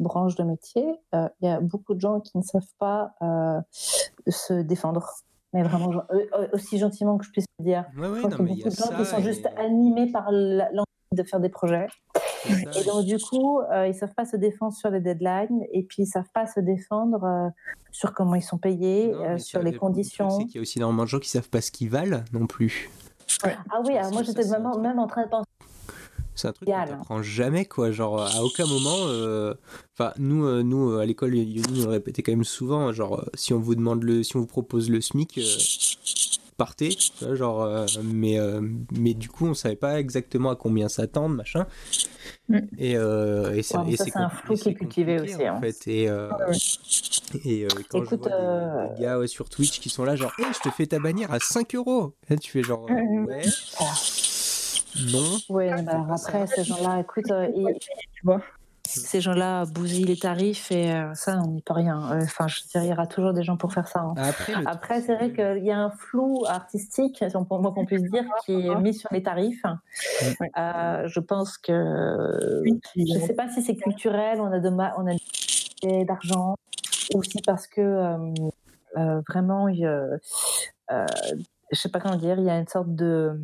branches 0.00 0.36
de 0.36 0.42
métier, 0.44 0.98
euh, 1.14 1.28
il 1.40 1.46
y 1.48 1.50
a 1.50 1.60
beaucoup 1.60 1.92
de 1.94 2.00
gens 2.00 2.20
qui 2.20 2.38
ne 2.38 2.42
savent 2.42 2.62
pas 2.78 3.12
euh, 3.20 3.60
se 4.26 4.54
défendre. 4.54 5.06
Mais 5.54 5.62
vraiment, 5.62 5.90
euh, 6.12 6.26
euh, 6.38 6.48
aussi 6.52 6.76
gentiment 6.78 7.16
que 7.16 7.24
je 7.24 7.30
puisse 7.30 7.46
le 7.60 7.64
dire. 7.64 7.84
Ouais, 7.96 8.08
ouais, 8.08 8.18
Je 8.20 8.26
non, 8.26 8.36
mais 8.40 8.50
a 8.50 8.52
il 8.54 8.58
y 8.58 8.62
beaucoup 8.64 8.68
a 8.68 8.70
de 8.70 8.76
gens 8.76 8.84
ça. 8.86 8.94
qui 8.96 9.04
sont 9.06 9.22
juste 9.22 9.48
animés 9.56 10.10
par 10.12 10.30
l'envie 10.30 10.84
de 11.12 11.22
faire 11.22 11.38
des 11.40 11.48
projets. 11.48 11.86
ça, 12.44 12.80
Et 12.80 12.84
donc, 12.84 13.04
du 13.06 13.18
coup, 13.18 13.60
euh, 13.60 13.86
ils 13.86 13.94
savent 13.94 14.14
pas 14.14 14.24
se 14.26 14.36
défendre 14.36 14.72
sur 14.74 14.90
les 14.90 15.00
deadlines 15.00 15.64
et 15.72 15.84
puis 15.84 16.02
ils 16.02 16.06
savent 16.06 16.28
pas 16.34 16.46
se 16.46 16.58
défendre 16.60 17.24
euh, 17.24 17.48
sur 17.92 18.12
comment 18.12 18.34
ils 18.34 18.42
sont 18.42 18.58
payés, 18.58 19.12
Non, 19.12 19.24
euh, 19.24 19.38
sur 19.38 19.60
ça, 19.60 19.64
les 19.64 19.76
conditions. 19.76 20.28
C'est 20.30 20.44
qu'il 20.46 20.56
y 20.56 20.58
a 20.58 20.62
aussi 20.62 20.78
énormément 20.78 21.04
de 21.04 21.08
gens 21.08 21.20
qui 21.20 21.30
savent 21.30 21.48
pas 21.48 21.60
ce 21.60 21.70
qu'ils 21.70 21.88
valent 21.88 22.20
non 22.32 22.46
plus. 22.46 22.90
Ah 23.44 23.80
oui, 23.86 23.96
alors 23.96 24.12
moi 24.12 24.22
j'étais 24.22 24.42
truc. 24.42 24.82
même 24.82 24.98
en 24.98 25.06
train 25.06 25.24
de 25.24 25.28
penser. 25.30 25.48
C'est 26.34 26.48
un 26.48 26.52
truc 26.52 26.68
qu'on 26.68 26.84
t'apprend 26.86 27.22
jamais, 27.22 27.64
quoi. 27.64 27.90
Genre, 27.92 28.20
à 28.22 28.42
aucun 28.42 28.66
moment. 28.66 28.96
euh, 29.06 29.54
Enfin, 29.96 30.12
nous, 30.18 30.44
euh, 30.44 30.62
nous 30.64 30.90
euh, 30.90 30.98
à 31.00 31.06
l'école, 31.06 31.34
Yoni 31.36 31.62
nous 31.72 31.84
le 31.84 31.90
répétait 31.90 32.22
quand 32.22 32.32
même 32.32 32.42
souvent. 32.44 32.92
Genre, 32.92 33.20
euh, 33.20 33.26
si 33.34 33.52
on 33.54 33.60
vous 33.60 33.74
demande 33.76 34.02
le, 34.02 34.22
si 34.24 34.36
on 34.36 34.40
vous 34.40 34.46
propose 34.46 34.90
le 34.90 35.00
SMIC, 35.00 35.38
partez. 36.56 36.96
genre, 37.32 37.86
mais, 38.02 38.38
mais 38.92 39.14
du 39.14 39.28
coup, 39.28 39.46
on 39.46 39.54
savait 39.54 39.76
pas 39.76 39.98
exactement 40.00 40.50
à 40.50 40.56
combien 40.56 40.88
s'attendre, 40.88 41.34
machin. 41.36 41.66
Mm. 42.48 42.58
Et, 42.78 42.90
et 42.92 43.62
c'est 43.62 43.76
Ouais, 43.78 43.84
mais 43.86 43.92
et 43.92 43.96
ça, 43.96 44.04
c'est 44.04 44.16
un 44.16 44.28
flou 44.28 44.54
qui 44.54 44.68
est 44.68 44.74
cultivé 44.74 45.20
aussi, 45.20 45.48
En 45.48 45.56
hein. 45.56 45.60
fait. 45.60 45.86
Et, 45.86 46.10
Ouais. 46.10 46.56
et 47.44 47.64
euh, 47.64 47.68
quand 47.88 48.02
Écoute, 48.02 48.20
je 48.24 48.28
vois 48.28 48.36
euh, 48.38 48.94
des, 48.96 49.02
gars 49.02 49.18
ouais, 49.18 49.26
sur 49.26 49.48
Twitch 49.48 49.80
qui 49.80 49.88
sont 49.88 50.04
là, 50.04 50.14
genre, 50.16 50.32
Hey, 50.38 50.46
je 50.52 50.60
te 50.68 50.72
fais 50.74 50.86
ta 50.86 50.98
bannière 50.98 51.32
à 51.32 51.38
5 51.40 51.74
euros. 51.74 52.12
Et 52.30 52.36
tu 52.36 52.50
fais 52.50 52.62
genre, 52.62 52.86
Ouais. 52.90 53.42
Non. 55.12 55.36
Oui, 55.48 55.68
Ah, 55.70 56.16
ça. 56.16 56.28
après, 56.30 56.46
ces 56.46 56.64
gens-là, 56.64 57.00
écoute, 57.00 57.30
euh, 57.30 57.48
ils- 57.54 57.78
Tu 57.78 58.20
vois. 58.24 58.40
ces 58.86 59.20
gens-là 59.20 59.64
bousillent 59.64 60.04
les 60.04 60.16
tarifs 60.18 60.70
et 60.70 60.92
euh, 60.92 61.14
ça, 61.14 61.38
on 61.42 61.48
n'y 61.48 61.62
peut 61.62 61.72
rien. 61.72 62.12
Euh, 62.12 62.20
Enfin, 62.22 62.46
je 62.48 62.60
dire, 62.62 62.82
il 62.84 62.90
y 62.90 62.92
aura 62.92 63.06
toujours 63.06 63.32
des 63.32 63.42
gens 63.42 63.56
pour 63.56 63.72
faire 63.72 63.88
ça. 63.88 64.00
hein. 64.00 64.14
Après, 64.16 64.54
le 64.54 64.68
Après, 64.68 65.00
c'est 65.00 65.14
vrai 65.16 65.32
qu'il 65.32 65.64
y 65.64 65.70
a 65.70 65.78
un 65.78 65.90
flou 65.90 66.44
artistique, 66.46 67.24
si 67.28 67.36
on 67.36 67.44
peut- 67.44 67.56
moi 67.58 67.72
qu'on 67.72 67.86
puisse 67.86 68.02
dire, 68.02 68.24
qui 68.44 68.52
est 68.68 68.74
mis 68.76 68.94
sur 68.94 69.08
les 69.12 69.22
tarifs. 69.22 69.62
Ouais. 70.40 70.50
Euh, 70.58 71.08
je 71.08 71.20
pense 71.20 71.58
que 71.58 72.62
Je 72.94 73.14
ne 73.14 73.20
sais 73.26 73.34
pas 73.34 73.48
si 73.48 73.62
c'est 73.62 73.76
culturel, 73.76 74.40
on 74.40 74.52
a, 74.52 74.58
de 74.60 74.68
ma- 74.70 74.94
on 74.98 75.06
a 75.10 75.14
d'argent, 76.04 76.56
ou 77.14 77.22
si 77.22 77.38
parce 77.44 77.66
que 77.66 77.80
euh, 77.80 78.16
euh, 78.96 79.20
vraiment, 79.28 79.66
euh, 79.68 80.16
je 81.70 81.76
sais 81.78 81.88
pas 81.90 82.00
comment 82.00 82.16
dire, 82.16 82.38
il 82.38 82.44
y 82.44 82.50
a 82.50 82.58
une 82.58 82.68
sorte 82.68 82.94
de, 82.94 83.38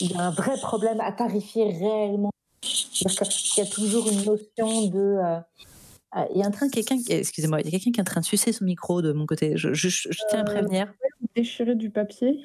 il 0.00 0.12
y 0.12 0.14
a 0.14 0.20
un 0.20 0.30
vrai 0.30 0.56
problème 0.60 1.00
à 1.00 1.12
tarifier 1.12 1.64
réellement. 1.64 2.30
C'est-à-dire 2.62 3.28
qu'il 3.28 3.64
y 3.64 3.66
a 3.66 3.70
toujours 3.70 4.08
une 4.08 4.24
notion 4.24 4.86
de 4.88 5.18
euh, 5.22 5.38
ah, 6.12 6.26
il 6.34 6.40
y 6.40 6.42
a 6.42 6.46
un 6.46 6.50
train, 6.50 6.68
quelqu'un, 6.70 6.96
excusez-moi, 7.08 7.60
il 7.60 7.66
y 7.66 7.68
a 7.68 7.70
quelqu'un 7.72 7.90
qui 7.90 7.98
est 7.98 8.02
en 8.02 8.04
train 8.04 8.20
de 8.20 8.24
sucer 8.26 8.52
son 8.52 8.64
micro 8.64 9.02
de 9.02 9.12
mon 9.12 9.26
côté. 9.26 9.56
Je, 9.56 9.74
je, 9.74 9.88
je 9.88 10.08
tiens 10.30 10.38
à 10.38 10.42
Euh, 10.42 10.44
prévenir. 10.44 10.92
Déchirer 11.34 11.74
du 11.74 11.90
papier. 11.90 12.40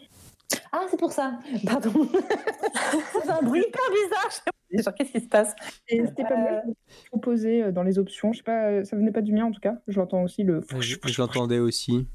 Ah, 0.74 0.86
c'est 0.90 1.00
pour 1.00 1.12
ça. 1.14 1.40
Pardon. 1.66 1.92
c'est 3.14 3.30
un 3.30 3.42
bruit 3.42 3.62
hyper 3.66 3.82
bizarre. 3.92 4.44
Genre, 4.74 4.94
qu'est-ce 4.94 5.12
qui 5.12 5.22
se 5.22 5.28
passe? 5.30 5.56
C'était 5.88 6.24
pas 6.24 6.36
mal 6.36 6.64
proposé 7.12 7.64
euh, 7.64 7.72
dans 7.72 7.84
les 7.84 7.98
options. 8.00 8.34
Je 8.34 8.40
sais 8.40 8.44
pas, 8.44 8.68
euh, 8.68 8.84
ça 8.84 8.98
venait 8.98 9.12
pas 9.12 9.22
du 9.22 9.32
mien 9.32 9.46
en 9.46 9.52
tout 9.52 9.62
cas. 9.62 9.76
Je 9.88 9.98
l'entends 10.00 10.24
aussi 10.24 10.44
le. 10.44 10.62
Je, 10.80 10.98
je 11.06 11.22
l'entendais 11.22 11.60
aussi. 11.60 12.08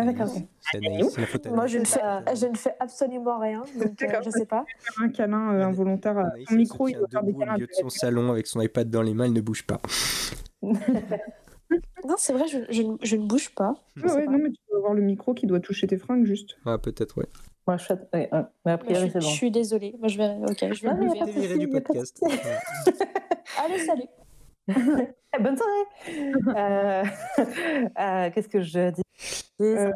Ah, 0.00 0.04
faute 1.26 1.46
à 1.46 1.50
Moi, 1.50 1.66
je 1.66 1.78
ne, 1.78 1.84
fais, 1.84 2.00
Euh, 2.02 2.20
je 2.34 2.46
ne 2.46 2.56
fais 2.56 2.74
absolument 2.78 3.38
rien, 3.40 3.64
donc 3.80 4.00
euh, 4.02 4.20
je 4.24 4.30
sais 4.30 4.46
pas. 4.46 4.64
Un 5.00 5.08
câlin 5.08 5.54
euh, 5.54 5.64
involontaire 5.64 6.16
à 6.18 6.22
Anaïs, 6.28 6.48
son 6.48 6.54
micro, 6.54 6.88
il 6.88 6.96
doit 6.96 7.08
faire 7.10 7.22
des 7.22 7.32
debout 7.32 7.38
au 7.38 7.44
câlins. 7.44 7.54
milieu 7.54 7.66
de 7.66 7.72
son 7.72 7.88
salon 7.88 8.30
avec 8.30 8.46
son 8.46 8.60
iPad 8.60 8.88
dans 8.88 9.02
les 9.02 9.14
mains, 9.14 9.24
elle 9.24 9.32
ne 9.32 9.40
bouge 9.40 9.64
pas. 9.66 9.80
Non, 10.62 12.14
c'est 12.16 12.32
vrai, 12.32 12.46
je, 12.48 12.58
je, 12.70 12.82
ne- 12.82 12.96
je 13.02 13.16
ne 13.16 13.26
bouge 13.26 13.50
pas. 13.54 13.74
Ouais, 13.96 14.24
pas. 14.24 14.30
non, 14.32 14.38
mais 14.38 14.50
tu 14.50 14.60
dois 14.70 14.78
avoir 14.78 14.94
le 14.94 15.02
micro 15.02 15.34
qui 15.34 15.46
doit 15.46 15.60
toucher 15.60 15.86
tes 15.86 15.98
fringues 15.98 16.24
juste. 16.24 16.56
Ah, 16.64 16.78
peut-être, 16.78 17.18
ouais. 17.18 17.26
Moi, 17.66 17.76
je 17.76 17.84
suis. 17.84 17.94
ouais, 17.94 18.28
ouais. 18.32 18.42
Mais 18.64 18.72
a 18.72 18.78
Mais 18.88 18.94
je, 18.94 19.00
c'est 19.00 19.20
je 19.20 19.26
bon. 19.26 19.32
suis 19.32 19.50
désolée. 19.50 19.94
Moi, 19.98 20.08
je 20.08 20.16
vais. 20.16 20.36
Ok, 20.48 20.72
je 20.72 20.82
vais 20.82 20.94
Non, 20.94 21.14
me 21.14 21.58
du 21.58 21.68
podcast. 21.68 22.24
Allez, 23.62 23.78
salut. 23.80 24.04
Bonne 25.40 25.56
soirée. 25.56 26.28
Euh, 26.56 27.04
euh, 27.98 28.30
Qu'est-ce 28.30 28.48
que 28.48 28.62
je 28.62 28.90
dis? 28.90 29.02
Euh, 29.60 29.90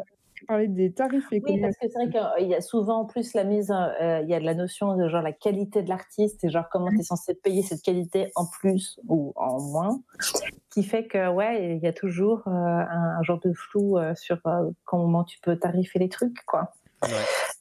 Parler 0.48 0.66
des 0.66 0.92
tarifs 0.92 1.24
et 1.30 1.40
Oui, 1.44 1.60
parce 1.60 1.76
que 1.76 1.86
c'est 1.88 1.94
vrai 1.94 2.08
qu'il 2.38 2.48
y 2.48 2.54
a 2.54 2.60
souvent 2.60 3.00
en 3.00 3.04
plus 3.04 3.32
la 3.34 3.44
mise, 3.44 3.70
euh, 3.70 4.20
il 4.22 4.28
y 4.28 4.34
a 4.34 4.40
de 4.40 4.44
la 4.44 4.54
notion 4.54 4.96
de 4.96 5.08
genre 5.08 5.22
la 5.22 5.32
qualité 5.32 5.82
de 5.82 5.88
l'artiste 5.88 6.42
et 6.42 6.50
genre 6.50 6.68
comment 6.70 6.90
tu 6.90 6.98
es 6.98 7.04
censé 7.04 7.34
payer 7.34 7.62
cette 7.62 7.82
qualité 7.82 8.32
en 8.34 8.46
plus 8.46 8.98
ou 9.08 9.32
en 9.36 9.60
moins, 9.60 10.00
qui 10.70 10.82
fait 10.82 11.06
que 11.06 11.30
ouais, 11.30 11.76
il 11.76 11.82
y 11.82 11.86
a 11.86 11.92
toujours 11.92 12.42
euh, 12.48 12.50
un, 12.50 13.18
un 13.18 13.22
genre 13.22 13.38
de 13.38 13.52
flou 13.52 13.98
euh, 13.98 14.14
sur 14.16 14.38
euh, 14.46 14.70
comment 14.84 15.22
tu 15.22 15.38
peux 15.40 15.56
tarifer 15.56 16.00
les 16.00 16.08
trucs, 16.08 16.44
quoi. 16.44 16.72
Ouais. 17.02 17.08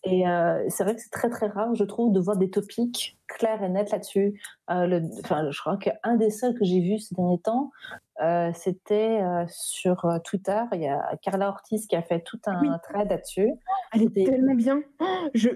Et 0.04 0.28
euh, 0.28 0.64
c'est 0.70 0.84
vrai 0.84 0.96
que 0.96 1.02
c'est 1.02 1.12
très 1.12 1.30
très 1.30 1.48
rare, 1.48 1.76
je 1.76 1.84
trouve, 1.84 2.12
de 2.12 2.20
voir 2.20 2.36
des 2.36 2.50
topics 2.50 3.20
clairs 3.28 3.62
et 3.62 3.70
nets 3.70 3.92
là-dessus. 3.92 4.42
Euh, 4.72 5.00
enfin, 5.24 5.50
je 5.52 5.60
crois 5.60 5.78
qu'un 5.78 6.16
des 6.16 6.32
seuls 6.32 6.56
que 6.58 6.66
j'ai 6.66 6.80
vu 6.80 6.98
ces 6.98 7.14
derniers 7.14 7.40
temps, 7.40 7.70
euh, 8.22 8.50
c'était 8.56 9.20
sur 9.48 10.08
Twitter. 10.24 10.60
Il 10.74 10.82
y 10.82 10.88
a 10.88 11.16
Carla 11.22 11.50
Ortiz 11.50 11.86
qui 11.86 11.96
a 11.96 12.02
fait 12.02 12.20
tout 12.22 12.40
un 12.48 12.60
Oui. 12.62 12.68
thread 12.84 13.10
là-dessus. 13.10 13.52
Elle 13.94 14.02
est 14.02 14.06
C'était- 14.06 14.24
tellement 14.26 14.56
bien. 14.56 14.82
Je, 15.36 15.50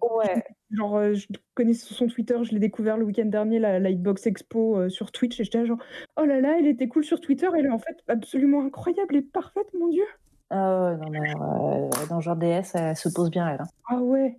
Ouais, 0.00 0.44
genre, 0.70 1.12
je 1.14 1.26
connais 1.54 1.74
son 1.74 2.06
Twitter, 2.06 2.38
je 2.42 2.52
l'ai 2.52 2.58
découvert 2.58 2.96
le 2.96 3.04
week-end 3.04 3.26
dernier, 3.26 3.58
la 3.58 3.78
Lightbox 3.80 4.26
Expo 4.26 4.88
sur 4.88 5.12
Twitch, 5.12 5.38
et 5.40 5.44
j'étais 5.44 5.66
genre, 5.66 5.78
oh 6.16 6.24
là 6.24 6.40
là, 6.40 6.56
elle 6.58 6.66
était 6.66 6.88
cool 6.88 7.04
sur 7.04 7.20
Twitter, 7.20 7.48
elle 7.54 7.66
est 7.66 7.70
en 7.70 7.78
fait 7.78 7.98
absolument 8.08 8.62
incroyable 8.64 9.14
et 9.16 9.22
parfaite, 9.22 9.66
mon 9.78 9.88
dieu. 9.88 10.04
Ah 10.50 10.82
ouais, 10.84 10.96
non, 10.96 11.10
mais, 11.10 11.30
euh, 11.30 12.06
dans 12.08 12.20
genre 12.20 12.36
DS, 12.36 12.72
elle 12.74 12.96
se 12.96 13.08
pose 13.08 13.30
bien, 13.30 13.48
elle. 13.48 13.60
hein. 13.62 13.68
Ah 13.88 13.96
ouais. 13.96 14.38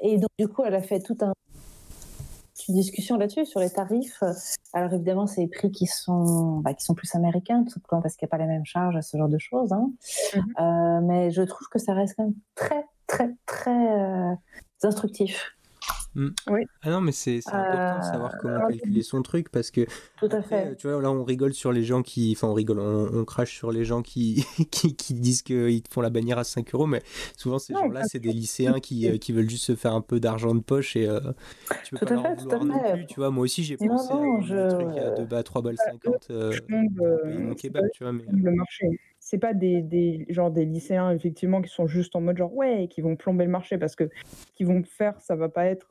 Et 0.00 0.16
donc, 0.18 0.30
du 0.38 0.48
coup, 0.48 0.64
elle 0.64 0.74
a 0.74 0.82
fait 0.82 1.00
tout 1.00 1.16
un 1.20 1.32
une 2.68 2.74
discussion 2.74 3.16
là-dessus 3.16 3.46
sur 3.46 3.60
les 3.60 3.70
tarifs. 3.70 4.22
Alors 4.74 4.92
évidemment, 4.92 5.26
c'est 5.26 5.40
les 5.40 5.46
prix 5.48 5.70
qui 5.70 5.86
sont, 5.86 6.58
bah, 6.58 6.74
qui 6.74 6.84
sont 6.84 6.94
plus 6.94 7.14
américains, 7.14 7.64
tout 7.64 7.70
simplement 7.70 8.02
parce 8.02 8.14
qu'il 8.16 8.26
n'y 8.26 8.28
a 8.28 8.32
pas 8.36 8.36
les 8.38 8.46
mêmes 8.46 8.66
charges 8.66 8.94
à 8.94 9.00
ce 9.00 9.16
genre 9.16 9.28
de 9.28 9.38
choses. 9.38 9.72
hein. 9.72 9.90
Mhm. 10.34 10.42
Euh, 10.60 11.00
mais 11.02 11.30
je 11.30 11.40
trouve 11.42 11.66
que 11.68 11.78
ça 11.78 11.94
reste 11.94 12.14
quand 12.16 12.24
même 12.24 12.34
très, 12.54 12.84
très, 13.06 13.34
très 13.46 13.70
euh, 13.98 14.34
instructif. 14.82 15.56
Ah 16.82 16.90
non, 16.90 17.00
mais 17.00 17.12
c'est 17.12 17.40
important 17.48 17.98
de 17.98 18.04
savoir 18.04 18.32
comment 18.40 18.58
calculer 18.66 19.02
son 19.02 19.22
truc 19.22 19.50
parce 19.50 19.70
que 19.70 19.86
Tout 20.18 20.26
à 20.32 20.38
après, 20.38 20.42
fait. 20.42 20.76
tu 20.76 20.88
vois, 20.88 21.00
là 21.00 21.10
on 21.12 21.22
rigole 21.24 21.54
sur 21.54 21.70
les 21.72 21.84
gens 21.84 22.02
qui. 22.02 22.32
Enfin, 22.36 22.48
on 22.48 22.54
rigole, 22.54 22.80
on, 22.80 23.08
on 23.12 23.24
crache 23.24 23.54
sur 23.56 23.70
les 23.70 23.84
gens 23.84 24.02
qui, 24.02 24.44
qui, 24.70 24.96
qui 24.96 25.14
disent 25.14 25.42
qu'ils 25.42 25.82
te 25.82 25.92
font 25.92 26.00
la 26.00 26.10
bannière 26.10 26.38
à 26.38 26.44
5 26.44 26.74
euros, 26.74 26.86
mais 26.86 27.02
souvent 27.36 27.58
ces 27.58 27.74
gens-là, 27.74 28.02
c'est 28.04 28.18
des 28.18 28.32
lycéens 28.32 28.80
qui, 28.80 29.08
euh, 29.08 29.16
qui 29.18 29.32
veulent 29.32 29.48
juste 29.48 29.64
se 29.64 29.76
faire 29.76 29.94
un 29.94 30.00
peu 30.00 30.18
d'argent 30.18 30.54
de 30.54 30.60
poche 30.60 30.96
et 30.96 31.08
euh, 31.08 31.20
tu 31.84 31.90
peux 31.96 31.98
Tout 31.98 32.06
pas 32.06 32.10
à 32.12 32.14
leur 32.14 32.22
fait, 32.24 32.36
tout 32.36 32.48
non 32.66 32.82
fait. 32.84 32.92
plus, 32.94 33.06
tu 33.06 33.14
vois. 33.16 33.30
Moi 33.30 33.44
aussi, 33.44 33.62
j'ai 33.64 33.76
pensé 33.76 34.12
non, 34.14 34.40
à 34.40 34.42
je- 34.42 34.68
trucs 34.74 34.98
à 34.98 35.10
2 35.16 35.24
bah, 35.26 35.42
3 35.42 35.62
balles 35.62 35.78
50 35.78 36.26
euh, 36.30 36.50
Je 36.52 36.60
tombe, 36.60 36.96
pour 36.96 37.06
euh, 37.06 37.22
payer 37.24 37.38
mon 37.38 37.50
c'est 37.54 37.62
kebab, 37.62 37.82
pas- 37.84 37.88
tu 37.90 38.02
vois. 38.04 38.12
Mais, 38.12 38.24
le 38.28 38.50
marché. 38.52 38.86
C'est 39.30 39.36
pas 39.36 39.52
des, 39.52 40.24
genre 40.30 40.50
des 40.50 40.64
lycéens 40.64 41.10
effectivement 41.10 41.60
qui 41.60 41.68
sont 41.68 41.86
juste 41.86 42.16
en 42.16 42.22
mode 42.22 42.38
genre 42.38 42.54
ouais, 42.54 42.88
qui 42.88 43.02
vont 43.02 43.14
plomber 43.14 43.44
le 43.44 43.50
marché 43.50 43.76
parce 43.76 43.94
que 43.94 44.08
ce 44.24 44.52
qu'ils 44.54 44.66
vont 44.66 44.82
faire, 44.84 45.20
ça 45.20 45.36
va 45.36 45.50
pas 45.50 45.66
être, 45.66 45.86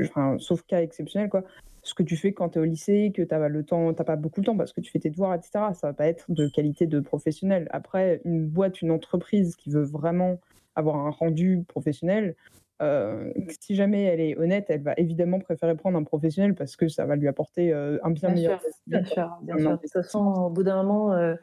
enfin, 0.00 0.38
sauf 0.38 0.62
cas 0.62 0.80
exceptionnel 0.80 1.28
quoi. 1.28 1.44
Ce 1.82 1.92
que 1.92 2.02
tu 2.02 2.16
fais 2.16 2.32
quand 2.32 2.48
tu 2.48 2.58
es 2.58 2.62
au 2.62 2.64
lycée, 2.64 3.12
que 3.14 3.20
tu 3.20 3.34
as 3.34 3.48
le 3.50 3.64
temps, 3.64 3.92
t'as 3.92 4.04
pas 4.04 4.16
beaucoup 4.16 4.40
de 4.40 4.46
temps 4.46 4.56
parce 4.56 4.72
que 4.72 4.80
tu 4.80 4.90
fais 4.90 4.98
tes 4.98 5.10
devoirs, 5.10 5.34
etc. 5.34 5.50
Ça 5.74 5.88
va 5.88 5.92
pas 5.92 6.06
être 6.06 6.24
de 6.30 6.48
qualité 6.48 6.86
de 6.86 7.00
professionnel. 7.00 7.68
Après, 7.70 8.22
une 8.24 8.46
boîte, 8.46 8.80
une 8.80 8.92
entreprise 8.92 9.56
qui 9.56 9.68
veut 9.68 9.84
vraiment 9.84 10.40
avoir 10.74 10.96
un 10.96 11.10
rendu 11.10 11.62
professionnel, 11.68 12.34
euh, 12.80 13.32
si 13.60 13.74
jamais 13.74 14.04
elle 14.04 14.20
est 14.20 14.36
honnête, 14.38 14.66
elle 14.68 14.82
va 14.82 14.94
évidemment 14.96 15.38
préférer 15.38 15.74
prendre 15.76 15.98
un 15.98 16.04
professionnel 16.04 16.54
parce 16.54 16.76
que 16.76 16.88
ça 16.88 17.04
va 17.06 17.16
lui 17.16 17.28
apporter 17.28 17.72
euh, 17.72 17.98
un 18.02 18.10
bien, 18.10 18.30
Bien 18.30 18.34
meilleur 18.34 18.60
sûr, 18.60 18.70
bien 18.86 19.04
sûr, 19.04 19.38
bien 19.42 19.58
sûr. 19.58 19.70
De 19.72 19.76
toute 19.76 19.92
façon, 19.92 20.24
au 20.26 20.50
bout 20.50 20.62
d'un 20.62 20.82
moment, 20.82 21.12
euh, 21.12 21.34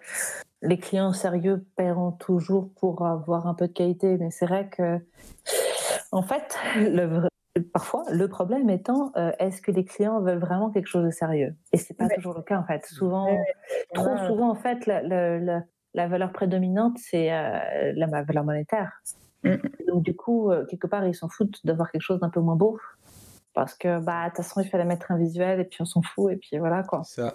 les 0.61 0.77
clients 0.77 1.13
sérieux 1.13 1.65
paieront 1.75 2.11
toujours 2.11 2.71
pour 2.79 3.05
avoir 3.05 3.47
un 3.47 3.53
peu 3.53 3.67
de 3.67 3.73
qualité. 3.73 4.17
Mais 4.17 4.31
c'est 4.31 4.45
vrai 4.45 4.69
que, 4.69 4.99
en 6.11 6.21
fait, 6.21 6.55
le 6.75 7.27
parfois, 7.73 8.03
le 8.11 8.27
problème 8.27 8.69
étant, 8.69 9.11
est-ce 9.39 9.61
que 9.61 9.71
les 9.71 9.83
clients 9.85 10.21
veulent 10.21 10.37
vraiment 10.39 10.69
quelque 10.69 10.87
chose 10.87 11.05
de 11.05 11.09
sérieux? 11.11 11.55
Et 11.73 11.77
c'est 11.77 11.95
pas 11.95 12.05
Ouais. 12.05 12.15
toujours 12.15 12.35
le 12.35 12.43
cas, 12.43 12.57
en 12.59 12.63
fait. 12.63 12.85
Souvent, 12.85 13.25
Ouais, 13.25 13.53
trop 13.93 14.15
souvent, 14.27 14.49
en 14.49 14.55
fait, 14.55 14.85
la, 14.85 15.01
la- 15.01 15.39
la- 15.39 15.63
la 15.93 16.07
valeur 16.07 16.31
prédominante, 16.31 16.97
c'est 16.99 17.27
la 17.29 18.21
valeur 18.23 18.43
monétaire. 18.43 19.01
Mm. 19.43 19.55
Donc, 19.87 20.03
du 20.03 20.15
coup, 20.15 20.51
euh, 20.51 20.65
quelque 20.65 20.87
part, 20.87 21.05
ils 21.05 21.15
s'en 21.15 21.29
foutent 21.29 21.65
d'avoir 21.65 21.91
quelque 21.91 22.01
chose 22.01 22.19
d'un 22.19 22.29
peu 22.29 22.39
moins 22.39 22.55
beau. 22.55 22.79
Parce 23.53 23.73
que, 23.73 23.99
bah, 23.99 24.25
de 24.25 24.29
toute 24.35 24.37
façon, 24.45 24.61
il 24.61 24.69
fallait 24.69 24.85
mettre 24.85 25.11
un 25.11 25.17
visuel 25.17 25.59
et 25.59 25.63
puis 25.65 25.81
on 25.81 25.85
s'en 25.85 26.01
fout. 26.03 26.31
Et 26.31 26.35
puis 26.35 26.59
voilà, 26.59 26.83
quoi. 26.83 27.03
ça. 27.03 27.33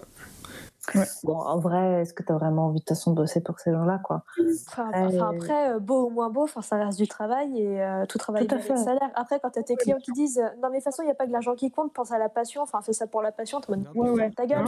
Bon, 1.23 1.37
en 1.37 1.59
vrai, 1.59 2.01
est-ce 2.01 2.13
que 2.13 2.23
tu 2.23 2.31
as 2.31 2.35
vraiment 2.37 2.65
envie 2.65 2.75
de 2.79 2.79
toute 2.79 2.89
façon 2.89 3.11
de 3.11 3.15
bosser 3.15 3.41
pour 3.41 3.57
ces 3.59 3.71
gens-là, 3.71 3.99
quoi? 4.03 4.23
Enfin, 4.67 4.91
Euh, 4.93 5.07
enfin, 5.07 5.29
après, 5.33 5.71
euh, 5.71 5.79
beau 5.79 6.07
ou 6.07 6.09
moins 6.09 6.29
beau, 6.29 6.43
enfin, 6.43 6.61
ça 6.61 6.75
reste 6.77 6.97
du 6.97 7.07
travail 7.07 7.57
et 7.61 7.81
euh, 7.81 8.05
tout 8.05 8.17
travail 8.17 8.45
Tout 8.47 8.55
à 8.55 8.57
mérite 8.57 8.73
fait. 8.73 8.83
salaire. 8.83 9.09
Après, 9.15 9.39
quand 9.39 9.49
tu 9.51 9.59
as 9.59 9.63
tes 9.63 9.75
clients 9.77 9.97
qui 9.97 10.11
disent 10.11 10.39
euh, 10.39 10.49
non, 10.61 10.69
mais 10.69 10.71
de 10.71 10.75
toute 10.75 10.83
façon, 10.83 11.03
il 11.03 11.05
n'y 11.05 11.11
a 11.11 11.15
pas 11.15 11.25
que 11.25 11.31
l'argent 11.31 11.55
qui 11.55 11.71
compte, 11.71 11.93
pense 11.93 12.11
à 12.11 12.17
la 12.17 12.27
passion, 12.29 12.61
enfin, 12.61 12.81
fais 12.81 12.91
ça 12.93 13.07
pour 13.07 13.21
la 13.21 13.31
passion, 13.31 13.61
Non, 13.69 13.77
Ouais, 13.95 14.09
ouais. 14.09 14.31
ta 14.31 14.45
gueule. 14.45 14.65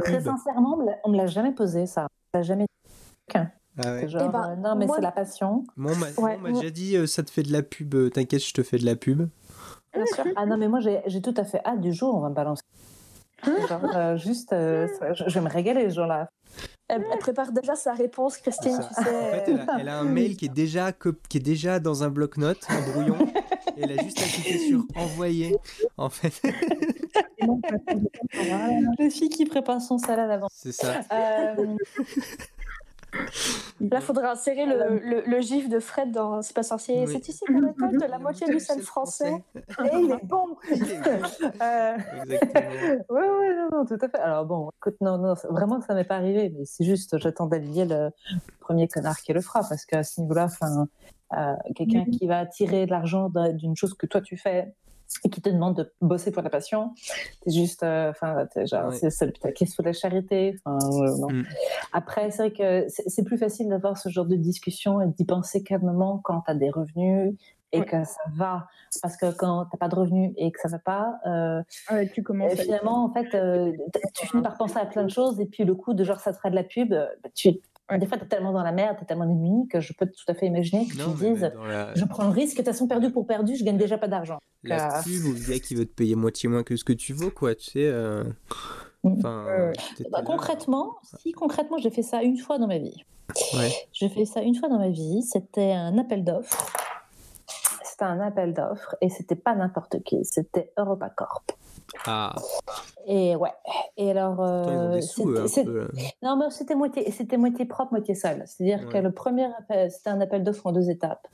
Très 0.00 0.20
sincèrement, 0.20 0.74
on 0.74 0.76
me 0.82 0.86
l'a- 0.86 0.98
on 1.04 1.08
me 1.10 1.16
l'a 1.16 1.26
jamais 1.26 1.52
posé, 1.52 1.86
ça. 1.86 2.08
On 2.34 2.38
l'a 2.38 2.42
jamais 2.42 2.64
dit. 2.64 3.38
Ah 3.82 3.92
ouais. 3.94 4.08
Genre, 4.08 4.22
Eh 4.24 4.32
ben, 4.32 4.50
euh, 4.50 4.56
non, 4.56 4.76
mais 4.76 4.86
moi- 4.86 4.96
c'est 4.96 5.02
la 5.02 5.10
passion. 5.12 5.64
Moi, 5.76 5.92
on 5.94 5.96
m'a 5.96 6.06
Ouais, 6.18 6.36
moi- 6.36 6.50
déjà 6.52 6.70
dit, 6.70 6.96
euh, 6.96 7.06
ça 7.06 7.22
te 7.22 7.30
fait 7.30 7.42
de 7.42 7.52
la 7.52 7.62
pub, 7.62 7.94
euh, 7.94 8.10
t'inquiète, 8.10 8.44
je 8.44 8.52
te 8.52 8.62
fais 8.62 8.78
de 8.78 8.84
la 8.86 8.94
pub. 8.96 9.28
Bien 9.94 10.06
sûr. 10.06 10.24
Ah 10.36 10.46
non, 10.46 10.56
mais 10.56 10.68
moi, 10.68 10.80
j'ai 10.80 11.20
tout 11.22 11.34
à 11.36 11.44
fait 11.44 11.60
hâte 11.64 11.80
du 11.80 11.92
jour 11.92 12.14
où 12.14 12.18
on 12.18 12.20
va 12.20 12.28
me 12.28 12.34
balancer. 12.34 12.62
Genre, 13.68 13.96
euh, 13.96 14.16
juste, 14.16 14.52
euh, 14.52 14.86
ça- 14.98 15.12
je, 15.14 15.24
je 15.26 15.34
vais 15.34 15.40
me 15.44 15.50
régaler, 15.50 15.88
ce 15.90 15.96
jour-là. 15.96 16.28
Elle, 16.86 17.04
elle 17.10 17.18
prépare 17.18 17.50
déjà 17.50 17.74
sa 17.74 17.94
réponse, 17.94 18.36
Christine, 18.36 18.78
tu 18.78 18.94
sais. 19.02 19.10
En 19.10 19.30
fait, 19.30 19.44
elle 19.48 19.58
a, 19.60 19.66
elle 19.80 19.88
a 19.88 19.98
un 20.00 20.04
mail 20.04 20.36
qui 20.36 20.44
est 20.44 20.48
déjà, 20.54 20.92
qui 20.92 21.38
est 21.38 21.40
déjà 21.40 21.80
dans 21.80 22.04
un 22.04 22.10
bloc-notes, 22.10 22.64
en 22.70 22.90
brouillon, 22.92 23.16
et 23.76 23.82
elle 23.82 23.92
a 23.98 24.02
juste 24.02 24.18
à 24.20 24.24
cliquer 24.24 24.58
sur 24.58 24.84
envoyer. 24.94 25.56
En 25.96 26.10
fait, 26.10 26.40
Le 27.40 29.10
fille 29.10 29.28
qui 29.30 29.44
prépare 29.46 29.80
son 29.80 29.98
salade 29.98 30.30
avant. 30.30 30.48
c'est 30.52 30.72
ça. 30.72 31.00
Euh, 33.14 33.88
Là, 33.90 33.98
il 33.98 34.02
faudra 34.02 34.30
insérer 34.32 34.66
le, 34.66 34.98
le, 34.98 35.22
le 35.26 35.40
gif 35.40 35.68
de 35.68 35.78
Fred 35.80 36.10
dans 36.12 36.40
C'est 36.42 36.54
pas 36.54 36.62
sorcier. 36.62 37.04
Oui. 37.06 37.12
C'est 37.12 37.28
ici 37.28 37.44
qu'on 37.44 37.60
récolte 37.66 38.08
la 38.08 38.18
moitié 38.18 38.46
du 38.46 38.60
sel 38.60 38.80
français. 38.80 39.32
et 39.54 39.60
il 39.92 40.10
est 40.12 40.24
bon 40.24 40.56
Euh, 41.60 41.96
Exactement. 42.22 42.70
Ouais, 43.10 43.28
ouais, 43.28 43.56
non, 43.56 43.68
non, 43.78 43.84
tout 43.84 43.98
à 44.00 44.08
fait. 44.08 44.18
Alors 44.18 44.46
bon, 44.46 44.70
écoute, 44.78 44.96
non, 45.00 45.18
non, 45.18 45.34
vraiment, 45.50 45.80
ça 45.80 45.94
m'est 45.94 46.04
pas 46.04 46.16
arrivé, 46.16 46.52
mais 46.56 46.64
c'est 46.64 46.84
juste, 46.84 47.18
j'attends 47.18 47.46
d'allier 47.46 47.84
le 47.84 48.10
premier 48.60 48.88
connard 48.88 49.18
qui 49.18 49.32
le 49.32 49.40
fera, 49.40 49.60
parce 49.68 49.84
qu'à 49.84 50.02
ce 50.02 50.20
niveau-là, 50.20 50.44
enfin, 50.44 50.86
euh, 51.36 51.54
quelqu'un 51.74 52.04
qui 52.04 52.26
va 52.26 52.46
tirer 52.46 52.86
de 52.86 52.90
l'argent 52.90 53.28
d'un- 53.28 53.52
d'une 53.52 53.76
chose 53.76 53.94
que 53.94 54.06
toi 54.06 54.20
tu 54.20 54.36
fais 54.36 54.72
et 55.24 55.30
qui 55.30 55.40
te 55.40 55.48
demande 55.48 55.76
de 55.76 55.92
bosser 56.00 56.30
pour 56.32 56.42
la 56.42 56.50
passion, 56.50 56.92
c'est 57.44 57.52
juste, 57.52 57.82
euh, 57.82 58.10
enfin, 58.10 58.46
genre, 58.66 58.88
Ouais. 58.88 58.96
c'est 58.96 59.10
se 59.10 59.24
fout 59.24 59.80
de 59.80 59.84
la 59.84 59.92
charité. 59.92 60.56
Euh, 60.66 60.70
non. 61.18 61.30
Mm. 61.30 61.44
Après, 61.92 62.30
c'est 62.30 62.48
vrai 62.48 62.52
que 62.52 62.86
c'est 62.88 63.24
plus 63.24 63.38
facile 63.38 63.68
d'avoir 63.68 63.96
ce 63.96 64.08
genre 64.08 64.26
de 64.26 64.36
discussion 64.36 65.00
et 65.00 65.06
d'y 65.08 65.24
penser 65.24 65.62
calmement 65.62 66.18
quand 66.22 66.42
tu 66.42 66.50
as 66.50 66.54
des 66.54 66.70
revenus 66.70 67.34
et 67.72 67.84
que 67.84 68.04
ça 68.04 68.20
va. 68.36 68.68
Parce 69.02 69.16
que 69.16 69.32
quand 69.34 69.64
t'as 69.70 69.78
pas 69.78 69.88
de 69.88 69.96
revenus 69.96 70.32
et 70.36 70.52
que 70.52 70.60
ça 70.60 70.68
va 70.68 70.78
pas, 70.78 71.18
euh, 71.26 71.60
Ouais, 71.90 72.08
tu 72.08 72.22
commences 72.22 72.52
à- 72.52 72.56
finalement, 72.56 73.04
en 73.04 73.12
fait, 73.12 73.34
euh, 73.34 73.72
tu 74.14 74.26
finis 74.28 74.42
par 74.44 74.56
penser 74.56 74.78
à 74.78 74.86
plein 74.86 75.02
de 75.04 75.10
choses, 75.10 75.40
et 75.40 75.46
puis 75.46 75.64
le 75.64 75.74
coup 75.74 75.92
de 75.94 76.04
genre 76.04 76.20
ça 76.20 76.32
te 76.32 76.36
fera 76.36 76.50
de 76.50 76.54
la 76.54 76.62
pub, 76.64 76.92
euh, 76.92 77.06
bah, 77.22 77.30
tu 77.34 77.50
Des 77.98 78.06
fois, 78.06 78.16
tu 78.16 78.24
es 78.24 78.28
tellement 78.28 78.52
dans 78.52 78.62
la 78.62 78.72
merde, 78.72 78.96
tu 78.96 79.04
es 79.04 79.06
tellement 79.06 79.26
démuni 79.26 79.68
que 79.68 79.80
je 79.80 79.92
peux 79.92 80.06
tout 80.06 80.24
à 80.28 80.34
fait 80.34 80.46
imaginer 80.46 80.86
que 80.88 80.96
Non, 80.96 81.12
tu 81.12 81.24
dises 81.24 81.50
la, 81.68 81.94
je 81.94 82.04
prends 82.06 82.24
le 82.24 82.30
risque, 82.30 82.56
de 82.56 82.62
toute 82.62 82.72
façon, 82.72 82.88
perdu 82.88 83.10
pour 83.10 83.26
perdu, 83.26 83.56
je 83.56 83.64
gagne 83.64 83.76
déjà 83.76 83.98
pas 83.98 84.08
d'argent. 84.08 84.38
la 84.62 84.98
euh, 84.98 85.02
pub 85.02 85.24
ou 85.26 85.32
le 85.34 85.50
gars 85.52 85.58
qui 85.58 85.74
veut 85.74 85.84
te 85.84 85.92
payer 85.94 86.14
moitié 86.16 86.48
moins 86.48 86.62
que 86.62 86.76
ce 86.76 86.84
que 86.84 86.94
tu 86.94 87.12
vaux, 87.12 87.30
quoi, 87.30 87.54
tu 87.54 87.72
sais. 87.72 87.86
euh, 87.86 88.24
Mm. 89.04 89.16
Enfin, 89.18 89.72
t'es- 89.98 90.04
Bah, 90.10 90.20
t'es 90.20 90.24
concrètement, 90.24 90.94
si 91.20 91.32
concrètement, 91.32 91.76
j'ai 91.76 91.90
fait 91.90 92.02
ça 92.02 92.22
une 92.22 92.38
fois 92.38 92.56
dans 92.58 92.66
ma 92.66 92.78
vie. 92.78 93.04
Ouais. 93.54 93.70
J'ai 93.92 94.08
fait 94.08 94.24
ça 94.24 94.40
une 94.40 94.54
fois 94.54 94.70
dans 94.70 94.78
ma 94.78 94.88
vie. 94.88 95.20
C'était 95.22 95.72
un 95.72 95.98
appel 95.98 96.24
d'offres. 96.24 96.72
C'était 97.84 98.04
un 98.06 98.18
appel 98.20 98.54
d'offres 98.54 98.96
et 99.02 99.10
c'était 99.10 99.36
pas 99.36 99.54
n'importe 99.54 100.02
qui. 100.04 100.24
C'était 100.24 100.72
EuropaCorp. 100.78 101.44
Ah, 102.06 102.34
Et 103.06 103.36
ouais. 103.36 103.52
Et 103.96 104.10
alors, 104.10 104.40
euh, 104.40 105.00
c'était- 105.00 105.64
non, 106.22 106.36
mais 106.36 106.50
c'était 106.50 106.74
moitié, 106.74 107.10
c'était 107.10 107.36
moitié 107.36 107.64
propre, 107.64 107.92
moitié 107.92 108.14
sale. 108.14 108.44
C'est-à-dire 108.46 108.88
que 108.88 108.98
le 108.98 109.12
premier 109.12 109.44
appel, 109.58 109.90
c'était 109.90 110.10
un 110.10 110.20
appel 110.20 110.42
d'offres 110.44 110.66
en 110.66 110.72
deux 110.72 110.90
étapes. 110.90 111.26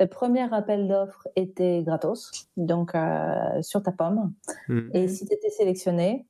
Le 0.00 0.06
premier 0.06 0.52
appel 0.52 0.88
d'offres 0.88 1.28
était 1.36 1.82
gratos, 1.84 2.48
donc 2.56 2.94
euh, 2.94 3.62
sur 3.62 3.82
ta 3.82 3.92
pomme. 3.92 4.32
Hmm. 4.68 4.88
Et 4.92 5.06
si 5.08 5.24
tu 5.24 5.32
étais 5.32 5.50
sélectionné, 5.50 6.26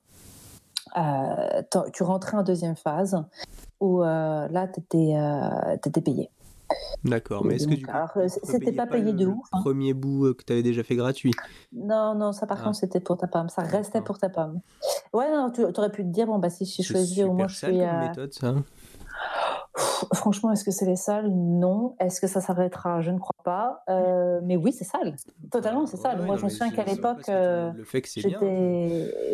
euh, 0.97 1.63
tu 1.93 2.03
rentrais 2.03 2.37
en 2.37 2.43
deuxième 2.43 2.77
phase 2.77 3.25
où 3.81 4.03
euh, 4.03 4.49
là, 4.49 4.69
tu 4.69 4.81
étais, 4.81 6.01
payé. 6.03 6.31
D'accord, 7.05 7.45
mais 7.45 7.57
est-ce 7.57 7.67
que 7.67 7.75
du 7.75 7.83
tu 7.85 8.29
c'était 8.45 8.73
pas 8.73 8.87
payé 8.87 9.13
le, 9.13 9.19
de 9.19 9.25
le 9.27 9.31
ouf, 9.33 9.47
hein. 9.53 9.61
premier 9.61 9.93
bout 9.93 10.27
euh, 10.27 10.35
que 10.35 10.43
tu 10.45 10.53
avais 10.53 10.63
déjà 10.63 10.83
fait 10.83 10.97
gratuit? 10.97 11.33
Non, 11.73 12.15
non, 12.15 12.33
ça 12.33 12.47
par 12.47 12.59
Ah. 12.61 12.65
contre, 12.65 12.77
c'était 12.77 13.01
pour 13.01 13.19
ta 13.19 13.27
pomme. 13.27 13.49
Ça 13.51 13.63
restait 13.63 14.01
pour 14.01 14.19
ta 14.19 14.29
pomme. 14.31 14.61
Ouais, 15.13 15.31
non, 15.31 15.51
tu 15.51 15.63
aurais 15.65 15.91
pu 15.93 16.03
te 16.03 16.09
dire, 16.09 16.27
bon, 16.27 16.39
bah, 16.39 16.51
si 16.51 16.65
je 16.65 16.71
C'est 16.73 16.83
choisis, 16.83 17.25
au 17.25 17.33
moins 17.33 17.49
je 17.49 17.57
suis. 17.57 17.67
comme 17.67 17.77
euh, 17.77 18.09
méthode, 18.09 18.33
ça. 18.33 18.55
Franchement, 20.15 20.53
est-ce 20.53 20.63
que 20.65 20.71
c'est 20.71 20.87
les 20.87 20.97
sales 20.97 21.29
Non. 21.31 21.97
Est-ce 21.99 22.21
que 22.21 22.29
ça 22.29 22.41
s'arrêtera? 22.41 23.01
Je 23.01 23.11
ne 23.11 23.19
crois 23.19 23.43
pas. 23.43 23.83
Euh, 23.89 24.41
mais 24.45 24.57
oui, 24.57 24.73
c'est 24.73 24.85
sale. 24.85 25.17
Totalement, 25.51 25.87
c'est 25.87 25.97
sale. 25.97 26.21
Ouais, 26.21 26.27
Moi, 26.27 26.37
non, 26.37 26.41
je 26.41 26.45
me 26.45 26.51
souviens 26.51 26.71
qu'à 26.71 26.85
l'époque, 26.85 27.29
euh, 27.29 27.73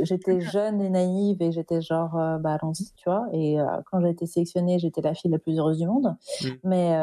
j'étais 0.03 0.41
jeune 0.41 0.81
et 0.81 0.89
naïve 0.89 1.43
et 1.43 1.53
j'étais 1.53 1.83
genre, 1.83 2.19
euh, 2.19 2.39
bah, 2.39 2.55
allons-y, 2.55 2.91
tu 2.97 3.05
vois. 3.05 3.27
Et 3.33 3.61
euh, 3.61 3.67
quand 3.91 4.01
j'ai 4.01 4.11
été 4.11 4.25
sélectionnée, 4.27 4.79
j'étais 4.79 5.03
la 5.03 5.13
fille 5.13 5.31
la 5.31 5.39
plus 5.39 5.59
heureuse 5.59 5.79
du 5.79 5.87
monde. 5.87 6.17
Mm. 6.43 6.49
Mais 6.65 6.97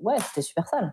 ouais, 0.00 0.16
c'était 0.20 0.42
super 0.42 0.66
sale. 0.68 0.92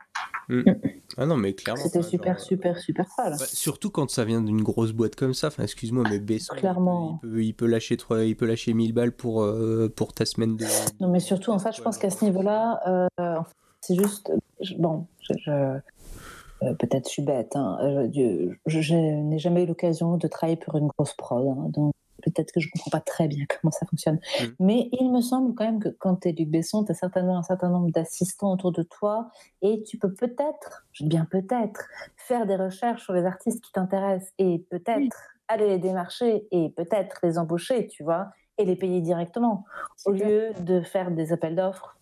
Ah 1.22 1.26
non, 1.26 1.36
mais 1.36 1.54
clairement. 1.54 1.82
C'était 1.84 2.02
super, 2.02 2.34
genre, 2.36 2.42
euh, 2.42 2.46
super, 2.46 2.80
super 2.80 3.08
sale. 3.12 3.36
bah, 3.38 3.46
surtout 3.46 3.90
quand 3.90 4.10
ça 4.10 4.24
vient 4.24 4.42
d'une 4.42 4.64
grosse 4.64 4.94
boîte 4.94 5.16
comme 5.16 5.34
ça. 5.34 5.48
Enfin, 5.48 5.64
excuse-moi, 5.64 6.06
mais 6.10 6.20
Besson, 6.20 6.54
il 6.56 6.60
Clairement. 6.60 7.20
peut, 7.22 7.28
il 7.28 7.32
peut, 7.32 7.44
il 7.44 7.54
peut 7.54 7.66
lâcher 7.68 7.98
trois- 7.98 8.24
il 8.24 8.36
peut 8.38 8.46
lâcher 8.46 8.74
1000 8.74 8.94
balles 8.94 9.12
pour, 9.12 9.44
euh, 9.44 9.92
pour 9.94 10.14
ta 10.14 10.26
semaine 10.26 10.56
de. 10.56 10.66
Non, 11.02 11.10
mais 11.10 11.20
surtout, 11.20 11.52
en 11.52 11.60
fait, 11.60 11.74
je 11.76 11.82
pense 11.82 11.98
qu'à 11.98 12.10
ce 12.10 12.24
niveau-là, 12.24 13.08
euh, 13.20 13.40
c'est 13.82 13.96
juste. 13.96 14.32
bon, 14.78 15.08
je. 15.22 15.34
je- 15.46 15.52
euh, 15.52 16.74
Peut-être 16.78 17.06
je 17.08 17.12
suis 17.14 17.22
bête, 17.22 17.56
hein, 17.56 17.78
je, 18.14 18.52
je- 18.66 18.82
je 18.82 18.94
n'ai 18.96 19.40
jamais 19.40 19.64
eu 19.64 19.66
l'occasion 19.66 20.18
de 20.18 20.28
travailler 20.28 20.58
pour 20.58 20.76
une 20.76 20.88
grosse 20.88 21.14
prod, 21.14 21.48
hein, 21.48 21.70
donc 21.70 21.94
peut-être 22.20 22.52
que 22.52 22.60
je 22.60 22.68
ne 22.68 22.72
comprends 22.72 22.92
pas 22.92 23.02
très 23.02 23.28
bien 23.28 23.46
comment 23.62 23.72
ça 23.72 23.86
fonctionne. 23.86 24.20
Mm. 24.40 24.46
Mais 24.60 24.90
il 24.94 25.12
me 25.12 25.22
semble 25.22 25.56
quand 25.56 25.66
même 25.66 25.80
que 25.80 25.90
quand 25.90 26.18
tu 26.18 26.30
es 26.30 26.32
Luc 26.34 26.50
Besson, 26.50 26.84
tu 26.86 26.92
as 26.92 26.96
certainement 26.96 27.38
un 27.38 27.44
certain 27.44 27.70
nombre 27.70 27.90
d'assistants 27.92 28.54
autour 28.54 28.72
de 28.72 28.84
toi 28.84 29.30
et 29.62 29.84
tu 29.84 29.98
peux 29.98 30.14
peut-être, 30.14 30.86
je 30.92 31.04
dis 31.04 31.10
bien 31.10 31.26
peut-être, 31.26 31.88
faire 32.18 32.46
des 32.46 32.56
recherches 32.56 33.04
sur 33.04 33.14
les 33.14 33.26
artistes 33.26 33.64
qui 33.64 33.72
t'intéressent 33.72 34.32
et 34.38 34.66
peut-être 34.70 34.98
Oui. 34.98 35.10
aller 35.48 35.68
les 35.68 35.80
démarcher 35.80 36.48
et 36.52 36.70
peut-être 36.70 37.20
les 37.24 37.38
embaucher, 37.38 37.88
tu 37.88 38.04
vois, 38.04 38.30
et 38.58 38.66
les 38.66 38.76
payer 38.76 39.02
directement 39.02 39.66
au 40.06 40.12
clair. 40.14 40.28
lieu 40.28 40.64
de 40.64 40.82
faire 40.82 41.12
des 41.12 41.32
appels 41.34 41.56
d'offres 41.56 41.96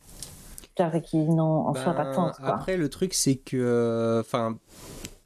car 0.75 0.91
qui 1.01 1.17
n'ont 1.17 1.67
en 1.67 1.73
soi 1.73 1.93
pas 1.93 2.05
de 2.05 2.13
sens. 2.13 2.37
Quoi. 2.37 2.49
Après, 2.49 2.77
le 2.77 2.87
truc, 2.89 3.13
c'est 3.15 3.35
que. 3.37 3.57
euh, 3.57 4.19
Enfin. 4.21 4.57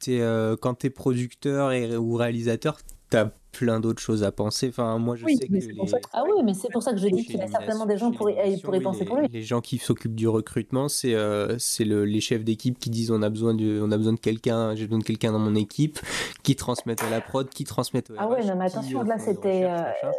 euh, 0.08 0.56
quand 0.56 0.74
tu 0.78 0.86
es 0.86 0.90
producteur 0.90 1.72
et, 1.72 1.94
ou 1.96 2.14
réalisateur, 2.14 2.78
tu 3.10 3.16
as 3.18 3.30
plein 3.52 3.80
d'autres 3.80 4.02
choses 4.02 4.24
à 4.24 4.32
penser. 4.32 4.68
Enfin, 4.70 4.98
moi, 4.98 5.14
je 5.14 5.24
Oui, 5.24 5.36
sais 5.36 5.46
que 5.46 5.52
les. 5.52 5.68
Ah 6.12 6.24
oui, 6.24 6.42
mais 6.44 6.54
c'est 6.54 6.70
pour 6.72 6.82
ça 6.82 6.92
que 6.92 6.98
je 6.98 7.08
dis 7.08 7.24
qu'il 7.24 7.36
y 7.36 7.40
a 7.40 7.48
certainement 7.48 7.86
des 7.86 7.96
gens 7.98 8.10
pour 8.10 8.30
y, 8.30 8.34
pour 8.60 8.74
y 8.74 8.78
oui, 8.78 8.84
penser 8.84 9.00
les, 9.00 9.06
pour 9.06 9.16
lui. 9.18 9.28
Les 9.28 9.42
gens 9.42 9.60
qui 9.60 9.78
s'occupent 9.78 10.14
du 10.14 10.26
recrutement, 10.28 10.88
c'est 10.88 11.14
euh, 11.14 11.56
c'est 11.58 11.84
le, 11.84 12.04
les 12.04 12.20
chefs 12.20 12.44
d'équipe 12.44 12.78
qui 12.78 12.90
disent 12.90 13.10
on 13.10 13.22
a 13.22 13.30
besoin 13.30 13.54
de, 13.54 13.80
on 13.82 13.92
a 13.92 13.96
besoin 13.96 14.14
de 14.14 14.20
quelqu'un, 14.20 14.74
j'ai 14.74 14.86
besoin 14.86 14.98
de 14.98 15.04
quelqu'un 15.04 15.32
dans 15.32 15.38
mon 15.38 15.54
équipe, 15.54 15.98
qui 16.42 16.56
transmettent 16.56 17.02
à 17.02 17.10
la 17.10 17.20
prod, 17.20 17.48
qui 17.48 17.64
transmettent 17.64 18.10
au 18.10 18.14
Ah 18.18 18.28
ouais, 18.28 18.40
RH, 18.40 18.46
non, 18.46 18.56
mais 18.56 18.64
attention, 18.64 19.00
euh, 19.02 19.04
là, 19.04 19.18
c'était, 19.18 19.62
machin. 19.62 20.12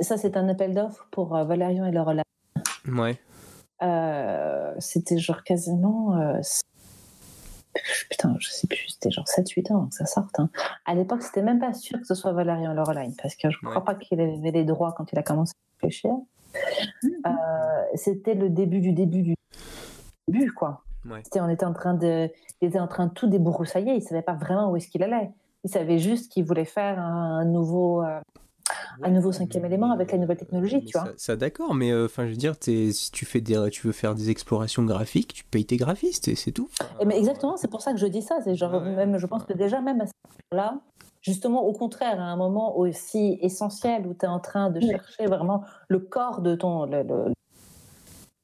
Ça, 0.00 0.16
c'est 0.16 0.36
un 0.36 0.48
appel 0.48 0.74
d'offres 0.74 1.06
pour 1.10 1.36
euh, 1.36 1.44
Valérian 1.44 1.84
et 1.84 1.92
Laurel. 1.92 2.22
Ouais. 2.88 3.18
Euh, 3.82 4.72
c'était 4.78 5.18
genre 5.18 5.42
quasiment. 5.42 6.16
Putain, 8.10 8.34
je 8.38 8.48
sais 8.48 8.66
plus, 8.66 8.88
c'était 8.88 9.10
genre 9.10 9.26
7-8 9.26 9.72
ans 9.72 9.76
avant 9.76 9.86
que 9.86 9.94
ça 9.94 10.06
sorte. 10.06 10.38
hein. 10.40 10.50
À 10.86 10.94
l'époque, 10.94 11.22
c'était 11.22 11.42
même 11.42 11.60
pas 11.60 11.72
sûr 11.72 11.98
que 12.00 12.06
ce 12.06 12.14
soit 12.14 12.32
Valérian 12.32 12.72
Laureline, 12.74 13.14
parce 13.22 13.36
que 13.36 13.50
je 13.50 13.58
ne 13.62 13.70
crois 13.70 13.84
pas 13.84 13.94
qu'il 13.94 14.20
avait 14.20 14.50
les 14.50 14.64
droits 14.64 14.92
quand 14.96 15.12
il 15.12 15.18
a 15.18 15.22
commencé 15.22 15.52
à 15.54 15.86
réfléchir. 15.86 16.10
Euh, 17.26 17.30
c'était 17.94 18.34
le 18.34 18.50
début 18.50 18.80
du 18.80 18.92
début 18.92 19.22
du 19.22 19.34
début, 20.28 20.52
quoi. 20.52 20.82
Ouais. 21.04 21.20
C'était, 21.24 21.40
on 21.40 21.48
était 21.48 21.64
en 21.64 21.72
train 21.72 21.94
de, 21.94 22.28
il 22.60 22.68
était 22.68 22.80
en 22.80 22.88
train 22.88 23.06
de 23.06 23.12
tout 23.12 23.28
débroussailler. 23.28 23.94
Il 23.94 24.02
savait 24.02 24.22
pas 24.22 24.34
vraiment 24.34 24.70
où 24.70 24.76
est-ce 24.76 24.88
qu'il 24.88 25.02
allait. 25.02 25.30
Il 25.64 25.70
savait 25.70 25.98
juste 25.98 26.32
qu'il 26.32 26.44
voulait 26.44 26.64
faire 26.64 26.98
un 26.98 27.44
nouveau, 27.44 28.02
euh, 28.02 28.20
un 29.02 29.10
nouveau 29.10 29.32
cinquième 29.32 29.64
élément 29.64 29.90
avec 29.92 30.12
la 30.12 30.18
nouvelle 30.18 30.36
technologie, 30.36 30.76
Mais 30.76 30.82
tu 30.84 30.98
vois. 30.98 31.06
Ça, 31.06 31.12
ça, 31.16 31.36
d'accord, 31.36 31.74
mais 31.74 31.90
euh, 31.90 32.06
enfin, 32.06 32.26
je 32.26 32.30
veux 32.30 32.36
dire, 32.36 32.54
si 32.60 33.10
tu 33.12 33.24
fais 33.24 33.40
des, 33.40 33.68
tu 33.70 33.86
veux 33.86 33.92
faire 33.92 34.14
des 34.14 34.30
explorations 34.30 34.84
graphiques, 34.84 35.32
tu 35.34 35.44
payes 35.44 35.64
tes 35.64 35.76
graphistes 35.76 36.28
et 36.28 36.34
c'est 36.34 36.52
tout. 36.52 36.68
Eh, 37.00 37.04
Mais 37.04 37.18
exactement, 37.18 37.56
c'est 37.56 37.68
pour 37.70 37.82
ça 37.82 37.92
que 37.92 37.98
je 37.98 38.06
dis 38.06 38.22
ça. 38.22 38.38
C'est 38.44 38.54
genre, 38.54 38.82
Ouais, 38.82 38.94
même, 38.94 39.18
je 39.18 39.26
pense 39.26 39.44
que 39.44 39.52
déjà, 39.52 39.80
même 39.80 40.00
à 40.00 40.06
ce 40.06 40.12
moment-là, 40.52 40.80
justement, 41.22 41.64
au 41.64 41.72
contraire, 41.72 42.20
à 42.20 42.24
un 42.24 42.36
moment 42.36 42.76
aussi 42.78 43.38
essentiel 43.40 44.06
où 44.06 44.14
tu 44.14 44.24
es 44.24 44.28
en 44.28 44.40
train 44.40 44.70
de 44.70 44.80
chercher 44.80 45.26
vraiment 45.26 45.64
le 45.88 45.98
corps 46.00 46.40
de 46.42 46.54
ton. 46.54 46.84
le- 46.86 47.02
le- 47.02 47.32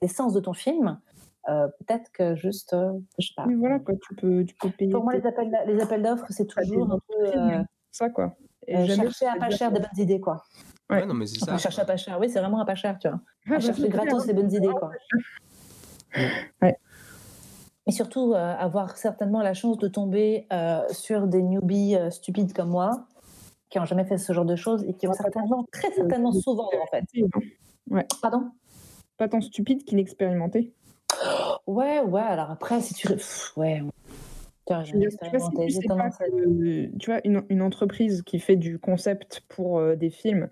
l'essence 0.02 0.32
de 0.34 0.40
ton 0.40 0.52
film, 0.52 1.00
euh, 1.48 1.68
peut-être 1.78 2.10
que 2.12 2.34
juste. 2.36 2.72
euh, 2.74 2.92
je 3.18 3.26
sais 3.28 3.32
pas. 3.36 3.44
Oui, 3.46 3.54
voilà, 3.54 3.78
quoi, 3.78 3.94
tu 4.06 4.14
peux, 4.14 4.44
tu 4.44 4.54
peux 4.60 4.70
payer 4.70 4.92
Pour 4.92 5.04
moi, 5.04 5.14
les 5.14 5.26
appels, 5.26 5.50
les 5.66 5.80
appels 5.80 6.02
d'offres, 6.02 6.26
c'est 6.30 6.46
à 6.56 6.62
toujours 6.62 6.92
un 6.92 6.98
peu. 7.08 7.38
euh, 7.38 7.62
ça, 7.92 8.10
quoi. 8.10 8.36
Et 8.68 8.76
euh, 8.76 8.86
chercher 8.86 9.26
à 9.26 9.36
pas 9.36 9.50
cher 9.50 9.72
des 9.72 9.80
bonnes 9.80 9.98
idées, 9.98 10.20
quoi. 10.20 10.42
ouais, 10.90 10.96
ouais. 10.96 11.06
non, 11.06 11.14
mais 11.14 11.26
c'est 11.26 11.38
ça. 11.38 11.46
Enfin, 11.48 11.58
chercher 11.58 11.82
à 11.82 11.84
pas 11.84 11.96
cher, 11.96 12.18
oui, 12.20 12.28
c'est 12.28 12.40
vraiment 12.40 12.60
à 12.60 12.64
pas 12.64 12.74
cher, 12.74 12.98
tu 12.98 13.08
vois. 13.08 13.18
Ah, 13.46 13.50
bah, 13.50 13.60
chercher 13.60 13.88
gratos 13.88 14.26
les 14.26 14.34
bonnes 14.34 14.52
idées, 14.52 14.68
quoi. 14.68 14.90
Ouais. 16.62 16.76
Et 17.86 17.92
surtout, 17.92 18.32
euh, 18.32 18.54
avoir 18.58 18.96
certainement 18.96 19.42
la 19.42 19.54
chance 19.54 19.78
de 19.78 19.86
tomber 19.86 20.46
euh, 20.52 20.82
sur 20.90 21.28
des 21.28 21.42
newbies 21.42 21.94
euh, 21.94 22.10
stupides 22.10 22.52
comme 22.52 22.70
moi, 22.70 23.06
qui 23.70 23.78
n'ont 23.78 23.84
jamais 23.84 24.04
fait 24.04 24.18
ce 24.18 24.32
genre 24.32 24.44
de 24.44 24.56
choses 24.56 24.84
et 24.84 24.94
qui 24.94 25.06
vont 25.06 25.12
certainement, 25.12 25.64
très 25.70 25.92
certainement 25.92 26.32
souvent, 26.32 26.68
en 26.82 26.86
fait. 26.90 27.04
Pardon? 28.20 28.50
Pas 29.18 29.28
tant 29.28 29.40
stupide 29.40 29.84
qu'inexpérimenté. 29.84 30.72
Ouais, 31.66 32.00
ouais, 32.00 32.20
alors 32.20 32.50
après, 32.50 32.80
si 32.80 32.94
tu. 32.94 33.06
Pff, 33.06 33.56
ouais. 33.56 33.82
As 34.70 34.82
dire, 34.82 35.10
tu 35.22 35.36
vois, 35.36 35.50
pas 35.96 36.10
que- 36.10 36.96
tu 36.98 37.10
une, 37.24 37.42
une 37.48 37.62
entreprise 37.62 38.22
qui 38.22 38.40
fait 38.40 38.56
du 38.56 38.78
concept 38.78 39.42
pour 39.48 39.78
euh, 39.78 39.96
des 39.96 40.10
films, 40.10 40.48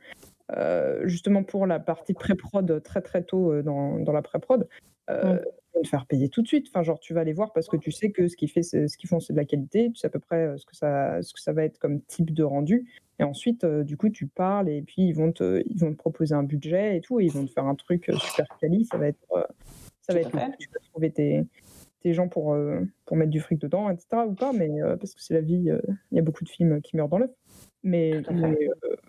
euh, 0.56 1.06
justement 1.06 1.42
pour 1.42 1.66
la 1.66 1.80
partie 1.80 2.14
pré-prod 2.14 2.82
très 2.82 3.00
très 3.02 3.22
tôt 3.22 3.52
euh, 3.52 3.62
dans, 3.62 3.98
dans 3.98 4.12
la 4.12 4.22
pré-prod, 4.22 4.68
euh, 5.10 5.34
Mm. 5.74 5.82
te 5.82 5.88
faire 5.88 6.06
payer 6.06 6.28
tout 6.28 6.42
de 6.42 6.46
suite. 6.46 6.68
Enfin, 6.68 6.82
genre, 6.82 7.00
tu 7.00 7.14
vas 7.14 7.24
les 7.24 7.32
voir 7.32 7.52
parce 7.52 7.68
que 7.68 7.76
tu 7.76 7.90
sais 7.90 8.10
que 8.12 8.28
ce 8.28 8.36
qu'ils 8.36 8.48
ce 8.48 8.96
qu'ils 8.96 9.08
font, 9.08 9.18
c'est 9.20 9.32
de 9.32 9.38
la 9.38 9.44
qualité. 9.44 9.90
Tu 9.90 9.96
sais 9.96 10.06
à 10.06 10.10
peu 10.10 10.20
près 10.20 10.46
euh, 10.46 10.56
ce 10.56 10.64
que 10.66 10.76
ça, 10.76 11.20
ce 11.20 11.32
que 11.34 11.40
ça 11.40 11.52
va 11.52 11.64
être 11.64 11.78
comme 11.78 12.00
type 12.02 12.32
de 12.32 12.44
rendu. 12.44 12.86
Et 13.18 13.24
ensuite, 13.24 13.64
euh, 13.64 13.82
du 13.84 13.96
coup, 13.96 14.08
tu 14.10 14.26
parles 14.26 14.68
et 14.68 14.82
puis 14.82 15.02
ils 15.02 15.12
vont 15.12 15.32
te, 15.32 15.62
ils 15.66 15.78
vont 15.78 15.90
te 15.92 15.96
proposer 15.96 16.34
un 16.34 16.42
budget 16.42 16.96
et 16.96 17.00
tout, 17.00 17.20
et 17.20 17.24
ils 17.24 17.32
vont 17.32 17.44
te 17.44 17.50
faire 17.50 17.66
un 17.66 17.74
truc 17.74 18.08
euh, 18.08 18.16
super 18.16 18.46
quali. 18.60 18.84
Ça 18.84 18.96
va 18.96 19.08
être, 19.08 19.18
euh, 19.32 19.42
ça 20.02 20.12
va 20.12 20.20
Tout 20.24 20.36
être, 20.38 20.56
tu 20.58 20.68
vas 20.72 20.80
trouver 20.90 21.10
tes, 21.10 21.44
tes 22.04 22.12
gens 22.12 22.28
pour, 22.28 22.52
euh, 22.52 22.80
pour 23.06 23.16
mettre 23.16 23.30
du 23.30 23.40
fric 23.40 23.58
dedans, 23.58 23.88
etc. 23.90 24.26
ou 24.28 24.34
pas, 24.34 24.52
mais 24.52 24.70
euh, 24.82 24.96
parce 24.96 25.14
que 25.14 25.22
c'est 25.22 25.32
la 25.34 25.40
vie, 25.40 25.70
euh, 25.70 25.80
il 26.12 26.16
y 26.16 26.18
a 26.18 26.22
beaucoup 26.22 26.44
de 26.44 26.48
films 26.50 26.80
qui 26.82 26.96
meurent 26.96 27.08
dans 27.08 27.18
l'œuf. 27.18 27.30
Mais, 27.82 28.22
Tout 28.22 28.32
mais 28.34 28.56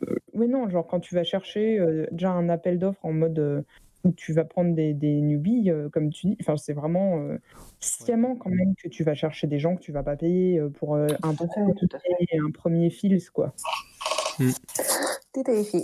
euh, 0.07 0.15
oui, 0.33 0.47
non, 0.47 0.69
genre 0.69 0.87
quand 0.87 1.01
tu 1.01 1.13
vas 1.13 1.23
chercher 1.25 1.77
euh, 1.77 2.07
déjà 2.11 2.31
un 2.31 2.47
appel 2.49 2.79
d'offres 2.79 3.05
en 3.05 3.11
mode 3.11 3.37
euh, 3.37 3.61
où 4.05 4.11
tu 4.13 4.31
vas 4.31 4.45
prendre 4.45 4.73
des, 4.73 4.93
des 4.93 5.19
newbies, 5.21 5.69
euh, 5.71 5.89
comme 5.89 6.09
tu 6.09 6.27
dis, 6.27 6.37
enfin, 6.39 6.55
c'est 6.55 6.73
vraiment 6.73 7.19
euh, 7.19 7.37
sciemment 7.81 8.35
quand 8.37 8.49
même 8.49 8.75
que 8.81 8.87
tu 8.87 9.03
vas 9.03 9.13
chercher 9.13 9.47
des 9.47 9.59
gens 9.59 9.75
que 9.75 9.81
tu 9.81 9.91
vas 9.91 10.03
pas 10.03 10.15
payer 10.15 10.59
euh, 10.59 10.69
pour 10.69 10.95
euh, 10.95 11.07
un, 11.23 11.33
Tout 11.33 11.47
fait, 11.53 11.73
tout 11.77 11.87
à 11.93 11.99
fait. 11.99 12.09
premier, 12.09 12.47
un 12.47 12.51
premier 12.51 12.89
fils, 12.89 13.29
quoi. 13.29 13.53
Tout 14.37 15.43
à 15.47 15.63
fait. 15.63 15.83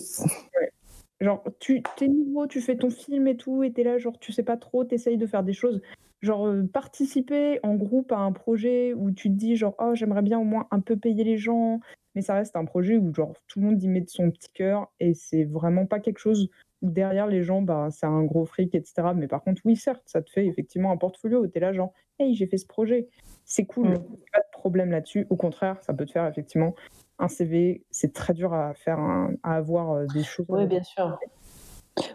Genre, 1.19 1.43
tu 1.59 1.83
es 2.01 2.07
nouveau, 2.07 2.47
tu 2.47 2.61
fais 2.61 2.75
ton 2.77 2.89
film 2.89 3.27
et 3.27 3.37
tout, 3.37 3.63
et 3.63 3.71
t'es 3.71 3.83
là, 3.83 3.97
genre, 3.97 4.17
tu 4.19 4.31
sais 4.31 4.43
pas 4.43 4.57
trop, 4.57 4.83
t'essayes 4.85 5.17
de 5.17 5.27
faire 5.27 5.43
des 5.43 5.53
choses. 5.53 5.81
Genre, 6.21 6.47
euh, 6.47 6.63
participer 6.71 7.59
en 7.63 7.75
groupe 7.75 8.11
à 8.11 8.17
un 8.19 8.31
projet 8.31 8.93
où 8.93 9.11
tu 9.11 9.29
te 9.29 9.33
dis, 9.35 9.55
genre, 9.55 9.75
oh, 9.79 9.95
j'aimerais 9.95 10.21
bien 10.21 10.39
au 10.39 10.43
moins 10.43 10.67
un 10.71 10.79
peu 10.79 10.95
payer 10.95 11.23
les 11.23 11.37
gens, 11.37 11.79
mais 12.13 12.21
ça 12.21 12.35
reste 12.35 12.55
un 12.55 12.65
projet 12.65 12.97
où, 12.97 13.13
genre, 13.13 13.33
tout 13.47 13.59
le 13.59 13.65
monde 13.65 13.81
y 13.81 13.87
met 13.87 14.01
de 14.01 14.09
son 14.09 14.29
petit 14.29 14.51
cœur, 14.51 14.91
et 14.99 15.13
c'est 15.15 15.45
vraiment 15.45 15.85
pas 15.87 15.99
quelque 15.99 16.19
chose 16.19 16.49
derrière 16.83 17.25
les 17.27 17.41
gens, 17.43 17.61
bah, 17.61 17.87
c'est 17.91 18.05
un 18.05 18.23
gros 18.23 18.45
fric, 18.45 18.75
etc. 18.75 19.13
Mais 19.15 19.27
par 19.27 19.41
contre, 19.43 19.61
oui, 19.65 19.75
certes, 19.75 20.03
ça 20.05 20.21
te 20.21 20.29
fait 20.31 20.45
effectivement 20.45 20.91
un 20.91 20.97
portfolio. 20.97 21.45
Tu 21.47 21.57
es 21.57 21.59
là, 21.61 21.73
genre, 21.73 21.93
hey, 22.19 22.35
j'ai 22.35 22.45
fait 22.47 22.57
ce 22.57 22.65
projet. 22.67 23.07
C'est 23.45 23.65
cool, 23.65 23.87
Mm. 23.89 24.03
pas 24.31 24.39
de 24.39 24.51
problème 24.51 24.91
là-dessus. 24.91 25.25
Au 25.29 25.35
contraire, 25.35 25.77
ça 25.83 25.93
peut 25.93 26.05
te 26.05 26.11
faire 26.11 26.25
effectivement 26.27 26.75
un 27.19 27.27
CV. 27.27 27.83
C'est 27.91 28.13
très 28.13 28.33
dur 28.33 28.53
à 28.53 28.73
faire, 28.73 28.99
un- 28.99 29.33
à 29.43 29.55
avoir 29.55 29.91
euh, 29.91 30.05
des 30.13 30.23
choses. 30.23 30.45
Oui, 30.49 30.65
bien 30.67 30.83
sûr. 30.83 31.19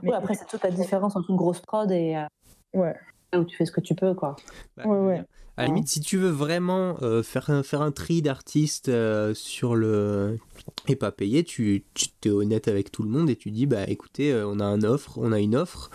Mais 0.02 0.10
Oui, 0.10 0.14
après, 0.14 0.34
c'est 0.34 0.46
toute 0.46 0.62
la 0.64 0.70
différence 0.70 1.14
entre 1.16 1.30
une 1.30 1.36
grosse 1.36 1.60
prod 1.60 1.90
et 1.90 2.16
euh, 2.16 2.26
ouais. 2.78 2.94
Où 3.40 3.44
tu 3.44 3.56
fais 3.56 3.66
ce 3.66 3.72
que 3.72 3.80
tu 3.80 3.94
peux, 3.94 4.14
quoi. 4.14 4.36
Bah, 4.76 4.84
Ouais, 4.86 4.98
ouais. 5.06 5.24
À 5.58 5.62
la 5.62 5.68
limite, 5.68 5.88
si 5.88 6.00
tu 6.00 6.18
veux 6.18 6.28
vraiment 6.28 6.96
euh, 7.00 7.22
faire, 7.22 7.48
un, 7.48 7.62
faire 7.62 7.80
un 7.80 7.90
tri 7.90 8.20
d'artistes 8.20 8.90
euh, 8.90 9.32
sur 9.32 9.74
le 9.74 10.38
et 10.86 10.96
pas 10.96 11.10
payer, 11.12 11.44
tu, 11.44 11.82
tu 11.94 12.08
es 12.26 12.30
honnête 12.30 12.68
avec 12.68 12.92
tout 12.92 13.02
le 13.02 13.08
monde 13.08 13.30
et 13.30 13.36
tu 13.36 13.50
dis 13.50 13.64
bah 13.64 13.84
écoutez, 13.88 14.34
euh, 14.34 14.46
on 14.46 14.60
a 14.60 14.66
une 14.66 14.84
offre, 14.84 15.16
on 15.16 15.32
a 15.32 15.40
une 15.40 15.56
offre, 15.56 15.90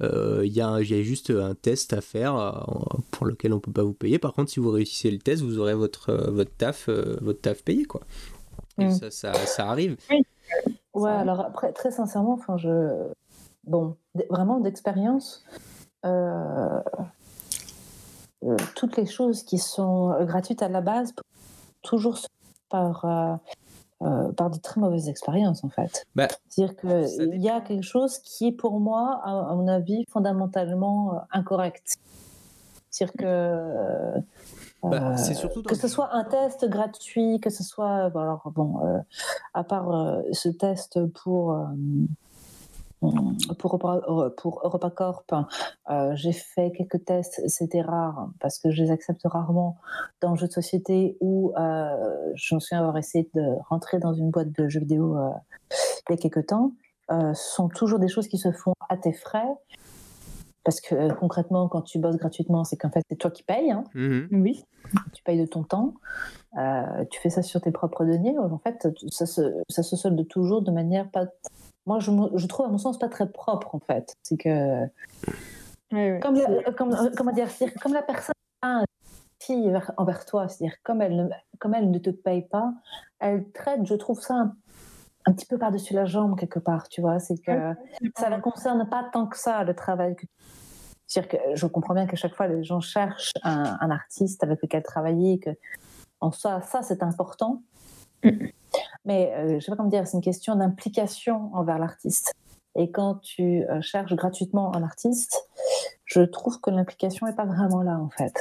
euh, 0.00 0.42
il 0.44 0.52
y, 0.52 0.60
a, 0.60 0.80
il 0.80 0.88
y 0.88 0.94
a 0.96 1.02
juste 1.02 1.30
un 1.30 1.56
test 1.56 1.92
à 1.92 2.00
faire 2.00 2.36
euh, 2.36 2.98
pour 3.10 3.26
lequel 3.26 3.52
on 3.52 3.58
peut 3.58 3.72
pas 3.72 3.82
vous 3.82 3.94
payer. 3.94 4.20
Par 4.20 4.32
contre, 4.32 4.52
si 4.52 4.60
vous 4.60 4.70
réussissez 4.70 5.10
le 5.10 5.18
test, 5.18 5.42
vous 5.42 5.58
aurez 5.58 5.74
votre 5.74 6.10
euh, 6.10 6.30
votre 6.30 6.52
taf 6.56 6.88
euh, 6.88 7.16
votre 7.20 7.40
taf 7.40 7.64
payé 7.64 7.86
quoi. 7.86 8.02
Et 8.78 8.84
Mm. 8.84 8.90
ça, 8.92 9.10
ça, 9.10 9.34
ça 9.34 9.68
arrive. 9.68 9.96
Ouais, 10.94 11.10
Ça- 11.10 11.18
alors 11.18 11.40
après, 11.40 11.72
très 11.72 11.90
sincèrement, 11.90 12.34
enfin, 12.34 12.56
je. 12.58 13.08
Bon, 13.64 13.96
vraiment 14.30 14.60
d'expérience, 14.60 15.44
toutes 18.74 18.96
les 18.96 19.06
choses 19.06 19.42
qui 19.42 19.58
sont 19.58 20.12
euh, 20.12 20.24
gratuites 20.24 20.62
à 20.62 20.68
la 20.68 20.80
base, 20.80 21.12
toujours 21.82 22.18
par, 22.68 23.04
euh, 23.04 23.34
euh, 24.02 24.32
par 24.32 24.50
de 24.50 24.58
très 24.58 24.80
mauvaises 24.80 25.08
expériences, 25.08 25.62
en 25.64 25.68
fait. 25.68 26.06
Bah, 26.14 26.28
C'est-à-dire 26.48 26.76
qu'il 26.76 27.42
y 27.42 27.50
a 27.50 27.60
quelque 27.60 27.84
chose 27.84 28.18
qui 28.18 28.48
est 28.48 28.52
pour 28.52 28.80
moi, 28.80 29.20
à, 29.24 29.50
à 29.50 29.54
mon 29.54 29.68
avis, 29.68 30.04
fondamentalement 30.10 31.14
euh, 31.14 31.18
incorrect. 31.32 31.96
C'est-à-dire 32.90 33.14
que. 33.18 33.24
euh, 33.26 34.18
Bah, 34.82 35.12
euh, 35.12 35.16
surtout 35.34 35.62
que 35.62 35.74
ce 35.74 35.88
soit 35.88 36.14
un 36.14 36.24
test 36.24 36.66
gratuit, 36.66 37.38
que 37.40 37.50
ce 37.50 37.62
soit. 37.62 38.08
bon, 38.10 38.20
Alors, 38.20 38.50
bon, 38.54 38.86
euh, 38.86 38.98
à 39.52 39.62
part 39.64 39.90
euh, 39.94 40.22
ce 40.32 40.48
test 40.48 40.98
pour. 41.12 41.54
Euh, 43.02 43.54
pour, 43.58 43.74
Europa- 43.74 44.30
pour 44.36 44.60
EuropaCorp, 44.64 45.32
euh, 45.90 46.12
j'ai 46.14 46.32
fait 46.32 46.70
quelques 46.72 47.04
tests, 47.04 47.40
c'était 47.48 47.80
rare 47.82 48.28
parce 48.40 48.58
que 48.58 48.70
je 48.70 48.82
les 48.82 48.90
accepte 48.90 49.22
rarement 49.24 49.76
dans 50.20 50.30
le 50.32 50.36
jeu 50.36 50.46
de 50.46 50.52
société 50.52 51.16
où 51.20 51.52
euh, 51.56 52.32
je 52.34 52.54
me 52.54 52.60
souviens 52.60 52.80
avoir 52.80 52.96
essayé 52.98 53.30
de 53.34 53.42
rentrer 53.68 53.98
dans 53.98 54.12
une 54.12 54.30
boîte 54.30 54.52
de 54.52 54.68
jeux 54.68 54.80
vidéo 54.80 55.16
euh, 55.16 55.30
il 56.08 56.12
y 56.12 56.14
a 56.14 56.16
quelques 56.16 56.46
temps. 56.46 56.72
Euh, 57.10 57.34
ce 57.34 57.54
sont 57.54 57.68
toujours 57.68 57.98
des 57.98 58.08
choses 58.08 58.28
qui 58.28 58.38
se 58.38 58.52
font 58.52 58.74
à 58.88 58.96
tes 58.96 59.12
frais 59.12 59.48
parce 60.62 60.80
que 60.80 60.94
euh, 60.94 61.08
concrètement, 61.14 61.68
quand 61.68 61.82
tu 61.82 61.98
bosses 61.98 62.16
gratuitement, 62.18 62.64
c'est 62.64 62.76
qu'en 62.76 62.90
fait, 62.90 63.00
c'est 63.08 63.16
toi 63.16 63.30
qui 63.30 63.42
payes. 63.42 63.70
hein 63.70 63.84
Mhm. 63.94 64.28
Oui. 64.30 64.64
tu 65.12 65.22
payes 65.22 65.40
de 65.40 65.46
ton 65.46 65.62
temps, 65.62 65.94
euh, 66.58 67.04
tu 67.10 67.18
fais 67.20 67.30
ça 67.30 67.42
sur 67.42 67.60
tes 67.62 67.70
propres 67.70 68.04
deniers. 68.04 68.36
En 68.38 68.58
fait, 68.58 68.86
ça 69.08 69.24
se, 69.26 69.40
ça 69.68 69.82
se 69.82 69.96
solde 69.96 70.26
toujours 70.28 70.62
de 70.62 70.70
manière 70.70 71.10
pas. 71.10 71.26
Moi, 71.86 71.98
je, 71.98 72.46
trouve 72.46 72.66
à 72.66 72.68
mon 72.68 72.78
sens 72.78 72.98
pas 72.98 73.08
très 73.08 73.30
propre 73.30 73.74
en 73.74 73.80
fait. 73.80 74.14
C'est 74.22 74.36
que 74.36 74.86
comme, 76.20 76.34
la, 76.34 76.72
comme 76.72 76.92
euh, 76.92 77.10
comment 77.16 77.32
dire, 77.32 77.48
comme 77.82 77.94
la 77.94 78.02
personne 78.02 78.34
a 78.62 78.80
un 78.80 78.84
fille 79.40 79.70
vers- 79.70 79.92
envers 79.96 80.24
toi, 80.24 80.48
c'est-à-dire 80.48 80.76
comme 80.82 81.02
elle 81.02 81.16
ne, 81.16 81.28
comme 81.58 81.74
elle 81.74 81.90
ne 81.90 81.98
te 81.98 82.10
paye 82.10 82.42
pas, 82.42 82.72
elle 83.18 83.50
traite, 83.52 83.84
je 83.86 83.94
trouve 83.94 84.20
ça 84.20 84.34
un, 84.34 84.56
un 85.26 85.32
petit 85.32 85.46
peu 85.46 85.58
par-dessus 85.58 85.94
la 85.94 86.04
jambe 86.04 86.38
quelque 86.38 86.58
part, 86.58 86.88
tu 86.88 87.00
vois. 87.00 87.18
C'est 87.18 87.38
que 87.38 87.74
ça 88.16 88.30
ne 88.30 88.40
concerne 88.40 88.88
pas 88.88 89.08
tant 89.12 89.26
que 89.26 89.36
ça 89.36 89.64
le 89.64 89.74
travail 89.74 90.16
que 90.16 90.26
c'est-à-dire 91.06 91.40
que 91.40 91.56
je 91.56 91.66
comprends 91.66 91.94
bien 91.94 92.06
qu'à 92.06 92.14
chaque 92.14 92.34
fois 92.36 92.46
les 92.46 92.62
gens 92.62 92.80
cherchent 92.80 93.32
un, 93.42 93.76
un 93.80 93.90
artiste 93.90 94.44
avec 94.44 94.62
lequel 94.62 94.84
travailler, 94.84 95.40
que 95.40 95.50
en 96.20 96.30
soi 96.30 96.60
ça 96.60 96.82
c'est 96.82 97.02
important, 97.02 97.62
mais 99.04 99.32
euh, 99.34 99.58
je 99.58 99.64
sais 99.64 99.70
pas 99.70 99.76
comment 99.76 99.88
dire, 99.88 100.06
c'est 100.06 100.16
une 100.16 100.22
question 100.22 100.54
d'implication 100.56 101.50
envers 101.54 101.78
l'artiste. 101.78 102.34
Et 102.76 102.90
quand 102.90 103.16
tu 103.16 103.64
euh, 103.64 103.80
cherches 103.80 104.14
gratuitement 104.14 104.74
un 104.76 104.82
artiste, 104.82 105.48
je 106.04 106.20
trouve 106.20 106.60
que 106.60 106.70
l'implication 106.70 107.26
n'est 107.26 107.34
pas 107.34 107.44
vraiment 107.44 107.82
là 107.82 107.98
en 107.98 108.10
fait. 108.10 108.32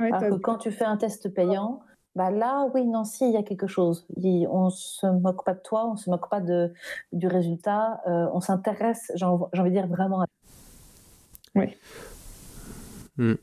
Ouais, 0.00 0.12
Alors 0.12 0.30
que 0.30 0.34
quand 0.42 0.58
tu 0.58 0.70
fais 0.72 0.84
un 0.84 0.96
test 0.96 1.28
payant, 1.32 1.80
bah 2.14 2.30
là, 2.30 2.66
oui, 2.74 2.84
non, 2.86 3.04
si, 3.04 3.26
il 3.28 3.32
y 3.32 3.36
a 3.36 3.42
quelque 3.42 3.66
chose. 3.66 4.06
Il- 4.16 4.48
on 4.48 4.70
se 4.70 5.06
moque 5.06 5.44
pas 5.44 5.54
de 5.54 5.60
toi, 5.60 5.86
on 5.86 5.96
se 5.96 6.08
moque 6.10 6.28
pas 6.30 6.40
de, 6.40 6.72
du 7.12 7.26
résultat, 7.28 8.00
euh, 8.06 8.26
on 8.32 8.40
s'intéresse, 8.40 9.12
j'ai 9.14 9.26
env- 9.26 9.48
j'ai 9.52 9.60
envie 9.60 9.70
de 9.70 9.76
dire 9.76 9.86
vraiment 9.86 10.22
à, 10.22 10.26
Ouais. 11.54 11.78
Hmm. 13.16 13.34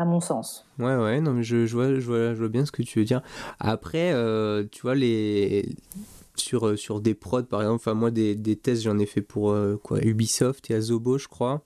À 0.00 0.04
mon 0.06 0.20
sens. 0.20 0.64
Ouais, 0.78 0.96
ouais, 0.96 1.20
non, 1.20 1.34
mais 1.34 1.42
je, 1.42 1.66
je, 1.66 1.74
vois, 1.74 1.94
je, 1.94 2.06
vois, 2.06 2.32
je 2.34 2.38
vois 2.38 2.48
bien 2.48 2.64
ce 2.64 2.72
que 2.72 2.82
tu 2.82 2.98
veux 2.98 3.04
dire. 3.04 3.20
Après, 3.58 4.12
euh, 4.14 4.64
tu 4.72 4.80
vois, 4.82 4.94
les... 4.94 5.68
sur, 6.36 6.66
euh, 6.68 6.76
sur 6.76 7.00
des 7.02 7.12
prods, 7.14 7.42
par 7.42 7.60
exemple, 7.60 7.76
enfin, 7.82 7.92
moi, 7.94 8.10
des, 8.10 8.34
des 8.34 8.56
tests, 8.56 8.82
j'en 8.82 8.98
ai 8.98 9.04
fait 9.04 9.20
pour 9.20 9.50
euh, 9.50 9.76
quoi, 9.76 9.98
Ubisoft 10.02 10.70
et 10.70 10.74
Azobo, 10.74 11.18
je 11.18 11.28
crois. 11.28 11.62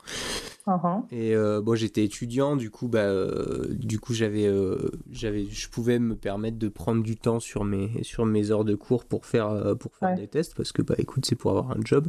Mhm. 0.66 1.04
Et 1.12 1.36
euh, 1.36 1.60
bon, 1.60 1.74
j'étais 1.76 2.02
étudiant, 2.04 2.56
du 2.56 2.70
coup, 2.70 2.88
bah, 2.88 3.00
euh, 3.00 3.66
du 3.70 4.00
coup, 4.00 4.14
j'avais, 4.14 4.46
euh, 4.46 4.90
j'avais, 5.12 5.44
je 5.44 5.68
pouvais 5.68 5.98
me 6.00 6.16
permettre 6.16 6.58
de 6.58 6.68
prendre 6.68 7.02
du 7.04 7.16
temps 7.16 7.38
sur 7.38 7.64
mes, 7.64 8.02
sur 8.02 8.24
mes 8.26 8.50
heures 8.50 8.64
de 8.64 8.74
cours 8.74 9.04
pour 9.04 9.26
faire, 9.26 9.76
pour 9.78 9.94
faire 9.94 10.08
Ouais. 10.10 10.16
des 10.16 10.26
tests, 10.26 10.54
parce 10.56 10.72
que, 10.72 10.82
bah, 10.82 10.94
écoute, 10.98 11.24
c'est 11.26 11.36
pour 11.36 11.50
avoir 11.52 11.70
un 11.70 11.80
job. 11.84 12.08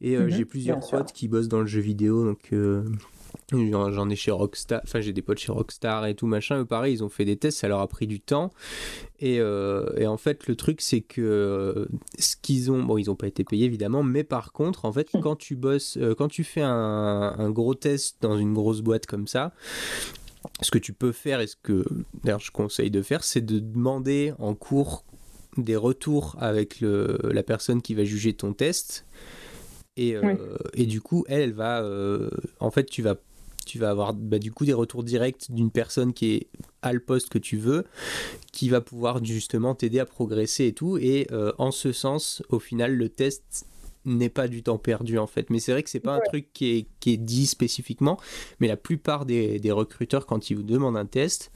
Et 0.00 0.16
Mhm, 0.16 0.28
j'ai 0.30 0.44
plusieurs 0.44 0.80
potes 0.90 1.12
qui 1.12 1.28
bossent 1.28 1.48
dans 1.48 1.60
le 1.60 1.66
jeu 1.66 1.80
vidéo, 1.80 2.24
donc 2.24 2.48
euh, 2.52 2.82
j'en, 3.50 4.10
ai 4.10 4.16
chez 4.16 4.30
Rockstar, 4.30 4.80
enfin, 4.84 5.00
j'ai 5.00 5.12
des 5.12 5.22
potes 5.22 5.38
chez 5.38 5.52
Rockstar 5.52 6.06
et 6.06 6.14
tout 6.14 6.26
machin. 6.26 6.60
Eux, 6.60 6.64
pareil, 6.64 6.94
ils 6.94 7.04
ont 7.04 7.08
fait 7.08 7.24
des 7.24 7.36
tests, 7.36 7.58
ça 7.58 7.68
leur 7.68 7.80
a 7.80 7.88
pris 7.88 8.06
du 8.06 8.20
temps. 8.20 8.50
Et, 9.18 9.40
euh, 9.40 9.86
et 9.96 10.06
en 10.06 10.16
fait, 10.16 10.46
le 10.46 10.56
truc, 10.56 10.80
c'est 10.80 11.00
que 11.00 11.20
euh, 11.20 11.86
ce 12.18 12.36
qu'ils 12.36 12.70
ont, 12.70 12.82
bon, 12.82 12.98
ils 12.98 13.06
n'ont 13.06 13.16
pas 13.16 13.26
été 13.26 13.44
payés 13.44 13.66
évidemment, 13.66 14.02
mais 14.02 14.24
par 14.24 14.52
contre, 14.52 14.84
en 14.84 14.92
fait, 14.92 15.08
quand 15.22 15.36
tu 15.36 15.56
bosses, 15.56 15.96
euh, 15.96 16.14
quand 16.14 16.28
tu 16.28 16.44
fais 16.44 16.62
un, 16.62 17.34
un 17.38 17.50
gros 17.50 17.74
test 17.74 18.16
dans 18.20 18.36
une 18.38 18.54
grosse 18.54 18.80
boîte 18.80 19.06
comme 19.06 19.26
ça, 19.26 19.52
ce 20.60 20.70
que 20.70 20.78
tu 20.78 20.92
peux 20.92 21.12
faire 21.12 21.40
et 21.40 21.46
ce 21.46 21.56
que 21.60 21.84
d'ailleurs 22.24 22.40
je 22.40 22.50
conseille 22.50 22.90
de 22.90 23.02
faire, 23.02 23.24
c'est 23.24 23.44
de 23.44 23.58
demander 23.58 24.32
en 24.38 24.54
cours 24.54 25.04
des 25.56 25.76
retours 25.76 26.36
avec 26.38 26.80
le, 26.80 27.18
la 27.24 27.42
personne 27.42 27.82
qui 27.82 27.94
va 27.94 28.04
juger 28.04 28.34
ton 28.34 28.52
test. 28.52 29.06
Et, 29.96 30.14
euh, 30.16 30.56
et 30.74 30.86
du 30.86 31.00
coup, 31.00 31.24
elle, 31.28 31.40
elle 31.40 31.52
va. 31.52 31.82
euh, 31.82 32.30
en 32.60 32.70
fait, 32.70 32.84
tu 32.84 33.02
vas, 33.02 33.16
tu 33.64 33.78
vas 33.78 33.90
avoir 33.90 34.12
bah, 34.14 34.38
du 34.38 34.52
coup 34.52 34.64
des 34.64 34.72
retours 34.72 35.04
directs 35.04 35.46
d'une 35.50 35.70
personne 35.70 36.12
qui 36.12 36.34
est 36.34 36.46
à 36.82 36.92
le 36.92 37.00
poste 37.00 37.30
que 37.30 37.38
tu 37.38 37.56
veux, 37.56 37.84
qui 38.52 38.68
va 38.68 38.80
pouvoir 38.80 39.24
justement 39.24 39.74
t'aider 39.74 39.98
à 39.98 40.06
progresser 40.06 40.66
et 40.66 40.72
tout. 40.72 40.98
Et 40.98 41.26
euh, 41.32 41.52
en 41.58 41.70
ce 41.70 41.92
sens, 41.92 42.42
au 42.50 42.58
final, 42.58 42.94
le 42.94 43.08
test 43.08 43.66
n'est 44.04 44.28
pas 44.28 44.46
du 44.46 44.62
temps 44.62 44.78
perdu 44.78 45.18
en 45.18 45.26
fait. 45.26 45.50
Mais 45.50 45.58
c'est 45.58 45.72
vrai 45.72 45.82
que 45.82 45.90
c'est 45.90 45.98
pas 45.98 46.14
un 46.14 46.20
truc 46.20 46.52
qui 46.52 46.66
est, 46.76 46.86
qui 47.00 47.14
est 47.14 47.16
dit 47.16 47.46
spécifiquement, 47.46 48.20
mais 48.60 48.68
la 48.68 48.76
plupart 48.76 49.26
des, 49.26 49.58
des 49.58 49.72
recruteurs, 49.72 50.26
quand 50.26 50.48
ils 50.48 50.54
vous 50.54 50.62
demandent 50.62 50.96
un 50.96 51.06
test, 51.06 51.50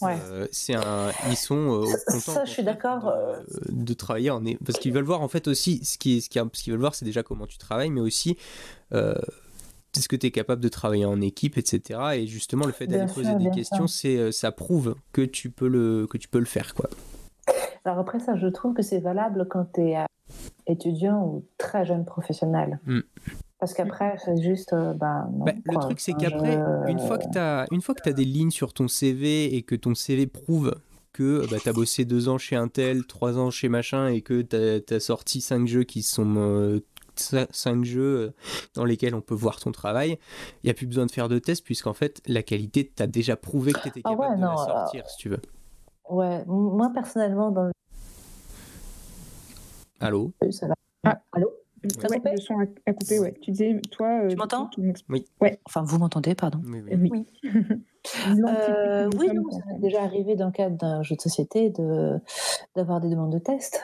Ouais. 0.00 0.16
euh, 0.24 0.46
c'est 0.50 0.74
un, 0.74 1.10
ils 1.30 1.36
sont 1.36 1.82
euh, 1.82 1.86
Ça- 1.86 1.98
contents 2.12 2.32
ça, 2.32 2.44
je 2.44 2.50
suis 2.50 2.64
d'accord, 2.64 3.08
euh, 3.08 3.36
de, 3.68 3.84
de 3.84 3.94
travailler 3.94 4.30
en 4.30 4.42
parce 4.64 4.78
qu'ils 4.80 4.92
veulent 4.92 5.04
voir 5.04 5.22
en 5.22 5.28
fait 5.28 5.46
aussi 5.46 5.84
ce 5.84 5.98
qui 5.98 6.20
ce 6.20 6.28
qui 6.28 6.38
ce 6.52 6.62
qu'ils 6.62 6.72
veulent 6.72 6.80
voir 6.80 6.94
c'est 6.96 7.04
déjà 7.04 7.22
comment 7.22 7.46
tu 7.46 7.58
travailles 7.58 7.90
mais 7.90 8.00
aussi 8.00 8.36
euh, 8.92 9.14
est-ce 9.96 10.08
que 10.08 10.16
tu 10.16 10.26
es 10.26 10.30
capable 10.32 10.60
de 10.62 10.68
travailler 10.68 11.04
en 11.04 11.20
équipe 11.20 11.56
etc 11.58 12.00
et 12.14 12.26
justement 12.26 12.66
le 12.66 12.72
fait 12.72 12.88
d'aller 12.88 13.06
poser 13.12 13.30
sûr, 13.30 13.38
des 13.38 13.50
questions 13.50 13.86
c'est 13.86 14.16
euh, 14.16 14.32
ça 14.32 14.50
prouve 14.50 14.96
que 15.12 15.22
tu 15.22 15.50
peux 15.50 15.68
le 15.68 16.08
que 16.08 16.18
tu 16.18 16.26
peux 16.26 16.40
le 16.40 16.44
faire 16.44 16.74
quoi 16.74 16.90
Alors 17.84 17.98
après 18.00 18.18
ça, 18.18 18.34
je 18.36 18.48
trouve 18.48 18.74
que 18.74 18.82
c'est 18.82 18.98
valable 19.00 19.46
quand 19.48 19.66
tu 19.74 19.82
es 19.82 19.96
étudiant 20.66 21.22
ou 21.22 21.44
très 21.58 21.84
jeune 21.84 22.04
professionnel. 22.04 22.80
Mm. 22.86 23.00
Parce 23.58 23.72
qu'après, 23.74 24.16
c'est 24.24 24.42
juste, 24.42 24.72
euh, 24.72 24.92
non, 24.94 25.46
Bah, 25.46 25.52
le 25.64 25.76
truc, 25.78 26.00
c'est 26.00 26.14
qu'après, 26.14 26.58
je- 26.86 26.90
une 26.90 26.98
fois 26.98 27.18
que 27.18 27.28
tu 27.28 27.38
as, 27.38 27.66
une 27.70 27.80
fois 27.80 27.94
que 27.94 28.08
as 28.08 28.12
des 28.12 28.24
lignes 28.24 28.50
sur 28.50 28.72
ton 28.72 28.88
CV 28.88 29.54
et 29.56 29.62
que 29.62 29.74
ton 29.74 29.94
CV 29.94 30.26
prouve 30.26 30.74
que 31.12 31.46
bah, 31.46 31.60
tu 31.60 31.68
as 31.68 31.72
bossé 31.72 32.04
deux 32.04 32.28
ans 32.28 32.38
chez 32.38 32.56
Intel, 32.56 33.06
trois 33.06 33.38
ans 33.38 33.50
chez 33.50 33.68
machin 33.68 34.08
et 34.08 34.20
que 34.20 34.42
tu 34.42 34.94
as, 34.94 35.00
sorti 35.00 35.40
cinq 35.40 35.66
jeux 35.68 35.84
qui 35.84 36.02
sont. 36.02 36.34
euh, 36.36 36.80
cin- 37.16 37.46
cinq 37.52 37.84
jeux 37.84 38.02
euh, 38.02 38.30
dans 38.74 38.84
lesquels 38.84 39.14
on 39.14 39.20
peut 39.20 39.36
voir 39.36 39.60
ton 39.60 39.70
travail, 39.70 40.18
il 40.62 40.66
n'y 40.66 40.70
a 40.70 40.74
plus 40.74 40.86
besoin 40.88 41.06
de 41.06 41.12
faire 41.12 41.28
de 41.28 41.38
tests 41.38 41.64
puisqu'en 41.64 41.94
fait 41.94 42.20
la 42.26 42.42
qualité 42.42 42.90
t'as 42.92 43.06
déjà 43.06 43.36
prouvé 43.36 43.72
que 43.72 43.78
tu 43.78 43.88
étais 43.88 44.00
Ah 44.02 44.10
capable 44.10 44.32
ouais, 44.32 44.36
de 44.36 44.42
non, 44.42 44.48
la 44.48 44.54
euh, 44.54 44.64
sortir 44.66 45.08
si 45.08 45.16
tu 45.18 45.28
veux. 45.28 45.40
Ouais, 46.10 46.44
moi 46.46 46.90
personnellement, 46.92 47.52
dans 47.52 47.66
le 47.66 47.72
Allô? 50.00 50.32
Ça 50.50 50.66
va. 50.66 50.74
Ah. 51.04 51.22
Allô? 51.32 51.52
Ça 52.00 52.08
Ouais, 52.08 52.20
le 52.32 52.38
son 52.40 52.58
a, 52.58 52.64
a 52.86 52.92
coupé, 52.92 53.18
ouais. 53.18 53.34
Tu 53.40 53.50
disais, 53.50 53.80
toi. 53.90 54.24
euh, 54.24 54.28
Tu 54.28 54.36
m'entends 54.36 54.66
ton 54.66 54.82
ex- 54.84 55.04
Enfin, 55.66 55.82
vous 55.82 55.98
m'entendez, 55.98 56.34
pardon. 56.34 56.60
Oui, 56.64 56.80
oui. 56.86 57.10
Oui. 57.10 57.26
Euh, 58.46 59.08
oui, 59.18 59.28
non, 59.34 59.42
sommes, 59.50 59.52
ça 59.52 59.72
m'est 59.72 59.78
déjà 59.80 60.02
arrivé 60.02 60.36
dans 60.36 60.46
le 60.46 60.52
cadre 60.52 60.76
d'un 60.76 61.02
jeu 61.02 61.16
de 61.16 61.20
société 61.22 61.70
de 61.70 62.18
d'avoir 62.76 63.00
des 63.00 63.08
demandes 63.08 63.32
de 63.32 63.38
test. 63.38 63.82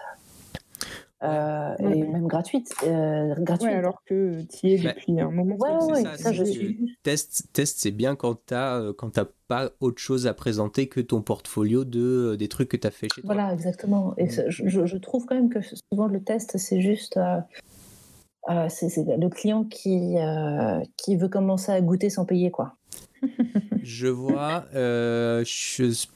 euh, 1.23 1.75
Ouais. 1.79 1.99
et 1.99 2.03
même 2.07 2.27
gratuite. 2.27 2.71
euh, 2.85 3.35
gratuite. 3.39 3.71
Ouais, 3.71 3.77
alors 3.77 4.03
que 4.05 4.43
tu 4.43 4.67
y 4.69 4.75
es 4.75 4.79
Bah, 4.79 4.93
depuis 4.95 5.19
un 5.21 5.31
moment. 5.31 5.57
Ouais, 5.57 5.71
C'est 5.81 5.93
ouais, 5.93 6.03
ça, 6.03 6.17
ça, 6.19 6.33
c'est 6.33 6.35
je 6.35 6.45
suis. 6.45 6.97
Test, 7.03 7.45
test 7.55 7.79
c'est 7.81 7.91
bien 7.91 8.15
quand 8.15 8.35
t'as 8.47 8.79
euh, 8.79 8.93
quand 8.93 9.11
t'as 9.11 9.27
pas 9.49 9.71
autre 9.81 10.01
chose 10.01 10.27
à 10.27 10.35
présenter 10.35 10.87
que 10.89 11.01
ton 11.01 11.23
portfolio 11.23 11.85
de 11.85 12.33
euh, 12.33 12.37
des 12.37 12.49
trucs 12.49 12.69
que 12.69 12.77
t'as 12.77 12.91
fait 12.91 13.09
chez 13.15 13.23
toi. 13.23 13.35
Voilà, 13.35 13.53
exactement. 13.55 14.15
Et 14.19 14.29
ça, 14.29 14.43
je, 14.49 14.69
je- 14.69 14.85
je 14.87 14.97
trouve 14.99 15.25
quand 15.27 15.35
même 15.35 15.49
que 15.51 15.61
souvent 15.63 16.07
le 16.09 16.23
test, 16.23 16.59
c'est 16.59 16.81
juste. 16.83 17.17
euh, 17.17 17.39
euh, 18.49 18.67
c'est 18.69 18.89
le 18.97 19.29
client 19.29 19.65
qui, 19.65 20.17
euh, 20.19 20.81
qui 20.97 21.17
veut 21.17 21.29
commencer 21.29 21.73
à 21.73 21.81
goûter 21.81 22.09
sans 22.11 22.25
payer, 22.25 22.51
quoi. 22.51 22.77
Je 23.83 24.07
vois. 24.09 24.65
euh, 24.75 25.45
je- 25.45 26.07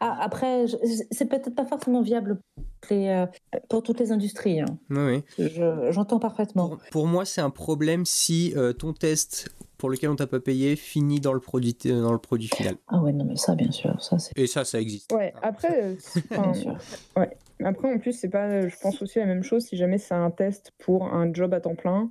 Ah, 0.00 0.18
après, 0.20 0.66
je- 0.66 0.76
c'est 1.10 1.26
peut-être 1.26 1.54
pas 1.54 1.64
forcément 1.64 2.02
viable 2.02 2.40
pour, 2.54 2.96
les, 2.96 3.08
euh, 3.08 3.26
pour 3.68 3.82
toutes 3.82 4.00
les 4.00 4.12
industries. 4.12 4.60
hein. 4.60 4.66
oui, 4.90 5.22
oui. 5.38 5.46
Je- 5.48 5.90
J'entends 5.90 6.18
parfaitement. 6.18 6.68
Pour, 6.68 6.78
pour 6.90 7.06
moi, 7.06 7.24
c'est 7.24 7.40
un 7.40 7.50
problème 7.50 8.04
si 8.04 8.52
euh, 8.56 8.72
ton 8.72 8.92
test 8.92 9.48
pour 9.78 9.90
lequel 9.90 10.10
on 10.10 10.16
t'a 10.16 10.26
pas 10.26 10.40
payé 10.40 10.76
finit 10.76 11.20
dans 11.20 11.32
le 11.32 11.40
produit 11.40 11.76
dans 11.84 12.12
le 12.12 12.18
produit 12.18 12.48
final. 12.48 12.76
Ah 12.88 13.00
ouais, 13.02 13.12
non, 13.12 13.24
mais 13.24 13.36
ça, 13.36 13.54
bien 13.54 13.70
sûr, 13.70 14.00
ça 14.02 14.18
c'est 14.18 14.32
Et 14.36 14.46
ça, 14.46 14.64
ça 14.64 14.80
existe. 14.80 15.12
Ouais, 15.12 15.32
après, 15.42 15.82
euh, 15.82 15.94
c'est- 15.98 16.28
bien 16.30 16.54
sûr. 16.54 16.76
Après, 17.64 17.92
en 17.94 17.98
plus, 17.98 18.12
c'est 18.12 18.28
pas, 18.28 18.66
je 18.66 18.76
pense 18.80 19.00
aussi 19.02 19.18
la 19.20 19.26
même 19.26 19.44
chose 19.44 19.64
si 19.64 19.76
jamais 19.76 19.98
c'est 19.98 20.14
un 20.14 20.30
test 20.32 20.72
pour 20.78 21.04
un 21.14 21.32
job 21.32 21.54
à 21.54 21.60
temps 21.60 21.76
plein, 21.76 22.10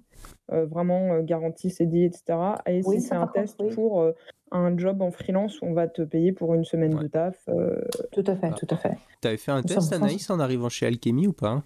euh, 0.53 0.65
vraiment 0.65 1.13
euh, 1.13 1.21
garantie 1.23 1.69
CDI, 1.69 2.05
etc. 2.05 2.61
Et 2.67 2.81
Oui, 2.85 3.01
si 3.01 3.07
c'est 3.07 3.15
un 3.15 3.21
contre, 3.27 3.33
test 3.33 3.55
oui. 3.61 3.73
pour 3.75 4.01
euh, 4.01 4.13
un 4.51 4.77
job 4.77 5.01
en 5.01 5.11
freelance 5.11 5.61
où 5.61 5.65
on 5.65 5.73
va 5.73 5.87
te 5.87 6.01
payer 6.01 6.31
pour 6.33 6.53
une 6.53 6.65
semaine 6.65 6.95
Ouais. 6.95 7.03
de 7.03 7.07
taf. 7.07 7.35
euh, 7.49 7.81
Tout 8.11 8.23
à 8.27 8.35
fait, 8.35 8.49
Ah. 8.51 8.55
tout 8.57 8.67
à 8.69 8.77
fait. 8.77 8.97
T'avais 9.21 9.37
fait 9.37 9.51
un 9.51 9.61
Ça 9.61 9.75
test, 9.75 9.93
Anaïs, 9.93 10.29
en 10.29 10.39
arrivant 10.39 10.69
chez 10.69 10.85
Alchemy 10.87 11.27
ou 11.27 11.33
pas? 11.33 11.63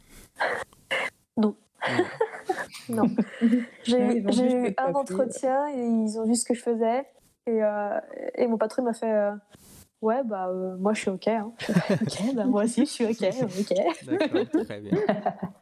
Non. 1.38 1.56
Non. 2.90 3.04
J'ai 3.84 3.98
Ouais, 3.98 4.18
eu- 4.18 4.74
un 4.78 4.94
entretien 4.94 5.68
et 5.70 5.80
ils 5.84 6.20
ont 6.20 6.26
vu 6.26 6.36
ce 6.36 6.46
que 6.46 6.54
je 6.54 6.62
faisais. 6.62 7.00
Et, 7.48 7.64
euh, 7.64 8.00
et 8.36 8.46
mon 8.48 8.58
patron 8.58 8.84
m'a 8.84 8.94
fait 8.94 9.12
euh, 9.12 9.32
Ouais, 10.02 10.22
bah, 10.24 10.50
euh, 10.50 10.76
moi 10.78 10.94
je 10.94 11.02
suis 11.02 11.10
OK. 11.10 11.28
hein. 11.28 11.52
Ok, 11.90 12.36
bah, 12.36 12.46
moi 12.46 12.64
aussi 12.66 12.82
je 12.86 12.92
suis 12.92 13.06
OK. 13.06 13.22
ok. 13.42 13.74
D'accord, 14.06 14.64
très 14.66 14.82
bien. 14.82 14.92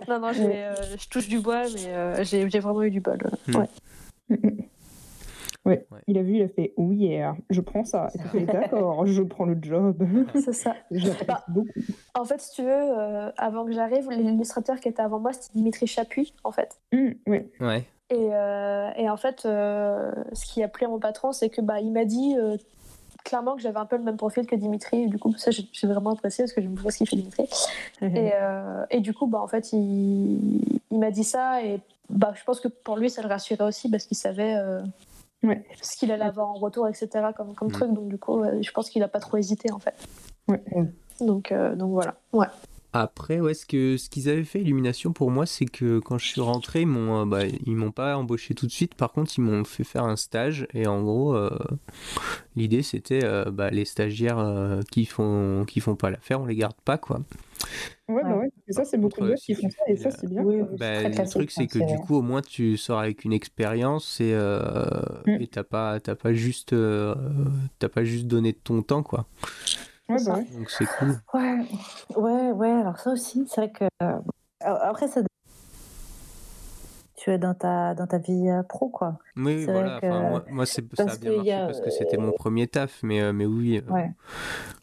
Non, 0.09 0.19
non, 0.19 0.31
euh, 0.37 0.75
je 0.99 1.07
touche 1.07 1.29
du 1.29 1.39
bois, 1.39 1.63
mais 1.73 1.87
euh, 1.93 2.23
j'ai 2.23 2.49
j'ai 2.49 2.59
vraiment 2.59 2.83
eu 2.83 2.91
du 2.91 2.99
bol. 2.99 3.17
Hmm. 3.47 3.55
Ouais. 3.55 4.39
Ouais. 5.65 5.85
Ouais. 5.91 5.99
Il 6.07 6.17
a 6.17 6.23
vu, 6.23 6.35
il 6.35 6.43
a 6.43 6.49
fait 6.49 6.73
Oh 6.77 6.91
yeah, 6.91 7.35
je 7.49 7.61
prends 7.61 7.85
ça. 7.85 8.09
Et 8.33 8.39
D'accord, 8.45 9.05
je 9.05 9.21
prends 9.23 9.45
le 9.45 9.57
job. 9.61 10.03
C'est 10.35 10.53
ça. 10.53 10.75
Bah, 11.27 11.43
beaucoup. 11.47 11.69
En 12.15 12.25
fait, 12.25 12.41
si 12.41 12.51
tu 12.51 12.63
veux, 12.63 12.69
euh, 12.69 13.31
avant 13.37 13.65
que 13.65 13.71
j'arrive, 13.71 14.09
l'illustrateur 14.09 14.79
qui 14.79 14.89
était 14.89 15.01
avant 15.01 15.19
moi, 15.19 15.31
c'était 15.33 15.53
Dimitri 15.55 15.87
Chapuis, 15.87 16.33
en 16.43 16.51
fait. 16.51 16.77
Hum, 16.93 17.13
ouais. 17.27 17.49
Ouais. 17.59 17.85
Et, 18.09 18.29
euh, 18.33 18.89
et 18.97 19.09
en 19.09 19.17
fait, 19.17 19.45
euh, 19.45 20.11
ce 20.33 20.45
qui 20.45 20.61
a 20.61 20.67
plu 20.67 20.85
à 20.85 20.89
mon 20.89 20.99
patron, 20.99 21.31
c'est 21.31 21.49
que 21.49 21.61
bah, 21.61 21.79
il 21.79 21.91
m'a 21.91 22.05
dit 22.05 22.35
euh, 22.37 22.57
clairement 23.23 23.55
que 23.55 23.61
j'avais 23.61 23.77
un 23.79 23.85
peu 23.85 23.95
le 23.97 24.03
même 24.03 24.17
profil 24.17 24.45
que 24.45 24.55
Dimitri. 24.55 25.03
Et 25.03 25.07
du 25.07 25.17
coup, 25.17 25.33
ça, 25.37 25.49
j'ai 25.51 25.63
j'ai 25.71 25.87
vraiment 25.87 26.11
apprécié 26.11 26.43
parce 26.43 26.53
que 26.53 26.61
je 26.61 26.67
me 26.67 26.75
vois 26.75 26.91
ce 26.91 26.97
qu'il 26.97 27.07
fait 27.09 27.15
Dimitri. 27.15 27.47
Et, 28.01 28.31
euh, 28.33 28.85
et 28.91 28.99
du 28.99 29.13
coup, 29.13 29.27
bah, 29.27 29.41
en 29.41 29.47
fait, 29.47 29.71
il, 29.73 30.61
il 30.91 30.99
m'a 30.99 31.09
dit 31.09 31.23
ça. 31.23 31.63
Et 31.63 31.79
bah, 32.09 32.33
je 32.35 32.43
pense 32.43 32.59
que 32.59 32.67
pour 32.67 32.97
lui, 32.97 33.09
ça 33.09 33.21
le 33.21 33.29
rassurait 33.29 33.63
aussi 33.63 33.89
parce 33.89 34.05
qu'il 34.05 34.17
savait 34.17 34.55
euh, 34.57 34.81
Ouais. 35.43 35.63
ce 35.81 35.97
qu'il 35.97 36.11
allait 36.11 36.23
avoir 36.23 36.47
en 36.49 36.53
retour, 36.53 36.87
etc. 36.87 37.09
comme, 37.35 37.53
comme 37.53 37.67
Mm. 37.67 37.71
truc. 37.73 37.93
Donc, 37.93 38.07
du 38.09 38.17
coup, 38.17 38.41
euh, 38.41 38.61
je 38.61 38.71
pense 38.71 38.89
qu'il 38.89 39.01
n'a 39.01 39.07
pas 39.07 39.19
trop 39.19 39.37
hésité, 39.37 39.71
en 39.71 39.79
fait. 39.79 39.93
Ouais. 40.47 40.63
Donc, 41.21 41.51
euh, 41.51 41.75
donc 41.75 41.91
voilà. 41.91 42.15
Ouais. 42.31 42.47
Après, 42.95 43.39
ouais, 43.39 43.55
ce 43.55 43.65
que 43.65 43.97
ce 43.97 44.07
qu'ils 44.07 44.29
avaient 44.29 44.43
fait 44.43 44.61
Illumination 44.61 45.13
pour 45.13 45.31
moi, 45.31 45.47
c'est 45.47 45.65
que 45.65 45.97
quand 45.97 46.19
je 46.19 46.27
suis 46.27 46.41
rentré, 46.41 46.81
ils 46.81 46.87
m'ont 46.87 47.21
euh, 47.21 47.25
bah, 47.25 47.45
ils 47.45 47.75
m'ont 47.75 47.91
pas 47.91 48.15
embauché 48.15 48.53
tout 48.53 48.67
de 48.67 48.71
suite. 48.71 48.93
Par 48.93 49.11
contre, 49.11 49.31
ils 49.35 49.41
m'ont 49.41 49.63
fait 49.63 49.83
faire 49.83 50.03
un 50.03 50.15
stage 50.15 50.67
et 50.75 50.85
en 50.85 51.01
gros, 51.01 51.33
euh, 51.35 51.49
l'idée 52.55 52.83
c'était 52.83 53.23
euh, 53.23 53.45
bah, 53.51 53.71
les 53.71 53.85
stagiaires 53.85 54.37
euh, 54.37 54.81
qui 54.91 55.05
font 55.05 55.65
qui 55.67 55.79
font 55.79 55.95
pas 55.95 56.11
l'affaire, 56.11 56.41
on 56.41 56.45
les 56.45 56.55
garde 56.55 56.75
pas 56.85 56.99
quoi. 56.99 57.19
Ouais, 58.09 58.21
bah 58.23 58.29
Ouais. 58.29 58.35
ouais. 58.43 58.49
Et 58.67 58.73
ça, 58.73 58.83
c'est 58.83 58.97
beaucoup 58.97 59.21
de 59.21 59.33
qui 59.35 59.55
font 59.55 59.69
ça. 59.69 59.83
Et 59.87 59.95
ça, 59.95 60.11
c'est 60.11 60.27
bien. 60.27 60.43
Oui, 60.43 60.61
Bah, 60.77 61.03
le 61.03 61.11
classique, 61.11 61.31
truc, 61.31 61.51
c'est 61.51 61.63
hein, 61.63 61.67
que 61.67 61.79
du 61.79 61.97
coup, 61.99 62.15
au 62.15 62.21
moins, 62.21 62.41
tu 62.41 62.77
sors 62.77 62.99
avec 62.99 63.23
une 63.23 63.33
expérience 63.33 64.19
et 64.19 64.33
euh, 64.33 64.85
Mm. 65.25 65.45
t'as 65.45 65.63
pas 65.63 65.99
t'as 65.99 66.15
pas 66.15 66.33
juste 66.33 66.73
euh, 66.73 67.15
t'as 67.79 67.89
pas 67.89 68.03
juste 68.03 68.27
donné 68.27 68.51
de 68.51 68.57
ton 68.57 68.81
temps 68.81 69.03
quoi. 69.03 69.25
Ouais, 70.09 70.17
bah 70.25 70.37
ouais. 70.37 70.45
Donc 70.57 70.69
c'est 70.69 70.85
cool. 70.85 71.15
Ouais, 71.33 71.59
ouais, 72.17 72.51
ouais. 72.51 72.71
Alors 72.71 72.99
ça 72.99 73.11
aussi, 73.11 73.45
c'est 73.47 73.61
vrai 73.61 73.71
que 73.71 73.85
euh, 74.03 74.19
après 74.61 75.07
ça, 75.07 75.21
tu 77.23 77.29
es 77.31 77.37
dans 77.37 77.53
ta 77.53 77.93
dans 77.95 78.05
ta 78.05 78.17
vie 78.17 78.49
euh, 78.49 78.63
pro, 78.63 78.89
quoi. 78.89 79.17
Oui, 79.37 79.63
voilà. 79.63 79.99
que- 80.01 80.07
Enfin, 80.07 80.29
moi, 80.29 80.43
moi, 80.49 80.65
c'est, 80.65 80.81
ça 80.95 81.03
a 81.03 81.05
parce 81.05 81.19
bien 81.19 81.31
marché 81.31 81.53
a, 81.53 81.65
parce 81.67 81.79
que 81.79 81.89
c'était 81.89 82.17
mon 82.17 82.29
euh, 82.29 82.33
premier 82.33 82.67
taf, 82.67 83.01
mais, 83.01 83.21
euh, 83.21 83.31
mais 83.31 83.45
oui. 83.45 83.77
euh, 83.87 83.91
Ouais. 83.93 84.11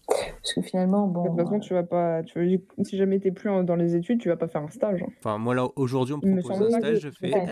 Parce 0.09 0.55
que 0.55 0.63
finalement, 0.63 1.07
De 1.07 1.13
bon. 1.13 1.25
toute 1.29 1.37
façon, 1.37 1.61
tu 1.61 1.75
vas 1.75 1.83
pas. 1.83 2.23
Tu 2.23 2.39
vas- 2.59 2.85
Si 2.85 2.97
jamais 2.97 3.21
t'es 3.21 3.31
plus 3.31 3.51
dans 3.65 3.77
les 3.77 3.95
études, 3.95 4.21
tu 4.21 4.31
vas 4.31 4.37
pas 4.39 4.49
faire 4.49 4.63
un 4.63 4.71
stage. 4.71 5.03
hein. 5.03 5.13
Enfin, 5.19 5.37
moi, 5.37 5.55
là, 5.55 5.69
aujourd'hui, 5.77 6.15
on 6.15 6.27
me 6.27 6.41
propose 6.41 6.63
un 6.75 6.79
stage, 6.79 6.95
que 6.95 7.01
je 7.01 7.11
fais. 7.11 7.35
euh, 7.35 7.43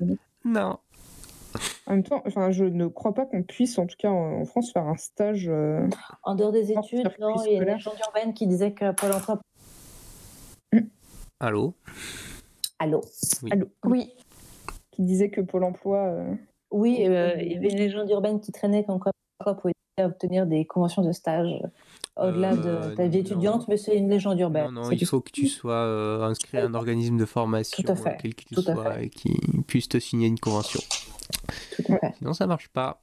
de- 0.00 0.04
de- 0.06 0.18
non. 0.44 0.78
En 1.86 1.92
même 1.92 2.02
temps, 2.02 2.20
enfin, 2.26 2.50
je 2.50 2.64
ne 2.64 2.88
crois 2.88 3.14
pas 3.14 3.26
qu'on 3.26 3.44
puisse, 3.44 3.78
en 3.78 3.86
tout 3.86 3.96
cas 3.96 4.10
en 4.10 4.44
France, 4.44 4.72
faire 4.72 4.86
un 4.88 4.96
stage. 4.96 5.46
euh, 5.48 5.86
En 6.24 6.34
dehors 6.34 6.52
des 6.52 6.72
études, 6.72 7.08
non, 7.20 7.36
il 7.46 7.52
y 7.52 7.56
a 7.56 7.62
une 7.62 7.64
légende 7.74 7.94
urbaine 8.04 8.34
qui 8.34 8.46
disait 8.48 8.72
que 8.72 8.90
Pôle 8.92 9.12
emploi. 9.12 9.38
Allô? 11.40 11.74
Allô 12.78 13.00
Oui. 13.42 13.50
Allô 13.52 13.66
Oui. 13.84 14.12
qui 14.92 15.02
disait 15.02 15.30
que 15.30 15.40
Pôle 15.40 15.64
emploi. 15.64 15.98
euh, 15.98 16.34
Oui, 16.70 16.98
euh, 17.06 17.34
il 17.40 17.52
y 17.52 17.56
avait 17.56 17.68
une 17.70 17.78
légende 17.78 18.10
urbaine 18.10 18.40
qui 18.40 18.52
traînait 18.52 18.84
comme 18.84 18.98
quoi 18.98 19.12
pouvait 19.60 19.72
obtenir 20.00 20.46
des 20.46 20.64
conventions 20.64 21.02
de 21.02 21.12
stage 21.12 21.48
au-delà 22.16 22.52
Euh, 22.52 22.90
de 22.90 22.94
ta 22.96 23.06
vie 23.06 23.18
non. 23.18 23.22
étudiante, 23.24 23.68
mais 23.68 23.76
c'est 23.76 23.96
une 23.96 24.08
légende 24.10 24.38
urbaine. 24.40 24.66
Non, 24.66 24.82
non, 24.84 24.90
il 24.90 25.06
faut 25.06 25.20
que 25.20 25.30
tu 25.30 25.46
sois 25.48 25.72
euh, 25.74 26.22
inscrit 26.22 26.58
à 26.58 26.64
un 26.66 26.74
organisme 26.74 27.16
de 27.16 27.24
formation, 27.24 27.82
Tout 27.82 27.90
à 27.92 27.96
fait, 27.96 28.10
euh, 28.10 28.16
quel 28.20 28.34
qu'il 28.34 28.56
tout 28.56 28.64
à 28.68 28.74
soit, 28.74 28.94
fait. 28.94 29.06
et 29.06 29.08
qui 29.10 29.36
puisse 29.66 29.88
te 29.88 29.98
signer 29.98 30.26
une 30.28 30.38
convention. 30.38 30.80
Tout 31.76 31.92
à 31.92 31.98
fait. 31.98 32.14
Sinon, 32.18 32.32
ça 32.32 32.46
marche 32.46 32.68
pas. 32.68 33.00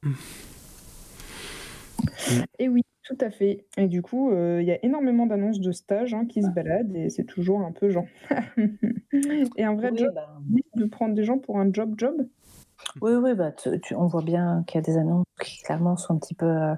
Et 2.58 2.68
oui, 2.68 2.82
tout 3.06 3.16
à 3.20 3.30
fait. 3.30 3.66
Et 3.76 3.86
du 3.86 4.02
coup, 4.02 4.30
euh, 4.32 4.60
il 4.60 4.66
y 4.66 4.72
a 4.72 4.84
énormément 4.84 5.26
d'annonces 5.26 5.60
de 5.60 5.70
stages 5.72 6.12
hein, 6.12 6.26
qui 6.26 6.42
se 6.42 6.48
baladent 6.48 6.94
et 6.96 7.08
c'est 7.08 7.24
toujours 7.24 7.60
un 7.60 7.70
peu 7.72 7.88
genre. 7.90 8.06
et 9.56 9.64
un 9.64 9.74
vrai 9.74 9.90
Oui, 9.92 9.98
job, 9.98 10.12
bah, 10.14 10.36
de 10.74 10.84
prendre 10.86 11.14
des 11.14 11.24
gens 11.24 11.38
pour 11.38 11.58
un 11.58 11.72
job 11.72 11.94
job? 11.96 12.26
oui, 13.00 13.12
oui, 13.14 13.34
bah, 13.34 13.52
tu- 13.52 13.80
tu- 13.80 13.94
on 13.94 14.06
voit 14.06 14.22
bien 14.22 14.64
qu'il 14.66 14.76
y 14.76 14.78
a 14.78 14.82
des 14.82 14.96
annonces 14.98 15.24
qui 15.42 15.62
clairement 15.62 15.96
sont 15.96 16.14
un 16.14 16.18
petit 16.18 16.34
peu 16.34 16.46
euh, 16.46 16.74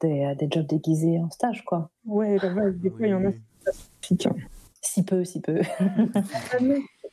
des, 0.00 0.24
euh, 0.24 0.34
des 0.34 0.48
jobs 0.50 0.66
déguisés 0.66 1.18
en 1.18 1.30
stage, 1.30 1.64
quoi. 1.64 1.90
Ouais, 2.04 2.36
la 2.38 2.48
vache, 2.50 2.74
des 2.74 2.90
fois, 2.90 3.06
il 3.06 3.10
y 3.10 3.14
en 3.14 3.24
a, 3.24 3.32
spécifique. 4.00 4.26
hein. 4.26 4.36
Si 4.82 5.04
peu, 5.04 5.24
si 5.24 5.40
peu. 5.40 5.60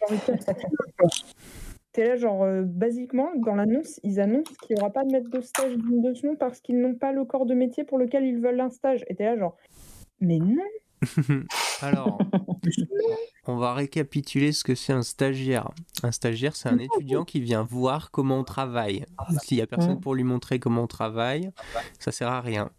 T'es 1.91 2.05
là, 2.05 2.15
genre, 2.15 2.43
euh, 2.43 2.61
basiquement, 2.63 3.29
dans 3.35 3.55
l'annonce, 3.55 3.99
ils 4.03 4.19
annoncent 4.19 4.53
qu'il 4.61 4.75
n'y 4.75 4.81
aura 4.81 4.91
pas 4.91 5.03
de 5.03 5.11
maître 5.11 5.29
de 5.29 5.41
stage 5.41 5.75
digne 5.75 6.01
de 6.01 6.13
ce 6.13 6.27
nom 6.27 6.35
parce 6.35 6.59
qu'ils 6.61 6.79
n'ont 6.79 6.95
pas 6.95 7.11
le 7.11 7.25
corps 7.25 7.45
de 7.45 7.55
métier 7.55 7.83
pour 7.83 7.97
lequel 7.97 8.25
ils 8.25 8.39
veulent 8.39 8.59
un 8.59 8.69
stage. 8.69 9.03
Et 9.07 9.15
t'es 9.15 9.25
là, 9.25 9.37
genre, 9.37 9.57
mais 10.21 10.37
non, 10.37 10.63
Alors, 11.81 12.19
on 13.45 13.55
va 13.55 13.73
récapituler 13.73 14.51
ce 14.51 14.63
que 14.63 14.75
c'est 14.75 14.93
un 14.93 15.01
stagiaire. 15.01 15.71
Un 16.03 16.11
stagiaire, 16.11 16.55
c'est 16.55 16.69
un 16.69 16.77
étudiant 16.77 17.23
qui 17.23 17.39
vient 17.39 17.63
voir 17.63 18.11
comment 18.11 18.39
on 18.39 18.43
travaille. 18.43 19.05
S'il 19.43 19.57
y 19.57 19.61
a 19.61 19.67
personne 19.67 19.99
pour 19.99 20.15
lui 20.15 20.23
montrer 20.23 20.59
comment 20.59 20.83
on 20.83 20.87
travaille, 20.87 21.51
ça 21.99 22.11
sert 22.11 22.29
à 22.29 22.41
rien. 22.41 22.69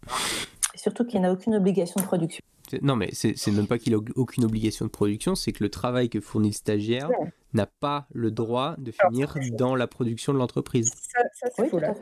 Surtout 0.75 1.05
qu'il 1.05 1.19
n'y 1.19 1.27
a 1.27 1.31
aucune 1.31 1.55
obligation 1.55 1.99
de 1.99 2.05
production. 2.05 2.41
Non, 2.81 2.95
mais 2.95 3.09
c'est 3.13 3.35
même 3.51 3.67
pas 3.67 3.77
qu'il 3.77 3.93
a 3.93 3.97
aucune 4.15 4.45
obligation 4.45 4.85
de 4.85 4.89
production, 4.91 5.35
c'est 5.35 5.51
que 5.51 5.63
le 5.63 5.69
travail 5.69 6.09
que 6.09 6.19
fournit 6.19 6.49
le 6.49 6.53
stagiaire 6.53 7.09
n'a 7.53 7.65
pas 7.65 8.07
le 8.13 8.31
droit 8.31 8.75
de 8.77 8.91
finir 8.91 9.35
dans 9.57 9.75
la 9.75 9.87
production 9.87 10.33
de 10.33 10.37
l'entreprise. 10.37 10.91
ça, 10.95 11.21
ça, 11.33 11.47
c'est 11.55 11.61
Oui, 11.63 11.69
faux. 11.69 11.79
là. 11.79 11.93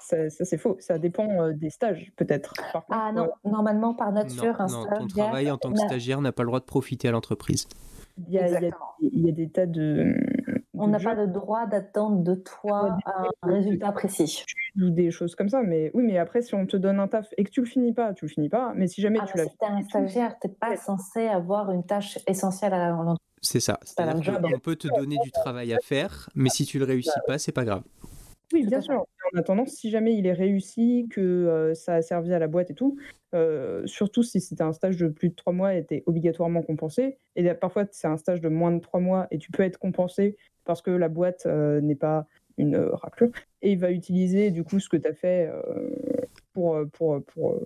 Ça, 0.00 0.30
ça, 0.30 0.44
c'est 0.44 0.58
faux. 0.58 0.76
Ça 0.80 0.98
dépend 0.98 1.28
euh, 1.42 1.52
des 1.52 1.70
stages, 1.70 2.12
peut-être. 2.16 2.54
Ah 2.90 3.12
non, 3.14 3.24
euh, 3.24 3.50
normalement, 3.50 3.94
par 3.94 4.10
nature, 4.12 4.54
non, 4.58 4.60
un 4.60 4.66
non, 4.66 4.82
stagiaire... 4.82 4.98
ton 4.98 5.06
travail 5.06 5.50
en 5.50 5.58
tant 5.58 5.70
que 5.72 5.78
n'a- 5.78 5.86
stagiaire 5.86 6.20
n'a 6.20 6.32
pas 6.32 6.42
le 6.42 6.48
droit 6.48 6.60
de 6.60 6.64
profiter 6.64 7.08
à 7.08 7.12
l'entreprise. 7.12 7.68
y, 8.28 8.38
a- 8.38 8.48
il 9.00 9.24
y 9.26 9.28
a 9.28 9.32
des 9.32 9.48
tas 9.48 9.66
de. 9.66 10.14
On 10.78 10.88
n'a 10.88 10.98
pas 10.98 11.14
le 11.14 11.26
droit 11.26 11.66
d'attendre 11.66 12.22
de 12.22 12.34
toi 12.34 12.96
un 13.04 13.28
résultat 13.42 13.92
précis. 13.92 14.44
ou 14.80 14.90
des 14.90 15.10
choses 15.10 15.34
comme 15.34 15.48
ça. 15.48 15.62
Mais 15.62 15.90
oui, 15.94 16.04
mais 16.04 16.18
après, 16.18 16.42
si 16.42 16.54
on 16.54 16.66
te 16.66 16.76
donne 16.76 17.00
un 17.00 17.08
taf 17.08 17.26
et 17.36 17.44
que 17.44 17.50
tu 17.50 17.60
le 17.60 17.66
finis 17.66 17.92
pas, 17.92 18.14
tu 18.14 18.26
le 18.26 18.30
finis 18.30 18.48
pas. 18.48 18.72
Mais 18.74 18.86
si 18.86 19.00
jamais 19.00 19.18
Ah, 19.20 19.26
tu 19.26 19.36
l'as 19.36 19.44
si 19.44 19.56
t'es 19.58 19.66
un 19.66 19.82
stagiaire, 19.82 20.38
t'es 20.38 20.48
pas 20.48 20.76
censé 20.76 21.26
avoir 21.26 21.70
une 21.72 21.84
tâche 21.84 22.18
essentielle 22.26 22.74
à 22.74 22.90
l'entreprise. 22.90 23.18
C'est 23.40 23.60
ça. 23.60 23.78
job. 24.20 24.42
qu'on 24.42 24.58
peut 24.58 24.76
te 24.76 24.88
donner 24.88 25.16
du 25.22 25.30
travail 25.30 25.72
à 25.72 25.78
faire, 25.82 26.28
mais 26.34 26.48
si 26.48 26.64
tu 26.64 26.78
le 26.78 26.84
réussis 26.84 27.10
pas, 27.26 27.38
c'est 27.38 27.52
pas 27.52 27.64
grave. 27.64 27.82
Oui, 28.52 28.66
bien 28.66 28.80
sûr. 28.80 29.04
En 29.34 29.38
attendant, 29.38 29.66
si 29.66 29.90
jamais 29.90 30.16
il 30.16 30.26
est 30.26 30.32
réussi, 30.32 31.06
que 31.10 31.72
ça 31.74 31.96
a 31.96 32.02
servi 32.02 32.32
à 32.32 32.38
la 32.38 32.48
boîte 32.48 32.70
et 32.70 32.74
tout, 32.74 32.96
surtout 33.84 34.22
si 34.22 34.40
c'était 34.40 34.62
un 34.62 34.72
stage 34.72 34.96
de 34.96 35.08
plus 35.08 35.28
de 35.28 35.34
trois 35.34 35.52
mois 35.52 35.74
et 35.74 35.78
était 35.78 36.02
obligatoirement 36.06 36.62
compensé. 36.62 37.18
Et 37.36 37.52
parfois, 37.54 37.84
c'est 37.90 38.08
un 38.08 38.16
stage 38.16 38.40
de 38.40 38.48
moins 38.48 38.72
de 38.72 38.80
trois 38.80 39.00
mois 39.00 39.28
et 39.30 39.38
tu 39.38 39.52
peux 39.52 39.62
être 39.62 39.78
compensé 39.78 40.36
parce 40.68 40.82
que 40.82 40.92
la 40.92 41.08
boîte 41.08 41.46
n'est 41.46 41.96
pas 41.96 42.26
une 42.58 42.76
raclure. 42.76 43.30
Et 43.62 43.72
il 43.72 43.78
va 43.78 43.90
utiliser 43.90 44.50
du 44.50 44.62
coup 44.62 44.78
ce 44.78 44.88
que 44.88 44.96
tu 44.96 45.08
as 45.08 45.14
fait 45.14 45.50
pour, 46.52 46.78
pour, 46.92 47.22
pour 47.24 47.56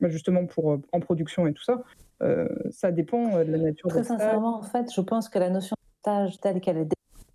bah, 0.00 0.08
justement 0.08 0.46
pour 0.46 0.78
en 0.92 1.00
production 1.00 1.46
et 1.46 1.52
tout 1.52 1.64
ça. 1.64 1.82
ça 2.70 2.92
dépend 2.92 3.38
de 3.44 3.50
la 3.50 3.58
nature 3.58 3.88
Très 3.90 4.04
sincèrement, 4.04 4.58
en 4.58 4.62
fait, 4.62 4.86
je 4.94 5.00
pense 5.00 5.28
que 5.28 5.38
la 5.38 5.50
notion 5.50 5.74
de 5.74 6.00
stage 6.00 6.40
telle 6.40 6.60
qu'elle 6.60 6.78
est 6.78 6.88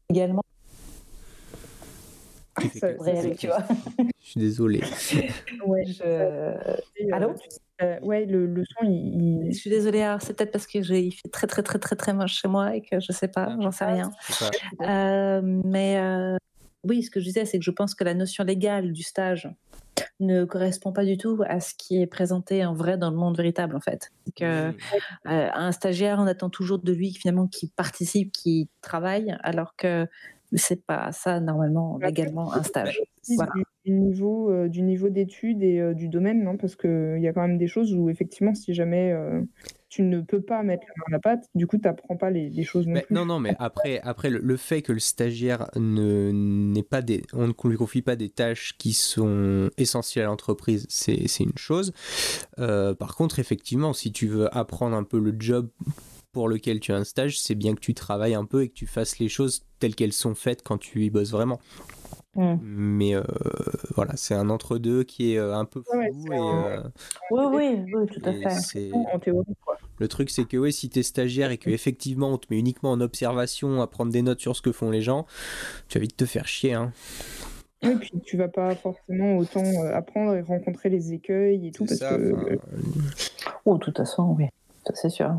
également 0.10 0.42
tu 3.38 3.48
vois. 3.48 3.64
Je 4.22 4.30
suis 4.30 4.40
désolé. 4.40 4.82
Ouais, 5.66 5.86
je... 5.86 6.04
Euh, 6.04 6.54
Allô 7.12 7.34
euh, 7.82 8.00
Ouais, 8.02 8.26
le, 8.26 8.46
le, 8.46 8.64
son, 8.66 8.86
il, 8.86 9.50
Je 9.52 9.58
suis 9.58 9.70
désolée, 9.70 10.16
c'est 10.22 10.36
peut-être 10.36 10.52
parce 10.52 10.68
qu'il 10.68 10.84
fait 10.86 11.30
très 11.32 11.48
très 11.48 11.64
très 11.64 11.80
très 11.80 11.96
très 11.96 12.14
moche 12.14 12.34
chez 12.34 12.48
moi 12.48 12.76
et 12.76 12.82
que 12.82 13.00
je 13.00 13.12
sais 13.12 13.28
pas, 13.28 13.50
ah, 13.50 13.58
j'en 13.60 13.72
sais 13.72 13.86
rien. 13.86 14.12
Euh, 14.82 15.42
mais 15.44 16.00
oui, 16.84 17.04
ce 17.04 17.12
que 17.12 17.20
je 17.20 17.26
disais, 17.26 17.46
c'est 17.46 17.60
que 17.60 17.66
je 17.66 17.72
pense 17.72 17.96
que 17.96 18.04
la 18.04 18.14
notion 18.14 18.44
légale 18.44 18.94
du 18.94 19.04
stage 19.04 19.50
ne 20.22 20.46
correspond 20.46 20.94
pas 20.94 21.06
du 21.06 21.18
tout 21.18 21.42
à 21.48 21.60
ce 21.60 21.74
qui 21.76 22.02
est 22.02 22.08
présenté 22.08 22.66
en 22.66 22.74
vrai 22.74 22.98
dans 22.98 23.10
le 23.10 23.18
monde 23.18 23.36
véritable 23.36 23.76
en 23.76 23.82
fait. 23.82 24.12
Que, 24.36 24.74
un 25.26 25.72
stagiaire, 25.72 26.20
on 26.20 26.28
attend 26.28 26.50
toujours 26.50 26.80
de 26.80 26.94
lui 26.94 27.14
finalement 27.14 27.48
qui 27.48 27.68
participe, 27.68 28.32
qui 28.32 28.70
travaille, 28.82 29.36
alors 29.44 29.76
que 29.76 30.08
c'est 30.54 30.84
pas 30.86 31.12
ça 31.12 31.40
normalement 31.40 32.00
légalement 32.02 32.54
un 32.54 32.64
stage. 32.64 33.02
Du, 33.86 33.92
niveau 33.92 34.52
euh, 34.52 34.68
du 34.68 34.82
niveau 34.82 35.10
d'études 35.10 35.62
et 35.62 35.80
euh, 35.80 35.94
du 35.94 36.10
domaine, 36.10 36.44
non 36.44 36.58
parce 36.58 36.76
qu'il 36.76 37.20
y 37.20 37.28
a 37.28 37.34
quand 37.34 37.42
même 37.42 37.58
des 37.58 37.68
choses 37.68 37.94
où 37.94 38.10
effectivement 38.10 38.56
si 38.56 38.74
jamais 38.74 39.12
euh, 39.12 39.42
tu 39.90 40.02
ne 40.02 40.22
peux 40.22 40.42
pas 40.42 40.64
mettre 40.64 40.84
la 40.88 40.94
main 40.98 41.04
à 41.08 41.12
la 41.12 41.20
pâte, 41.20 41.46
du 41.54 41.68
coup 41.68 41.78
tu 41.78 41.84
n'apprends 41.84 42.18
pas 42.18 42.32
les, 42.32 42.64
choses 42.64 42.88
non 42.88 43.02
Non 43.12 43.26
non 43.26 43.40
mais 43.40 43.56
après 43.60 44.00
après 44.04 44.30
le, 44.30 44.58
fait 44.58 44.82
que 44.82 44.92
le 44.92 45.00
stagiaire 45.00 45.70
ne 45.76 46.32
n'est 46.32 46.84
pas 46.84 47.02
des 47.02 47.22
on 47.34 47.48
ne 47.48 47.70
lui 47.70 47.78
confie 47.78 48.02
pas 48.02 48.16
des 48.16 48.30
tâches 48.30 48.76
qui 48.78 48.94
sont 48.94 49.70
essentielles 49.78 50.26
à 50.26 50.28
l'entreprise, 50.28 50.88
c'est 50.90 51.40
une 51.40 51.58
chose. 51.58 51.94
par 52.58 53.16
contre 53.16 53.40
effectivement 53.40 53.94
si 53.94 54.12
tu 54.12 54.28
veux 54.28 54.56
apprendre 54.56 54.96
un 54.96 55.04
peu 55.04 55.20
le 55.20 55.36
job 55.38 55.70
pour 56.32 56.48
lequel 56.48 56.80
tu 56.80 56.92
as 56.92 56.98
un 56.98 57.04
stage, 57.04 57.40
c'est 57.40 57.56
bien 57.56 57.76
que 57.76 57.80
tu 57.80 57.94
travailles 57.94 58.36
un 58.36 58.46
peu 58.46 58.64
et 58.64 58.70
que 58.70 58.74
tu 58.74 58.88
fasses 58.88 59.20
les 59.20 59.30
choses 59.30 59.66
telles 59.80 59.96
qu'elles 59.96 60.14
sont 60.14 60.36
faites 60.36 60.62
quand 60.64 60.78
tu 60.78 61.04
y 61.04 61.10
bosses 61.10 61.32
vraiment. 61.32 61.60
Mm. 62.36 62.56
Mais 62.62 63.16
euh, 63.16 63.24
voilà, 63.96 64.16
c'est 64.16 64.36
un 64.36 64.50
entre-deux 64.50 65.04
qui 65.04 65.34
est 65.34 65.38
euh, 65.38 65.56
un 65.56 65.66
peu 65.66 65.82
flou. 65.82 66.26
Euh, 66.32 66.84
oui, 67.32 67.44
oui, 67.52 67.94
oui, 67.94 68.08
tout 68.08 68.22
à 68.24 68.34
fait. 68.34 68.92
En 69.14 69.20
théorie, 69.20 69.56
quoi. 69.66 69.78
Le 69.98 70.08
truc, 70.08 70.30
c'est 70.30 70.46
que 70.46 70.56
ouais, 70.56 70.72
si 70.72 70.90
tu 70.90 71.00
es 71.00 71.04
stagiaire 71.04 71.52
et 71.52 71.58
qu'effectivement 71.58 72.30
on 72.30 72.38
te 72.38 72.48
met 72.50 72.58
uniquement 72.58 72.92
en 72.92 73.02
observation 73.02 73.82
à 73.82 73.88
prendre 73.88 74.12
des 74.12 74.22
notes 74.22 74.40
sur 74.40 74.56
ce 74.56 74.62
que 74.62 74.72
font 74.72 74.92
les 74.92 75.02
gens, 75.02 75.26
tu 75.90 75.98
vas 75.98 76.02
vite 76.02 76.16
te 76.16 76.26
faire 76.26 76.48
chier. 76.48 76.74
Hein. 76.74 76.94
Oui, 77.84 77.96
puis 77.96 78.12
tu 78.26 78.38
vas 78.38 78.48
pas 78.48 78.76
forcément 78.76 79.38
autant 79.38 79.64
apprendre 79.94 80.36
et 80.36 80.42
rencontrer 80.42 80.90
les 80.90 81.14
écueils 81.14 81.68
et 81.68 81.72
tout. 81.72 81.86
Parce 81.86 82.00
que... 82.00 82.60
Oh, 83.66 83.76
de 83.76 83.80
toute 83.80 83.98
façon, 83.98 84.36
oui, 84.38 84.46
c'est 84.94 85.10
sûr. 85.10 85.34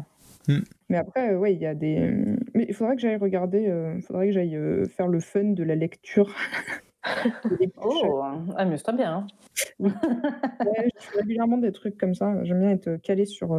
Mm. 0.49 0.59
Mais 0.89 0.97
après, 0.97 1.35
oui, 1.35 1.53
il 1.55 1.61
y 1.61 1.67
a 1.67 1.75
des. 1.75 2.13
Mais 2.55 2.67
il 2.69 2.75
faudrait 2.75 2.97
que 2.97 3.03
j'aille 3.03 3.17
regarder, 3.17 3.73
il 3.97 4.03
faudrait 4.03 4.27
que 4.29 4.33
j'aille 4.33 4.59
faire 4.89 5.09
le 5.09 5.21
fun 5.21 5.45
de 5.45 5.63
la 5.63 5.75
lecture. 5.75 6.35
oh, 7.83 8.23
amuse-toi 8.57 8.95
bien. 8.95 9.13
Hein. 9.15 9.27
ouais, 9.79 9.91
je 10.99 11.05
fais 11.05 11.19
régulièrement 11.19 11.59
des 11.59 11.73
trucs 11.73 11.97
comme 11.97 12.15
ça. 12.15 12.43
J'aime 12.45 12.61
bien 12.61 12.71
être 12.71 12.97
calé 12.97 13.25
sur, 13.25 13.59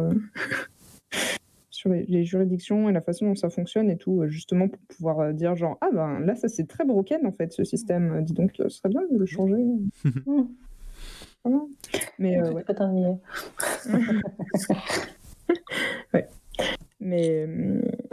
sur 1.70 1.90
les, 1.90 2.24
juridictions 2.24 2.88
et 2.88 2.92
la 2.92 3.00
façon 3.00 3.26
dont 3.26 3.34
ça 3.34 3.50
fonctionne 3.50 3.90
et 3.90 3.96
tout, 3.96 4.24
justement 4.28 4.68
pour 4.68 4.80
pouvoir 4.96 5.32
dire 5.34 5.56
genre 5.56 5.78
ah 5.80 5.88
ben 5.92 6.20
là 6.20 6.36
ça 6.36 6.48
c'est 6.48 6.68
très 6.68 6.84
broken 6.84 7.26
en 7.26 7.32
fait 7.32 7.52
ce 7.52 7.64
système. 7.64 8.22
Dis 8.22 8.34
donc, 8.34 8.52
ce 8.56 8.68
serait 8.68 8.88
bien 8.88 9.02
de 9.10 9.18
le 9.18 9.26
changer. 9.26 9.64
Mmh. 11.44 11.58
Mais 12.18 12.38
euh, 12.38 12.52
ouais. 12.52 12.64
ouais. 16.14 16.28
Mais, 17.04 17.48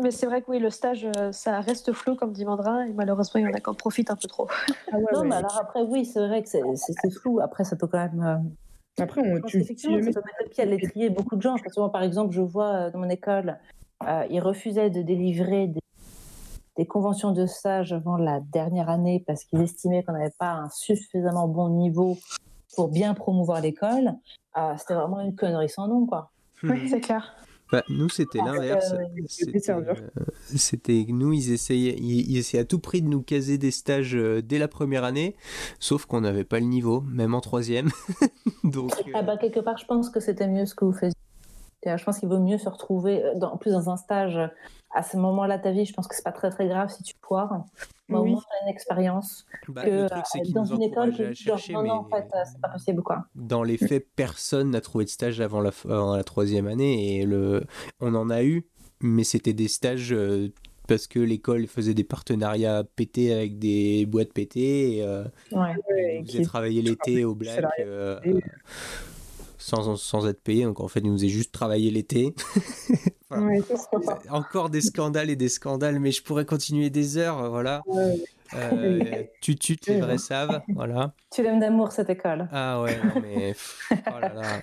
mais 0.02 0.10
c'est 0.10 0.26
vrai 0.26 0.42
que 0.42 0.50
oui, 0.50 0.58
le 0.58 0.72
stage, 0.72 1.08
euh, 1.16 1.32
ça 1.32 1.62
reste 1.62 1.94
flou, 1.94 2.16
comme 2.16 2.34
dit 2.34 2.44
Mandra, 2.44 2.88
et 2.88 2.94
malheureusement, 2.94 3.40
il 3.40 3.44
y 3.44 3.48
en 3.48 3.54
a 3.54 3.60
qui 3.60 3.70
en 3.70 3.76
profitent 3.76 4.10
un 4.10 4.16
peu 4.16 4.28
trop. 4.28 4.48
Ah 4.92 4.98
non, 5.14 5.26
mais 5.26 5.36
alors 5.36 5.60
après, 5.62 5.84
oui, 5.84 6.06
c'est 6.06 6.26
vrai 6.26 6.42
que 6.42 6.50
c'est 6.50 7.12
flou. 7.12 7.40
Après, 7.40 7.64
ça 7.64 7.76
peut 7.76 7.86
quand 7.86 8.00
même. 8.00 8.24
Euh, 8.24 9.04
après, 9.04 9.22
on, 9.24 9.42
tu, 9.42 9.60
effectivement, 9.60 9.98
ça 9.98 10.22
peut 10.22 10.26
mettre 10.26 10.44
le 10.44 10.50
pied 10.50 10.64
à 10.64 10.66
l'étrier 10.66 11.10
beaucoup 11.12 11.36
de 11.36 11.42
gens. 11.42 11.56
Parce 11.64 11.76
que 11.76 11.80
moi, 11.80 11.92
par 11.92 12.02
exemple, 12.02 12.34
je 12.34 12.42
vois 12.42 12.74
euh, 12.74 12.92
dans 12.92 12.98
mon 12.98 13.10
école, 13.10 13.60
ils 14.30 14.42
refusaient 14.42 14.90
de 14.90 15.04
délivrer 15.04 15.68
des, 15.68 15.82
des, 16.78 16.88
conventions 16.88 17.32
de 17.32 17.46
stage 17.46 17.94
avant 17.94 18.18
la 18.18 18.40
dernière 18.40 18.90
année 18.90 19.24
parce 19.28 19.44
qu'ils 19.44 19.62
estimaient 19.62 20.04
qu'on 20.04 20.14
n'avait 20.14 20.34
pas 20.40 20.54
un 20.54 20.70
suffisamment 20.70 21.48
bon 21.48 21.70
niveau 21.70 22.18
pour 22.76 22.88
bien 22.88 23.14
promouvoir 23.14 23.62
l'école. 23.62 24.14
C'était 24.78 24.96
vraiment 24.96 25.20
une 25.20 25.36
connerie 25.36 25.70
sans 25.70 25.88
nom, 25.88 26.08
quoi. 26.08 26.32
Oui, 26.64 26.90
c'est 26.90 27.00
clair. 27.00 27.36
Bah, 27.72 27.84
nous, 27.90 28.10
c'était 28.10 28.40
l'inverse. 28.40 28.94
Euh, 28.94 29.86
c'était 30.56 31.06
nous, 31.08 31.34
ils 31.34 31.52
essayaient, 31.52 31.96
ils, 32.00 32.38
essayaient 32.38 32.64
à 32.64 32.66
tout 32.66 32.80
prix 32.80 33.02
de 33.02 33.08
nous 33.08 33.22
caser 33.22 33.58
des 33.58 33.72
stages 33.72 34.16
euh, 34.16 34.42
dès 34.42 34.58
la 34.58 34.68
première 34.68 35.04
année, 35.04 35.36
sauf 35.80 36.06
qu'on 36.06 36.22
n'avait 36.22 36.44
pas 36.44 36.60
le 36.60 36.66
niveau, 36.66 37.02
même 37.02 37.36
en 37.36 37.42
troisième. 37.42 37.90
Donc, 38.64 38.92
ah 39.14 39.22
bah, 39.22 39.38
quelque 39.38 39.60
part, 39.60 39.78
je 39.78 39.86
pense 39.86 40.10
que 40.10 40.20
c'était 40.20 40.48
mieux 40.48 40.66
ce 40.66 40.74
que 40.74 40.86
vous 40.86 40.94
faisiez. 40.94 41.19
Je 41.86 42.04
pense 42.04 42.20
qu'il 42.20 42.30
vaut 42.30 42.40
mieux 42.40 42.58
se 42.58 42.70
retrouver, 42.70 43.24
euh, 43.24 43.40
en 43.42 43.58
plus 43.58 43.72
dans 43.72 43.90
un 43.90 43.98
stage 43.98 44.40
à 44.92 45.04
ce 45.04 45.18
moment-là 45.18 45.58
de 45.58 45.64
ta 45.64 45.72
vie, 45.72 45.86
je 45.86 45.94
pense 45.94 46.08
que 46.08 46.16
c'est 46.16 46.24
pas 46.24 46.32
très 46.32 46.50
très 46.50 46.68
grave 46.68 46.90
si 46.90 47.04
tu 47.04 47.14
foires. 47.22 47.64
Mais 48.08 48.18
oui. 48.18 48.22
au 48.22 48.26
moins, 48.34 48.44
une 48.64 48.70
expérience. 48.70 49.46
Bah, 49.68 49.84
que, 49.86 49.90
le 49.90 50.10
truc, 50.10 50.24
c'est 50.26 50.42
qu'ils 50.42 50.54
dans 50.54 50.66
nous 50.66 50.76
une 50.76 50.82
école, 50.82 51.14
à 51.22 51.34
chercher, 51.34 51.74
non, 51.74 51.84
mais... 51.84 51.92
en 51.92 52.06
fait, 52.06 52.28
c'est 52.46 52.60
pas 52.60 52.70
possible, 52.70 53.04
quoi. 53.04 53.26
Dans 53.36 53.62
les 53.62 53.78
faits, 53.78 54.08
personne 54.16 54.72
n'a 54.72 54.82
trouvé 54.82 55.06
de 55.06 55.10
stage 55.10 55.40
avant 55.42 55.62
la, 55.62 55.70
avant 55.86 56.16
la 56.16 56.24
troisième 56.24 56.68
année 56.68 57.20
et 57.20 57.26
le... 57.26 57.64
on 58.00 58.16
en 58.16 58.32
a 58.32 58.44
eu, 58.44 58.66
mais 59.02 59.24
c'était 59.24 59.54
des 59.54 59.68
stages 59.68 60.12
euh, 60.12 60.52
parce 60.88 61.08
que 61.08 61.20
l'école 61.20 61.68
faisait 61.68 61.94
des 61.94 62.04
partenariats 62.04 62.84
pétés 62.84 63.32
avec 63.32 63.60
des 63.60 64.06
boîtes 64.08 64.34
pétées 64.34 64.98
et, 64.98 65.04
euh, 65.04 65.24
ouais. 65.52 65.76
et 65.98 66.24
vous 66.24 66.44
travaillé 66.44 66.82
l'été 66.82 67.24
au 67.24 67.36
black 67.36 67.64
euh, 67.80 68.20
sans, 69.60 69.96
sans 69.96 70.28
être 70.28 70.42
payé 70.42 70.64
donc 70.64 70.80
en 70.80 70.88
fait 70.88 71.02
ils 71.02 71.12
nous 71.12 71.18
faisaient 71.18 71.28
juste 71.28 71.52
travailler 71.52 71.92
l'été 71.92 72.34
encore 74.30 74.70
des 74.70 74.82
scandales 74.82 75.30
et 75.30 75.36
des 75.36 75.50
scandales, 75.50 76.00
mais 76.00 76.12
je 76.12 76.24
pourrais 76.24 76.46
continuer 76.46 76.90
des 76.90 77.18
heures, 77.18 77.50
voilà. 77.50 77.84
Euh, 78.56 79.24
tu 79.42 79.56
tu 79.56 79.78
les 79.88 80.02
vrais 80.02 80.18
savent, 80.18 80.62
voilà. 80.70 81.14
Tu 81.32 81.44
l'aimes 81.44 81.60
d'amour 81.60 81.92
cette 81.92 82.10
école. 82.10 82.48
Ah 82.52 82.82
ouais, 82.82 82.98
non, 83.04 83.22
mais 83.22 83.56
oh 83.92 84.20
là 84.20 84.34
là. 84.34 84.62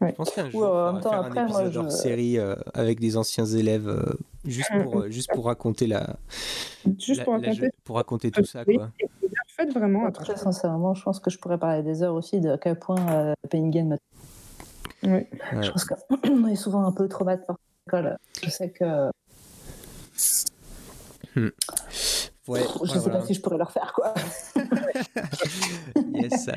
Je 0.00 0.12
pense 0.12 0.30
qu'un 0.30 0.50
jour, 0.50 0.62
on 0.62 0.92
va 0.92 1.02
faire 1.02 1.12
après, 1.12 1.40
un 1.40 1.46
épisode 1.46 1.76
hors 1.76 1.90
série 1.90 2.38
euh, 2.38 2.54
avec 2.74 3.00
des 3.00 3.16
anciens 3.16 3.46
élèves, 3.46 3.88
euh, 3.88 4.12
juste 4.44 4.70
pour 4.82 5.00
euh, 5.00 5.10
juste 5.10 5.30
pour 5.32 5.46
raconter 5.46 5.86
la, 5.86 6.16
juste 6.98 7.24
pour, 7.24 7.32
raconter... 7.32 7.70
pour 7.84 7.96
raconter 7.96 8.30
tout 8.30 8.44
ça, 8.44 8.64
quoi. 8.64 8.90
Faites 9.56 9.72
vraiment. 9.72 10.10
Très 10.10 10.36
sincèrement, 10.36 10.94
je 10.94 11.02
pense 11.02 11.20
que 11.20 11.30
je 11.30 11.38
pourrais 11.38 11.58
parler 11.58 11.82
des 11.82 12.02
heures 12.02 12.14
aussi 12.14 12.40
de 12.40 12.50
à 12.50 12.58
quel 12.58 12.78
point 12.78 13.00
euh, 13.10 13.34
Game 13.52 13.96
oui. 15.02 15.26
Je 15.62 15.70
pense 15.70 15.84
qu'on 15.84 16.46
est 16.48 16.56
souvent 16.56 16.84
un 16.84 16.92
peu 16.92 17.08
trop 17.08 17.24
bas 17.24 17.36
de 17.36 17.42
l'école. 17.86 18.16
Je 18.42 18.50
sais 18.50 18.70
que. 18.70 19.10
Hmm. 21.34 21.50
Ouais, 22.48 22.62
je 22.84 22.94
ne 22.94 23.00
sais 23.00 23.10
pas 23.10 23.26
si 23.26 23.34
je 23.34 23.40
pourrais 23.40 23.58
leur 23.58 23.72
faire 23.72 23.92
quoi. 23.92 24.14
yes. 26.14 26.48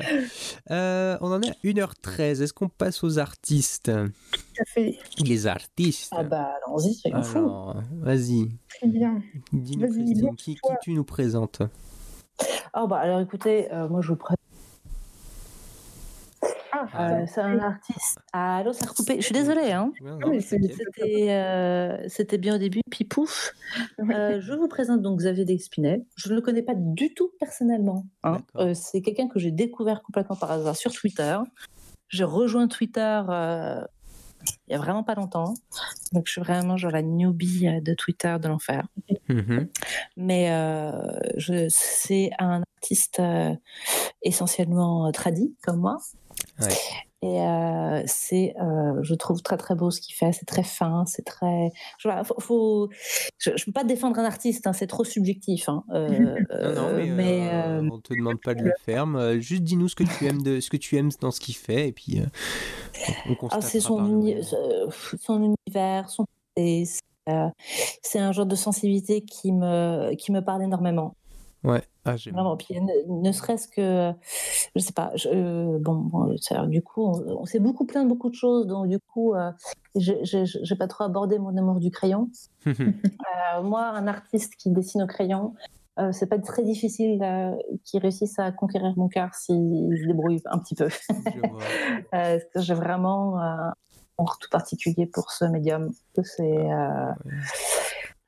Euh, 0.70 1.18
on 1.20 1.32
en 1.32 1.42
est 1.42 1.50
à 1.50 1.54
1h13. 1.64 2.42
Est-ce 2.42 2.52
qu'on 2.52 2.68
passe 2.68 3.02
aux 3.02 3.18
artistes? 3.18 3.90
Tout 4.30 4.40
à 4.60 4.64
fait. 4.66 4.98
Les 5.18 5.46
artistes. 5.46 6.12
Ah 6.16 6.22
bah 6.22 6.54
allons-y, 6.66 6.94
fous. 7.24 7.74
Vas-y. 8.00 8.50
Très 8.68 8.86
bien. 8.86 9.20
Dis-nous, 9.52 10.32
qui, 10.34 10.54
qui, 10.54 10.60
tu 10.82 10.92
nous 10.92 11.04
présentes? 11.04 11.62
Oh 12.74 12.86
bah 12.86 12.98
alors 12.98 13.20
écoutez, 13.20 13.72
euh, 13.72 13.88
moi 13.88 14.00
je 14.00 14.08
vous 14.08 14.16
présente 14.16 14.40
ah, 16.92 17.20
euh, 17.20 17.24
c'est 17.26 17.40
un 17.40 17.58
artiste. 17.58 18.18
Ah, 18.32 18.58
allô, 18.58 18.72
ça 18.72 18.86
a 18.86 18.88
recoupé. 18.88 19.16
Je 19.16 19.26
suis 19.26 19.34
désolée. 19.34 19.72
Hein. 19.72 19.92
Euh, 20.02 21.98
c'était 22.08 22.38
bien 22.38 22.54
au 22.54 22.58
début, 22.58 22.80
puis 22.90 23.04
pouf. 23.04 23.52
Euh, 23.98 24.40
je 24.40 24.52
vous 24.54 24.68
présente 24.68 25.02
donc 25.02 25.18
Xavier 25.18 25.44
Despinet. 25.44 26.04
Je 26.16 26.30
ne 26.30 26.34
le 26.34 26.40
connais 26.40 26.62
pas 26.62 26.74
du 26.74 27.12
tout 27.14 27.32
personnellement. 27.38 28.06
Hein. 28.22 28.38
c'est 28.74 29.02
quelqu'un 29.02 29.28
que 29.28 29.38
j'ai 29.38 29.50
découvert 29.50 30.02
complètement 30.02 30.36
par 30.36 30.50
hasard 30.52 30.76
sur 30.76 30.92
Twitter. 30.92 31.38
J'ai 32.08 32.24
rejoint 32.24 32.66
Twitter 32.66 33.22
il 34.70 34.74
y 34.74 34.76
a 34.76 34.78
vraiment 34.78 35.02
pas 35.02 35.14
longtemps. 35.14 35.54
Donc 36.12 36.26
je 36.26 36.32
suis 36.32 36.40
vraiment 36.40 36.76
genre 36.76 36.92
la 36.92 37.02
newbie 37.02 37.68
de 37.82 37.92
Twitter 37.94 38.36
de 38.40 38.48
l'enfer. 38.48 38.86
Mm-hmm. 39.28 39.68
Mais 40.16 40.46
je, 41.36 41.66
c'est 41.68 42.30
un 42.38 42.62
artiste 42.76 43.20
essentiellement 44.22 45.10
tradit 45.12 45.54
comme 45.62 45.80
moi. 45.80 45.98
Et 47.22 47.38
c'est, 48.06 48.54
je 49.02 49.14
trouve 49.14 49.42
très 49.42 49.56
très 49.56 49.74
beau 49.74 49.90
ce 49.90 50.00
qu'il 50.00 50.14
fait. 50.14 50.32
C'est 50.32 50.46
très 50.46 50.62
fin, 50.62 51.04
c'est 51.06 51.24
très. 51.24 51.70
faut, 52.38 52.88
je, 53.38 53.50
ne 53.50 53.64
peux 53.66 53.72
pas 53.72 53.84
défendre 53.84 54.18
un 54.18 54.24
artiste, 54.24 54.66
hein, 54.66 54.72
c'est 54.72 54.86
trop 54.86 55.04
subjectif. 55.04 55.68
Hein, 55.68 55.84
non, 55.90 57.14
mais, 57.14 57.50
on 57.90 58.00
te 58.00 58.14
demande 58.14 58.40
pas 58.40 58.54
de 58.54 58.62
le 58.62 58.72
faire. 58.84 59.06
juste 59.40 59.62
dis-nous 59.62 59.88
ce 59.88 59.96
que 59.96 60.04
tu 60.04 60.26
aimes 60.26 60.42
de, 60.42 60.60
ce 60.60 60.70
que 60.70 60.78
tu 60.78 60.96
aimes 60.96 61.10
dans 61.20 61.30
ce 61.30 61.40
qu'il 61.40 61.56
fait, 61.56 61.88
et 61.88 61.92
puis 61.92 62.22
ah, 63.50 63.60
c'est 63.60 63.80
son, 63.80 63.98
son 65.20 65.54
univers, 65.68 66.08
son 66.08 66.24
c'est 68.02 68.18
un 68.18 68.32
genre 68.32 68.46
de 68.46 68.56
sensibilité 68.56 69.22
qui 69.22 69.52
me, 69.52 70.14
qui 70.14 70.32
me 70.32 70.40
parle 70.40 70.62
énormément. 70.62 71.14
Ouais, 71.62 71.82
ah, 72.06 72.14
Vraiment, 72.32 72.56
puis 72.56 72.74
ne, 72.80 73.32
serait-ce 73.32 73.68
que, 73.68 74.12
je 74.74 74.80
sais 74.80 74.92
pas, 74.94 75.12
je, 75.14 75.78
bon, 75.78 76.34
du 76.68 76.82
coup, 76.82 77.06
on, 77.06 77.44
s'est 77.44 77.60
beaucoup 77.60 77.84
plaint 77.84 78.04
de 78.04 78.08
beaucoup 78.08 78.30
de 78.30 78.34
choses, 78.34 78.66
donc 78.66 78.88
du 78.88 78.98
coup, 78.98 79.34
euh, 79.34 79.50
j'ai 79.94 80.76
pas 80.78 80.88
trop 80.88 81.04
abordé 81.04 81.38
mon 81.38 81.54
amour 81.56 81.80
du 81.80 81.90
crayon. 81.90 82.28
Euh, 82.70 83.62
moi, 83.62 83.86
un 83.86 84.06
artiste 84.06 84.54
qui 84.56 84.70
dessine 84.70 85.02
au 85.02 85.06
crayon, 85.06 85.54
euh, 85.98 86.12
c'est 86.12 86.26
pas 86.26 86.38
très 86.38 86.62
difficile 86.62 87.20
euh, 87.22 87.56
qu'il 87.84 88.00
réussisse 88.00 88.38
à 88.38 88.52
conquérir 88.52 88.92
mon 88.96 89.08
cœur 89.08 89.34
s'il 89.34 89.90
se 90.00 90.06
débrouille 90.06 90.40
un 90.46 90.58
petit 90.58 90.74
peu. 90.74 90.88
j'ai 92.60 92.74
vraiment 92.74 93.38
tout 94.40 94.48
particulier 94.50 95.06
pour 95.06 95.30
ce 95.30 95.44
médium. 95.44 95.90
C'est, 96.22 96.42
euh, 96.42 97.12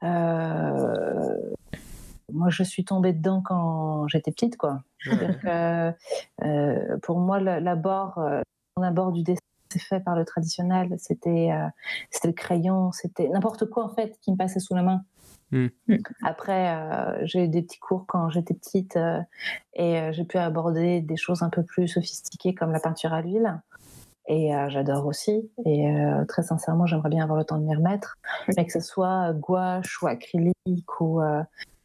euh, 0.04 1.52
moi, 2.32 2.48
je 2.50 2.62
suis 2.62 2.84
tombée 2.84 3.12
dedans 3.12 3.42
quand 3.44 4.06
j'étais 4.08 4.30
petite, 4.30 4.56
quoi. 4.56 4.82
Euh, 6.44 6.96
pour 7.02 7.18
moi, 7.18 7.40
l'abord, 7.40 8.20
mon 8.76 8.82
abord 8.82 9.12
du 9.12 9.22
dessin 9.22 9.40
c'est 9.72 9.80
fait 9.80 10.00
par 10.00 10.14
le 10.16 10.24
traditionnel, 10.24 10.94
c'était 10.98 11.50
c'était 12.10 12.28
le 12.28 12.34
crayon, 12.34 12.92
c'était 12.92 13.28
n'importe 13.28 13.66
quoi 13.66 13.84
en 13.84 13.88
fait 13.88 14.18
qui 14.20 14.30
me 14.30 14.36
passait 14.36 14.60
sous 14.60 14.74
la 14.74 14.82
main. 14.82 15.02
Hmm. 15.50 15.68
Après, 16.22 16.76
j'ai 17.24 17.44
eu 17.44 17.48
des 17.48 17.62
petits 17.62 17.78
cours 17.78 18.04
quand 18.06 18.30
j'étais 18.30 18.54
petite 18.54 18.98
et 19.74 20.12
j'ai 20.12 20.24
pu 20.24 20.38
aborder 20.38 21.00
des 21.00 21.16
choses 21.16 21.42
un 21.42 21.50
peu 21.50 21.62
plus 21.62 21.88
sophistiquées 21.88 22.54
comme 22.54 22.72
la 22.72 22.80
peinture 22.80 23.12
à 23.12 23.22
l'huile. 23.22 23.60
Et 24.28 24.54
euh, 24.54 24.68
j'adore 24.68 25.06
aussi. 25.06 25.50
Et 25.64 25.88
euh, 25.88 26.24
très 26.26 26.42
sincèrement, 26.42 26.86
j'aimerais 26.86 27.08
bien 27.08 27.24
avoir 27.24 27.38
le 27.38 27.44
temps 27.44 27.58
de 27.58 27.64
m'y 27.64 27.74
remettre. 27.74 28.18
Mais 28.56 28.64
que 28.64 28.72
ce 28.72 28.80
soit 28.80 29.32
gouache 29.32 30.00
ou 30.02 30.06
acrylique 30.06 31.00
ou 31.00 31.20
euh, 31.20 31.42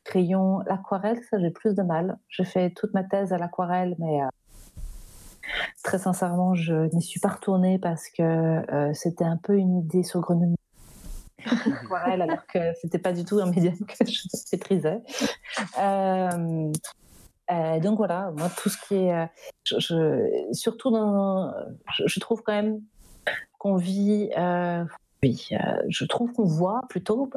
crayon, 0.08 0.60
l'aquarelle, 0.68 1.22
ça 1.30 1.40
j'ai 1.40 1.52
plus 1.52 1.76
de 1.76 1.84
mal. 1.84 2.18
J'ai 2.30 2.46
fait 2.46 2.72
toute 2.72 2.94
ma 2.94 3.04
thèse 3.04 3.34
à 3.34 3.38
l'aquarelle, 3.38 3.96
mais 4.00 4.20
très 5.84 6.00
sincèrement, 6.00 6.56
je 6.56 6.94
n'y 6.96 7.02
suis 7.02 7.20
pas 7.20 7.30
retournée 7.30 7.80
parce 7.80 8.10
que 8.10 8.62
c'était 8.94 9.26
un 9.26 9.38
peu 9.38 9.58
une 9.58 9.80
idée 9.80 10.04
saugrenue 10.04 10.56
l'aquarelle, 11.66 12.22
alors 12.22 12.46
que 12.48 12.60
c'était 12.82 13.00
pas 13.00 13.14
du 13.14 13.26
tout 13.26 13.40
un 13.40 13.50
médium 13.50 13.78
que 13.86 14.06
je 14.06 14.28
maîtrisais. 14.52 15.02
Euh, 17.50 17.80
donc 17.80 17.98
voilà, 17.98 18.32
moi 18.36 18.50
tout 18.50 18.68
ce 18.68 18.78
qui 18.78 18.96
est, 18.96 19.14
euh, 19.14 19.26
je, 19.64 20.48
surtout 20.52 20.92
dans, 20.92 21.54
je, 21.94 22.20
trouve 22.20 22.42
quand 22.44 22.52
même 22.52 22.82
qu'on 23.58 23.78
vit, 23.78 24.30
euh, 24.38 24.84
oui, 25.24 25.50
je 25.88 26.06
trouve 26.06 26.32
qu'on 26.34 26.46
voit 26.46 26.82
plutôt 26.90 27.30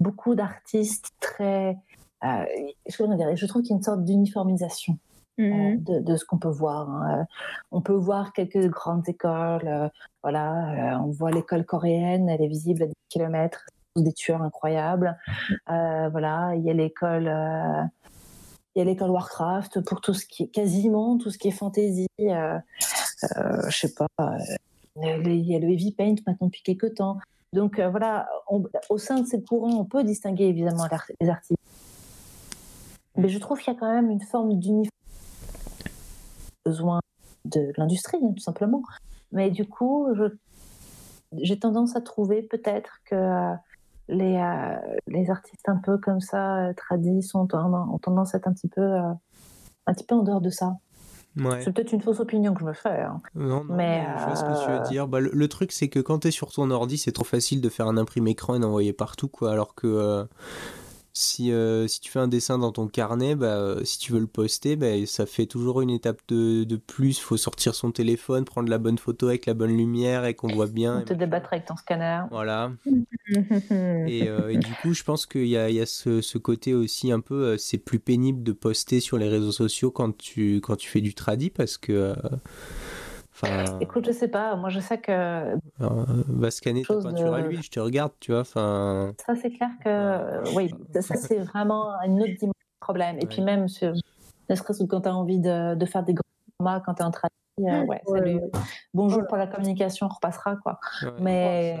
beaucoup 0.00 0.34
d'artistes 0.34 1.12
très, 1.20 1.76
je, 2.22 2.54
je 2.88 3.46
trouve 3.46 3.62
qu'il 3.62 3.70
y 3.70 3.74
a 3.74 3.76
une 3.76 3.82
sorte 3.82 4.04
d'uniformisation. 4.04 4.98
Mmh 5.40 5.76
de, 5.76 6.16
ce 6.16 6.24
qu'on 6.24 6.38
peut 6.38 6.48
voir. 6.48 6.90
Hein. 6.90 7.26
On 7.70 7.80
peut 7.80 7.94
voir 7.94 8.32
quelques 8.32 8.66
grandes 8.66 9.08
écoles. 9.08 9.90
voilà, 10.24 11.00
on 11.04 11.10
voit 11.10 11.30
l'école 11.30 11.64
coréenne, 11.64 12.28
elle 12.28 12.42
est 12.42 12.48
visible 12.48 12.82
à 12.82 12.86
10 12.86 12.94
km, 13.08 13.64
des 13.94 14.12
tueurs 14.12 14.42
incroyables. 14.42 15.16
Mmh. 15.68 16.08
voilà, 16.10 16.54
il 16.56 16.64
y 16.64 16.70
a 16.70 16.72
l'école 16.72 17.30
il 18.78 18.78
y 18.78 18.82
a 18.82 18.84
l'école 18.84 19.10
Warcraft 19.10 19.80
pour 19.80 20.00
tout 20.00 20.14
ce 20.14 20.24
qui 20.24 20.44
est 20.44 20.48
quasiment 20.48 21.18
tout 21.18 21.30
ce 21.30 21.38
qui 21.38 21.48
est 21.48 21.52
fantasy. 21.52 22.06
Euh, 22.20 22.58
euh, 23.36 23.62
je 23.68 23.76
sais 23.76 23.92
pas. 23.92 24.06
Euh, 24.20 24.38
il 25.02 25.46
y 25.46 25.54
a 25.54 25.58
le 25.58 25.70
heavy 25.70 25.92
paint 25.92 26.14
maintenant 26.26 26.46
depuis 26.46 26.62
quelques 26.62 26.94
temps. 26.94 27.18
Donc 27.52 27.78
euh, 27.78 27.88
voilà, 27.88 28.28
au 28.90 28.98
sein 28.98 29.20
de 29.20 29.26
ces 29.26 29.42
courants, 29.42 29.78
on 29.78 29.84
peut 29.84 30.04
distinguer 30.04 30.44
évidemment 30.44 30.84
les 31.20 31.28
artistes. 31.28 31.58
Mais 33.16 33.28
je 33.28 33.38
trouve 33.38 33.58
qu'il 33.58 33.72
y 33.72 33.76
a 33.76 33.78
quand 33.78 33.92
même 33.92 34.10
une 34.10 34.20
forme 34.20 34.58
d'uniformité 34.58 34.90
besoin 36.64 37.00
de 37.46 37.72
l'industrie, 37.76 38.18
hein, 38.22 38.32
tout 38.36 38.42
simplement. 38.42 38.82
Mais 39.32 39.50
du 39.50 39.66
coup, 39.66 40.06
j'ai 41.32 41.58
tendance 41.58 41.96
à 41.96 42.00
trouver 42.00 42.42
peut-être 42.42 42.98
que 43.06 43.54
les, 44.08 44.36
euh, 44.36 44.96
les 45.06 45.30
artistes 45.30 45.68
un 45.68 45.76
peu 45.76 45.98
comme 45.98 46.20
ça, 46.20 46.68
euh, 46.68 46.72
tradis, 46.72 47.30
ont 47.34 47.46
tendance 47.46 48.34
à 48.34 48.38
être 48.38 48.48
un 48.48 48.52
petit 48.52 48.68
peu, 48.68 48.80
euh, 48.80 49.12
un 49.86 49.94
petit 49.94 50.04
peu 50.04 50.14
en 50.14 50.22
dehors 50.22 50.40
de 50.40 50.50
ça. 50.50 50.76
C'est 51.60 51.72
peut-être 51.72 51.92
une 51.92 52.00
fausse 52.00 52.20
opinion 52.20 52.54
que 52.54 52.60
je 52.60 52.64
me 52.66 52.72
fais. 52.72 53.00
Hein. 53.00 53.20
Non, 53.34 53.64
non, 53.64 53.74
mais, 53.74 54.06
je 54.18 54.24
vois 54.24 54.36
ce 54.36 54.44
que 54.44 54.64
tu 54.64 54.70
veux 54.70 54.88
dire. 54.88 55.08
Bah, 55.08 55.20
le, 55.20 55.48
truc, 55.48 55.72
c'est 55.72 55.88
que 55.88 56.00
quand 56.00 56.20
tu 56.20 56.28
es 56.28 56.30
sur 56.30 56.52
ton 56.52 56.70
ordi, 56.70 56.98
c'est 56.98 57.12
trop 57.12 57.24
facile 57.24 57.60
de 57.60 57.68
faire 57.68 57.86
un 57.86 57.96
imprimé 57.96 58.32
écran 58.32 58.54
et 58.54 58.60
d'envoyer 58.60 58.92
partout, 58.92 59.28
quoi. 59.28 59.52
Alors 59.52 59.74
que 59.74 60.26
si, 61.18 61.50
euh, 61.50 61.88
si 61.88 62.00
tu 62.00 62.12
fais 62.12 62.20
un 62.20 62.28
dessin 62.28 62.58
dans 62.58 62.70
ton 62.70 62.86
carnet, 62.86 63.34
bah, 63.34 63.56
euh, 63.58 63.84
si 63.84 63.98
tu 63.98 64.12
veux 64.12 64.20
le 64.20 64.28
poster, 64.28 64.76
bah, 64.76 65.04
ça 65.06 65.26
fait 65.26 65.46
toujours 65.46 65.80
une 65.80 65.90
étape 65.90 66.20
de, 66.28 66.62
de 66.62 66.76
plus. 66.76 67.18
Il 67.18 67.22
faut 67.22 67.36
sortir 67.36 67.74
son 67.74 67.90
téléphone, 67.90 68.44
prendre 68.44 68.68
la 68.68 68.78
bonne 68.78 68.98
photo 68.98 69.26
avec 69.26 69.44
la 69.46 69.54
bonne 69.54 69.76
lumière 69.76 70.24
et 70.24 70.34
qu'on 70.34 70.46
voit 70.46 70.68
bien. 70.68 71.02
te 71.02 71.14
débattre 71.14 71.52
avec 71.52 71.64
ton 71.64 71.76
scanner. 71.76 72.22
Voilà. 72.30 72.70
et, 72.86 74.28
euh, 74.28 74.50
et, 74.50 74.58
du 74.58 74.72
coup, 74.80 74.94
je 74.94 75.02
pense 75.02 75.26
qu'il 75.26 75.48
y 75.48 75.56
a, 75.56 75.68
il 75.70 75.74
y 75.74 75.80
a 75.80 75.86
ce, 75.86 76.20
ce, 76.20 76.38
côté 76.38 76.72
aussi 76.72 77.10
un 77.10 77.20
peu, 77.20 77.58
c'est 77.58 77.78
plus 77.78 77.98
pénible 77.98 78.44
de 78.44 78.52
poster 78.52 79.00
sur 79.00 79.18
les 79.18 79.28
réseaux 79.28 79.50
sociaux 79.50 79.90
quand 79.90 80.16
tu, 80.16 80.60
quand 80.62 80.76
tu 80.76 80.88
fais 80.88 81.00
du 81.00 81.14
tradi 81.14 81.50
parce 81.50 81.78
que 81.78 82.14
Écoute, 83.80 84.06
je 84.06 84.12
sais 84.12 84.28
pas. 84.28 84.56
Moi, 84.56 84.68
je 84.70 84.80
sais 84.80 84.98
que. 84.98 85.56
va 85.78 86.50
scanner 86.50 86.82
ta 86.82 86.94
peinture 86.94 87.34
à 87.34 87.40
l'huile, 87.40 87.62
je 87.62 87.70
te 87.70 87.80
regarde, 87.80 88.12
tu 88.20 88.32
vois. 88.32 88.40
Enfin. 88.40 89.12
Ça, 89.24 89.34
c'est 89.36 89.50
clair 89.50 89.70
que. 89.84 90.54
Oui, 90.54 90.74
ça, 91.00 91.16
c'est 91.16 91.38
vraiment 91.38 91.92
une 92.02 92.20
autre 92.20 92.34
dimension 92.38 92.48
de 92.48 92.80
problème. 92.80 93.18
Et 93.20 93.26
puis, 93.26 93.42
même, 93.42 93.68
sur... 93.68 93.92
ne 94.48 94.54
serait-ce 94.54 94.82
que 94.82 94.88
quand 94.88 95.02
tu 95.02 95.08
as 95.08 95.14
envie 95.14 95.40
de, 95.40 95.74
de, 95.74 95.86
faire 95.86 96.02
des 96.02 96.14
grands 96.14 96.22
formats, 96.58 96.82
quand 96.84 96.94
tu 96.94 97.02
es 97.02 97.04
en 97.04 97.10
train 97.10 97.28
de. 97.58 97.86
Ouais, 97.86 98.00
salut. 98.06 98.40
Bonjour 98.94 99.26
pour 99.26 99.36
la 99.36 99.46
communication, 99.46 100.06
on 100.06 100.14
repassera, 100.14 100.56
quoi. 100.56 100.80
Mais. 101.20 101.78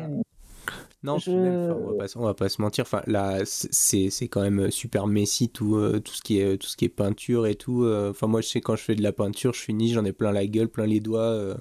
Non, 1.04 1.18
on, 1.28 1.96
va 1.96 2.06
pas, 2.06 2.20
va 2.20 2.34
pas 2.34 2.48
se 2.48 2.60
mentir. 2.60 2.82
Enfin, 2.82 3.02
là, 3.06 3.38
c'est, 3.44 4.10
quand 4.28 4.40
même 4.40 4.70
super 4.70 5.06
messy 5.06 5.48
tout, 5.48 5.76
euh, 5.76 6.00
tout, 6.00 6.12
ce 6.12 6.22
qui 6.22 6.40
est, 6.40 6.58
tout 6.58 6.66
ce 6.66 6.76
qui 6.76 6.86
est 6.86 6.88
peinture 6.88 7.46
et 7.46 7.54
tout. 7.54 7.84
Euh. 7.84 8.10
Enfin, 8.10 8.26
moi, 8.26 8.40
je 8.40 8.48
sais 8.48 8.60
quand 8.60 8.74
je 8.74 8.82
fais 8.82 8.96
de 8.96 9.02
la 9.02 9.12
peinture, 9.12 9.52
je 9.52 9.60
finis, 9.60 9.92
j'en 9.92 10.04
ai 10.04 10.12
plein 10.12 10.32
la 10.32 10.46
gueule, 10.46 10.68
plein 10.68 10.86
les 10.86 10.98
doigts. 10.98 11.20
Euh. 11.20 11.54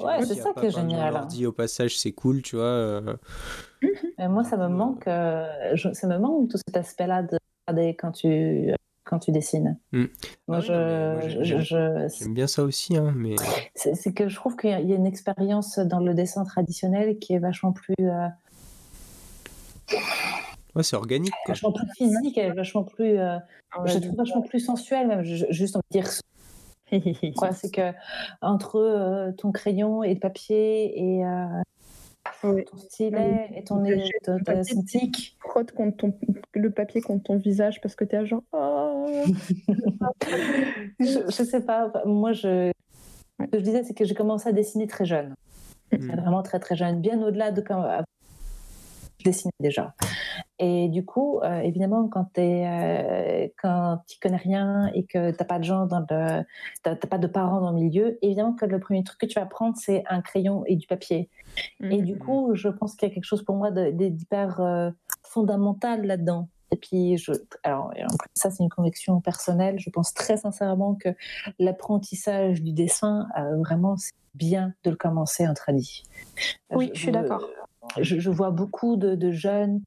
ouais, 0.00 0.24
c'est 0.24 0.34
ça 0.34 0.52
qui 0.58 0.66
est 0.66 0.70
génial. 0.70 1.26
dit 1.28 1.46
au 1.46 1.52
passage, 1.52 1.96
c'est 1.96 2.12
cool, 2.12 2.42
tu 2.42 2.56
vois. 2.56 3.00
Mais 4.18 4.28
moi, 4.28 4.42
ça 4.42 4.56
me 4.56 4.66
manque, 4.66 5.04
ça 5.04 6.06
me 6.08 6.18
manque 6.18 6.50
tout 6.50 6.58
cet 6.58 6.76
aspect-là 6.76 7.22
de 7.22 7.38
quand 7.96 8.10
tu 8.10 8.72
quand 9.04 9.18
tu 9.20 9.32
dessines. 9.32 9.78
Mmh. 9.92 10.04
Moi, 10.48 10.58
ah 10.68 11.28
je, 11.28 12.08
j'aime 12.18 12.34
bien 12.34 12.46
ça 12.46 12.62
aussi, 12.62 12.96
hein, 12.96 13.14
mais 13.16 13.36
c'est, 13.74 14.12
que 14.12 14.28
je 14.28 14.36
trouve 14.36 14.56
qu'il 14.56 14.68
y 14.68 14.74
a, 14.74 14.96
une 14.96 15.06
expérience 15.06 15.78
dans 15.78 16.00
le 16.00 16.12
dessin 16.12 16.44
traditionnel 16.44 17.18
qui 17.18 17.32
est 17.32 17.38
vachement 17.38 17.72
plus 17.72 17.94
Ouais, 20.74 20.82
c'est 20.82 20.96
organique. 20.96 21.32
Vachement 21.46 21.72
plus 21.72 21.88
physique, 21.96 22.40
vachement 22.54 22.84
plus. 22.84 23.18
Euh, 23.18 23.38
ah 23.72 23.82
je 23.86 23.98
trouve 23.98 24.16
vachement 24.16 24.42
plus 24.42 24.60
sensuel, 24.60 25.08
même. 25.08 25.22
juste 25.22 25.76
en 25.76 25.80
dire. 25.90 26.08
c'est 26.90 27.70
que 27.70 27.92
entre 28.40 28.76
euh, 28.76 29.32
ton 29.32 29.52
crayon 29.52 30.02
et 30.02 30.14
le 30.14 30.20
papier 30.20 30.98
et 30.98 31.24
euh, 31.24 31.62
ton 32.42 32.78
stylet 32.78 33.50
et 33.54 33.64
ton, 33.64 33.84
esthétique. 33.84 35.36
Frotte 35.40 35.72
contre 35.72 35.96
ton, 35.96 36.14
le 36.54 36.70
papier 36.70 37.00
contre 37.02 37.24
ton 37.24 37.36
visage 37.36 37.80
parce 37.80 37.94
que 37.94 38.04
tu 38.04 38.16
es 38.16 38.26
genre. 38.26 38.42
Oh. 38.52 39.06
je, 41.00 41.04
je, 41.26 41.42
sais 41.42 41.64
pas. 41.64 41.92
Moi, 42.06 42.32
je. 42.32 42.72
Ce 43.40 43.46
que 43.46 43.58
je 43.58 43.64
disais, 43.64 43.84
c'est 43.84 43.94
que 43.94 44.04
j'ai 44.04 44.14
commencé 44.14 44.48
à 44.48 44.52
dessiner 44.52 44.86
très 44.86 45.04
jeune. 45.04 45.34
Mm. 45.92 46.16
Vraiment 46.16 46.42
très 46.42 46.58
très 46.58 46.76
jeune, 46.76 47.00
bien 47.00 47.22
au-delà 47.22 47.50
de 47.50 47.60
quand 47.60 47.82
dessinais 49.28 49.52
déjà. 49.60 49.94
Et 50.58 50.88
du 50.88 51.04
coup, 51.04 51.40
euh, 51.40 51.60
évidemment, 51.60 52.08
quand 52.08 52.26
tu 52.34 52.40
euh, 52.40 53.46
quand 53.62 54.00
tu 54.08 54.18
connais 54.20 54.36
rien 54.36 54.90
et 54.94 55.04
que 55.04 55.30
t'as 55.30 55.44
pas 55.44 55.58
de 55.58 55.64
gens 55.64 55.86
dans 55.86 56.00
le, 56.10 56.44
t'as 56.82 56.96
pas 56.96 57.18
de 57.18 57.26
parents 57.26 57.60
dans 57.60 57.70
le 57.70 57.76
milieu, 57.76 58.18
évidemment 58.22 58.54
que 58.54 58.66
le 58.66 58.80
premier 58.80 59.04
truc 59.04 59.20
que 59.20 59.26
tu 59.26 59.38
vas 59.38 59.46
prendre 59.46 59.76
c'est 59.76 60.02
un 60.08 60.20
crayon 60.20 60.64
et 60.66 60.76
du 60.76 60.86
papier. 60.86 61.30
Et 61.80 62.02
du 62.02 62.14
mmh. 62.14 62.18
coup, 62.18 62.50
je 62.54 62.68
pense 62.68 62.94
qu'il 62.94 63.08
y 63.08 63.12
a 63.12 63.14
quelque 63.14 63.24
chose 63.24 63.44
pour 63.44 63.56
moi 63.56 63.70
d'hyper 63.70 64.60
euh, 64.60 64.90
fondamental 65.22 66.04
là-dedans. 66.04 66.48
Et 66.70 66.76
puis, 66.76 67.16
je, 67.16 67.32
alors, 67.62 67.92
ça, 68.34 68.50
c'est 68.50 68.62
une 68.62 68.68
conviction 68.68 69.20
personnelle. 69.20 69.78
Je 69.78 69.90
pense 69.90 70.12
très 70.12 70.36
sincèrement 70.36 70.94
que 70.94 71.08
l'apprentissage 71.58 72.62
du 72.62 72.72
dessin, 72.72 73.26
euh, 73.38 73.56
vraiment, 73.56 73.96
c'est 73.96 74.12
bien 74.34 74.74
de 74.84 74.90
le 74.90 74.96
commencer 74.96 75.48
en 75.48 75.54
tradit. 75.54 76.02
Oui, 76.70 76.90
je, 76.94 77.00
suis 77.00 77.12
d'accord. 77.12 77.42
Je, 78.00 78.30
vois 78.30 78.50
beaucoup 78.50 78.96
de, 78.96 79.30
jeunes 79.30 79.82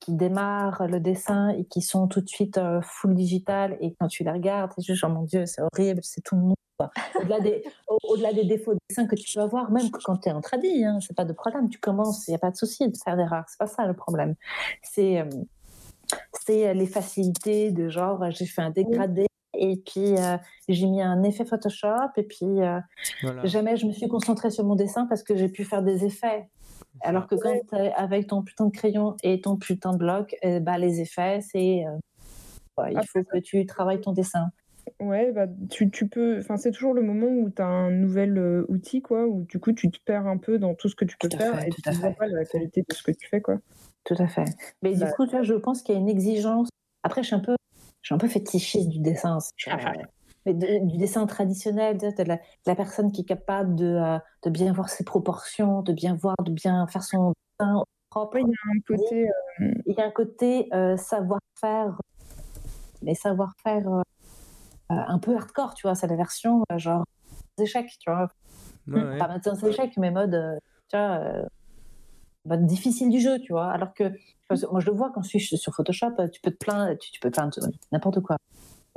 qui 0.00 0.14
démarrent 0.14 0.86
le 0.86 1.00
dessin 1.00 1.48
et 1.50 1.64
qui 1.64 1.82
sont 1.82 2.06
tout 2.06 2.20
de 2.20 2.28
suite 2.28 2.58
euh, 2.58 2.80
full 2.82 3.14
digital. 3.14 3.76
Et 3.80 3.94
quand 3.98 4.08
tu 4.08 4.24
les 4.24 4.30
regardes, 4.30 4.72
tu 4.78 4.92
dis, 4.92 5.00
oh 5.02 5.08
mon 5.08 5.22
Dieu, 5.22 5.46
c'est 5.46 5.62
horrible, 5.62 6.00
c'est 6.02 6.22
tout 6.22 6.36
le 6.36 6.42
monde. 6.42 6.56
Au-delà 6.78 8.32
des, 8.32 8.44
défauts 8.44 8.74
de 8.74 8.78
dessin 8.88 9.06
que 9.06 9.14
tu 9.14 9.32
peux 9.34 9.40
avoir, 9.40 9.70
même 9.70 9.90
quand 9.90 10.16
tu 10.16 10.28
es 10.28 10.32
en 10.32 10.40
tradit, 10.40 10.84
hein, 10.84 10.98
c'est 11.00 11.16
pas 11.16 11.24
de 11.24 11.32
problème. 11.32 11.68
Tu 11.70 11.78
commences, 11.78 12.28
il 12.28 12.32
n'y 12.32 12.36
a 12.36 12.38
pas 12.38 12.50
de 12.50 12.56
souci 12.56 12.88
de 12.88 12.96
faire 13.02 13.16
des 13.16 13.24
rares. 13.24 13.46
C'est 13.48 13.58
pas 13.58 13.66
ça 13.66 13.86
le 13.86 13.94
problème. 13.94 14.34
C'est. 14.82 15.20
Euh, 15.20 15.30
c'est 16.32 16.68
euh, 16.68 16.72
les 16.72 16.86
facilités 16.86 17.72
de 17.72 17.88
genre 17.88 18.30
j'ai 18.30 18.46
fait 18.46 18.62
un 18.62 18.70
dégradé 18.70 19.26
et 19.58 19.76
puis 19.76 20.16
euh, 20.16 20.36
j'ai 20.68 20.86
mis 20.86 21.02
un 21.02 21.24
effet 21.24 21.44
Photoshop 21.44 22.12
et 22.16 22.22
puis 22.22 22.60
jamais 23.42 23.76
je 23.76 23.86
me 23.86 23.92
suis 23.92 24.06
concentrée 24.06 24.52
sur 24.52 24.64
mon 24.64 24.76
dessin 24.76 25.06
parce 25.06 25.24
que 25.24 25.34
j'ai 25.34 25.48
pu 25.48 25.64
faire 25.64 25.82
des 25.82 26.04
effets. 26.04 26.48
Alors 27.02 27.26
que 27.26 27.34
quand 27.34 27.54
avec 27.96 28.26
ton 28.28 28.42
putain 28.42 28.66
de 28.66 28.70
crayon 28.70 29.16
et 29.22 29.40
ton 29.40 29.56
putain 29.56 29.92
de 29.92 29.98
bloc, 29.98 30.36
bah, 30.62 30.78
les 30.78 31.00
effets, 31.00 31.40
c'est 31.40 31.84
il 32.78 33.00
faut 33.06 33.22
que 33.22 33.38
tu 33.38 33.64
travailles 33.66 34.00
ton 34.00 34.12
dessin. 34.12 34.50
Ouais, 35.00 35.32
bah, 35.32 35.46
tu, 35.68 35.90
tu 35.90 36.08
peux. 36.08 36.38
Enfin, 36.38 36.56
c'est 36.56 36.70
toujours 36.70 36.94
le 36.94 37.02
moment 37.02 37.26
où 37.26 37.50
tu 37.50 37.60
as 37.60 37.66
un 37.66 37.90
nouvel 37.90 38.64
outil, 38.68 39.02
quoi, 39.02 39.26
où 39.26 39.44
du 39.44 39.58
coup 39.58 39.72
tu 39.72 39.90
te 39.90 39.98
perds 40.04 40.26
un 40.26 40.38
peu 40.38 40.58
dans 40.58 40.74
tout 40.74 40.88
ce 40.88 40.94
que 40.94 41.04
tu 41.04 41.16
peux 41.18 41.28
faire 41.28 41.64
et 41.64 41.70
tu 41.70 41.90
vois 41.92 42.12
pas 42.12 42.26
la 42.26 42.44
qualité 42.44 42.82
de 42.88 42.94
ce 42.94 43.02
que 43.02 43.10
tu 43.10 43.28
fais, 43.28 43.40
quoi. 43.40 43.58
Tout 44.04 44.16
à 44.18 44.28
fait. 44.28 44.44
Mais 44.82 44.94
du 44.94 45.00
bah 45.00 45.10
coup, 45.12 45.26
je 45.26 45.54
pense 45.54 45.82
qu'il 45.82 45.94
y 45.94 45.98
a 45.98 46.00
une 46.00 46.08
exigence. 46.08 46.68
Après, 47.02 47.22
je 47.22 47.26
suis 47.26 47.36
un 47.36 47.40
peu, 47.40 47.56
je 48.02 48.06
suis 48.06 48.14
un 48.14 48.18
peu 48.18 48.28
fétichiste 48.28 48.88
du 48.88 49.00
dessin. 49.00 49.38
mais 50.46 50.54
du 50.54 50.96
dessin 50.96 51.26
traditionnel, 51.26 51.98
de 51.98 52.22
la, 52.22 52.38
la, 52.66 52.74
personne 52.74 53.12
qui 53.12 53.22
est 53.22 53.24
capable 53.24 53.74
de, 53.74 53.84
euh, 53.84 54.18
de, 54.44 54.50
bien 54.50 54.72
voir 54.72 54.88
ses 54.88 55.04
proportions, 55.04 55.82
de 55.82 55.92
bien 55.92 56.14
voir, 56.14 56.36
de 56.42 56.52
bien 56.52 56.86
faire 56.86 57.02
son 57.02 57.32
dessin 57.58 57.82
propre. 58.10 58.38
il 58.38 58.46
y 58.46 58.52
a 58.52 58.70
un 58.74 58.80
côté, 58.86 59.28
euh, 59.28 59.72
il 59.86 59.94
y 59.94 60.00
a 60.00 60.06
un 60.06 60.10
côté 60.10 60.68
euh, 60.72 60.96
savoir-faire, 60.96 62.00
mais 63.02 63.14
savoir-faire 63.14 64.02
un 64.88 65.18
peu 65.18 65.34
hardcore, 65.36 65.74
tu 65.74 65.86
vois. 65.86 65.96
C'est 65.96 66.06
la 66.06 66.16
version 66.16 66.62
genre 66.76 67.04
échecs, 67.58 67.96
tu 67.98 68.08
vois. 68.08 68.30
Ouais, 68.86 69.18
Pas 69.18 69.26
maintenant 69.26 69.56
c'est 69.56 69.68
échecs, 69.68 69.96
mais 69.96 70.12
mode, 70.12 70.60
tu 70.88 70.96
vois 70.96 71.48
difficile 72.54 73.10
du 73.10 73.20
jeu, 73.20 73.40
tu 73.40 73.52
vois. 73.52 73.72
Alors 73.72 73.92
que 73.92 74.04
moi, 74.70 74.80
je 74.80 74.86
le 74.86 74.92
vois 74.92 75.10
quand 75.10 75.22
je 75.22 75.38
suis 75.38 75.58
sur 75.58 75.74
Photoshop, 75.74 76.12
tu 76.32 76.40
peux 76.40 76.52
te 76.52 76.56
plaindre, 76.56 76.96
tu, 76.98 77.18
peux 77.18 77.30
te 77.30 77.34
plaindre 77.34 77.58
n'importe 77.90 78.20
quoi. 78.20 78.36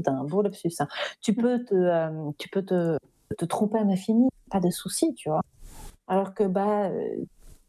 C'est 0.03 0.09
un 0.09 0.23
beau 0.23 0.41
lapsus. 0.41 0.69
ça. 0.71 0.88
Tu 1.21 1.34
peux 1.34 1.63
te, 1.63 1.76
euh, 1.76 2.31
tu 2.38 2.49
peux 2.49 2.63
te, 2.63 2.97
te 3.38 3.45
tromper 3.45 3.80
à 3.80 3.84
l'infini, 3.84 4.30
pas 4.49 4.59
de 4.59 4.69
souci, 4.69 5.13
tu 5.15 5.30
vois. 5.30 5.41
Alors 6.07 6.34
que 6.34 6.43
bah, 6.43 6.89
euh, 6.89 7.26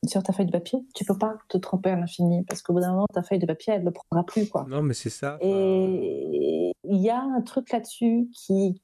sur 0.07 0.23
ta 0.23 0.33
feuille 0.33 0.47
de 0.47 0.53
papier, 0.53 0.81
tu 0.95 1.05
peux 1.05 1.17
pas 1.17 1.37
te 1.49 1.59
tromper 1.59 1.91
à 1.91 1.97
l'infini 1.97 2.45
parce 2.45 2.63
qu'au 2.63 2.73
bout 2.73 2.81
d'un 2.81 2.93
moment, 2.93 3.07
ta 3.13 3.23
feuille 3.23 3.39
de 3.39 3.47
papier, 3.47 3.75
elle 3.75 3.81
ne 3.81 3.87
le 3.87 3.93
prendra 3.93 4.25
plus, 4.25 4.49
quoi. 4.49 4.67
Non, 4.69 4.83
mais 4.83 4.95
c'est 4.95 5.11
ça. 5.11 5.37
Et 5.41 6.73
il 6.85 7.01
y 7.01 7.11
a 7.11 7.21
un 7.21 7.41
truc 7.43 7.71
là-dessus 7.71 8.29
qui 8.35 8.81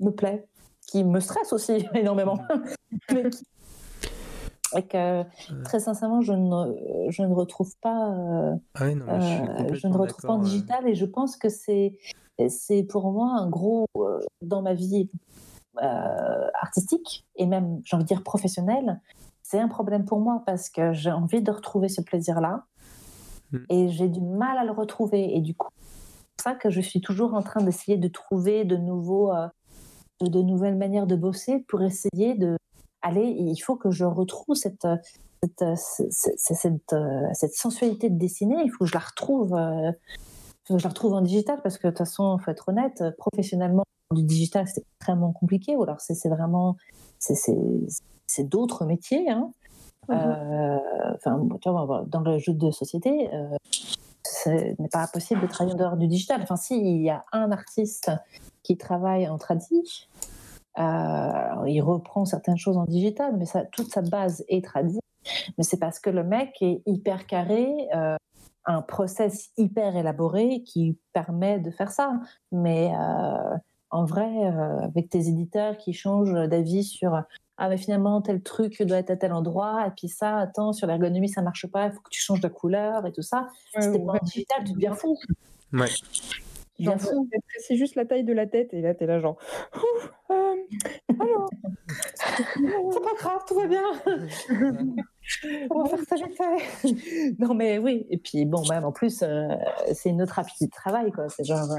me 0.00 0.10
plaît, 0.10 0.46
qui 0.86 1.04
me 1.04 1.20
stresse 1.20 1.52
aussi 1.52 1.84
énormément, 1.94 2.38
mais 3.12 3.28
qui, 3.30 3.44
et 4.76 4.82
que 4.82 5.24
très 5.64 5.80
sincèrement, 5.80 6.20
je 6.20 6.32
ne, 6.32 7.10
je 7.10 7.22
ne 7.22 7.34
retrouve 7.34 7.74
pas, 7.80 8.10
euh, 8.10 8.54
ah 8.74 8.90
je, 8.90 8.94
euh, 8.94 9.74
je, 9.74 9.86
ne 9.86 9.96
retrouve 9.96 10.22
pas 10.22 10.32
en 10.32 10.38
digital 10.38 10.86
et 10.88 10.94
je 10.94 11.04
pense 11.04 11.36
que 11.36 11.48
c'est, 11.48 11.96
c'est 12.48 12.82
pour 12.84 13.12
moi 13.12 13.32
un 13.38 13.48
gros 13.48 13.86
euh, 13.96 14.20
dans 14.40 14.62
ma 14.62 14.74
vie 14.74 15.08
artistique 16.60 17.26
et 17.36 17.46
même, 17.46 17.80
j'ai 17.84 17.96
envie 17.96 18.04
de 18.04 18.08
dire 18.08 18.22
professionnelle, 18.22 19.00
c'est 19.42 19.58
un 19.58 19.68
problème 19.68 20.04
pour 20.04 20.20
moi 20.20 20.42
parce 20.44 20.68
que 20.68 20.92
j'ai 20.92 21.10
envie 21.10 21.42
de 21.42 21.50
retrouver 21.50 21.88
ce 21.88 22.00
plaisir-là 22.00 22.64
hmm. 23.52 23.58
et 23.70 23.88
j'ai 23.88 24.08
du 24.08 24.20
mal 24.20 24.58
à 24.58 24.64
le 24.64 24.72
retrouver 24.72 25.34
et 25.34 25.40
du 25.40 25.54
coup, 25.54 25.68
c'est 26.36 26.50
ça 26.50 26.54
que 26.54 26.70
je 26.70 26.80
suis 26.80 27.00
toujours 27.00 27.34
en 27.34 27.42
train 27.42 27.62
d'essayer 27.62 27.96
de 27.96 28.08
trouver 28.08 28.64
de 28.64 28.76
nouveaux, 28.76 29.32
de 30.20 30.42
nouvelles 30.42 30.76
manières 30.76 31.06
de 31.06 31.16
bosser 31.16 31.60
pour 31.68 31.82
essayer 31.82 32.34
de 32.34 32.56
allez, 33.02 33.26
il 33.26 33.58
faut 33.58 33.76
que 33.76 33.90
je 33.90 34.04
retrouve 34.04 34.56
cette, 34.56 34.86
cette, 35.42 35.64
cette, 35.76 36.94
cette, 37.32 37.54
sensualité 37.54 38.10
de 38.10 38.18
dessiner, 38.18 38.62
il 38.64 38.70
faut 38.70 38.84
que 38.84 38.90
je 38.90 38.94
la 38.94 39.00
retrouve. 39.00 39.54
Euh, 39.54 39.92
je 40.70 40.82
la 40.82 40.88
retrouve 40.88 41.12
en 41.12 41.20
digital 41.20 41.60
parce 41.62 41.76
que 41.76 41.88
de 41.88 41.92
toute 41.92 41.98
façon, 41.98 42.38
il 42.38 42.44
faut 42.44 42.50
être 42.50 42.68
honnête, 42.68 43.02
professionnellement, 43.18 43.84
du 44.12 44.22
digital, 44.22 44.66
c'est 44.68 44.84
extrêmement 44.98 45.32
compliqué. 45.32 45.76
Ou 45.76 45.82
alors, 45.82 46.00
c'est 46.00 46.28
vraiment. 46.28 46.76
C'est 47.18 48.44
d'autres 48.44 48.84
métiers. 48.84 49.30
Hein. 49.30 49.52
Mhm. 50.08 50.16
Euh, 50.16 50.78
enfin, 51.14 51.40
dans 52.06 52.20
le 52.20 52.38
jeu 52.38 52.54
de 52.54 52.70
société, 52.70 53.32
euh, 53.32 53.56
ce 54.24 54.50
n'est 54.50 54.88
pas 54.88 55.06
possible 55.06 55.40
de 55.42 55.46
travailler 55.46 55.74
en 55.74 55.78
dehors 55.78 55.96
du 55.96 56.08
digital. 56.08 56.40
Enfin, 56.42 56.56
si, 56.56 56.76
il 56.76 57.02
y 57.02 57.10
a 57.10 57.24
un 57.32 57.52
artiste 57.52 58.10
qui 58.62 58.76
travaille 58.76 59.28
en 59.28 59.38
tradit, 59.38 60.08
euh, 60.14 60.31
il 60.76 61.80
reprend 61.80 62.24
certaines 62.24 62.56
choses 62.56 62.76
en 62.76 62.84
digital, 62.84 63.36
mais 63.36 63.44
ça, 63.44 63.64
toute 63.64 63.90
sa 63.90 64.02
base 64.02 64.44
est 64.48 64.64
traduite. 64.64 65.02
Mais 65.56 65.64
c'est 65.64 65.78
parce 65.78 65.98
que 65.98 66.10
le 66.10 66.24
mec 66.24 66.56
est 66.60 66.82
hyper 66.86 67.26
carré, 67.26 67.68
euh, 67.94 68.16
un 68.64 68.82
process 68.82 69.50
hyper 69.56 69.96
élaboré 69.96 70.62
qui 70.64 70.98
permet 71.12 71.58
de 71.58 71.70
faire 71.70 71.90
ça. 71.90 72.20
Mais 72.50 72.92
euh, 72.94 73.56
en 73.90 74.04
vrai, 74.04 74.46
avec 74.82 75.10
tes 75.10 75.28
éditeurs 75.28 75.76
qui 75.76 75.92
changent 75.92 76.48
d'avis 76.48 76.84
sur 76.84 77.22
ah 77.58 77.68
mais 77.68 77.76
finalement 77.76 78.20
tel 78.22 78.42
truc 78.42 78.82
doit 78.82 78.98
être 78.98 79.10
à 79.10 79.16
tel 79.16 79.32
endroit 79.32 79.86
et 79.86 79.90
puis 79.90 80.08
ça 80.08 80.38
attends 80.38 80.72
sur 80.72 80.86
l'ergonomie 80.86 81.28
ça 81.28 81.42
marche 81.42 81.66
pas 81.66 81.86
il 81.86 81.92
faut 81.92 82.00
que 82.00 82.10
tu 82.10 82.20
changes 82.20 82.40
de 82.40 82.48
couleur 82.48 83.06
et 83.06 83.12
tout 83.12 83.22
ça 83.22 83.48
ouais, 83.76 83.82
si 83.82 83.98
pas 84.04 84.12
en 84.12 84.24
digital 84.24 84.64
tu 84.64 84.72
deviens 84.72 84.94
fou 84.94 85.18
ouais. 85.72 85.86
C'est 87.58 87.76
juste 87.76 87.94
la 87.94 88.04
taille 88.04 88.24
de 88.24 88.32
la 88.32 88.46
tête 88.46 88.72
et 88.74 88.80
là 88.80 88.94
t'es 88.94 89.06
là 89.06 89.20
genre. 89.20 89.38
Euh, 90.30 90.54
alors, 91.20 91.50
c'est 91.88 93.02
pas 93.02 93.14
grave, 93.18 93.42
tout 93.46 93.54
va 93.54 93.66
bien. 93.66 93.82
On 95.70 95.82
va 95.82 95.88
faire 95.88 96.04
ça 96.08 96.16
vite 96.16 97.38
Non 97.38 97.54
mais 97.54 97.78
oui, 97.78 98.06
et 98.10 98.18
puis 98.18 98.44
bon, 98.44 98.62
même 98.68 98.84
en 98.84 98.92
plus, 98.92 99.22
euh, 99.22 99.48
c'est 99.92 100.10
une 100.10 100.22
autre 100.22 100.34
rapidité 100.34 100.66
de 100.66 100.70
travail 100.70 101.10
quoi. 101.12 101.28
C'est 101.28 101.44
genre. 101.44 101.70
Euh, 101.70 101.76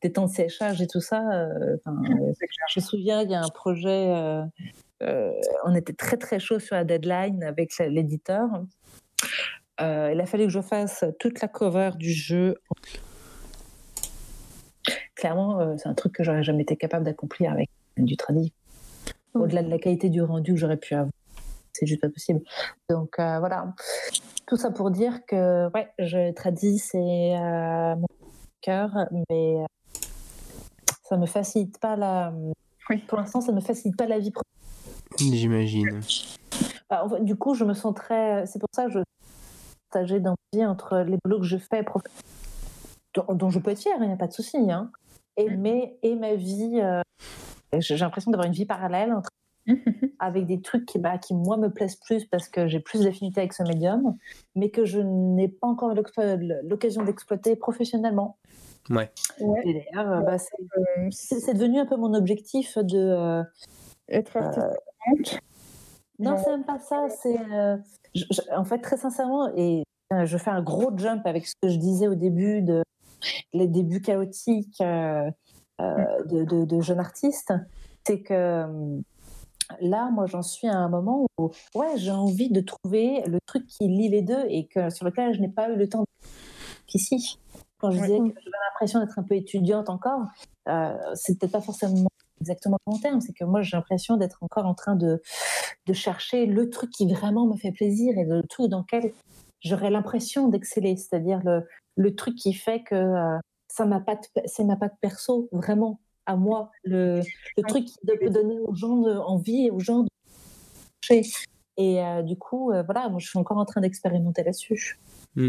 tes 0.00 0.12
temps 0.12 0.26
de 0.26 0.30
séchage 0.30 0.82
et 0.82 0.86
tout 0.86 1.00
ça. 1.00 1.22
je 1.86 2.78
me 2.78 2.80
souviens, 2.80 3.22
il 3.22 3.30
y 3.30 3.34
a 3.34 3.42
un 3.42 3.48
projet, 3.48 4.14
on 5.00 5.74
était 5.74 5.94
très 5.94 6.16
très 6.18 6.38
chaud 6.38 6.58
sur 6.58 6.76
la 6.76 6.84
deadline 6.84 7.42
avec 7.42 7.76
l'éditeur. 7.78 8.48
il 9.80 10.20
a 10.20 10.26
fallu 10.26 10.44
que 10.44 10.50
je 10.50 10.60
fasse 10.60 11.04
toute 11.18 11.40
la 11.40 11.48
cover 11.48 11.92
du 11.96 12.12
jeu 12.12 12.54
clairement, 15.24 15.58
euh, 15.58 15.74
c'est 15.78 15.88
un 15.88 15.94
truc 15.94 16.12
que 16.12 16.22
j'aurais 16.22 16.42
jamais 16.42 16.64
été 16.64 16.76
capable 16.76 17.06
d'accomplir 17.06 17.50
avec 17.50 17.70
du 17.96 18.14
tradit. 18.14 18.52
Au-delà 19.32 19.62
de 19.62 19.70
la 19.70 19.78
qualité 19.78 20.10
du 20.10 20.20
rendu 20.20 20.52
que 20.52 20.60
j'aurais 20.60 20.76
pu 20.76 20.92
avoir. 20.92 21.10
C'est 21.72 21.86
juste 21.86 22.02
pas 22.02 22.10
possible. 22.10 22.40
Donc 22.90 23.18
euh, 23.18 23.38
voilà. 23.38 23.72
Tout 24.46 24.58
ça 24.58 24.70
pour 24.70 24.90
dire 24.90 25.24
que 25.26 25.72
ouais, 25.72 25.88
je 25.98 26.30
tradis, 26.34 26.78
c'est 26.78 26.98
euh, 27.38 27.96
mon 27.96 28.06
cœur, 28.60 28.90
mais 29.30 29.64
ça 31.08 31.16
me 31.16 31.24
facilite 31.24 31.80
pas 31.80 31.96
la. 31.96 32.34
Oui. 32.90 32.98
Pour 33.08 33.16
l'instant, 33.16 33.40
ça 33.40 33.52
me 33.52 33.60
facilite 33.60 33.96
pas 33.96 34.06
la 34.06 34.18
vie. 34.18 34.30
J'imagine. 35.18 36.02
Bah, 36.90 37.06
du 37.20 37.34
coup, 37.34 37.54
je 37.54 37.64
me 37.64 37.72
sens 37.72 37.94
très. 37.94 38.44
C'est 38.44 38.58
pour 38.58 38.68
ça 38.74 38.84
que 38.84 38.92
je 38.92 38.98
partager 39.90 40.20
dans 40.20 40.32
ma 40.32 40.58
vie 40.58 40.66
entre 40.66 40.98
les 40.98 41.16
boulots 41.24 41.38
que 41.38 41.46
je 41.46 41.56
fais, 41.56 41.82
dont, 43.14 43.48
je 43.48 43.58
peux 43.58 43.70
être 43.70 43.80
fière, 43.80 43.96
il 44.00 44.06
n'y 44.06 44.12
a 44.12 44.16
pas 44.16 44.26
de 44.26 44.34
souci. 44.34 44.58
Hein 44.70 44.90
et, 45.36 45.50
mais, 45.50 45.98
et 46.02 46.14
ma 46.14 46.34
vie. 46.34 46.80
Euh, 46.80 47.00
j'ai 47.78 47.96
l'impression 47.96 48.30
d'avoir 48.30 48.46
une 48.46 48.54
vie 48.54 48.66
parallèle 48.66 49.12
entre, 49.12 49.30
avec 50.18 50.46
des 50.46 50.60
trucs 50.60 50.86
qui, 50.86 50.98
bah, 50.98 51.18
qui, 51.18 51.34
moi, 51.34 51.56
me 51.56 51.68
plaisent 51.68 51.96
plus 51.96 52.24
parce 52.26 52.48
que 52.48 52.68
j'ai 52.68 52.80
plus 52.80 53.04
d'affinité 53.04 53.40
avec 53.40 53.52
ce 53.52 53.62
médium, 53.62 54.16
mais 54.54 54.70
que 54.70 54.84
je 54.84 55.00
n'ai 55.00 55.48
pas 55.48 55.66
encore 55.66 55.94
l'occasion 55.94 57.02
d'exploiter 57.02 57.56
professionnellement. 57.56 58.38
Ouais. 58.90 59.10
ouais. 59.40 59.88
Euh, 59.96 60.20
bah, 60.20 60.36
euh, 60.36 61.08
c'est 61.10 61.54
devenu 61.54 61.78
un 61.78 61.86
peu 61.86 61.96
mon 61.96 62.14
objectif 62.14 62.78
de. 62.78 63.42
Être 64.08 64.36
artiste. 64.36 65.40
non, 66.18 66.36
c'est 66.36 66.50
même 66.50 66.64
pas 66.64 66.78
ça. 66.78 67.06
C'est. 67.08 67.38
en 68.54 68.64
fait, 68.64 68.78
très 68.78 68.98
sincèrement, 68.98 69.50
et 69.56 69.82
je 70.24 70.36
fais 70.36 70.50
un 70.50 70.62
gros 70.62 70.96
jump 70.96 71.26
avec 71.26 71.46
ce 71.46 71.54
que 71.62 71.68
je 71.68 71.78
disais 71.78 72.06
au 72.06 72.14
début 72.14 72.60
de 72.60 72.83
les 73.52 73.68
débuts 73.68 74.00
chaotiques 74.00 74.80
euh, 74.80 75.30
euh, 75.80 76.24
de, 76.26 76.64
de, 76.64 76.80
jeunes 76.80 77.00
artistes, 77.00 77.52
c'est 78.06 78.20
que 78.20 78.34
euh, 78.34 79.00
là, 79.80 80.10
moi, 80.12 80.26
j'en 80.26 80.42
suis 80.42 80.68
à 80.68 80.76
un 80.76 80.88
moment 80.88 81.26
où, 81.38 81.50
ouais, 81.74 81.96
j'ai 81.96 82.10
envie 82.10 82.50
de 82.50 82.60
trouver 82.60 83.22
le 83.26 83.38
truc 83.46 83.66
qui 83.66 83.88
lie 83.88 84.08
les 84.08 84.22
deux 84.22 84.44
et 84.48 84.66
que 84.66 84.90
sur 84.90 85.04
lequel 85.04 85.34
je 85.34 85.40
n'ai 85.40 85.48
pas 85.48 85.68
eu 85.70 85.76
le 85.76 85.88
temps. 85.88 86.04
jusqu'ici. 86.86 87.38
Quand 87.78 87.90
je 87.90 87.98
disais 87.98 88.18
que 88.18 88.24
j'avais 88.24 88.64
l'impression 88.70 89.00
d'être 89.00 89.18
un 89.18 89.24
peu 89.24 89.34
étudiante 89.34 89.90
encore, 89.90 90.22
euh, 90.68 90.96
c'est 91.14 91.38
peut-être 91.38 91.52
pas 91.52 91.60
forcément 91.60 92.08
exactement 92.40 92.78
le 92.86 92.92
bon 92.92 92.98
terme, 92.98 93.20
c'est 93.20 93.32
que 93.32 93.44
moi 93.44 93.62
j'ai 93.62 93.76
l'impression 93.76 94.16
d'être 94.16 94.38
encore 94.42 94.66
en 94.66 94.74
train 94.74 94.96
de, 94.96 95.22
de 95.86 95.92
chercher 95.92 96.46
le 96.46 96.70
truc 96.70 96.90
qui 96.90 97.10
vraiment 97.10 97.46
me 97.46 97.56
fait 97.56 97.72
plaisir 97.72 98.16
et 98.18 98.24
le 98.24 98.42
truc 98.42 98.68
dans 98.70 98.80
lequel 98.80 99.12
j'aurais 99.60 99.90
l'impression 99.90 100.48
d'exceller, 100.48 100.96
c'est-à-dire 100.96 101.40
le, 101.44 101.66
le, 101.96 102.14
truc 102.14 102.34
qui 102.36 102.52
fait 102.52 102.82
que 102.82 102.94
euh, 102.94 103.38
ça 103.68 103.86
m'a 103.86 104.00
pas 104.00 104.18
c'est 104.46 104.64
ma 104.64 104.76
patte 104.76 104.94
perso 105.00 105.48
vraiment 105.52 106.00
à 106.26 106.36
moi, 106.36 106.70
le, 106.84 107.20
le 107.56 107.62
truc 107.64 107.84
qui 107.84 107.98
peut 108.06 108.30
donner 108.30 108.58
aux 108.60 108.74
gens 108.74 108.96
de, 108.96 109.12
envie, 109.12 109.70
aux 109.70 109.80
gens 109.80 110.04
de. 110.04 110.08
Et 111.76 112.02
euh, 112.02 112.22
du 112.22 112.36
coup, 112.36 112.70
euh, 112.70 112.82
voilà, 112.82 113.08
moi 113.08 113.18
je 113.18 113.28
suis 113.28 113.38
encore 113.38 113.58
en 113.58 113.64
train 113.64 113.80
d'expérimenter 113.80 114.42
là-dessus. 114.42 114.98
Mm. 115.36 115.48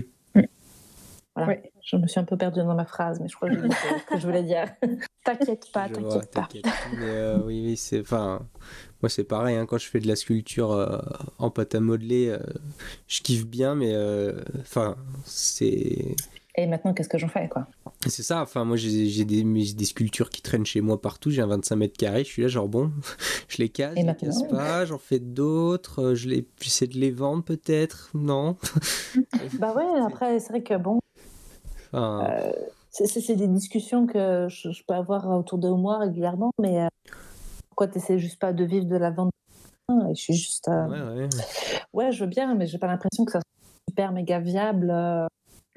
Voilà. 1.36 1.57
Je 1.84 1.98
me 1.98 2.07
suis 2.07 2.20
un 2.20 2.24
peu 2.24 2.38
perdue 2.38 2.60
dans 2.60 2.76
ma 2.76 2.86
phrase, 2.86 3.20
mais 3.20 3.28
je 3.28 3.36
crois 3.36 3.49
que 3.49 3.56
je 4.18 4.26
voulais 4.26 4.44
dire. 4.44 4.68
T'inquiète 5.26 5.72
pas, 5.74 5.90
t'inquiète 5.90 6.32
pas. 6.32 6.48
Mais 6.99 7.10
euh, 7.10 7.40
oui, 7.44 7.64
oui, 7.66 7.78
c'est. 7.78 7.99
Enfin, 7.99 8.45
moi 9.02 9.10
c'est 9.10 9.24
pareil. 9.24 9.56
Hein, 9.56 9.66
quand 9.66 9.80
je 9.80 9.88
fais 9.88 9.99
de 9.99 10.07
la 10.07 10.16
sculpture 10.16 10.72
euh, 10.72 10.99
en 11.40 11.49
pâte 11.49 11.74
à 11.74 11.80
modeler, 11.80 12.30
euh, 12.30 12.38
je 13.07 13.22
kiffe 13.22 13.48
bien, 13.48 13.74
mais 13.74 13.91
euh, 13.94 14.40
enfin, 14.60 14.95
c'est. 15.26 16.16
Et 16.57 16.68
maintenant, 16.68 16.94
qu'est-ce 16.94 17.10
que 17.10 17.18
j'en 17.18 17.28
fais, 17.28 17.49
quoi? 17.49 17.68
C'est 18.07 18.24
ça. 18.24 18.41
Enfin, 18.41 18.64
moi 18.64 18.78
j'ai 18.78 19.26
des, 19.26 19.44
des, 19.44 19.86
sculptures 19.86 20.30
qui 20.30 20.41
traînent 20.41 20.66
chez 20.66 20.80
moi 20.80 21.02
partout. 21.02 21.32
J'ai 21.32 21.41
un 21.41 21.48
25 21.48 21.76
mètres 21.76 21.98
carrés. 21.98 22.24
Je 22.24 22.30
suis 22.30 22.44
là, 22.44 22.48
genre 22.48 22.70
bon, 22.70 22.91
je 23.49 23.57
les 23.57 23.70
casse, 23.70 23.98
Et 23.98 24.02
je 24.02 24.06
les 24.06 24.16
casse 24.16 24.44
pas. 24.48 24.86
J'en 24.86 24.99
fais 24.99 25.20
d'autres. 25.20 26.14
Je 26.14 26.30
les, 26.30 26.48
j'essaie 26.62 26.88
de 26.88 26.98
les 26.98 27.12
vendre 27.12 27.44
peut-être. 27.44 28.12
Non? 28.14 28.57
bah 29.60 29.74
ouais. 29.76 30.02
Après, 30.06 30.40
c'est 30.40 30.49
vrai 30.49 30.62
que 30.62 30.78
bon. 30.78 30.99
Enfin... 31.96 32.28
Euh, 32.30 32.52
c'est 32.92 33.36
des 33.36 33.48
discussions 33.48 34.08
que 34.08 34.48
je, 34.50 34.72
je, 34.72 34.84
peux 34.88 34.94
avoir 34.94 35.28
autour 35.38 35.58
de 35.58 35.70
moi 35.70 36.00
régulièrement, 36.00 36.52
mais 36.62 36.82
euh, 36.82 36.88
pourquoi 37.70 37.88
tu 37.88 37.98
essaies 37.98 38.20
juste 38.20 38.40
pas 38.40 38.54
de 38.54 38.64
vivre 38.64 38.86
de 38.86 38.96
la 38.96 39.12
vente 39.12 39.32
et 39.90 40.16
Je 40.16 40.22
suis 40.22 40.34
juste. 40.34 40.68
Euh... 40.70 40.88
Ouais, 40.88 41.24
ouais. 41.24 41.30
ouais, 41.94 42.12
je 42.12 42.24
veux 42.24 42.30
bien, 42.30 42.56
mais 42.56 42.68
j'ai 42.68 42.78
pas 42.78 42.88
l'impression 42.88 43.26
que 43.26 43.32
ça 43.32 43.40
soit 43.40 43.84
super 43.90 44.12
méga 44.12 44.40
viable. 44.40 44.92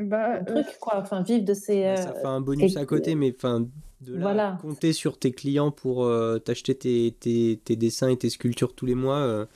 Euh, 0.01 0.05
bah, 0.05 0.41
truc, 0.45 0.67
quoi. 0.81 0.99
Enfin, 0.99 1.23
vivre 1.23 1.45
de 1.45 1.55
ces. 1.55 1.83
Bah, 1.83 1.97
ça 1.97 2.13
fait 2.15 2.27
un 2.27 2.41
bonus 2.41 2.77
à 2.77 2.85
côté, 2.87 3.15
mais 3.15 3.35
enfin, 3.37 3.67
de 4.01 4.15
là, 4.15 4.21
voilà. 4.21 4.59
compter 4.63 4.93
sur 4.93 5.19
tes 5.19 5.33
clients 5.33 5.73
pour 5.73 6.05
euh, 6.05 6.39
t'acheter 6.39 6.77
tes, 6.77 7.17
tes, 7.19 7.61
tes, 7.65 7.75
dessins 7.75 8.09
et 8.09 8.17
tes 8.17 8.31
sculptures 8.31 8.73
tous 8.73 8.87
les 8.87 8.95
mois, 8.95 9.19
euh, 9.19 9.47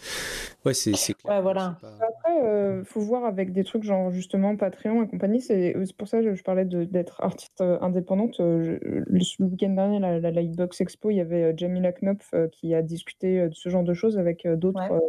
ouais, 0.65 0.75
c'est 0.75 0.93
clair. 0.93 1.37
Ouais, 1.37 1.41
voilà. 1.41 1.77
Pas... 1.81 1.93
Après, 2.01 2.45
euh, 2.45 2.83
faut 2.85 3.01
voir 3.01 3.25
avec 3.25 3.53
des 3.53 3.63
trucs 3.63 3.85
genre 3.85 4.11
justement 4.11 4.57
Patreon 4.57 5.05
et 5.05 5.09
compagnie. 5.09 5.41
C'est 5.41 5.75
pour 5.97 6.09
ça 6.09 6.21
que 6.21 6.35
je 6.35 6.43
parlais 6.43 6.65
d'être 6.65 7.21
artiste 7.23 7.61
indépendante. 7.61 8.35
Je, 8.39 8.79
le 9.09 9.45
week-end 9.47 9.71
dernier, 9.71 10.01
la, 10.01 10.19
la, 10.19 10.31
Lightbox 10.33 10.81
Expo, 10.81 11.11
il 11.11 11.17
y 11.19 11.21
avait 11.21 11.55
Jamila 11.57 11.93
Knopf 11.93 12.35
qui 12.51 12.75
a 12.75 12.83
discuté 12.83 13.49
de 13.49 13.55
ce 13.55 13.69
genre 13.69 13.85
de 13.85 13.95
choses 13.95 14.19
avec 14.19 14.49
d'autres. 14.57 14.91
Ouais. 14.91 15.01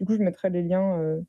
du 0.00 0.06
coup, 0.06 0.14
je 0.14 0.22
mettrai 0.22 0.50
les 0.50 0.62
liens. 0.62 1.22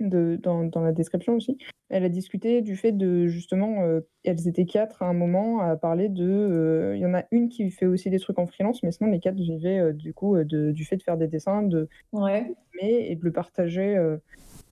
De, 0.00 0.38
dans, 0.42 0.64
dans, 0.64 0.82
la 0.82 0.90
description 0.90 1.36
aussi. 1.36 1.56
Elle 1.88 2.02
a 2.02 2.08
discuté 2.08 2.62
du 2.62 2.74
fait 2.76 2.90
de 2.90 3.28
justement, 3.28 3.82
euh, 3.82 4.00
elles 4.24 4.48
étaient 4.48 4.66
quatre 4.66 5.02
à 5.02 5.06
un 5.06 5.12
moment 5.12 5.60
à 5.60 5.76
parler 5.76 6.08
de. 6.08 6.24
Il 6.24 6.52
euh, 6.52 6.96
y 6.96 7.06
en 7.06 7.14
a 7.14 7.22
une 7.30 7.48
qui 7.48 7.70
fait 7.70 7.86
aussi 7.86 8.10
des 8.10 8.18
trucs 8.18 8.40
en 8.40 8.46
freelance, 8.46 8.82
mais 8.82 8.90
sinon 8.90 9.08
les 9.08 9.20
quatre 9.20 9.36
vivaient 9.36 9.78
euh, 9.78 9.92
du 9.92 10.12
coup 10.12 10.36
de, 10.36 10.72
du 10.72 10.84
fait 10.84 10.96
de 10.96 11.02
faire 11.04 11.16
des 11.16 11.28
dessins, 11.28 11.62
de 11.62 11.88
ouais. 12.12 12.52
et 12.80 13.14
de 13.14 13.24
le 13.24 13.30
partager. 13.30 14.16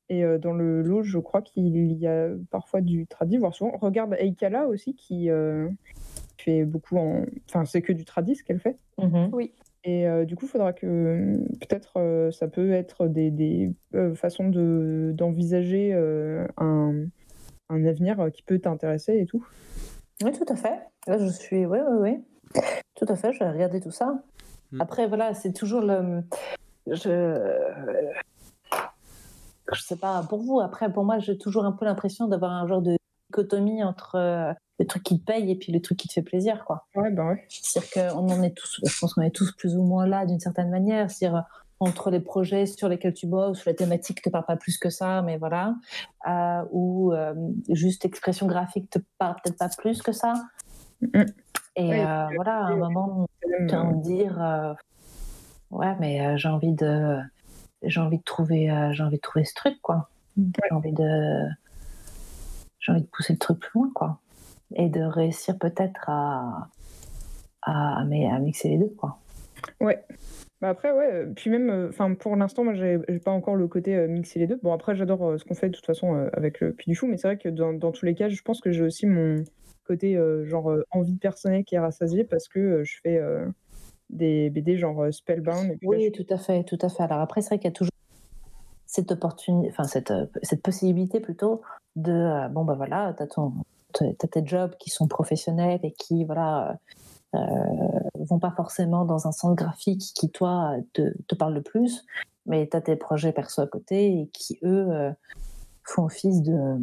et 0.09 0.25
dans 0.41 0.53
le 0.53 0.83
lot, 0.83 1.05
je 1.05 1.19
crois 1.21 1.41
qu'il 1.41 1.93
y 1.93 2.07
a 2.09 2.31
parfois 2.51 2.81
du 2.81 3.07
tradi, 3.07 3.39
voire 3.39 3.55
souvent. 3.55 3.79
Regarde 3.81 4.17
Eikala 4.19 4.67
aussi 4.67 4.97
qui 4.97 5.29
fait 6.39 6.65
beaucoup 6.65 6.97
en. 6.97 7.27
Enfin, 7.49 7.65
c'est 7.65 7.83
que 7.83 7.93
du 7.93 8.05
tradi 8.05 8.35
ce 8.35 8.43
qu'elle 8.43 8.61
fait. 8.61 8.77
Mm 8.99 9.05
-hmm. 9.05 9.29
Oui. 9.33 9.53
Et 9.85 10.07
euh, 10.07 10.25
du 10.25 10.37
coup, 10.37 10.47
il 10.47 10.49
faudra 10.49 10.73
que 10.73 11.39
peut-être 11.61 11.97
euh, 11.97 12.31
ça 12.31 12.47
peut 12.47 12.73
être 12.73 13.09
des, 13.09 13.31
des 13.31 13.75
euh, 13.95 14.15
façons 14.15 14.49
d'envisager 14.49 15.93
de, 15.93 16.47
un, 16.57 17.07
un, 17.69 17.85
avenir 17.85 18.31
qui 18.33 18.43
peut 18.43 18.61
t'intéresser 18.61 19.19
et 19.19 19.27
tout. 19.27 19.45
Oui, 20.23 20.31
tout 20.33 20.47
à 20.49 20.57
fait. 20.57 20.79
Là, 21.09 21.19
je 21.19 21.27
suis. 21.27 21.67
Oui, 21.67 21.79
oui, 21.91 21.97
oui. 22.55 22.63
Tout 22.95 23.07
à 23.09 23.17
fait, 23.17 23.33
je 23.33 23.41
vais 23.41 23.51
regarder 23.51 23.81
tout 23.81 23.91
ça. 23.91 24.23
Mm. 24.71 24.81
Après, 24.81 25.09
voilà, 25.09 25.35
c'est 25.35 25.53
toujours 25.53 25.81
le. 25.81 26.23
Je. 26.87 27.51
Je 29.73 29.81
sais 29.81 29.97
pas, 29.97 30.23
pour 30.29 30.41
vous, 30.43 30.61
après, 30.61 30.93
pour 30.93 31.05
moi, 31.05 31.19
j'ai 31.19 31.39
toujours 31.39 31.65
un 31.65 31.73
peu 31.73 31.87
l'impression 31.87 32.29
d'avoir 32.29 32.53
un 32.53 32.67
genre 32.67 32.83
de 32.83 32.97
dichotomie 33.33 33.83
entre 33.83 34.55
le 34.79 34.87
truc 34.87 35.03
qui 35.03 35.21
te 35.21 35.25
paye 35.25 35.51
et 35.51 35.57
puis 35.57 35.73
le 35.73 35.81
truc 35.81 35.99
qui 35.99 36.09
te 36.09 36.13
fait 36.13 36.23
plaisir 36.23 36.65
quoi. 36.65 36.87
Ouais 36.95 37.11
bah 37.11 37.27
ouais. 37.27 37.45
C'est-à-dire 37.49 38.13
qu'on 38.13 38.29
en 38.29 38.43
est 38.43 38.57
tous 38.57 38.81
je 38.85 38.99
pense 38.99 39.15
qu'on 39.15 39.23
est 39.23 39.35
tous 39.35 39.53
plus 39.53 39.77
ou 39.77 39.83
moins 39.83 40.07
là 40.07 40.27
d'une 40.27 40.41
certaine 40.41 40.71
manière, 40.71 41.11
c'est-à-dire 41.11 41.45
entre 41.83 42.11
les 42.11 42.21
projets 42.21 42.67
sur 42.67 42.89
lesquels 42.89 43.13
tu 43.13 43.27
bosses, 43.27 43.65
la 43.65 43.75
thématique 43.75 44.23
te 44.23 44.31
parle 44.31 44.45
pas 44.47 44.57
plus 44.57 44.79
que 44.79 44.89
ça, 44.89 45.21
mais 45.23 45.37
voilà, 45.37 45.75
euh, 46.29 46.63
ou 46.71 47.13
euh, 47.13 47.35
juste 47.71 48.05
l'expression 48.05 48.47
graphique 48.47 48.89
te 48.89 49.01
parle 49.19 49.35
peut-être 49.43 49.59
pas 49.59 49.69
plus 49.77 50.01
que 50.01 50.13
ça. 50.13 50.35
Et 51.75 51.89
ouais, 51.89 52.07
euh, 52.07 52.27
voilà, 52.37 52.67
à 52.67 52.67
un 52.67 52.77
moment, 52.77 53.27
envie 53.73 53.97
de 53.97 54.03
dire, 54.03 54.77
ouais, 55.71 55.97
mais 55.99 56.39
j'ai 56.39 56.49
envie 56.49 56.73
de, 56.73 57.19
j'ai 57.83 58.01
envie 58.01 58.19
de 58.19 58.25
trouver, 58.25 58.91
j'ai 58.93 59.03
envie 59.03 59.17
de 59.17 59.21
trouver 59.21 59.45
ce 59.45 59.55
truc 59.55 59.81
quoi. 59.83 60.09
J'ai 60.37 60.73
envie 60.73 60.93
de, 60.93 61.49
j'ai 62.83 62.93
envie 62.93 63.03
de 63.03 63.07
pousser 63.07 63.33
le 63.33 63.39
truc 63.39 63.59
plus 63.59 63.71
loin 63.75 63.91
quoi 63.95 64.19
et 64.75 64.89
de 64.89 65.01
réussir 65.01 65.59
peut-être 65.59 66.09
à, 66.09 66.69
à, 67.63 68.01
à, 68.01 68.05
mixer 68.05 68.69
les 68.69 68.79
deux. 68.79 68.93
Quoi. 68.97 69.19
Ouais. 69.81 70.05
Bah 70.61 70.69
après, 70.69 70.93
ouais, 70.93 71.27
puis 71.35 71.51
même, 71.51 71.89
enfin, 71.89 72.15
pour 72.15 72.37
l'instant, 72.37 72.63
moi, 72.63 72.75
j'ai 72.75 72.99
pas 73.25 73.33
encore 73.33 73.57
le 73.57 73.67
côté 73.67 73.97
euh, 73.97 74.07
mixer 74.07 74.39
les 74.39 74.47
deux. 74.47 74.61
Bon, 74.63 74.73
après, 74.73 74.95
j'adore 74.95 75.25
euh, 75.25 75.39
ce 75.39 75.45
qu'on 75.45 75.55
fait 75.55 75.69
de 75.69 75.75
toute 75.75 75.87
façon 75.87 76.15
euh, 76.15 76.29
avec 76.35 76.61
le 76.61 76.73
Puy 76.73 76.91
du 76.91 76.97
Fou, 76.97 77.09
mais 77.09 77.17
c'est 77.17 77.27
vrai 77.27 77.37
que 77.37 77.49
dans, 77.49 77.73
dans, 77.73 77.91
tous 77.91 78.07
les 78.07 78.15
cas, 78.15 78.29
je 78.29 78.43
pense 78.43 78.61
que 78.61 78.71
j'ai 78.71 78.83
aussi 78.83 79.07
mon 79.07 79.43
côté, 79.85 80.17
genre, 80.45 80.73
envie 80.93 81.17
personnelle 81.17 81.65
qui 81.65 81.75
est 81.75 81.81
rassasié 81.81 82.23
parce 82.23 82.47
que 82.49 82.85
je 82.85 82.99
fais 83.03 83.21
des 84.11 84.49
BD 84.49 84.77
genre 84.77 85.13
Spellbound. 85.13 85.73
Et 85.73 85.77
puis 85.77 85.89
oui, 85.89 86.05
là, 86.05 86.11
je... 86.15 86.23
tout 86.23 86.33
à 86.33 86.39
fait, 86.39 86.63
tout 86.63 86.79
à 86.81 86.89
fait. 86.89 87.03
Alors 87.03 87.19
après, 87.19 87.43
c'est 87.43 87.49
vrai 87.49 87.59
qu'il 87.59 87.67
y 87.67 87.73
a 87.73 87.73
toujours 87.73 87.91
cette 88.93 89.11
opportunité, 89.11 89.71
enfin, 89.71 89.85
cette, 89.85 90.13
cette 90.43 90.63
possibilité 90.63 91.19
plutôt 91.19 91.63
de, 91.97 92.47
bon, 92.51 92.65
bah 92.65 92.75
voilà, 92.75 93.15
t'as 93.17 93.27
ton, 93.27 93.55
tu 93.95 94.05
as 94.05 94.29
tes 94.29 94.47
jobs 94.47 94.77
qui 94.79 94.91
sont 94.91 95.09
professionnels 95.09 95.81
et 95.83 95.93
qui 95.93 96.25
voilà 96.25 96.79
euh, 97.35 97.39
vont 98.15 98.39
pas 98.39 98.51
forcément 98.51 99.07
dans 99.07 99.27
un 99.27 99.33
sens 99.33 99.55
graphique 99.55 100.13
qui 100.15 100.31
toi 100.31 100.77
te, 100.93 101.17
te 101.27 101.35
parle 101.35 101.55
le 101.55 101.63
plus 101.63 102.05
mais 102.45 102.69
tu 102.69 102.77
as 102.77 102.83
tes 102.83 102.97
projets 102.97 103.33
perso 103.33 103.63
à 103.63 103.67
côté 103.67 104.21
et 104.21 104.27
qui 104.29 104.59
eux 104.63 104.89
euh, 104.91 105.11
font 105.85 106.05
office 106.05 106.43
de 106.43 106.77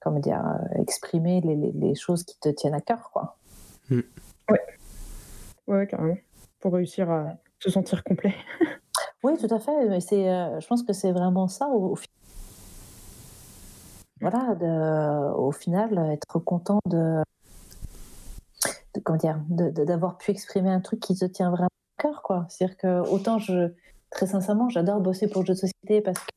comment 0.00 0.20
dire 0.20 0.42
euh, 0.46 0.80
exprimer 0.80 1.42
les, 1.42 1.56
les, 1.56 1.72
les, 1.72 1.94
choses 1.94 2.24
qui 2.24 2.38
te 2.40 2.48
tiennent 2.48 2.74
à 2.74 2.80
cœur 2.80 3.10
quoi. 3.12 3.36
Mm. 3.90 4.00
ouais. 4.50 4.60
Ouais 5.66 5.86
carrément. 5.86 6.16
Pour 6.60 6.72
réussir 6.72 7.10
à 7.10 7.36
se 7.58 7.70
sentir 7.70 8.02
complet 8.02 8.34
oui 9.26 9.36
tout 9.38 9.54
à 9.54 9.58
fait 9.58 9.88
mais 9.88 10.00
c'est 10.00 10.28
euh, 10.28 10.60
je 10.60 10.66
pense 10.66 10.82
que 10.82 10.92
c'est 10.92 11.12
vraiment 11.12 11.48
ça 11.48 11.68
au, 11.68 11.92
au 11.92 11.96
voilà, 14.20 14.54
de, 14.54 15.34
au 15.34 15.52
final, 15.52 15.98
être 16.10 16.38
content 16.38 16.80
de, 16.86 17.22
de 18.94 19.00
comment 19.00 19.18
dire, 19.18 19.40
d'avoir 19.48 20.16
pu 20.16 20.30
exprimer 20.30 20.70
un 20.70 20.80
truc 20.80 21.00
qui 21.00 21.14
te 21.14 21.26
tient 21.26 21.50
vraiment 21.50 21.68
à 21.98 22.02
cœur, 22.02 22.22
quoi. 22.22 22.46
C'est-à-dire 22.48 22.76
que 22.78 23.00
autant 23.10 23.38
je, 23.38 23.72
très 24.10 24.26
sincèrement, 24.26 24.68
j'adore 24.68 25.00
bosser 25.00 25.28
pour 25.28 25.42
le 25.42 25.46
jeu 25.46 25.54
de 25.54 25.58
société 25.58 26.00
parce 26.00 26.18
que 26.18 26.30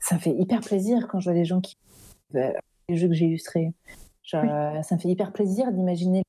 ça 0.00 0.14
me 0.14 0.20
fait 0.20 0.34
hyper 0.34 0.60
plaisir 0.60 1.06
quand 1.08 1.20
je 1.20 1.28
vois 1.28 1.34
les 1.34 1.44
gens 1.44 1.60
qui 1.60 1.76
les 2.32 2.96
jeux 2.96 3.08
que 3.08 3.14
j'ai 3.14 3.26
illustrés. 3.26 3.72
Oui. 4.32 4.48
Ça 4.82 4.94
me 4.94 4.98
fait 4.98 5.08
hyper 5.08 5.32
plaisir 5.32 5.72
d'imaginer 5.72 6.22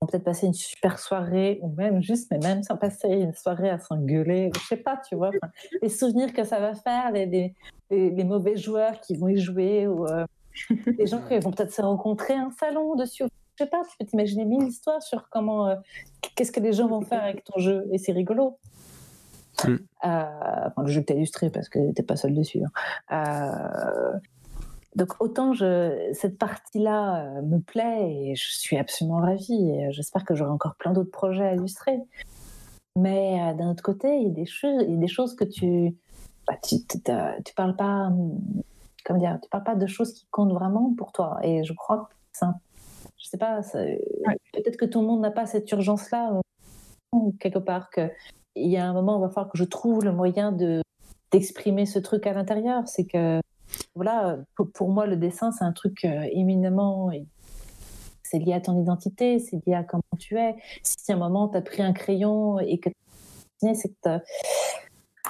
vont 0.00 0.06
peut-être 0.06 0.24
passer 0.24 0.46
une 0.46 0.54
super 0.54 0.98
soirée 0.98 1.58
ou 1.62 1.68
même 1.70 2.02
juste, 2.02 2.30
mais 2.30 2.38
même 2.38 2.62
sans 2.62 2.76
passer 2.76 3.08
une 3.08 3.34
soirée 3.34 3.70
à 3.70 3.78
s'engueuler, 3.78 4.50
je 4.54 4.60
sais 4.66 4.76
pas, 4.76 5.00
tu 5.08 5.16
vois, 5.16 5.28
enfin, 5.28 5.52
les 5.82 5.88
souvenirs 5.88 6.32
que 6.32 6.44
ça 6.44 6.60
va 6.60 6.74
faire, 6.74 7.10
les, 7.12 7.26
les, 7.26 7.54
les, 7.90 8.10
les 8.10 8.24
mauvais 8.24 8.56
joueurs 8.56 9.00
qui 9.00 9.16
vont 9.16 9.28
y 9.28 9.38
jouer 9.38 9.86
ou 9.86 10.06
euh, 10.06 10.24
les 10.98 11.06
gens 11.06 11.20
qui 11.28 11.38
vont 11.38 11.50
peut-être 11.50 11.72
se 11.72 11.82
rencontrer 11.82 12.34
un 12.34 12.50
salon 12.50 12.94
dessus. 12.94 13.24
Je 13.56 13.64
sais 13.64 13.70
pas, 13.70 13.82
tu 13.82 13.96
peux 13.98 14.06
t'imaginer 14.06 14.44
mille 14.44 14.68
histoires 14.68 15.02
sur 15.02 15.28
comment, 15.30 15.66
euh, 15.66 15.76
qu'est-ce 16.36 16.52
que 16.52 16.60
les 16.60 16.72
gens 16.72 16.86
vont 16.86 17.00
faire 17.00 17.24
avec 17.24 17.42
ton 17.44 17.58
jeu 17.58 17.86
et 17.92 17.98
c'est 17.98 18.12
rigolo. 18.12 18.56
Mm. 19.64 19.68
Euh, 19.70 19.78
enfin, 20.04 20.82
le 20.82 20.86
jeu 20.86 21.00
que 21.00 21.06
tu 21.06 21.12
as 21.12 21.16
illustré 21.16 21.50
parce 21.50 21.68
que 21.68 21.92
tu 21.92 22.02
pas 22.04 22.14
seul 22.14 22.34
dessus. 22.34 22.60
Hein. 23.08 24.20
Donc 24.96 25.14
autant 25.20 25.52
je, 25.52 26.10
cette 26.12 26.38
partie-là 26.38 27.24
euh, 27.38 27.42
me 27.42 27.58
plaît 27.60 28.10
et 28.10 28.34
je 28.34 28.50
suis 28.50 28.76
absolument 28.76 29.18
ravie 29.18 29.70
et 29.70 29.92
j'espère 29.92 30.24
que 30.24 30.34
j'aurai 30.34 30.50
encore 30.50 30.76
plein 30.76 30.92
d'autres 30.92 31.10
projets 31.10 31.46
à 31.46 31.54
illustrer. 31.54 31.98
Mais 32.96 33.40
euh, 33.40 33.54
d'un 33.54 33.70
autre 33.70 33.82
côté, 33.82 34.16
il 34.16 34.28
y, 34.28 34.30
a 34.30 34.34
des 34.34 34.46
choses, 34.46 34.82
il 34.86 34.94
y 34.94 34.96
a 34.96 35.00
des 35.00 35.08
choses 35.08 35.36
que 35.36 35.44
tu, 35.44 35.96
bah, 36.46 36.54
tu, 36.66 36.76
tu 36.86 37.54
parles 37.54 37.76
pas, 37.76 38.10
comme 39.04 39.18
dire, 39.18 39.38
tu 39.42 39.48
parles 39.50 39.64
pas 39.64 39.76
de 39.76 39.86
choses 39.86 40.12
qui 40.14 40.26
comptent 40.30 40.52
vraiment 40.52 40.94
pour 40.96 41.12
toi. 41.12 41.38
Et 41.42 41.64
je 41.64 41.72
crois 41.74 42.08
que 42.08 42.14
c'est 42.32 42.46
je 43.16 43.26
sais 43.26 43.38
pas, 43.38 43.60
peut-être 44.52 44.76
que 44.76 44.84
tout 44.84 45.00
le 45.00 45.06
monde 45.06 45.20
n'a 45.20 45.30
pas 45.30 45.46
cette 45.46 45.70
urgence-là, 45.70 46.40
quelque 47.40 47.58
part, 47.58 47.90
qu'il 47.90 48.10
y 48.56 48.76
a 48.76 48.86
un 48.86 48.92
moment, 48.92 49.18
il 49.18 49.22
va 49.22 49.28
falloir 49.28 49.50
que 49.50 49.58
je 49.58 49.64
trouve 49.64 50.04
le 50.04 50.12
moyen 50.12 50.52
de 50.52 50.82
d'exprimer 51.30 51.84
ce 51.84 51.98
truc 51.98 52.26
à 52.26 52.32
l'intérieur. 52.32 52.88
C'est 52.88 53.04
que, 53.04 53.40
voilà, 53.98 54.38
pour, 54.74 54.90
moi, 54.90 55.06
le 55.06 55.16
dessin, 55.16 55.50
c'est 55.50 55.64
un 55.64 55.72
truc 55.72 56.04
euh, 56.04 56.22
éminemment. 56.30 57.10
C'est 58.22 58.38
lié 58.38 58.52
à 58.52 58.60
ton 58.60 58.80
identité, 58.80 59.40
c'est 59.40 59.58
lié 59.66 59.74
à 59.74 59.82
comment 59.82 60.02
tu 60.20 60.38
es. 60.38 60.54
Si 60.84 61.10
à 61.10 61.16
un 61.16 61.18
moment, 61.18 61.48
tu 61.48 61.56
as 61.56 61.62
pris 61.62 61.82
un 61.82 61.92
crayon 61.92 62.60
et 62.60 62.78
que 62.78 62.90
c'est 63.60 63.88
que 63.88 64.18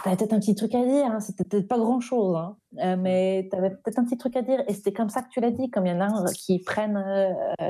tu 0.03 0.09
avais 0.09 0.17
peut-être 0.17 0.35
un 0.35 0.39
petit 0.39 0.55
truc 0.55 0.75
à 0.75 0.85
dire, 0.85 1.07
hein. 1.07 1.21
c'était 1.21 1.45
peut-être 1.45 1.67
pas 1.67 1.79
grand-chose, 1.79 2.37
hein. 2.37 2.57
euh, 2.79 2.97
mais 2.99 3.49
tu 3.51 3.57
avais 3.57 3.71
peut-être 3.71 3.99
un 3.99 4.05
petit 4.05 4.19
truc 4.19 4.37
à 4.37 4.43
dire, 4.43 4.63
et 4.69 4.75
c'était 4.75 4.93
comme 4.93 5.09
ça 5.09 5.23
que 5.23 5.31
tu 5.31 5.41
l'as 5.41 5.51
dit, 5.51 5.71
comme 5.71 5.87
il 5.87 5.93
y 5.93 5.93
en 5.95 6.01
a 6.01 6.33
qui 6.35 6.59
prennent 6.59 7.03
euh, 7.59 7.67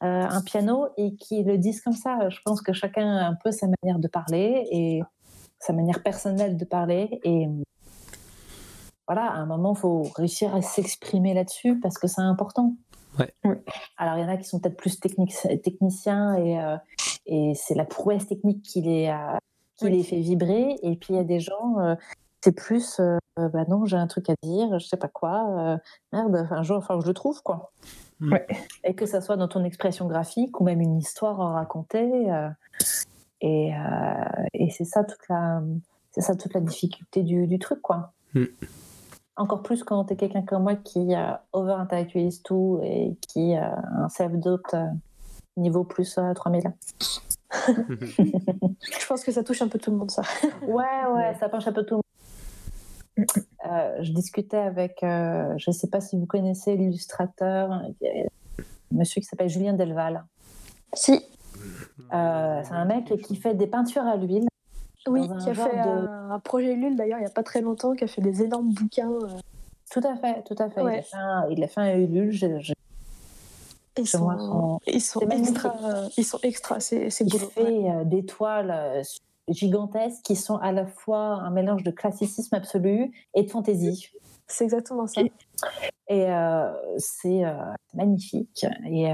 un 0.00 0.42
piano 0.42 0.88
et 0.96 1.14
qui 1.14 1.44
le 1.44 1.58
disent 1.58 1.80
comme 1.80 1.94
ça. 1.94 2.28
Je 2.28 2.40
pense 2.44 2.60
que 2.60 2.72
chacun 2.72 3.16
a 3.16 3.24
un 3.24 3.36
peu 3.36 3.52
sa 3.52 3.68
manière 3.82 4.00
de 4.00 4.08
parler 4.08 4.66
et 4.72 5.00
sa 5.60 5.72
manière 5.72 6.02
personnelle 6.02 6.56
de 6.56 6.64
parler, 6.64 7.20
et 7.22 7.46
voilà, 9.12 9.26
à 9.26 9.38
un 9.38 9.46
moment, 9.46 9.74
il 9.74 9.80
faut 9.80 10.02
réussir 10.14 10.54
à 10.54 10.62
s'exprimer 10.62 11.34
là-dessus 11.34 11.80
parce 11.80 11.98
que 11.98 12.06
c'est 12.06 12.20
important. 12.20 12.76
Ouais. 13.18 13.34
Alors, 13.96 14.16
il 14.16 14.20
y 14.20 14.24
en 14.24 14.28
a 14.28 14.36
qui 14.36 14.44
sont 14.44 14.60
peut-être 14.60 14.76
plus 14.76 15.00
techniciens 15.00 16.36
et, 16.36 16.62
euh, 16.62 16.76
et 17.26 17.54
c'est 17.56 17.74
la 17.74 17.84
prouesse 17.84 18.28
technique 18.28 18.62
qui 18.62 18.82
les, 18.82 19.08
euh, 19.08 19.36
qui 19.78 19.90
les 19.90 20.04
fait 20.04 20.20
vibrer. 20.20 20.78
Et 20.84 20.94
puis, 20.94 21.14
il 21.14 21.16
y 21.16 21.18
a 21.18 21.24
des 21.24 21.40
gens, 21.40 21.80
euh, 21.80 21.96
c'est 22.40 22.52
plus, 22.52 23.00
bah 23.36 23.64
non, 23.66 23.84
j'ai 23.84 23.96
un 23.96 24.06
truc 24.06 24.30
à 24.30 24.34
dire, 24.44 24.78
je 24.78 24.86
sais 24.86 24.96
pas 24.96 25.08
quoi, 25.08 25.80
merde, 26.12 26.46
un 26.48 26.62
jour, 26.62 26.76
enfin, 26.76 27.00
je 27.02 27.08
le 27.08 27.12
trouve, 27.12 27.42
quoi. 27.42 27.72
Mm. 28.20 28.32
Ouais. 28.32 28.46
Et 28.84 28.94
que 28.94 29.06
ça 29.06 29.20
soit 29.20 29.36
dans 29.36 29.48
ton 29.48 29.64
expression 29.64 30.06
graphique 30.06 30.60
ou 30.60 30.62
même 30.62 30.80
une 30.80 30.96
histoire 30.96 31.40
à 31.40 31.54
raconter. 31.54 32.28
et, 33.40 33.72
et 34.54 34.70
c'est 34.70 34.84
ça 34.84 35.02
toute 35.02 35.28
la, 35.28 35.62
c'est 36.12 36.20
ça 36.20 36.36
toute 36.36 36.54
la 36.54 36.60
difficulté 36.60 37.24
du, 37.24 37.48
du 37.48 37.58
truc, 37.58 37.82
quoi. 37.82 38.12
Mm. 38.34 38.44
Encore 39.40 39.62
plus 39.62 39.82
quand 39.84 40.04
tu 40.04 40.12
es 40.12 40.16
quelqu'un 40.16 40.42
comme 40.42 40.64
moi 40.64 40.74
qui 40.74 41.14
euh, 41.14 41.32
over-intellectualise 41.54 42.42
tout 42.42 42.78
et 42.82 43.16
qui 43.26 43.54
a 43.54 43.74
un 43.96 44.10
self-doubt 44.10 44.74
euh, 44.74 44.84
niveau 45.56 45.82
plus 45.82 46.18
3000. 46.34 46.66
Euh, 46.66 46.70
je 48.10 49.06
pense 49.08 49.24
que 49.24 49.32
ça 49.32 49.42
touche 49.42 49.62
un 49.62 49.68
peu 49.68 49.78
tout 49.78 49.92
le 49.92 49.96
monde, 49.96 50.10
ça. 50.10 50.20
ouais, 50.66 50.84
ouais, 51.14 51.34
ça 51.40 51.48
touche 51.48 51.66
un 51.66 51.72
peu 51.72 51.86
tout 51.86 52.02
le 53.16 53.22
monde. 53.22 54.04
je 54.04 54.12
discutais 54.12 54.58
avec, 54.58 54.98
je 55.00 55.70
ne 55.70 55.72
sais 55.72 55.88
pas 55.88 56.02
si 56.02 56.18
vous 56.18 56.26
connaissez 56.26 56.76
l'illustrateur, 56.76 57.80
monsieur 58.92 59.22
qui 59.22 59.26
s'appelle 59.26 59.48
Julien 59.48 59.72
Delval. 59.72 60.22
Si. 60.92 61.18
c'est 62.10 62.14
un 62.14 62.84
mec 62.84 63.06
qui 63.22 63.36
fait 63.36 63.54
des 63.54 63.68
peintures 63.68 64.04
à 64.04 64.16
l'huile 64.16 64.49
oui, 65.08 65.28
qui 65.42 65.50
a 65.50 65.54
fait 65.54 65.78
un, 65.78 66.38
projet 66.40 66.74
Lul 66.74 66.96
d'ailleurs 66.96 67.18
il 67.18 67.22
n'y 67.22 67.26
a 67.26 67.32
pas 67.32 67.42
très 67.42 67.60
longtemps, 67.60 67.94
qui 67.94 68.04
a 68.04 68.06
fait 68.06 68.20
des 68.20 68.42
énormes 68.42 68.72
bouquins. 68.72 69.10
Euh. 69.10 69.28
Tout 69.90 70.00
à 70.04 70.16
fait, 70.16 70.42
tout 70.44 70.54
à 70.58 70.70
fait. 70.70 70.80
Il, 71.50 71.64
a 71.64 71.68
fait 71.68 71.80
un, 71.80 71.96
Ulule. 71.96 72.32
ils, 73.98 74.06
sont, 74.06 74.78
ils, 74.86 75.00
sont 75.00 75.20
extra, 75.20 75.74
ils 76.16 76.24
sont 76.24 76.38
extra, 76.42 76.80
c'est 76.80 77.08
Il 77.20 77.38
fait 77.38 77.90
euh, 77.90 78.04
des 78.04 78.24
toiles 78.24 78.70
euh, 78.70 79.02
gigantesques 79.48 80.22
qui 80.22 80.36
sont 80.36 80.56
à 80.56 80.70
la 80.70 80.86
fois 80.86 81.18
un 81.18 81.50
mélange 81.50 81.82
de 81.82 81.90
classicisme 81.90 82.54
absolu 82.54 83.10
et 83.34 83.42
de 83.42 83.50
fantaisie. 83.50 84.10
C'est 84.46 84.64
exactement 84.64 85.06
ça. 85.06 85.22
Et 86.08 86.26
c'est 86.98 87.42
magnifique. 87.94 88.66
Et 88.84 89.12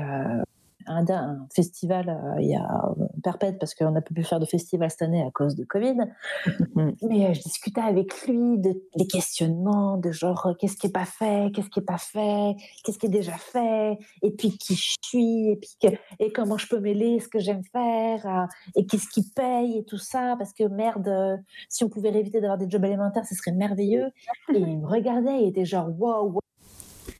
un, 0.87 1.47
festival 1.55 2.09
euh, 2.09 2.41
il 2.41 2.51
y 2.51 2.55
a 2.55 2.95
euh, 2.99 3.07
perpète 3.23 3.59
parce 3.59 3.75
qu'on 3.75 3.91
n'a 3.91 4.01
pas 4.01 4.15
pu 4.15 4.23
faire 4.23 4.41
de 4.41 4.47
festival 4.47 4.91
cette 4.91 5.03
année 5.03 5.23
à 5.23 5.31
cause 5.31 5.55
de 5.55 5.65
Covid. 5.65 5.97
Mais 6.75 7.27
euh, 7.27 7.35
je 7.35 7.41
discutais 7.41 7.81
avec 7.81 8.27
lui 8.27 8.59
de, 8.59 8.81
des 8.97 9.07
questionnements 9.07 9.97
de 9.97 10.13
genre 10.13 10.55
qu'est-ce 10.59 10.77
qui 10.77 10.89
est 10.89 10.93
pas 10.93 11.05
fait, 11.05 11.51
qu'est-ce 11.55 11.71
qui 11.71 11.81
est 11.81 11.85
pas 11.85 11.99
fait, 11.99 12.57
qu'est-ce 12.85 12.99
qui 12.99 13.07
est 13.07 13.11
déjà 13.11 13.37
fait, 13.37 13.99
et 14.23 14.31
puis 14.31 14.57
qui 14.57 14.75
je 14.75 14.95
suis, 15.03 15.51
et 15.51 15.57
puis 15.57 15.77
et 16.19 16.33
comment 16.33 16.59
je 16.59 16.67
peux 16.67 16.81
mêler 16.81 17.21
ce 17.21 17.29
que 17.29 17.39
j'aime 17.39 17.63
faire, 17.73 18.49
et 18.75 18.87
qu'est-ce 18.87 19.09
qui 19.09 19.31
paye 19.31 19.79
et 19.79 19.85
tout 19.85 19.99
ça 19.99 20.37
parce 20.39 20.53
que 20.53 20.65
merde, 20.65 21.41
si 21.69 21.85
on 21.85 21.89
pouvait 21.89 22.11
éviter 22.11 22.41
d'avoir 22.41 22.59
des 22.59 22.69
jobs 22.69 22.85
alimentaires, 22.85 23.27
ce 23.27 23.35
serait 23.35 23.53
merveilleux. 23.53 24.09
Et 24.53 24.59
il 24.59 24.79
me 24.79 24.87
regardait, 24.87 25.43
il 25.43 25.49
était 25.49 25.65
genre 25.65 25.89
waouh. 25.99 26.33
Wow, 26.33 26.41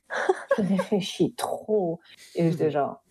je 0.57 0.63
réfléchis 0.63 1.33
trop. 1.35 1.99
Et 2.35 2.51
j'étais 2.51 2.71
genre, 2.71 3.01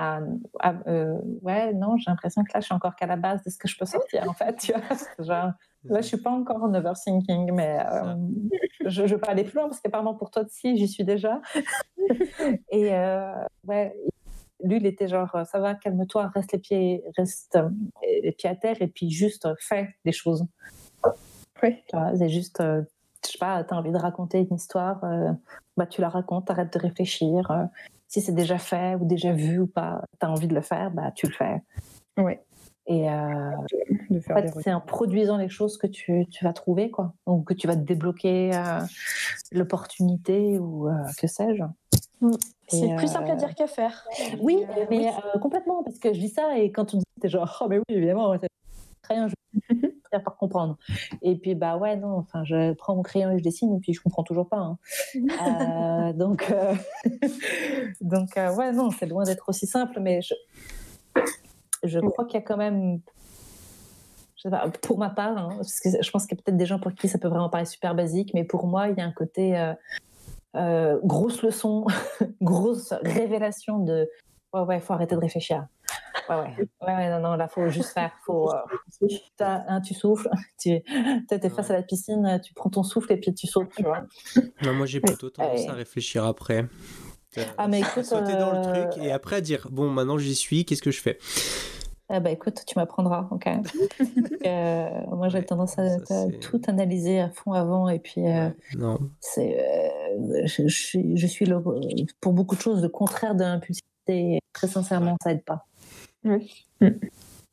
euh, 0.00 1.18
ouais, 1.42 1.72
non, 1.72 1.96
j'ai 1.96 2.10
l'impression 2.10 2.44
que 2.44 2.50
là, 2.54 2.60
je 2.60 2.66
suis 2.66 2.74
encore 2.74 2.94
qu'à 2.94 3.06
la 3.06 3.16
base 3.16 3.42
de 3.42 3.50
ce 3.50 3.58
que 3.58 3.68
je 3.68 3.76
peux 3.76 3.84
sortir, 3.84 4.28
en 4.28 4.32
fait. 4.32 4.56
Tu 4.56 4.72
vois 4.72 4.80
Genre, 5.18 5.52
là, 5.84 6.00
je 6.00 6.06
suis 6.06 6.16
pas 6.18 6.30
encore 6.30 6.62
en 6.62 6.72
overthinking, 6.72 7.52
mais 7.52 7.78
euh, 7.80 8.14
je 8.84 9.02
veux 9.02 9.18
pas 9.18 9.30
aller 9.30 9.44
plus 9.44 9.56
loin 9.56 9.68
parce 9.68 9.80
qu'apparemment, 9.80 10.14
pour 10.14 10.30
toi 10.30 10.42
aussi, 10.42 10.76
j'y 10.76 10.88
suis 10.88 11.04
déjà. 11.04 11.40
et 12.70 12.94
euh, 12.94 13.32
ouais, 13.66 13.94
lui, 14.62 14.76
il 14.76 14.86
était 14.86 15.08
genre, 15.08 15.36
ça 15.46 15.58
va, 15.58 15.74
calme-toi, 15.74 16.30
reste 16.34 16.52
les 16.52 16.58
pieds, 16.58 17.04
reste 17.16 17.58
les 18.22 18.32
pieds 18.32 18.50
à 18.50 18.54
terre 18.54 18.80
et 18.80 18.88
puis 18.88 19.10
juste 19.10 19.48
fais 19.60 19.88
des 20.04 20.12
choses. 20.12 20.46
Oui. 21.62 21.76
C'est 22.16 22.28
juste, 22.28 22.62
je 22.62 22.84
sais 23.22 23.38
pas, 23.38 23.64
tu 23.64 23.74
as 23.74 23.76
envie 23.76 23.92
de 23.92 23.98
raconter 23.98 24.46
une 24.48 24.56
histoire, 24.56 25.00
bah, 25.76 25.86
tu 25.86 26.00
la 26.00 26.08
racontes, 26.08 26.50
arrête 26.50 26.72
de 26.72 26.78
réfléchir 26.78 27.68
si 28.08 28.22
c'est 28.22 28.34
déjà 28.34 28.58
fait 28.58 28.96
ou 28.96 29.04
déjà 29.04 29.32
vu 29.32 29.60
ou 29.60 29.66
pas, 29.66 30.02
tu 30.18 30.26
as 30.26 30.30
envie 30.30 30.48
de 30.48 30.54
le 30.54 30.62
faire, 30.62 30.90
bah, 30.90 31.12
tu 31.14 31.26
le 31.26 31.32
fais. 31.32 31.62
Oui. 32.16 32.32
Et 32.86 33.08
euh, 33.10 33.50
en 33.54 34.34
fait, 34.34 34.50
c'est 34.62 34.72
en 34.72 34.80
produisant 34.80 35.36
les 35.36 35.50
choses 35.50 35.76
que 35.76 35.86
tu, 35.86 36.26
tu, 36.30 36.44
vas 36.44 36.54
trouver, 36.54 36.90
quoi. 36.90 37.12
Donc, 37.26 37.48
que 37.48 37.54
tu 37.54 37.66
vas 37.66 37.76
te 37.76 37.82
débloquer 37.82 38.50
euh, 38.54 38.80
l'opportunité 39.52 40.58
ou 40.58 40.88
euh, 40.88 40.92
que 41.18 41.26
sais-je. 41.26 41.62
Mm. 42.22 42.32
C'est 42.68 42.96
plus 42.96 43.08
simple 43.08 43.30
à 43.30 43.36
dire 43.36 43.54
qu'à 43.54 43.66
faire. 43.66 44.06
Oui, 44.40 44.64
mais 44.90 45.10
complètement, 45.40 45.82
parce 45.82 45.98
que 45.98 46.14
je 46.14 46.18
dis 46.18 46.30
ça 46.30 46.58
et 46.58 46.72
quand 46.72 46.86
tu 46.86 46.96
dis, 46.96 47.04
t'es 47.20 47.28
genre, 47.28 47.58
oh, 47.62 47.66
mais 47.68 47.78
oui, 47.78 47.84
évidemment, 47.88 48.34
rien, 49.08 49.28
je 49.28 49.34
vais 49.74 50.20
par 50.20 50.36
comprendre. 50.36 50.78
Et 51.22 51.36
puis, 51.36 51.54
bah 51.54 51.76
ouais, 51.76 51.96
non, 51.96 52.16
enfin, 52.16 52.44
je 52.44 52.72
prends 52.74 52.96
mon 52.96 53.02
crayon 53.02 53.30
et 53.30 53.38
je 53.38 53.42
dessine, 53.42 53.76
et 53.76 53.80
puis 53.80 53.92
je 53.92 54.00
comprends 54.00 54.22
toujours 54.22 54.48
pas. 54.48 54.58
Hein. 54.58 54.78
Euh, 55.16 56.12
donc, 56.14 56.50
euh, 56.50 56.74
donc 58.00 58.36
euh, 58.36 58.54
ouais, 58.54 58.72
non, 58.72 58.90
c'est 58.90 59.06
loin 59.06 59.24
d'être 59.24 59.48
aussi 59.48 59.66
simple, 59.66 60.00
mais 60.00 60.20
je, 60.22 60.34
je 61.82 62.00
crois 62.00 62.24
qu'il 62.24 62.34
y 62.34 62.42
a 62.42 62.46
quand 62.46 62.56
même. 62.56 63.00
Je 64.36 64.42
sais 64.42 64.50
pas, 64.50 64.68
pour 64.82 64.98
ma 64.98 65.10
part, 65.10 65.36
hein, 65.36 65.48
parce 65.56 65.80
que 65.80 65.88
je 66.00 66.10
pense 66.12 66.26
qu'il 66.26 66.38
y 66.38 66.40
a 66.40 66.42
peut-être 66.44 66.56
des 66.56 66.66
gens 66.66 66.78
pour 66.78 66.94
qui 66.94 67.08
ça 67.08 67.18
peut 67.18 67.26
vraiment 67.26 67.48
paraître 67.48 67.70
super 67.70 67.96
basique, 67.96 68.30
mais 68.34 68.44
pour 68.44 68.68
moi, 68.68 68.88
il 68.88 68.96
y 68.96 69.00
a 69.00 69.04
un 69.04 69.12
côté 69.12 69.72
grosse 71.02 71.42
leçon, 71.42 71.86
grosse 72.40 72.92
révélation 73.02 73.80
de 73.80 74.08
ouais, 74.52 74.60
ouais, 74.60 74.80
faut 74.80 74.92
arrêter 74.92 75.16
de 75.16 75.20
réfléchir. 75.20 75.66
Ouais, 76.28 76.36
ouais. 76.36 76.68
ouais, 76.86 77.10
non, 77.10 77.20
non, 77.20 77.36
là, 77.36 77.48
faut 77.48 77.68
juste 77.68 77.90
faire. 77.90 78.12
Faut, 78.24 78.50
euh, 78.50 78.56
hein, 79.40 79.80
tu 79.80 79.94
souffles, 79.94 80.28
tu 80.58 80.70
es 80.70 81.48
face 81.50 81.70
à 81.70 81.74
la 81.74 81.82
piscine, 81.82 82.40
tu 82.44 82.54
prends 82.54 82.70
ton 82.70 82.82
souffle 82.82 83.12
et 83.12 83.16
puis 83.16 83.34
tu 83.34 83.46
sautes, 83.46 83.70
tu 83.76 83.82
vois. 83.82 84.02
Non, 84.62 84.74
moi, 84.74 84.86
j'ai 84.86 85.00
plutôt 85.00 85.30
tendance 85.30 85.68
à 85.68 85.72
réfléchir 85.72 86.24
après. 86.24 86.66
Ah, 87.56 87.68
mais 87.68 87.80
écoute. 87.80 88.04
Sauter 88.04 88.36
dans 88.36 88.52
le 88.52 88.62
truc 88.62 89.04
et 89.04 89.12
après 89.12 89.36
à 89.36 89.40
dire 89.40 89.68
bon, 89.70 89.90
maintenant 89.90 90.18
j'y 90.18 90.34
suis, 90.34 90.64
qu'est-ce 90.64 90.82
que 90.82 90.90
je 90.90 91.00
fais? 91.00 91.18
Ah 92.10 92.20
bah 92.20 92.30
écoute, 92.30 92.62
tu 92.66 92.78
m'apprendras, 92.78 93.28
ok. 93.30 93.46
euh, 94.46 94.88
moi 95.08 95.28
j'ai 95.28 95.44
tendance 95.44 95.78
à, 95.78 95.98
tout 96.40 96.60
analyser 96.66 97.20
à 97.20 97.28
fond 97.28 97.52
avant 97.52 97.90
et 97.90 97.98
puis 97.98 98.26
euh, 98.26 98.48
non. 98.78 98.98
c'est, 99.20 99.60
euh, 99.60 100.46
je, 100.46 100.68
suis, 100.68 101.18
je 101.18 101.26
suis 101.26 101.44
le, 101.44 101.62
pour 102.22 102.32
beaucoup 102.32 102.56
de 102.56 102.62
choses 102.62 102.82
le 102.82 102.88
contraire 102.88 103.34
de 103.34 103.42
l'impulsivité. 103.42 104.38
Très 104.54 104.68
sincèrement, 104.68 105.16
ça 105.22 105.32
aide 105.32 105.44
pas. 105.44 105.66
Oui. 106.24 106.66
Mm. 106.80 106.88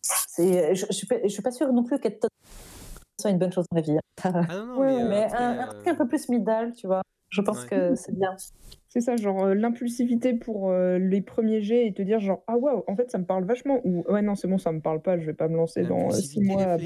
C'est, 0.01 0.75
je, 0.75 0.85
je, 0.87 0.93
suis 0.93 1.07
pas, 1.07 1.15
je 1.23 1.29
suis 1.29 1.41
pas 1.41 1.51
sûre 1.51 1.71
non 1.73 1.83
plus 1.83 1.99
qu'être 1.99 2.27
soit 3.19 3.31
une 3.31 3.39
bonne 3.39 3.51
chose 3.51 3.65
dans 3.71 3.77
la 3.77 3.81
vie. 3.81 3.97
Ah 4.23 4.31
non, 4.31 4.65
non, 4.65 4.79
mais, 4.81 5.03
mais 5.03 5.33
euh, 5.33 5.37
un, 5.37 5.59
un, 5.59 5.67
truc 5.67 5.87
un 5.87 5.95
peu 5.95 6.07
plus 6.07 6.29
midal, 6.29 6.73
tu 6.73 6.87
vois. 6.87 7.01
Je 7.29 7.41
pense 7.41 7.65
que 7.65 7.95
c'est 7.95 8.15
bien. 8.15 8.35
C'est 8.87 9.01
ça, 9.01 9.17
genre 9.17 9.43
euh, 9.43 9.53
l'impulsivité 9.53 10.33
pour 10.33 10.71
euh, 10.71 10.97
les 10.97 11.21
premiers 11.21 11.61
jets 11.61 11.85
et 11.87 11.93
te 11.93 12.01
dire 12.01 12.21
genre 12.21 12.43
ah 12.47 12.55
waouh, 12.55 12.83
en 12.87 12.95
fait 12.95 13.11
ça 13.11 13.17
me 13.17 13.25
parle 13.25 13.43
vachement 13.43 13.81
ou 13.83 14.05
ouais 14.07 14.21
non 14.21 14.35
c'est 14.35 14.47
bon 14.47 14.57
ça 14.57 14.71
me 14.71 14.79
parle 14.79 15.01
pas, 15.01 15.19
je 15.19 15.25
vais 15.25 15.33
pas 15.33 15.49
me 15.49 15.57
lancer 15.57 15.83
dans 15.83 16.09
6 16.11 16.39
mois. 16.39 16.77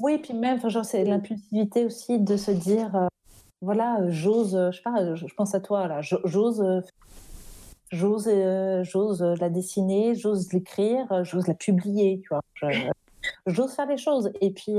Oui, 0.00 0.12
et 0.12 0.18
puis 0.18 0.34
même 0.34 0.60
genre 0.70 0.84
c'est 0.84 1.04
l'impulsivité 1.04 1.84
aussi 1.84 2.20
de 2.20 2.36
se 2.36 2.52
dire 2.52 3.08
voilà 3.60 4.08
j'ose, 4.08 4.56
je 4.70 4.76
sais 4.76 4.82
pas, 4.84 5.16
je, 5.16 5.34
pense 5.34 5.56
à 5.56 5.60
toi 5.60 5.88
là, 5.88 6.00
j'ose 6.00 6.62
j'ose 7.90 8.28
j'ose 8.82 9.22
la 9.22 9.48
dessiner, 9.48 10.14
j'ose 10.14 10.52
l'écrire, 10.52 11.24
j'ose 11.24 11.46
la 11.46 11.54
publier, 11.54 12.20
tu 12.22 12.28
vois. 12.30 12.40
J'ose 13.46 13.74
faire 13.74 13.86
des 13.86 13.96
choses. 13.96 14.30
Et 14.40 14.50
puis, 14.52 14.76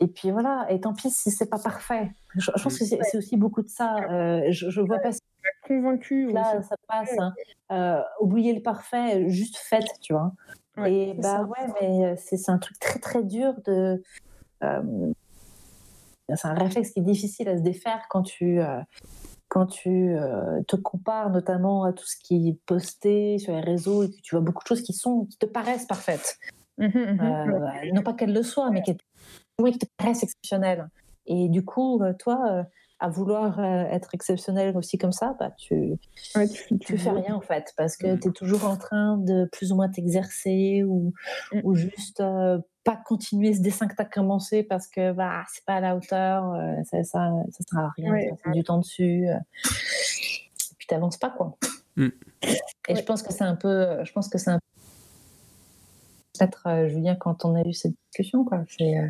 et 0.00 0.06
puis 0.06 0.30
voilà, 0.30 0.66
et 0.70 0.80
tant 0.80 0.94
pis 0.94 1.10
si 1.10 1.30
c'est 1.30 1.48
pas 1.48 1.58
parfait. 1.58 2.10
Je, 2.36 2.50
je 2.56 2.62
pense 2.62 2.78
que 2.78 2.84
c'est 2.84 3.16
aussi 3.16 3.36
beaucoup 3.36 3.62
de 3.62 3.68
ça. 3.68 3.96
Euh, 4.10 4.42
je, 4.50 4.70
je 4.70 4.80
vois 4.80 4.98
pas 4.98 5.12
si 5.12 5.20
Convaincu. 5.66 6.30
là 6.32 6.62
ça 6.62 6.76
passe. 6.88 7.14
hein. 7.18 7.32
Euh, 7.72 8.00
oublier 8.20 8.52
le 8.54 8.60
parfait, 8.60 9.28
juste 9.30 9.56
faites, 9.56 9.98
tu 10.00 10.12
vois. 10.12 10.32
Ouais, 10.76 10.92
et 10.92 11.14
bah 11.14 11.22
ça. 11.22 11.42
ouais, 11.44 11.72
mais 11.80 12.04
euh, 12.06 12.14
c'est 12.18 12.36
c'est 12.36 12.50
un 12.50 12.58
truc 12.58 12.78
très 12.78 12.98
très 12.98 13.22
dur 13.22 13.54
de. 13.64 14.02
euh, 14.62 15.12
c'est 16.34 16.48
un 16.48 16.54
réflexe 16.54 16.90
qui 16.90 17.00
est 17.00 17.02
difficile 17.02 17.48
à 17.48 17.56
se 17.56 17.62
défaire 17.62 18.06
quand 18.10 18.22
tu. 18.22 18.60
Quand 19.54 19.66
tu 19.66 20.16
euh, 20.16 20.62
te 20.66 20.74
compares 20.74 21.30
notamment 21.30 21.84
à 21.84 21.92
tout 21.92 22.04
ce 22.04 22.16
qui 22.16 22.48
est 22.48 22.58
posté 22.66 23.38
sur 23.38 23.52
les 23.52 23.60
réseaux 23.60 24.02
et 24.02 24.10
que 24.10 24.20
tu 24.20 24.34
vois 24.34 24.42
beaucoup 24.42 24.64
de 24.64 24.66
choses 24.66 24.82
qui 24.82 24.92
sont 24.92 25.26
qui 25.26 25.38
te 25.38 25.46
paraissent 25.46 25.86
parfaites, 25.86 26.40
Mhm, 26.76 26.90
mhm. 26.92 27.20
Euh, 27.20 27.92
non 27.92 28.02
pas 28.02 28.14
qu'elles 28.14 28.32
le 28.32 28.42
soient, 28.42 28.68
mais 28.72 28.82
qui, 28.82 28.96
te 28.96 29.86
paraissent 29.96 30.24
exceptionnelles. 30.24 30.88
Et 31.26 31.48
du 31.48 31.64
coup, 31.64 32.02
euh, 32.02 32.14
toi, 32.18 32.66
à 33.04 33.08
vouloir 33.10 33.58
euh, 33.60 33.84
être 33.90 34.14
exceptionnel 34.14 34.74
aussi 34.78 34.96
comme 34.96 35.12
ça, 35.12 35.36
bah, 35.38 35.50
tu, 35.58 35.98
Ouais, 36.34 36.48
tu, 36.48 36.78
tu 36.78 36.96
fais 36.96 37.10
rien 37.10 37.34
en 37.34 37.40
fait, 37.42 37.74
parce 37.76 37.98
que 37.98 38.06
Mm. 38.14 38.20
tu 38.20 38.28
es 38.28 38.32
toujours 38.32 38.64
en 38.64 38.76
train 38.78 39.18
de 39.18 39.46
plus 39.52 39.72
ou 39.72 39.76
moins 39.76 39.90
t'exercer 39.90 40.84
ou, 40.84 41.12
Mm. 41.52 41.60
ou 41.64 41.74
juste 41.74 42.20
euh, 42.20 42.58
pas 42.82 42.96
continuer 42.96 43.52
ce 43.52 43.60
dessin 43.60 43.88
que 43.88 43.94
tu 43.94 44.00
as 44.00 44.06
commencé 44.06 44.62
parce 44.62 44.86
que 44.86 45.12
bah, 45.12 45.42
c'est 45.52 45.64
pas 45.66 45.74
à 45.74 45.80
la 45.80 45.96
hauteur, 45.96 46.50
euh, 46.54 46.76
ça, 46.90 47.02
ça, 47.04 47.30
ça 47.50 47.64
sert 47.70 47.78
à 47.78 47.90
rien 47.96 48.10
Ouais. 48.10 48.24
de 48.26 48.30
passer 48.36 48.50
du 48.56 48.64
temps 48.64 48.78
dessus. 48.78 49.28
euh. 49.28 49.34
et 49.36 50.74
puis 50.78 50.86
t'avances 50.86 51.18
pas 51.18 51.30
quoi. 51.30 51.56
Mm. 51.96 52.08
Et 52.88 52.92
Ouais. 52.92 52.96
je 52.96 53.02
pense 53.04 53.22
que 53.22 53.32
c'est 53.34 53.44
un 53.44 53.56
peu, 53.56 54.02
je 54.04 54.12
pense 54.12 54.28
que 54.28 54.38
c'est 54.38 54.50
un 54.50 54.58
peut-être 56.38 56.62
euh, 56.66 56.88
Julien 56.88 57.16
quand 57.16 57.44
on 57.44 57.54
a 57.54 57.62
eu 57.68 57.72
cette 57.74 57.94
discussion 58.10 58.44
quoi. 58.44 58.64
C'est 58.78 58.98
euh, 58.98 59.08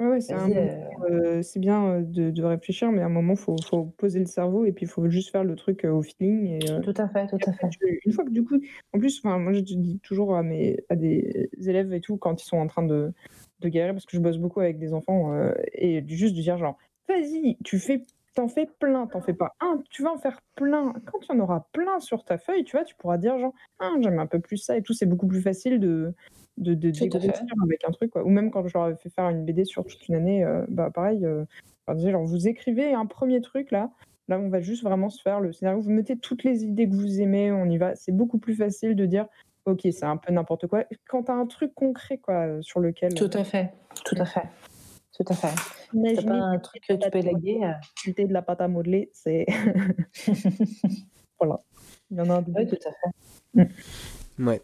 Ouais, 0.00 0.06
ouais, 0.06 0.20
c'est 0.20 0.32
un 0.32 0.48
vas-y, 0.48 0.54
moment, 0.54 1.04
euh, 1.04 1.38
euh, 1.38 1.42
c'est 1.42 1.60
bien 1.60 1.86
euh, 1.86 2.00
de, 2.02 2.30
de 2.30 2.42
réfléchir, 2.42 2.90
mais 2.90 3.02
à 3.02 3.06
un 3.06 3.10
moment, 3.10 3.34
il 3.34 3.38
faut, 3.38 3.56
faut 3.62 3.84
poser 3.84 4.18
le 4.18 4.24
cerveau 4.26 4.64
et 4.64 4.72
puis 4.72 4.86
il 4.86 4.88
faut 4.88 5.08
juste 5.10 5.30
faire 5.30 5.44
le 5.44 5.54
truc 5.56 5.84
au 5.84 6.00
feeling. 6.02 6.46
Et, 6.46 6.60
tout 6.82 6.94
à 6.96 7.08
fait, 7.08 7.26
tout 7.26 7.36
et 7.36 7.44
à 7.44 7.50
après, 7.50 7.68
fait. 7.68 7.68
tu- 7.68 8.00
une 8.06 8.12
fois 8.12 8.24
que 8.24 8.30
du 8.30 8.42
coup, 8.44 8.58
en 8.94 8.98
plus, 8.98 9.20
enfin, 9.22 9.38
moi 9.38 9.52
je 9.52 9.60
dis 9.60 10.00
toujours 10.02 10.34
à, 10.36 10.42
mes, 10.42 10.78
à 10.88 10.96
des 10.96 11.48
élèves 11.66 11.92
et 11.92 12.00
tout, 12.00 12.16
quand 12.16 12.42
ils 12.42 12.46
sont 12.46 12.56
en 12.56 12.66
train 12.66 12.82
de, 12.82 13.12
de 13.60 13.68
galérer, 13.68 13.92
parce 13.92 14.06
que 14.06 14.16
je 14.16 14.22
bosse 14.22 14.38
beaucoup 14.38 14.60
avec 14.60 14.78
des 14.78 14.94
enfants, 14.94 15.34
et 15.74 16.02
juste 16.08 16.34
de 16.34 16.40
dire 16.40 16.56
genre, 16.56 16.78
vas-y, 17.06 17.58
tu 17.62 17.78
fais, 17.78 18.02
t'en 18.34 18.48
fais 18.48 18.66
plein, 18.78 19.06
t'en 19.06 19.20
fais 19.20 19.34
pas 19.34 19.54
un, 19.60 19.82
tu 19.90 20.02
vas 20.02 20.12
en 20.12 20.18
faire 20.18 20.40
plein. 20.54 20.94
Quand 21.04 21.18
tu 21.18 21.30
en 21.30 21.40
auras 21.40 21.66
plein 21.72 21.98
sur 22.00 22.24
ta 22.24 22.38
feuille, 22.38 22.64
tu 22.64 22.76
vois, 22.76 22.84
tu 22.84 22.94
pourras 22.94 23.18
dire 23.18 23.38
genre, 23.38 23.52
ah, 23.80 23.92
j'aime 24.00 24.18
un 24.18 24.26
peu 24.26 24.40
plus 24.40 24.56
ça 24.56 24.78
et 24.78 24.82
tout, 24.82 24.94
c'est 24.94 25.04
beaucoup 25.06 25.26
plus 25.28 25.42
facile 25.42 25.78
de 25.78 26.14
de, 26.60 26.74
de 26.74 26.90
dégrossir 26.90 27.32
avec 27.64 27.84
un 27.86 27.90
truc 27.90 28.10
quoi. 28.10 28.22
ou 28.24 28.28
même 28.28 28.50
quand 28.50 28.66
je 28.66 28.74
leur 28.74 28.84
avais 28.84 28.96
fait 28.96 29.10
faire 29.10 29.28
une 29.28 29.44
BD 29.44 29.64
sur 29.64 29.84
toute 29.84 30.06
une 30.08 30.14
année 30.14 30.44
euh, 30.44 30.64
bah 30.68 30.90
pareil 30.90 31.24
euh, 31.24 31.44
je 31.88 31.92
leur 31.92 31.96
disais, 31.96 32.10
genre, 32.12 32.24
vous 32.24 32.46
écrivez 32.46 32.92
un 32.92 33.06
premier 33.06 33.40
truc 33.40 33.70
là. 33.70 33.90
Là 34.28 34.38
on 34.38 34.48
va 34.48 34.60
juste 34.60 34.84
vraiment 34.84 35.10
se 35.10 35.20
faire 35.22 35.40
le 35.40 35.52
scénario. 35.52 35.80
Vous 35.80 35.90
mettez 35.90 36.16
toutes 36.16 36.44
les 36.44 36.64
idées 36.64 36.88
que 36.88 36.94
vous 36.94 37.20
aimez 37.20 37.50
on 37.50 37.64
y 37.66 37.78
va. 37.78 37.96
C'est 37.96 38.12
beaucoup 38.12 38.38
plus 38.38 38.54
facile 38.54 38.94
de 38.94 39.06
dire 39.06 39.26
ok 39.64 39.80
c'est 39.90 40.04
un 40.04 40.16
peu 40.16 40.32
n'importe 40.32 40.66
quoi. 40.66 40.84
Quand 41.08 41.24
tu 41.24 41.32
as 41.32 41.34
un 41.34 41.46
truc 41.46 41.74
concret 41.74 42.18
quoi 42.18 42.46
euh, 42.46 42.62
sur 42.62 42.80
lequel 42.80 43.14
Tout 43.14 43.30
à 43.32 43.44
fait, 43.44 43.72
tout 44.04 44.16
à 44.18 44.24
fait, 44.24 44.44
tout 45.12 45.24
à 45.26 45.34
fait. 45.34 45.48
Imaginez 45.94 46.24
pas 46.24 46.34
un 46.34 46.58
truc 46.58 46.82
que 46.86 46.92
tu 46.94 47.10
peux 47.10 47.18
euh. 47.18 47.72
difficulté 47.82 48.26
de 48.26 48.32
la 48.32 48.42
pâte 48.42 48.60
à 48.60 48.68
modeler 48.68 49.10
c'est 49.12 49.46
voilà. 51.40 51.58
Il 52.10 52.18
y 52.18 52.20
en 52.20 52.30
a 52.30 52.34
un 52.38 52.44
Oui, 52.54 52.66
tout 52.66 52.76
à 52.86 52.90
fait. 52.90 53.68
Ouais. 54.38 54.60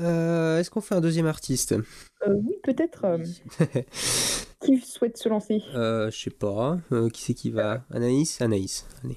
Euh, 0.00 0.58
Est-ce 0.58 0.70
qu'on 0.70 0.80
fait 0.80 0.94
un 0.94 1.00
deuxième 1.00 1.26
artiste 1.26 1.72
Euh, 1.72 2.34
oui 2.34 2.56
peut-être 2.62 3.04
euh, 3.04 3.18
qui 4.60 4.78
souhaite 4.78 5.16
se 5.18 5.28
lancer 5.28 5.62
Euh, 5.74 6.10
Je 6.10 6.18
sais 6.18 6.30
pas. 6.30 6.78
Euh, 6.92 7.08
qui 7.10 7.22
c'est 7.22 7.34
qui 7.34 7.50
va 7.50 7.82
Anaïs 7.92 8.40
Anaïs. 8.40 8.86
Allez. 9.04 9.16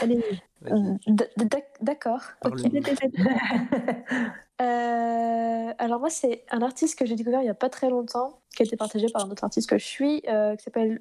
allez. 0.00 0.22
Euh, 0.66 0.94
D'accord. 1.80 2.22
Euh, 4.60 5.72
alors 5.78 6.00
moi, 6.00 6.10
c'est 6.10 6.44
un 6.50 6.62
artiste 6.62 6.98
que 6.98 7.06
j'ai 7.06 7.14
découvert 7.14 7.40
il 7.40 7.44
n'y 7.44 7.48
a 7.48 7.54
pas 7.54 7.68
très 7.70 7.88
longtemps, 7.90 8.40
qui 8.56 8.64
a 8.64 8.66
été 8.66 8.76
partagé 8.76 9.06
par 9.08 9.24
un 9.24 9.30
autre 9.30 9.44
artiste 9.44 9.70
que 9.70 9.78
je 9.78 9.84
suis, 9.84 10.20
euh, 10.28 10.56
qui 10.56 10.64
s'appelle, 10.64 11.00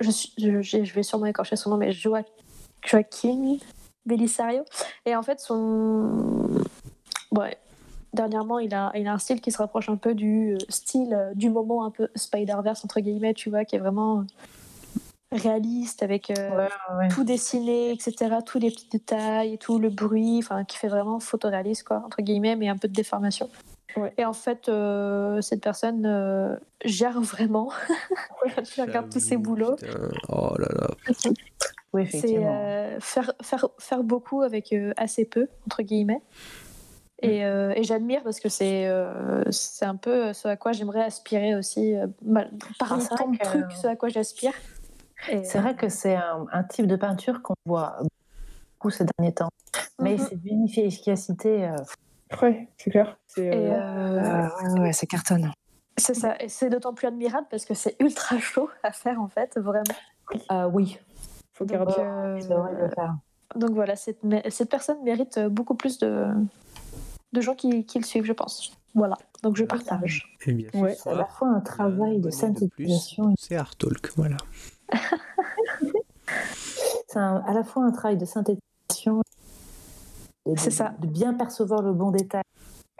je, 0.00 0.10
suis- 0.10 0.32
je, 0.38 0.60
je- 0.60 0.82
je 0.82 0.92
vais 0.92 1.04
sûrement 1.04 1.26
écorcher 1.26 1.54
son 1.54 1.70
nom, 1.70 1.76
mais 1.76 1.92
Joa- 1.92 2.24
Joaquin 2.84 3.58
Belisario. 4.06 4.64
Et 5.04 5.14
en 5.14 5.22
fait, 5.22 5.38
son... 5.38 6.48
Ouais. 7.30 7.56
Dernièrement, 8.12 8.58
il 8.58 8.74
a, 8.74 8.92
il 8.94 9.06
a 9.06 9.12
un 9.12 9.18
style 9.18 9.40
qui 9.40 9.50
se 9.50 9.58
rapproche 9.58 9.88
un 9.88 9.96
peu 9.96 10.14
du 10.14 10.54
euh, 10.54 10.58
style 10.68 11.14
euh, 11.14 11.34
du 11.34 11.50
moment 11.50 11.84
un 11.84 11.90
peu 11.90 12.08
Spider-Verse, 12.14 12.84
entre 12.84 13.00
guillemets, 13.00 13.34
tu 13.34 13.50
vois, 13.50 13.64
qui 13.64 13.76
est 13.76 13.78
vraiment 13.78 14.24
réaliste, 15.32 16.02
avec 16.02 16.30
euh, 16.30 16.68
tout 17.10 17.24
dessiné, 17.24 17.90
etc., 17.92 18.36
tous 18.44 18.58
les 18.58 18.70
petits 18.70 18.88
détails 18.88 19.54
et 19.54 19.58
tout 19.58 19.78
le 19.78 19.90
bruit, 19.90 20.38
enfin, 20.38 20.64
qui 20.64 20.78
fait 20.78 20.88
vraiment 20.88 21.20
photoréaliste, 21.20 21.84
quoi, 21.84 22.02
entre 22.04 22.22
guillemets, 22.22 22.56
mais 22.56 22.68
un 22.68 22.76
peu 22.76 22.88
de 22.88 22.94
déformation. 22.94 23.50
Ouais. 23.96 24.12
Et 24.18 24.24
en 24.24 24.34
fait, 24.34 24.68
euh, 24.68 25.40
cette 25.40 25.62
personne 25.62 26.04
euh, 26.04 26.56
gère 26.84 27.20
vraiment. 27.20 27.70
je 28.46 28.82
regarde 28.82 29.10
tous 29.10 29.20
ses 29.20 29.36
boulots. 29.36 29.76
putain. 29.76 30.10
Oh 30.28 30.52
là 30.58 30.68
là. 30.74 30.88
Oui, 31.92 32.06
C'est 32.10 32.36
euh, 32.36 33.00
faire, 33.00 33.32
faire, 33.40 33.68
faire 33.78 34.02
beaucoup 34.02 34.42
avec 34.42 34.72
euh, 34.72 34.92
assez 34.98 35.24
peu, 35.24 35.48
entre 35.66 35.82
guillemets. 35.82 36.20
Et, 37.22 37.44
euh, 37.46 37.72
et 37.74 37.82
j'admire 37.82 38.22
parce 38.22 38.40
que 38.40 38.48
c'est 38.50 38.86
euh, 38.86 39.42
c'est 39.50 39.86
un 39.86 39.96
peu 39.96 40.32
ce 40.34 40.48
à 40.48 40.56
quoi 40.56 40.72
j'aimerais 40.72 41.02
aspirer 41.02 41.54
aussi. 41.54 41.94
euh, 41.94 42.06
mal- 42.22 42.50
parmi 42.78 43.04
vrai 43.04 43.16
tant 43.16 43.30
de 43.30 43.36
que- 43.38 43.44
trucs, 43.44 43.72
ce 43.72 43.86
à 43.86 43.96
quoi 43.96 44.08
j'aspire. 44.10 44.52
C'est 45.26 45.58
vrai 45.58 45.74
que 45.74 45.88
c'est 45.88 46.14
un, 46.14 46.46
un 46.52 46.62
type 46.62 46.86
de 46.86 46.94
peinture 46.96 47.42
qu'on 47.42 47.54
voit 47.64 47.96
beaucoup 48.78 48.90
ces 48.90 49.06
derniers 49.16 49.32
temps. 49.34 49.48
Mais 49.98 50.12
Mhm. 50.12 50.18
c'est 50.28 50.36
d'une 50.36 50.64
efficacité. 50.66 51.64
euh, 51.64 51.76
ouais 52.42 52.68
c'est 52.76 52.90
clair 52.90 53.16
c'est 53.26 53.46
Et, 53.46 53.72
euh, 53.72 53.78
euh, 54.20 54.48
ouais, 54.74 54.80
ouais, 54.80 54.92
c'est 54.92 55.06
cartonne. 55.06 55.50
C'est 55.98 56.14
ça, 56.14 56.36
et 56.40 56.48
c'est 56.50 56.68
d'autant 56.68 56.92
plus 56.92 57.06
admirable 57.06 57.46
parce 57.50 57.64
que 57.64 57.72
c'est 57.72 57.96
ultra 58.00 58.38
chaud 58.40 58.68
à 58.82 58.92
faire 58.92 59.20
en 59.20 59.28
fait, 59.28 59.56
vraiment. 59.58 59.94
Euh, 60.52 60.68
oui, 60.70 60.98
faut 61.54 61.64
Donc, 61.64 61.72
garder 61.72 61.94
euh, 61.98 62.38
le 62.78 62.90
faire. 62.90 63.14
donc 63.54 63.70
voilà, 63.70 63.96
cette, 63.96 64.18
cette 64.50 64.68
personne 64.70 65.02
mérite 65.02 65.38
beaucoup 65.48 65.74
plus 65.74 65.98
de, 65.98 66.26
de 67.32 67.40
gens 67.40 67.54
qui, 67.54 67.84
qui 67.84 67.98
le 67.98 68.04
suivent, 68.04 68.24
je 68.24 68.32
pense. 68.32 68.72
Voilà, 68.94 69.16
donc 69.42 69.56
je 69.56 69.64
partage. 69.64 70.36
Eh 70.46 70.52
bien, 70.52 70.68
Ouais. 70.74 70.96
À 71.06 71.14
la 71.14 71.26
fois 71.26 71.48
un 71.48 71.60
travail 71.60 72.16
de 72.18 72.28
plus, 72.28 72.32
synthétisation. 72.38 73.34
C'est 73.38 73.56
Art 73.56 73.76
Talk, 73.76 74.10
voilà. 74.16 74.36
C'est 77.08 77.18
à 77.18 77.52
la 77.54 77.62
fois 77.64 77.84
un 77.84 77.90
travail 77.92 78.16
de 78.16 78.24
synthétisation. 78.24 79.22
et 80.46 80.56
C'est 80.56 80.70
ça. 80.70 80.94
De 81.00 81.06
bien 81.06 81.34
percevoir 81.34 81.82
le 81.82 81.92
bon 81.92 82.10
détail. 82.10 82.42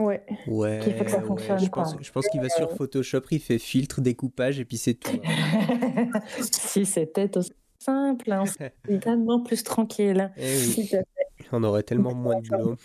ouais 0.00 0.24
Ouais, 0.46 0.80
Qui 0.82 0.92
fait 0.92 1.04
que 1.04 1.10
ça 1.10 1.18
ouais, 1.18 1.24
fonctionne, 1.26 1.58
je 1.58 1.68
pense, 1.68 1.96
je 2.00 2.12
pense 2.12 2.26
qu'il 2.28 2.40
va 2.40 2.48
sur 2.48 2.70
Photoshop, 2.72 3.22
il 3.30 3.40
fait 3.40 3.58
filtre, 3.58 4.00
découpage 4.00 4.60
et 4.60 4.64
puis 4.64 4.76
c'est 4.78 4.94
tout. 4.94 5.18
hein. 5.24 6.10
si 6.52 6.86
c'était 6.86 7.36
aussi 7.36 7.52
simple, 7.78 8.30
hein, 8.32 8.44
c'est 8.46 8.74
tellement 9.00 9.40
plus 9.40 9.62
tranquille. 9.62 10.30
Eh 10.36 10.56
oui, 10.76 10.82
à 10.94 10.98
fait. 10.98 11.06
on 11.52 11.62
aurait 11.64 11.82
tellement 11.82 12.14
moins 12.14 12.40
de 12.40 12.46
boulot. 12.48 12.76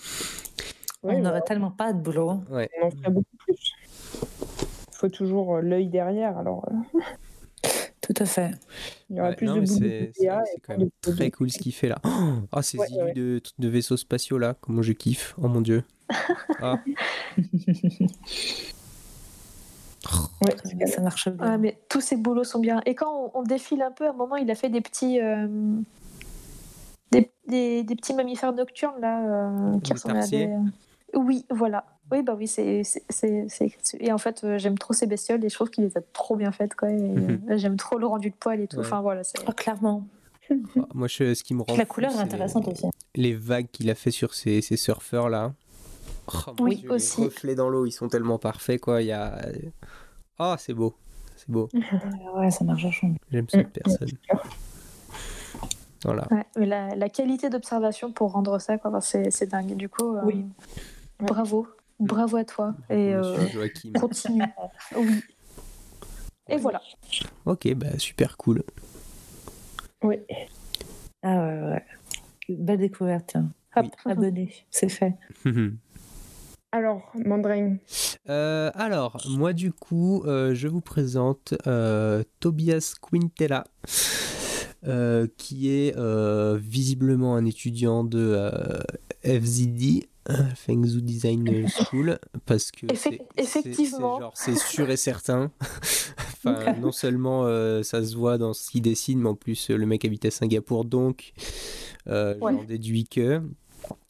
On 1.04 1.20
n'aurait 1.20 1.42
tellement 1.42 1.72
pas 1.72 1.94
de 1.94 2.00
boulot. 2.00 2.42
Ouais. 2.50 2.70
on 2.82 2.88
en 2.88 2.92
ferait 2.92 3.10
beaucoup 3.12 3.38
plus. 3.38 3.72
Il 4.04 4.96
faut 4.96 5.10
toujours 5.10 5.56
euh, 5.56 5.62
l'œil 5.62 5.88
derrière, 5.88 6.38
alors 6.38 6.68
euh, 6.70 7.00
Tout 8.02 8.14
à 8.18 8.26
fait. 8.26 8.52
il 9.10 9.16
y 9.16 9.20
aura 9.20 9.30
Ouais, 9.30 9.36
plus 9.36 9.48
non, 9.48 9.58
de 9.58 9.66
c'est 9.66 10.12
quand 10.68 10.78
même 10.78 10.90
très 11.02 11.32
cool 11.32 11.50
ce 11.52 11.60
qu'il 11.60 11.74
fait 11.74 11.88
là. 11.90 11.98
Oh, 12.06 12.34
ah, 12.52 12.62
ces 12.62 12.78
Ouais, 12.78 12.88
illus 12.90 13.02
ouais. 13.04 13.14
de, 13.14 13.42
de 13.60 13.68
vaisseaux 13.68 13.98
spatiaux 13.98 14.38
là, 14.38 14.56
comment 14.62 14.82
je 14.82 14.92
kiffe. 14.94 15.36
Oh 15.42 15.48
mon 15.48 15.62
dieu. 15.62 15.84
Ah, 16.62 16.80
Ouais. 20.42 20.88
Ça 20.88 21.02
marche 21.02 21.30
bien. 21.30 21.52
Ouais, 21.52 21.58
mais 21.60 21.80
tous 21.90 22.02
ces 22.02 22.18
boulots 22.18 22.44
sont 22.44 22.60
bien. 22.60 22.82
Et 22.88 22.96
quand 22.96 23.32
on, 23.36 23.40
on 23.40 23.44
défile 23.44 23.82
un 23.84 23.92
peu, 23.92 24.08
à 24.08 24.10
un 24.10 24.14
moment, 24.14 24.36
il 24.36 24.50
a 24.50 24.56
fait 24.56 24.70
des 24.70 24.82
petits. 24.82 25.20
euh, 25.22 25.48
des, 27.12 27.32
des- 27.48 27.84
des 27.84 27.96
petits 27.96 28.14
mammifères 28.16 28.54
nocturnes 28.54 29.00
là 29.00 29.22
euh, 29.74 29.80
qui 29.82 29.92
Des 29.92 29.94
ressemblaient 29.94 30.24
à 30.24 30.28
des. 30.28 30.50
Oui, 31.16 31.46
voilà. 31.50 31.86
Oui, 32.12 32.24
bah 32.24 32.36
oui, 32.38 32.48
c'est. 32.48 32.84
c'est- 32.84 33.04
c'est- 33.10 33.46
c'est- 33.50 33.72
Et 34.02 34.12
en 34.12 34.18
fait, 34.18 34.44
euh, 34.44 34.58
j'aime 34.58 34.78
trop 34.78 34.94
ces 34.94 35.08
bestioles 35.08 35.44
et 35.46 35.50
je 35.50 35.56
trouve 35.56 35.70
qu'il 35.70 35.84
les 35.86 35.98
a 35.98 36.02
trop 36.14 36.36
bien 36.36 36.52
faites, 36.52 36.74
Mhm. 36.82 37.42
euh, 37.50 37.58
j'aime 37.58 37.78
trop 37.78 37.98
le 37.98 38.06
rendu 38.06 38.30
de 38.30 38.36
poil 38.36 38.60
et 38.60 38.68
tout. 38.68 38.78
Ouais. 38.78 38.86
Enfin, 38.86 39.02
voilà. 39.02 39.24
c'est- 39.24 39.38
Oh, 39.48 39.52
clairement. 39.52 40.06
ah, 40.52 40.88
moi, 40.94 41.08
je, 41.08 41.34
ce 41.34 41.44
qui 41.44 41.54
me 41.54 41.62
rend. 41.62 41.76
La 41.78 41.86
fou, 41.86 41.94
couleur 41.94 42.12
est 42.12 42.20
intéressante 42.20 42.66
les, 42.68 42.74
aussi. 42.74 42.88
les 43.16 43.34
vagues 43.34 43.68
qu'il 43.72 43.90
a 43.90 43.96
fait 43.96 44.12
sur 44.12 44.34
ces, 44.34 44.62
ces 44.62 44.76
surfeurs 44.78 45.30
là. 45.30 45.54
Oh, 46.48 46.52
Oui, 46.60 46.78
Dieu, 46.78 46.92
aussi. 46.92 47.22
Les 47.22 47.28
reflets 47.28 47.56
dans 47.56 47.70
l'eau, 47.70 47.86
ils 47.86 47.92
sont 47.92 48.08
tellement 48.10 48.38
parfaits 48.38 48.80
quoi. 48.82 49.02
Il 49.02 49.08
y 49.08 49.12
a. 49.12 49.38
Ah, 50.38 50.56
c'est 50.60 50.74
beau. 50.74 50.96
C'est 51.38 51.50
beau. 51.50 51.70
Ouais, 52.36 52.52
ça 52.52 52.64
marche 52.66 52.86
à 52.86 52.92
fond. 52.92 53.16
J'aime 53.32 53.48
cette 53.50 53.70
personne. 53.70 54.10
Voilà. 56.04 56.28
Ouais, 56.32 56.44
mais 56.58 56.66
la, 56.66 56.96
la 56.96 57.10
qualité 57.10 57.50
d'observation 57.50 58.12
pour 58.12 58.32
rendre 58.32 58.58
ça, 58.60 58.78
quoi, 58.80 58.90
enfin, 58.90 59.02
c'est 59.02 59.30
c'est 59.32 59.46
dingue. 59.48 59.76
Du 59.76 59.88
coup, 59.88 60.16
euh, 60.16 60.22
Oui. 60.26 60.46
Bravo. 61.22 61.68
Bravo 62.00 62.38
à 62.38 62.44
toi. 62.46 62.76
Et 62.90 63.14
euh, 63.14 63.38
continue. 64.00 64.44
oui. 64.98 65.22
Et 66.50 66.58
voilà. 66.58 66.82
Ok, 67.46 67.74
bah 67.76 67.98
super 67.98 68.38
cool. 68.38 68.64
Oui. 70.04 70.18
Ah 71.24 71.38
ouais, 71.44 71.62
ouais. 71.70 71.86
Belle 72.50 72.80
découverte. 72.80 73.36
Hop, 73.76 73.86
Oui. 74.06 74.12
abonné, 74.12 74.54
c'est 74.70 74.90
fait. 74.90 75.14
Alors, 76.74 77.12
Mandrain. 77.26 77.76
Euh, 78.30 78.72
alors, 78.76 79.22
moi 79.30 79.52
du 79.52 79.74
coup, 79.74 80.24
euh, 80.26 80.56
je 80.56 80.70
vous 80.70 80.80
présente 80.80 81.54
euh, 81.68 82.24
Tobias 82.40 82.96
Quintella, 83.02 83.66
euh, 84.88 85.28
qui 85.38 85.70
est 85.70 85.98
euh, 85.98 86.58
visiblement 86.62 87.36
un 87.36 87.46
étudiant 87.46 88.06
de 88.06 88.20
euh, 88.20 88.80
FZD, 89.26 90.08
euh, 90.30 90.34
Fengzhou 90.56 91.02
Design 91.02 91.68
School, 91.68 92.20
parce 92.46 92.72
que 92.72 92.86
c'est- 92.96 93.20
effectivement. 93.38 94.32
sûr 94.56 94.90
et 94.90 94.98
certain. 94.98 95.52
enfin, 96.46 96.74
non 96.80 96.92
seulement 96.92 97.46
euh, 97.46 97.82
ça 97.84 98.04
se 98.04 98.16
voit 98.16 98.38
dans 98.38 98.54
ce 98.54 98.70
qu'il 98.70 98.82
dessine, 98.84 99.20
mais 99.20 99.30
en 99.30 99.36
plus 99.36 99.70
euh, 99.72 99.78
le 99.78 99.86
mec 99.86 100.06
habite 100.06 100.26
à 100.26 100.32
Singapour, 100.32 100.86
donc 100.86 101.34
euh, 102.08 102.38
Ouais. 102.40 102.54
j'en 102.54 102.64
déduis 102.64 103.06
que. 103.06 103.42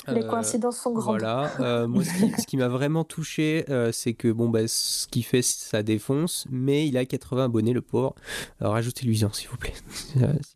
Les 0.07 0.23
Euh, 0.23 0.27
coïncidences 0.27 0.77
sont 0.79 0.93
grandes. 0.93 1.19
voilà, 1.19 1.51
euh, 1.59 1.87
moi 1.87 2.03
ce 2.03 2.45
qui, 2.47 2.57
m'a 2.57 2.67
vraiment 2.67 3.03
touché, 3.03 3.65
euh, 3.69 3.91
c'est 3.91 4.13
que 4.13 4.31
bon 4.31 4.49
bah 4.49 4.67
ce 4.67 5.07
qu'il 5.07 5.23
fait 5.23 5.41
ça 5.43 5.83
défonce, 5.83 6.45
mais 6.49 6.87
il 6.87 6.97
a 6.97 7.05
80 7.05 7.45
abonnés 7.45 7.73
le 7.73 7.81
pauvre. 7.81 8.15
Alors 8.59 8.73
rajoutez-lui 8.73 9.23
un 9.23 9.31
s'il 9.31 9.49
vous 9.49 9.57
plaît. 9.57 9.73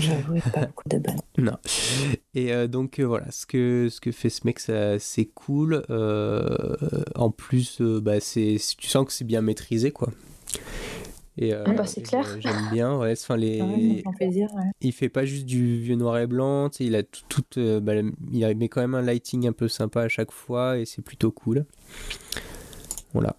J'avoue, 0.00 0.34
il 0.34 0.38
y 0.38 0.42
a 0.46 0.50
pas 0.50 0.66
beaucoup 0.66 0.88
de 0.88 0.98
bonnes. 0.98 1.20
Non. 1.38 1.56
Et 2.34 2.52
euh, 2.52 2.66
donc 2.68 2.98
euh, 2.98 3.04
voilà, 3.04 3.30
ce 3.30 3.46
que 3.46 3.88
ce 3.90 4.00
que 4.00 4.12
fait 4.12 4.30
ce 4.30 4.46
mec, 4.46 4.58
c'est 4.58 5.26
cool. 5.34 5.84
Euh, 5.90 6.76
en 7.14 7.30
plus, 7.30 7.80
euh, 7.80 8.00
bah 8.00 8.20
c'est 8.20 8.56
tu 8.76 8.88
sens 8.88 9.06
que 9.06 9.12
c'est 9.12 9.24
bien 9.24 9.40
maîtrisé 9.40 9.90
quoi. 9.92 10.08
Et, 11.38 11.54
euh, 11.54 11.64
Ah 11.66 11.72
bah, 11.72 11.86
c'est 11.86 12.00
et 12.00 12.04
clair. 12.04 12.26
J'aime 12.40 12.68
bien, 12.70 12.96
ouais. 12.98 13.12
Enfin, 13.12 13.36
les, 13.36 13.60
Ah 13.60 13.64
ouais, 13.64 14.02
ça 14.04 14.10
fait 14.10 14.16
plaisir, 14.26 14.48
ouais. 14.54 14.70
il 14.80 14.92
fait 14.92 15.08
pas 15.08 15.24
juste 15.24 15.46
du 15.46 15.80
vieux 15.80 15.96
noir 15.96 16.18
et 16.18 16.26
blanc, 16.26 16.68
il 16.78 16.94
a 16.94 17.02
tout, 17.02 17.22
tout, 17.28 17.44
euh, 17.58 17.80
bah, 17.80 17.94
il 18.32 18.56
met 18.56 18.68
quand 18.68 18.80
même 18.82 18.94
un 18.94 19.02
lighting 19.02 19.46
un 19.48 19.52
peu 19.52 19.68
sympa 19.68 20.02
à 20.02 20.08
chaque 20.08 20.30
fois 20.30 20.78
et 20.78 20.84
c'est 20.84 21.02
plutôt 21.02 21.30
cool. 21.32 21.64
Voilà. 23.14 23.36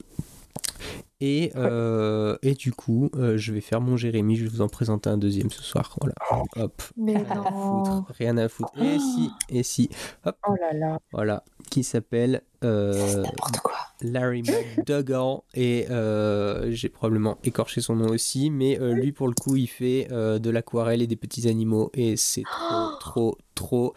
Et, 1.26 1.54
euh, 1.56 2.38
et 2.42 2.54
du 2.54 2.74
coup, 2.74 3.10
euh, 3.16 3.38
je 3.38 3.54
vais 3.54 3.62
faire 3.62 3.80
mon 3.80 3.96
Jérémy, 3.96 4.36
je 4.36 4.44
vais 4.44 4.50
vous 4.50 4.60
en 4.60 4.68
présenter 4.68 5.10
un 5.10 5.18
deuxième 5.18 5.50
ce 5.50 5.64
soir. 5.64 5.96
Voilà. 6.02 6.16
Hop. 6.58 6.82
Mais 6.98 7.16
Rien 7.16 7.30
à 7.30 7.52
foutre. 7.52 8.06
Rien 8.20 8.38
à 8.38 8.50
foutre. 8.50 8.74
Et 8.78 9.00
si, 9.00 9.32
et 9.48 9.64
si. 9.64 9.90
Hop. 10.26 10.36
Oh 10.46 10.56
là 10.60 10.74
là. 10.74 11.00
Voilà. 11.14 11.46
Qui 11.70 11.86
s'appelle 11.86 12.42
euh, 12.66 13.24
N'importe 13.24 13.58
quoi. 13.60 13.74
Larry 14.02 14.44
McDougall 14.44 15.40
et 15.54 15.88
euh, 15.90 16.70
j'ai 16.72 16.90
probablement 16.90 17.38
écorché 17.46 17.80
son 17.80 17.96
nom 17.96 18.10
aussi, 18.10 18.50
mais 18.50 18.78
euh, 18.82 18.92
lui 18.92 19.14
pour 19.14 19.30
le 19.30 19.34
coup 19.34 19.56
il 19.56 19.68
fait 19.68 20.10
euh, 20.12 20.40
de 20.40 20.50
l'aquarelle 20.50 21.02
et 21.02 21.08
des 21.08 21.16
petits 21.16 21.48
animaux 21.48 21.90
et 21.94 22.18
c'est 22.18 22.44
trop 22.44 22.98
trop 23.00 23.38
trop 23.56 23.94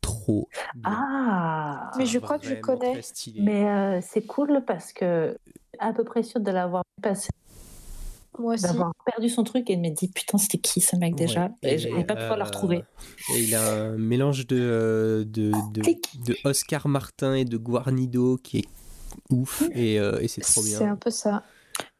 trop 0.00 0.48
bien. 0.74 0.92
Ah 0.96 1.90
Mais 1.96 2.06
je 2.06 2.18
crois 2.18 2.40
que 2.40 2.46
je 2.46 2.54
connais. 2.54 3.00
Mais 3.38 3.68
euh, 3.68 4.00
c'est 4.02 4.26
cool 4.26 4.64
parce 4.66 4.92
que 4.92 5.38
à 5.80 5.92
peu 5.92 6.04
près 6.04 6.22
sûr 6.22 6.40
de 6.40 6.50
l'avoir 6.50 6.82
passé, 7.02 7.28
Moi 8.38 8.54
aussi. 8.54 8.62
d'avoir 8.64 8.92
perdu 9.04 9.28
son 9.28 9.42
truc 9.44 9.68
et 9.70 9.76
de 9.76 9.80
me 9.80 9.90
dire 9.90 10.08
putain 10.14 10.38
c'était 10.38 10.58
qui 10.58 10.80
ce 10.80 10.94
mec 10.96 11.14
déjà 11.16 11.50
Ouais. 11.62 11.74
Et 11.74 11.78
je 11.78 11.88
vais 11.88 12.04
pas 12.04 12.14
pouvoir 12.16 12.36
le 12.36 12.42
euh, 12.42 12.46
retrouver. 12.46 12.84
et 13.34 13.42
il 13.42 13.54
a 13.54 13.72
un 13.86 13.96
mélange 13.98 14.46
de, 14.46 14.56
euh, 14.60 15.24
de, 15.24 15.52
de, 15.72 15.80
Clic. 15.80 16.22
de 16.26 16.36
Oscar 16.44 16.86
Martin 16.88 17.34
et 17.34 17.44
de 17.44 17.56
Guarnido 17.56 18.36
qui 18.38 18.58
est 18.58 18.68
ouf 19.30 19.62
et, 19.74 19.98
euh, 19.98 20.20
et 20.20 20.28
c'est 20.28 20.40
trop 20.42 20.60
C'est 20.62 20.78
bien. 20.78 20.92
un 20.92 20.96
peu 20.96 21.10
ça. 21.10 21.42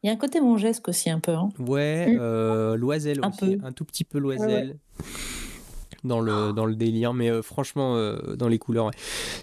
Il 0.03 0.07
y 0.07 0.09
a 0.09 0.13
un 0.13 0.17
côté 0.17 0.39
mongesque 0.41 0.87
aussi 0.89 1.09
un 1.09 1.19
peu. 1.19 1.31
Hein. 1.33 1.49
Ouais, 1.59 2.07
Mm. 2.13 2.17
euh, 2.21 2.75
Loisel 2.77 3.19
Un 3.23 3.29
aussi, 3.29 3.57
peu. 3.57 3.65
un 3.65 3.71
tout 3.71 3.83
petit 3.85 4.03
peu 4.03 4.19
Loisel. 4.19 4.77
Dans 6.03 6.19
le, 6.19 6.51
dans 6.51 6.65
le 6.65 6.75
délire, 6.75 7.13
mais 7.13 7.29
euh, 7.29 7.43
franchement, 7.43 7.95
euh, 7.95 8.35
dans 8.35 8.47
les 8.47 8.57
couleurs, 8.57 8.85
ouais. 8.87 8.91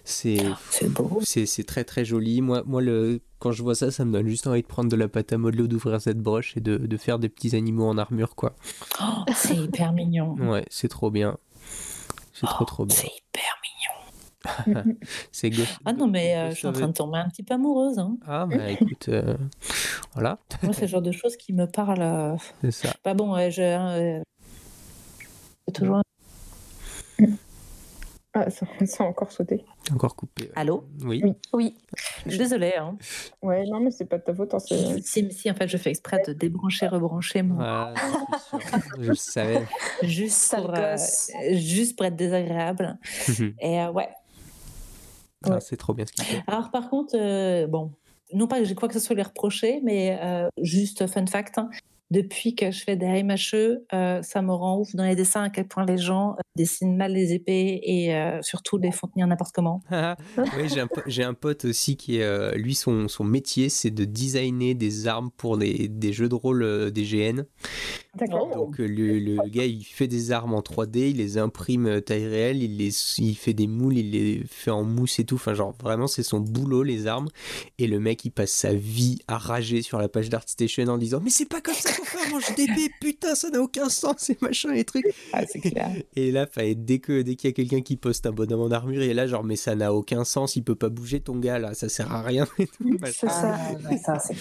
c'est 0.04 0.38
C'est 0.70 0.88
beau. 0.88 1.20
c'est 1.22 1.46
c'est 1.46 1.62
très 1.62 1.84
très 1.84 2.04
joli. 2.04 2.40
Moi, 2.40 2.64
moi 2.66 2.82
le, 2.82 3.20
quand 3.38 3.52
je 3.52 3.62
vois 3.62 3.76
ça, 3.76 3.92
ça 3.92 4.04
me 4.04 4.12
donne 4.12 4.26
juste 4.26 4.48
envie 4.48 4.62
de 4.62 4.66
prendre 4.66 4.90
de 4.90 4.96
la 4.96 5.06
pâte 5.06 5.32
à 5.32 5.38
modeler 5.38 5.62
ou 5.62 5.68
d'ouvrir 5.68 6.00
cette 6.00 6.18
broche 6.18 6.56
et 6.56 6.60
de, 6.60 6.76
de 6.76 6.96
faire 6.96 7.20
des 7.20 7.28
petits 7.28 7.54
animaux 7.54 7.86
en 7.86 7.96
armure, 7.96 8.34
quoi. 8.34 8.56
Oh, 9.00 9.24
c'est 9.36 9.54
hyper 9.64 9.92
mignon. 9.92 10.34
Ouais, 10.34 10.64
c'est 10.68 10.88
trop 10.88 11.12
bien. 11.12 11.36
C'est 12.34 12.46
trop 12.46 12.64
trop 12.64 12.84
bien. 12.84 12.96
C'est 12.96 13.06
hyper 13.06 13.42
mignon. 13.62 14.94
C'est 15.32 15.50
gauche. 15.50 15.78
Ah 15.84 15.92
non, 15.92 16.06
mais 16.08 16.36
euh, 16.36 16.50
je 16.50 16.54
suis 16.56 16.66
en 16.66 16.72
train 16.72 16.88
de 16.88 16.92
tomber 16.92 17.18
un 17.18 17.28
petit 17.28 17.42
peu 17.42 17.54
amoureuse. 17.54 17.98
Hein. 17.98 18.16
Ah, 18.26 18.46
bah 18.46 18.70
écoute, 18.70 19.08
euh, 19.08 19.36
voilà, 20.14 20.38
Moi, 20.62 20.72
c'est 20.72 20.82
le 20.82 20.86
genre 20.88 21.02
de 21.02 21.12
choses 21.12 21.36
qui 21.36 21.52
me 21.52 21.66
parlent. 21.66 22.00
euh, 22.02 22.36
c'est 22.62 22.70
ça. 22.70 22.94
Pas 23.02 23.14
bon, 23.14 23.34
ouais, 23.34 23.50
je. 23.50 23.62
euh, 23.62 24.22
c'est 25.66 25.74
toujours. 25.74 26.00
Ah, 28.34 28.50
ça, 28.50 28.66
ça 28.86 29.04
a 29.04 29.06
encore 29.06 29.32
sauté. 29.32 29.64
Encore 29.92 30.14
coupé. 30.14 30.44
ouais. 30.44 30.52
Allô? 30.54 30.84
Oui. 31.02 31.20
Oui. 31.24 31.34
Oui. 31.52 31.76
Je 32.26 32.30
suis 32.30 32.38
désolée. 32.38 32.74
Hein. 32.78 32.96
Ouais, 33.42 33.64
non, 33.66 33.80
mais 33.80 33.90
c'est 33.90 34.04
pas 34.04 34.18
de 34.18 34.22
ta 34.22 34.34
faute. 34.34 34.52
hein, 34.54 34.58
c'est- 34.58 35.00
Si, 35.02 35.32
si, 35.32 35.50
en 35.50 35.54
fait, 35.54 35.66
je 35.68 35.76
fais 35.78 35.90
exprès 35.90 36.22
de 36.26 36.32
débrancher, 36.34 36.86
rebrancher 36.88 37.42
mon. 37.42 37.54
Voilà, 37.54 37.94
je 39.00 39.12
savais. 39.14 39.64
Juste, 40.02 40.54
pour, 40.54 40.74
euh, 40.74 40.92
gosse. 40.92 41.30
juste 41.52 41.96
pour 41.96 42.06
être 42.06 42.16
désagréable. 42.16 42.98
Et 43.60 43.80
euh, 43.80 43.90
ouais. 43.92 44.08
Ah, 45.48 45.60
c'est 45.60 45.76
trop 45.76 45.94
bien 45.94 46.04
ce 46.04 46.12
qu'il 46.12 46.24
fait. 46.24 46.42
Alors, 46.46 46.70
par 46.70 46.90
contre, 46.90 47.14
euh, 47.16 47.66
bon, 47.66 47.92
non 48.34 48.46
pas 48.46 48.58
que 48.58 48.64
j'ai 48.66 48.74
quoi 48.74 48.88
que 48.88 48.94
ce 48.94 49.00
soit 49.00 49.16
les 49.16 49.22
reprocher, 49.22 49.80
mais 49.82 50.18
euh, 50.20 50.48
juste 50.60 51.06
fun 51.06 51.26
fact. 51.26 51.58
hein, 51.58 51.70
depuis 52.10 52.54
que 52.54 52.70
je 52.70 52.82
fais 52.84 52.96
des 52.96 53.22
MHE, 53.22 53.82
euh, 53.92 54.22
ça 54.22 54.40
me 54.42 54.52
rend 54.52 54.78
ouf 54.78 54.94
dans 54.94 55.04
les 55.04 55.14
dessins 55.16 55.42
à 55.42 55.50
quel 55.50 55.68
point 55.68 55.84
les 55.84 55.98
gens 55.98 56.32
euh, 56.32 56.40
dessinent 56.56 56.96
mal 56.96 57.12
les 57.12 57.32
épées 57.34 57.80
et 57.82 58.14
euh, 58.14 58.40
surtout 58.42 58.78
les 58.78 58.90
font 58.92 59.08
tenir 59.08 59.26
n'importe 59.26 59.54
comment. 59.54 59.82
oui, 59.90 60.68
j'ai 60.72 60.80
un, 60.80 60.86
po- 60.86 61.02
j'ai 61.06 61.22
un 61.24 61.34
pote 61.34 61.64
aussi 61.66 61.96
qui 61.96 62.16
est. 62.18 62.22
euh, 62.22 62.52
lui, 62.52 62.74
son, 62.74 63.08
son 63.08 63.24
métier, 63.24 63.68
c'est 63.68 63.90
de 63.90 64.04
designer 64.04 64.74
des 64.74 65.06
armes 65.06 65.30
pour 65.36 65.58
des, 65.58 65.88
des 65.88 66.12
jeux 66.12 66.28
de 66.28 66.34
rôle 66.34 66.62
euh, 66.62 66.90
des 66.90 67.02
GN. 67.04 67.44
D'accord. 68.14 68.50
Donc, 68.54 68.78
le, 68.78 68.86
le 69.18 69.36
gars, 69.48 69.66
il 69.66 69.84
fait 69.84 70.08
des 70.08 70.32
armes 70.32 70.54
en 70.54 70.60
3D, 70.60 71.10
il 71.10 71.18
les 71.18 71.38
imprime 71.38 72.00
taille 72.00 72.26
réelle, 72.26 72.62
il, 72.62 72.78
les, 72.78 72.90
il 73.18 73.34
fait 73.36 73.52
des 73.54 73.66
moules, 73.68 73.96
il 73.98 74.10
les 74.10 74.42
fait 74.48 74.70
en 74.70 74.82
mousse 74.82 75.18
et 75.20 75.24
tout. 75.24 75.36
Enfin, 75.36 75.54
genre, 75.54 75.74
vraiment, 75.80 76.06
c'est 76.06 76.22
son 76.24 76.40
boulot, 76.40 76.82
les 76.82 77.06
armes. 77.06 77.28
Et 77.78 77.86
le 77.86 78.00
mec, 78.00 78.24
il 78.24 78.30
passe 78.30 78.50
sa 78.50 78.72
vie 78.72 79.18
à 79.28 79.38
rager 79.38 79.82
sur 79.82 79.98
la 79.98 80.08
page 80.08 80.30
d'ArtStation 80.30 80.84
en 80.88 80.98
disant 80.98 81.20
Mais 81.22 81.30
c'est 81.30 81.48
pas 81.48 81.60
comme 81.60 81.74
ça 81.74 81.90
un 82.26 82.30
manche 82.30 82.54
d'épée, 82.54 82.90
putain, 83.00 83.34
ça 83.34 83.50
n'a 83.50 83.60
aucun 83.60 83.88
sens, 83.88 84.30
et 84.30 84.38
machin, 84.40 84.72
et 84.72 84.84
trucs. 84.84 85.04
Ah, 85.32 85.42
c'est 85.46 85.60
clair. 85.60 85.90
Et 86.16 86.30
là, 86.32 86.46
fallait- 86.46 86.74
dès 86.74 86.98
que 86.98 87.22
dès 87.22 87.36
qu'il 87.36 87.48
y 87.50 87.52
a 87.52 87.54
quelqu'un 87.54 87.80
qui 87.80 87.96
poste 87.96 88.26
un 88.26 88.32
bonhomme 88.32 88.60
en 88.62 88.70
armure, 88.70 89.02
est 89.02 89.14
là, 89.14 89.26
genre, 89.26 89.44
mais 89.44 89.56
ça 89.56 89.74
n'a 89.74 89.92
aucun 89.92 90.24
sens, 90.24 90.56
il 90.56 90.62
peut 90.64 90.74
pas 90.74 90.88
bouger 90.88 91.20
ton 91.20 91.36
gars 91.38 91.58
là, 91.58 91.74
ça 91.74 91.88
sert 91.88 92.12
à 92.12 92.22
rien. 92.22 92.46
et 92.58 92.66
tout. 92.66 92.98
C'est 93.06 93.12
ça. 93.28 93.56
Ah, 93.58 93.72
ouais, 93.90 93.98
ça, 93.98 94.18
c'est 94.18 94.34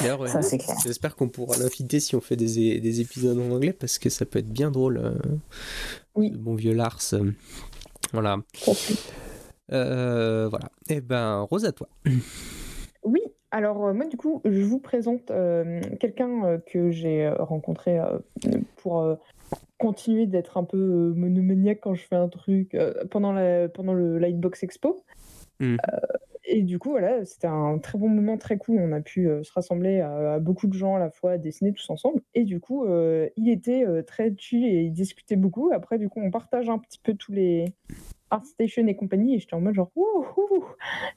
D'ailleurs, 0.00 0.18
ouais, 0.20 0.28
ça, 0.28 0.42
c'est 0.42 0.58
clair. 0.58 0.76
J'espère 0.82 1.14
qu'on 1.14 1.28
pourra 1.28 1.56
l'inviter 1.56 2.00
si 2.00 2.16
on 2.16 2.20
fait 2.20 2.34
des, 2.36 2.80
des 2.80 3.00
épisodes 3.00 3.38
en 3.38 3.50
anglais 3.54 3.72
parce 3.72 3.98
que 3.98 4.10
ça 4.10 4.24
peut 4.26 4.40
être 4.40 4.48
bien 4.52 4.70
drôle. 4.72 4.96
euh, 4.98 5.14
Oui. 6.16 6.30
ce 6.32 6.36
bon 6.38 6.54
vieux 6.56 6.72
Lars. 6.74 6.98
euh, 7.12 7.30
Voilà. 8.12 8.38
Euh, 9.72 10.48
voilà. 10.48 10.70
Eh 10.88 11.00
ben, 11.00 11.40
Rose 11.42 11.64
à 11.64 11.72
toi. 11.72 11.88
Oui, 13.04 13.20
alors 13.54 13.86
euh, 13.86 13.94
moi 13.94 14.06
du 14.06 14.16
coup, 14.16 14.42
je 14.44 14.62
vous 14.62 14.80
présente 14.80 15.30
euh, 15.30 15.80
quelqu'un 16.00 16.44
euh, 16.44 16.58
que 16.58 16.90
j'ai 16.90 17.28
rencontré 17.38 18.00
pour 18.76 19.16
continuer 19.78 20.26
d'être 20.26 20.56
un 20.56 20.64
peu 20.64 21.12
monomaniaque 21.16 21.78
quand 21.80 21.94
je 21.94 22.04
fais 22.04 22.16
un 22.16 22.28
truc 22.28 22.76
pendant, 23.10 23.32
la, 23.32 23.68
pendant 23.68 23.92
le 23.92 24.18
Lightbox 24.18 24.64
Expo. 24.64 25.04
Mm. 25.60 25.74
Euh, 25.74 25.76
et 26.46 26.62
du 26.62 26.78
coup, 26.78 26.90
voilà, 26.90 27.24
c'était 27.24 27.46
un 27.46 27.78
très 27.78 27.98
bon 27.98 28.08
moment, 28.08 28.36
très 28.36 28.58
cool. 28.58 28.78
On 28.80 28.92
a 28.92 29.00
pu 29.00 29.28
euh, 29.28 29.42
se 29.42 29.52
rassembler 29.52 30.00
à, 30.00 30.34
à 30.34 30.38
beaucoup 30.38 30.66
de 30.66 30.74
gens 30.74 30.96
à 30.96 30.98
la 30.98 31.10
fois, 31.10 31.32
à 31.32 31.38
dessiner 31.38 31.72
tous 31.72 31.88
ensemble. 31.90 32.20
Et 32.34 32.44
du 32.44 32.60
coup, 32.60 32.84
euh, 32.84 33.28
il 33.36 33.48
était 33.48 33.86
très 34.04 34.34
chill 34.36 34.64
et 34.64 34.82
il 34.82 34.92
discutait 34.92 35.36
beaucoup. 35.36 35.70
Après, 35.72 35.98
du 35.98 36.08
coup, 36.08 36.20
on 36.20 36.30
partage 36.30 36.68
un 36.68 36.78
petit 36.78 36.98
peu 37.02 37.14
tous 37.14 37.32
les 37.32 37.72
ArtStation 38.34 38.86
et 38.86 38.96
compagnie. 38.96 39.36
Et 39.36 39.38
j'étais 39.38 39.54
en 39.54 39.60
mode 39.60 39.74
genre. 39.74 39.90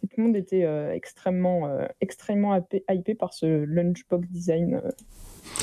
Et 0.03 0.07
tout 0.07 0.15
le 0.17 0.23
monde 0.23 0.35
était 0.35 0.63
euh, 0.63 0.91
extrêmement, 0.93 1.67
euh, 1.67 1.85
extrêmement 2.01 2.55
hypé, 2.89 3.15
par 3.15 3.33
ce 3.33 3.45
lunchbox 3.65 4.27
design, 4.29 4.75
euh, 4.83 4.89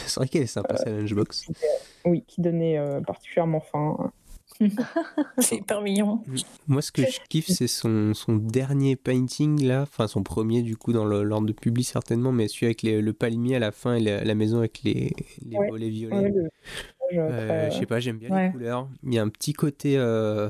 C'est 0.06 0.16
vrai 0.20 0.28
qu'elle 0.28 0.42
est 0.42 0.46
sympa, 0.46 0.76
cette 0.76 0.88
lunchbox. 0.88 1.48
oui, 2.04 2.24
qui 2.26 2.40
donnait 2.40 2.78
euh, 2.78 3.00
particulièrement 3.00 3.60
faim. 3.60 4.12
C'est 5.38 5.56
hyper 5.56 5.80
mignon. 5.80 6.20
Moi, 6.68 6.80
ce 6.80 6.92
que 6.92 7.02
je 7.02 7.18
kiffe, 7.28 7.48
c'est 7.48 7.66
son, 7.66 8.14
son 8.14 8.36
dernier 8.36 8.94
painting, 8.94 9.60
là. 9.66 9.82
Enfin, 9.82 10.06
son 10.06 10.22
premier, 10.22 10.62
du 10.62 10.76
coup, 10.76 10.92
dans 10.92 11.04
le- 11.04 11.24
l'ordre 11.24 11.46
de 11.48 11.52
publi, 11.52 11.82
certainement, 11.82 12.30
mais 12.30 12.46
celui 12.46 12.66
avec 12.66 12.82
les- 12.82 13.00
le 13.00 13.12
palmier 13.12 13.56
à 13.56 13.58
la 13.58 13.72
fin 13.72 13.94
et 13.96 14.00
la, 14.00 14.22
la 14.22 14.34
maison 14.36 14.58
avec 14.58 14.82
les, 14.84 15.12
les 15.44 15.56
Ouais. 15.56 15.68
volets 15.68 15.88
violets. 15.90 16.16
Ouais, 16.16 16.28
le- 16.30 16.50
Euh, 17.12 17.46
très- 17.68 17.70
je 17.72 17.78
sais 17.80 17.86
pas, 17.86 17.98
j'aime 18.00 18.18
bien 18.18 18.30
Ouais. 18.30 18.46
les 18.46 18.52
couleurs. 18.52 18.88
Il 19.02 19.14
y 19.14 19.18
a 19.18 19.22
un 19.22 19.28
petit 19.28 19.52
côté 19.54 19.94
euh, 19.96 20.48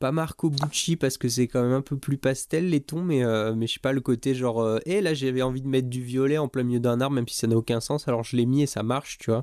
pas 0.00 0.10
Marco 0.10 0.50
Bucci 0.50 0.96
parce 0.96 1.16
que 1.16 1.28
c'est 1.28 1.46
quand 1.46 1.62
même 1.62 1.72
un 1.72 1.82
peu 1.82 1.96
plus 1.96 2.18
pastel 2.18 2.68
les 2.68 2.80
tons, 2.80 3.02
mais, 3.02 3.22
euh, 3.22 3.54
mais 3.54 3.68
je 3.68 3.74
sais 3.74 3.80
pas, 3.80 3.92
le 3.92 4.00
côté 4.00 4.34
genre, 4.34 4.78
et 4.86 4.96
eh, 4.96 5.00
là 5.00 5.14
j'avais 5.14 5.42
envie 5.42 5.62
de 5.62 5.68
mettre 5.68 5.88
du 5.88 6.02
violet 6.02 6.38
en 6.38 6.48
plein 6.48 6.64
milieu 6.64 6.80
d'un 6.80 7.00
arbre, 7.00 7.14
même 7.14 7.28
si 7.28 7.36
ça 7.36 7.46
n'a 7.46 7.56
aucun 7.56 7.80
sens, 7.80 8.08
alors 8.08 8.24
je 8.24 8.36
l'ai 8.36 8.46
mis 8.46 8.62
et 8.62 8.66
ça 8.66 8.82
marche, 8.82 9.18
tu 9.18 9.30
vois. 9.30 9.42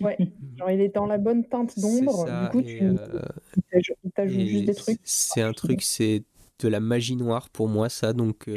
Ouais, 0.00 0.16
genre 0.56 0.70
il 0.70 0.80
est 0.80 0.94
dans 0.94 1.06
la 1.06 1.18
bonne 1.18 1.44
teinte 1.44 1.78
d'ombre, 1.78 2.24
du 2.24 2.48
coup 2.48 2.62
tu 2.62 2.94
t'ajoutes 4.14 4.46
juste 4.46 4.64
des 4.64 4.74
trucs. 4.74 5.00
C'est 5.04 5.42
un 5.42 5.52
truc, 5.52 5.82
c'est 5.82 6.22
de 6.60 6.68
la 6.68 6.80
magie 6.80 7.16
noire 7.16 7.50
pour 7.50 7.68
moi, 7.68 7.88
ça. 7.88 8.12
Donc, 8.12 8.48
euh, 8.48 8.54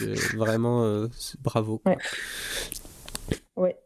vraiment, 0.36 0.84
euh, 0.84 1.08
bravo. 1.42 1.82
Ouais. 3.56 3.76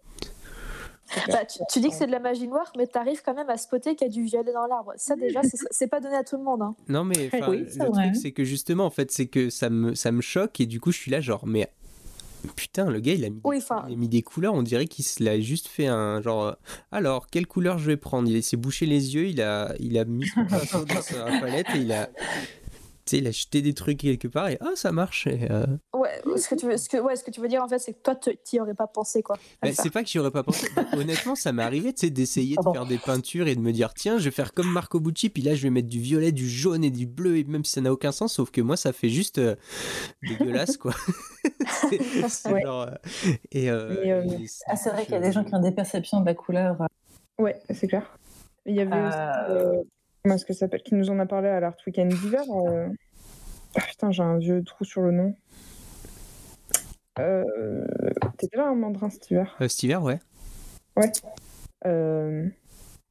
Bah, 1.29 1.45
tu, 1.45 1.81
dis 1.81 1.89
que 1.89 1.95
c'est 1.95 2.07
de 2.07 2.13
la 2.13 2.21
magie 2.21 2.49
noire, 2.49 2.73
mais 2.77 2.87
tu 2.87 2.99
arrives 2.99 3.23
quand 3.25 3.35
même 3.35 3.51
à 3.51 3.57
spotter 3.57 3.97
qu'il 3.97 4.07
y 4.07 4.11
a 4.11 4.13
du 4.13 4.23
violet 4.23 4.53
dans 4.53 4.67
l'arbre. 4.67 4.93
Ça, 4.97 5.17
déjà, 5.17 5.41
c'est 5.71 5.89
pas 5.89 6.01
donné 6.01 6.17
à 6.17 6.25
tout 6.25 6.37
le 6.37 6.45
monde. 6.45 6.63
Hein. 6.63 6.75
Non, 6.89 7.05
mais 7.05 7.31
le 7.33 7.79
truc, 7.79 8.17
c'est 8.17 8.33
que 8.33 8.45
justement, 8.45 8.85
en 8.85 8.91
fait, 8.91 9.11
c'est 9.11 9.27
que 9.27 9.49
ça 9.49 9.71
me, 9.71 9.95
ça 9.95 10.13
me 10.13 10.21
choque 10.21 10.61
et 10.61 10.67
du 10.67 10.81
coup, 10.81 10.91
je 10.93 10.99
suis 10.99 11.11
là, 11.11 11.21
genre, 11.21 11.47
mais 11.47 11.71
Putain, 12.57 12.91
le 12.91 13.01
gars, 13.01 13.13
il 13.13 13.25
a 13.25 13.29
mis, 13.29 13.41
des, 13.41 13.59
il 13.89 13.93
a 13.93 13.97
mis 13.97 14.09
des 14.09 14.23
couleurs, 14.23 14.55
on 14.55 14.63
dirait 14.63 14.87
qu'il 14.87 15.29
a 15.29 15.39
juste 15.41 15.69
fait 15.69 15.87
un 15.87 16.23
genre. 16.23 16.45
Euh, 16.45 16.53
alors, 16.91 17.27
quelle 17.29 17.47
couleur 17.47 17.79
je 17.79 17.87
vais 17.87 17.97
prendre? 17.97 18.29
Il 18.29 18.43
s'est 18.43 18.57
bouché 18.57 18.87
les 18.87 19.15
yeux, 19.15 19.27
il 19.27 19.43
a, 19.43 19.75
il 19.79 19.99
a 19.99 20.05
mis 20.05 20.27
son 20.27 20.45
pinceau 20.49 20.85
dans 20.85 21.03
sa 21.03 21.25
palette 21.25 21.67
et 21.75 21.79
il 21.79 21.93
a, 21.93 22.09
il 23.19 23.27
a 23.27 23.31
jeté 23.31 23.63
des 23.63 23.75
trucs 23.75 23.99
quelque 23.99 24.29
part 24.29 24.49
et 24.49 24.59
ah, 24.61 24.73
ça 24.75 24.93
marche. 24.93 25.27
Euh. 25.29 25.67
Ouais, 25.93 26.11
ce 26.37 26.49
que, 26.49 26.55
tu 26.55 26.67
veux, 26.67 26.77
ce, 26.77 26.89
que, 26.89 26.97
ouais, 26.97 27.17
ce 27.17 27.25
que 27.25 27.31
tu 27.31 27.41
veux 27.41 27.49
dire 27.49 27.63
en 27.63 27.69
fait, 27.69 27.79
c'est 27.79 27.93
que 27.93 28.01
toi, 28.03 28.15
tu 28.15 28.31
n'y 28.53 28.61
aurais 28.61 28.75
pas 28.75 28.87
pensé 28.87 29.23
quoi. 29.23 29.37
c'est 29.73 29.91
pas 29.91 30.03
que 30.03 30.09
j'y 30.09 30.19
aurais 30.19 30.31
pas 30.31 30.43
pensé. 30.43 30.69
Honnêtement, 30.93 31.35
ça 31.35 31.53
m'est 31.53 31.63
arrivé 31.63 31.93
d'essayer 31.93 32.57
de 32.57 32.73
faire 32.73 32.87
des 32.87 32.99
peintures 32.99 33.49
et 33.49 33.55
de 33.55 33.61
me 33.61 33.73
dire 33.73 33.95
tiens, 33.95 34.19
je 34.19 34.25
vais 34.25 34.31
faire 34.31 34.53
comme 34.53 34.71
Marco 34.71 35.01
Bucci, 35.01 35.29
puis 35.29 35.43
là, 35.43 35.55
je 35.55 35.63
vais 35.63 35.71
mettre 35.71 35.89
du 35.89 36.01
violet, 36.01 36.33
du 36.33 36.49
jaune 36.49 36.85
et 36.85 36.91
du 36.91 37.07
bleu, 37.07 37.39
et 37.39 37.45
même 37.45 37.65
si 37.65 37.73
ça 37.73 37.81
n'a 37.81 37.93
aucun 37.93 38.13
sens, 38.13 38.35
sauf 38.35 38.51
que 38.51 38.61
moi, 38.61 38.77
ça 38.77 38.93
fait 38.93 39.09
juste 39.09 39.39
euh, 39.39 39.57
dégueulasse 40.23 40.77
quoi. 40.77 40.93
c'est 42.29 42.61
genre. 42.63 42.89
Euh, 42.89 42.95
et, 43.53 43.71
ah, 44.67 44.77
c'est 44.77 44.91
vrai 44.91 45.05
qu'il 45.05 45.15
y 45.15 45.19
a 45.19 45.21
des 45.21 45.33
gens 45.33 45.45
qui 45.45 45.55
ont 45.55 45.61
des 45.61 45.73
perceptions 45.73 46.21
de 46.21 46.27
la 46.27 46.35
couleur. 46.35 46.77
Ouais, 47.39 47.61
c'est 47.71 47.89
clair. 47.89 48.19
Il 48.67 48.75
y 48.75 48.81
avait 48.81 48.93
aussi, 48.93 49.89
Comment 50.23 50.35
est-ce 50.35 50.45
que 50.45 50.53
ça 50.53 50.61
s'appelle 50.61 50.83
Qui 50.83 50.95
nous 50.95 51.11
en 51.11 51.19
a 51.19 51.27
parlé 51.27 51.49
à 51.49 51.61
l'Art 51.61 51.77
Weekend 51.87 52.13
d'hiver 52.13 52.43
euh... 52.51 52.89
ah, 53.75 53.81
Putain, 53.89 54.11
j'ai 54.11 54.23
un 54.23 54.39
vieux 54.39 54.63
trou 54.63 54.85
sur 54.85 55.03
le 55.03 55.13
nom. 55.13 55.35
Euh... 57.19 57.87
T'étais 58.37 58.57
là 58.57 58.69
un 58.69 58.75
mandrin 58.75 59.11
cet 59.11 59.31
hiver? 59.31 59.57
Euh, 59.61 59.69
Cet 59.69 59.83
hiver, 59.83 60.03
ouais. 60.03 60.19
Ouais. 60.97 61.11
Euh... 61.87 62.49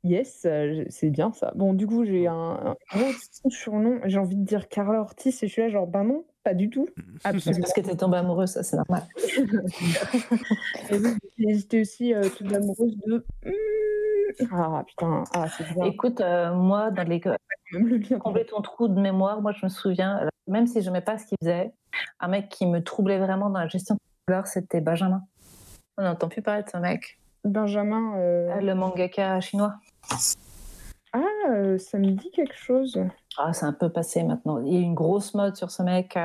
Yes, 0.04 0.48
c'est 0.90 1.10
bien 1.10 1.34
ça. 1.34 1.52
Bon, 1.56 1.74
du 1.74 1.86
coup, 1.86 2.06
j'ai 2.06 2.26
un, 2.26 2.76
gros 2.90 3.50
surnom. 3.50 4.00
J'ai 4.06 4.18
envie 4.18 4.38
de 4.38 4.46
dire 4.46 4.70
Carla 4.70 5.02
Ortiz 5.02 5.44
et 5.44 5.48
je 5.48 5.52
suis 5.52 5.62
là, 5.62 5.68
genre, 5.68 5.88
ben 5.88 6.06
non, 6.06 6.24
pas 6.44 6.54
du 6.54 6.70
tout. 6.70 6.88
Ah, 7.26 7.34
parce 7.34 7.74
que 7.74 7.82
t'es 7.82 7.98
tombée 7.98 8.18
amoureuse, 8.18 8.52
ça, 8.52 8.64
c'est 8.64 8.78
normal. 8.78 9.06
J'étais 11.38 11.82
aussi 11.82 12.14
euh, 12.14 12.30
toute 12.30 12.54
amoureuse 12.54 12.96
de. 13.06 13.26
Ah 14.52 14.84
putain, 14.86 15.24
ah, 15.34 15.46
Écoute, 15.86 16.22
euh, 16.22 16.54
moi, 16.54 16.92
dans 16.92 17.08
les. 17.08 17.22
Combler 18.20 18.46
ton 18.46 18.62
trou 18.62 18.88
de 18.88 19.00
mémoire, 19.00 19.42
moi 19.42 19.52
je 19.52 19.66
me 19.66 19.70
souviens, 19.70 20.24
euh, 20.24 20.28
même 20.48 20.68
si 20.68 20.82
je 20.82 20.90
n'aimais 20.90 21.02
pas 21.02 21.18
ce 21.18 21.26
qu'il 21.26 21.38
faisait, 21.42 21.72
un 22.20 22.28
mec 22.28 22.50
qui 22.50 22.66
me 22.66 22.84
troublait 22.84 23.20
vraiment 23.20 23.50
dans 23.50 23.60
la 23.60 23.68
gestion 23.68 23.96
de 23.96 24.00
couleurs, 24.26 24.48
c'était 24.48 24.82
Benjamin. 24.82 25.24
On 25.98 26.04
n'entend 26.04 26.30
plus 26.30 26.42
parler 26.42 26.64
de 26.64 26.70
ce 26.70 26.78
mec. 26.78 27.20
Benjamin. 27.44 28.18
Euh, 28.18 28.60
le 28.62 28.74
mangaka 28.74 29.40
chinois. 29.40 29.76
Ah, 31.14 31.78
ça 31.78 31.98
me 31.98 32.12
dit 32.12 32.32
quelque 32.32 32.56
chose. 32.56 33.00
Ah, 33.38 33.54
c'est 33.54 33.66
un 33.66 33.74
peu 33.74 33.90
passé 33.90 34.24
maintenant. 34.24 34.60
Il 34.60 34.74
y 34.74 34.78
a 34.78 34.80
une 34.80 34.96
grosse 34.96 35.34
mode 35.34 35.56
sur 35.56 35.72
ce 35.72 35.84
mec. 35.84 36.18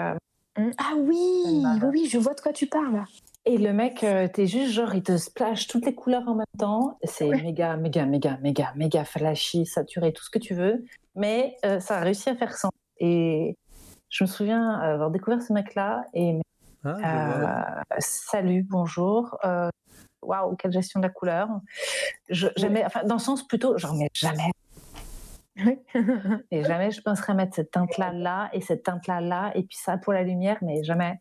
Hum. 0.57 0.71
Ah 0.79 0.93
oui, 0.97 1.17
oui, 1.47 1.65
oui, 1.93 2.09
je 2.09 2.19
vois 2.19 2.35
de 2.35 2.41
quoi 2.41 2.53
tu 2.53 2.67
parles. 2.67 3.05
Et 3.47 3.59
le 3.59 3.73
mec, 3.75 4.03
euh, 4.05 4.27
t'es 4.27 4.47
juste 4.47 4.73
genre, 4.73 4.95
il 4.95 5.03
te 5.03 5.19
splash 5.19 5.67
toutes 5.67 5.85
les 5.85 5.95
couleurs 5.95 6.27
en 6.27 6.35
même 6.35 6.47
temps. 6.59 6.99
C'est 7.05 7.29
méga, 7.29 7.77
méga, 7.77 8.07
méga, 8.07 8.39
méga, 8.43 8.73
méga 8.75 9.05
flashy, 9.05 9.67
saturé, 9.67 10.13
tout 10.13 10.25
ce 10.25 10.31
que 10.31 10.39
tu 10.39 10.55
veux. 10.55 10.85
Mais 11.15 11.57
euh, 11.65 11.79
ça 11.79 11.99
a 11.99 12.01
réussi 12.01 12.31
à 12.31 12.37
faire 12.37 12.57
sens. 12.57 12.73
Et 12.99 13.57
je 14.09 14.25
me 14.25 14.29
souviens 14.29 14.71
avoir 14.71 15.11
découvert 15.11 15.43
ce 15.43 15.53
mec-là 15.53 16.05
et 16.15 16.41
ah, 16.85 17.81
euh, 17.81 17.97
salut, 17.99 18.63
bonjour. 18.63 19.39
Waouh, 20.23 20.57
quelle 20.57 20.73
gestion 20.73 21.01
de 21.01 21.07
la 21.07 21.13
couleur. 21.13 21.49
Je, 22.31 22.49
jamais, 22.57 22.85
enfin, 22.85 23.05
dans 23.05 23.17
le 23.17 23.21
sens 23.21 23.47
plutôt, 23.47 23.77
genre, 23.77 23.95
mais 23.95 24.09
jamais 24.15 24.51
et 26.51 26.65
jamais 26.65 26.91
je 26.91 27.01
penserais 27.01 27.35
mettre 27.35 27.55
cette 27.55 27.71
teinte-là 27.71 28.13
là 28.13 28.51
et 28.53 28.61
cette 28.61 28.83
teinte-là 28.83 29.21
là 29.21 29.53
et 29.55 29.63
puis 29.63 29.77
ça 29.77 29.97
pour 29.99 30.13
la 30.13 30.23
lumière, 30.23 30.59
mais 30.63 30.83
jamais. 30.83 31.21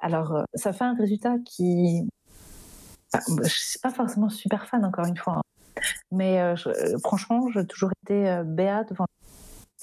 Alors, 0.00 0.34
euh, 0.34 0.42
ça 0.54 0.72
fait 0.72 0.84
un 0.84 0.96
résultat 0.96 1.36
qui. 1.44 2.08
je 3.14 3.32
ne 3.32 3.44
suis 3.44 3.78
pas 3.78 3.90
forcément 3.90 4.28
super 4.28 4.66
fan, 4.66 4.84
encore 4.84 5.06
une 5.06 5.16
fois. 5.16 5.38
Hein. 5.38 5.82
Mais 6.10 6.40
euh, 6.40 6.56
euh, 6.66 6.98
franchement, 6.98 7.48
j'ai 7.54 7.66
toujours 7.66 7.90
été 8.04 8.42
béat 8.44 8.84
devant 8.84 9.06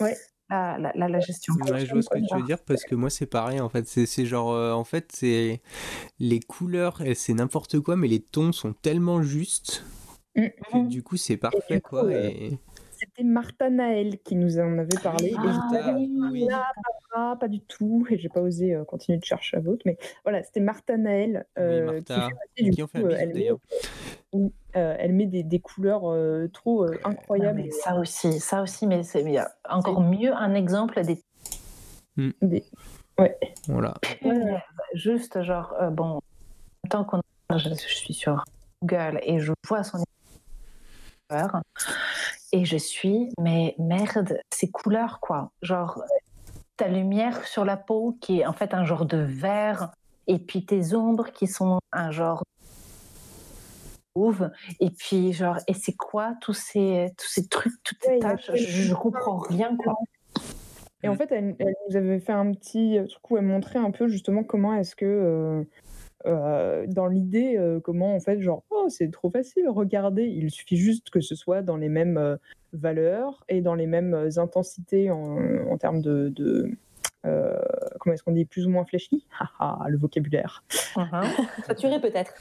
ouais. 0.02 0.16
la, 0.50 0.78
la, 0.94 1.20
gestion. 1.20 1.54
Ouais, 1.56 1.86
je 1.86 1.94
vois 1.94 2.02
ce 2.02 2.10
que 2.10 2.20
tu 2.20 2.36
veux 2.36 2.46
dire 2.46 2.60
parce 2.60 2.84
que 2.84 2.96
moi, 2.96 3.10
c'est 3.10 3.26
pareil. 3.26 3.62
En 3.62 3.70
fait, 3.70 3.88
c'est 3.88 4.26
genre. 4.26 4.50
en 4.76 4.84
fait, 4.84 5.12
c'est. 5.14 5.62
Les 6.20 6.42
couleurs, 6.42 7.02
c'est 7.16 7.34
n'importe 7.34 7.80
quoi, 7.80 7.96
mais 7.96 8.08
les 8.08 8.22
tons 8.22 8.52
sont 8.52 8.74
tellement 8.74 9.22
justes. 9.24 9.86
Mm. 10.36 10.48
Que, 10.72 10.88
du 10.88 11.04
coup, 11.04 11.18
c'est 11.18 11.38
parfait, 11.38 11.82
quoi. 11.82 12.12
Et... 12.14 12.60
C'était 12.98 13.24
Martha 13.24 13.70
Naël 13.70 14.18
qui 14.20 14.36
nous 14.36 14.60
en 14.60 14.80
avait 14.80 15.00
parlé. 15.04 15.30
et 15.30 16.48
ah, 17.14 17.38
pas, 17.40 17.48
du 17.48 17.62
tout. 17.62 18.06
Et 18.10 18.18
j'ai 18.18 18.30
pas 18.30 18.42
osé 18.42 18.74
euh, 18.74 18.84
continuer 18.86 19.20
de 19.20 19.24
chercher 19.24 19.58
à 19.58 19.60
votre. 19.60 19.84
Mais 19.86 19.98
voilà, 20.24 20.42
c'était 20.44 20.60
Martha 20.60 20.98
Naël 20.98 21.46
euh, 21.60 22.02
qui, 22.02 22.14
fait, 22.14 22.88
fait 22.88 22.98
un 22.98 23.20
elle, 24.74 25.00
elle 25.00 25.14
met 25.14 25.26
des, 25.26 25.44
des 25.44 25.60
couleurs 25.60 26.12
euh, 26.12 26.48
trop 26.48 26.86
incroyables. 27.04 27.62
mais 27.64 27.72
ça 27.72 27.96
aussi, 28.00 28.40
ça 28.40 28.62
aussi, 28.62 28.88
mais 28.88 29.04
c'est 29.04 29.24
encore 29.70 30.02
mieux 30.02 30.34
un 30.34 30.54
exemple 30.56 31.02
des. 31.04 31.22
Des... 32.42 32.64
Ouais. 33.20 33.38
Voilà. 33.68 33.94
juste 34.94 35.42
genre, 35.44 35.76
bon, 35.92 36.20
tant 36.90 37.04
qu'on. 37.04 37.22
Je, 37.56 37.70
je 37.70 37.76
suis 37.76 38.14
sur 38.14 38.44
Google 38.82 39.20
et 39.24 39.40
je 39.40 39.54
vois 39.68 39.84
son 39.84 40.00
et 42.52 42.66
je 42.66 42.78
suis, 42.78 43.30
mais 43.40 43.76
merde, 43.78 44.40
ces 44.54 44.70
couleurs, 44.70 45.20
quoi. 45.20 45.52
Genre, 45.62 46.04
ta 46.78 46.88
lumière 46.88 47.46
sur 47.46 47.66
la 47.66 47.78
peau 47.78 48.18
qui 48.22 48.40
est 48.40 48.46
en 48.46 48.54
fait 48.54 48.74
un 48.74 48.86
genre 48.86 49.06
de 49.06 49.18
vert, 49.18 49.92
et 50.28 50.40
puis 50.40 50.66
tes 50.66 50.94
ombres 50.94 51.32
qui 51.32 51.48
sont 51.48 51.80
un 51.92 52.12
genre 52.12 52.44
mauve, 54.16 54.52
et 54.80 54.90
puis 54.90 55.34
genre, 55.34 55.58
et 55.68 55.74
c'est 55.74 55.96
quoi 55.96 56.36
tous 56.42 56.54
ces, 56.54 57.14
tous 57.18 57.28
ces 57.28 57.48
trucs, 57.48 57.74
toutes 57.84 58.04
ces 58.04 58.20
tâches 58.20 58.52
Je, 58.54 58.90
ne 58.90 58.96
comprends 58.96 59.38
rien, 59.38 59.76
quoi. 59.76 59.96
Et 61.04 61.10
en 61.10 61.16
fait, 61.16 61.32
elle, 61.32 61.56
nous 61.90 61.96
avait 61.96 62.20
fait 62.20 62.34
un 62.34 62.52
petit 62.54 62.98
truc 63.08 63.32
où 63.32 63.38
elle 63.38 63.46
montrait 63.46 63.80
un 63.80 63.92
peu 63.92 64.08
justement 64.08 64.44
comment 64.44 64.74
est-ce 64.74 64.96
que. 64.96 65.06
Euh, 65.06 65.64
dans 66.26 67.08
l'idée, 67.08 67.58
euh, 67.58 67.80
comment 67.80 68.16
en 68.16 68.20
fait, 68.20 68.42
genre, 68.42 68.64
oh, 68.70 68.88
c'est 68.90 69.12
trop 69.12 69.30
facile, 69.30 69.70
regardez, 69.70 70.24
il 70.24 70.52
suffit 70.52 70.78
juste 70.78 71.10
que 71.10 71.22
ce 71.22 71.36
soit 71.36 71.62
dans 71.62 71.78
les 71.78 71.90
mêmes 71.90 72.18
euh, 72.18 72.38
valeurs 72.74 73.46
et 73.50 73.62
dans 73.62 73.76
les 73.76 73.88
mêmes 73.88 74.30
intensités 74.38 75.12
en, 75.12 75.78
termes 75.78 76.02
de. 76.02 76.34
comment 77.24 78.14
est-ce 78.14 78.24
qu'on 78.24 78.32
dit 78.32 78.46
plus 78.46 78.66
ou 78.66 78.70
moins 78.70 78.86
fléchi 78.86 79.28
ah, 79.60 79.86
le 79.88 79.98
vocabulaire. 79.98 80.64
Uh-huh. 80.96 81.64
Saturé 81.66 82.00
peut-être. 82.02 82.34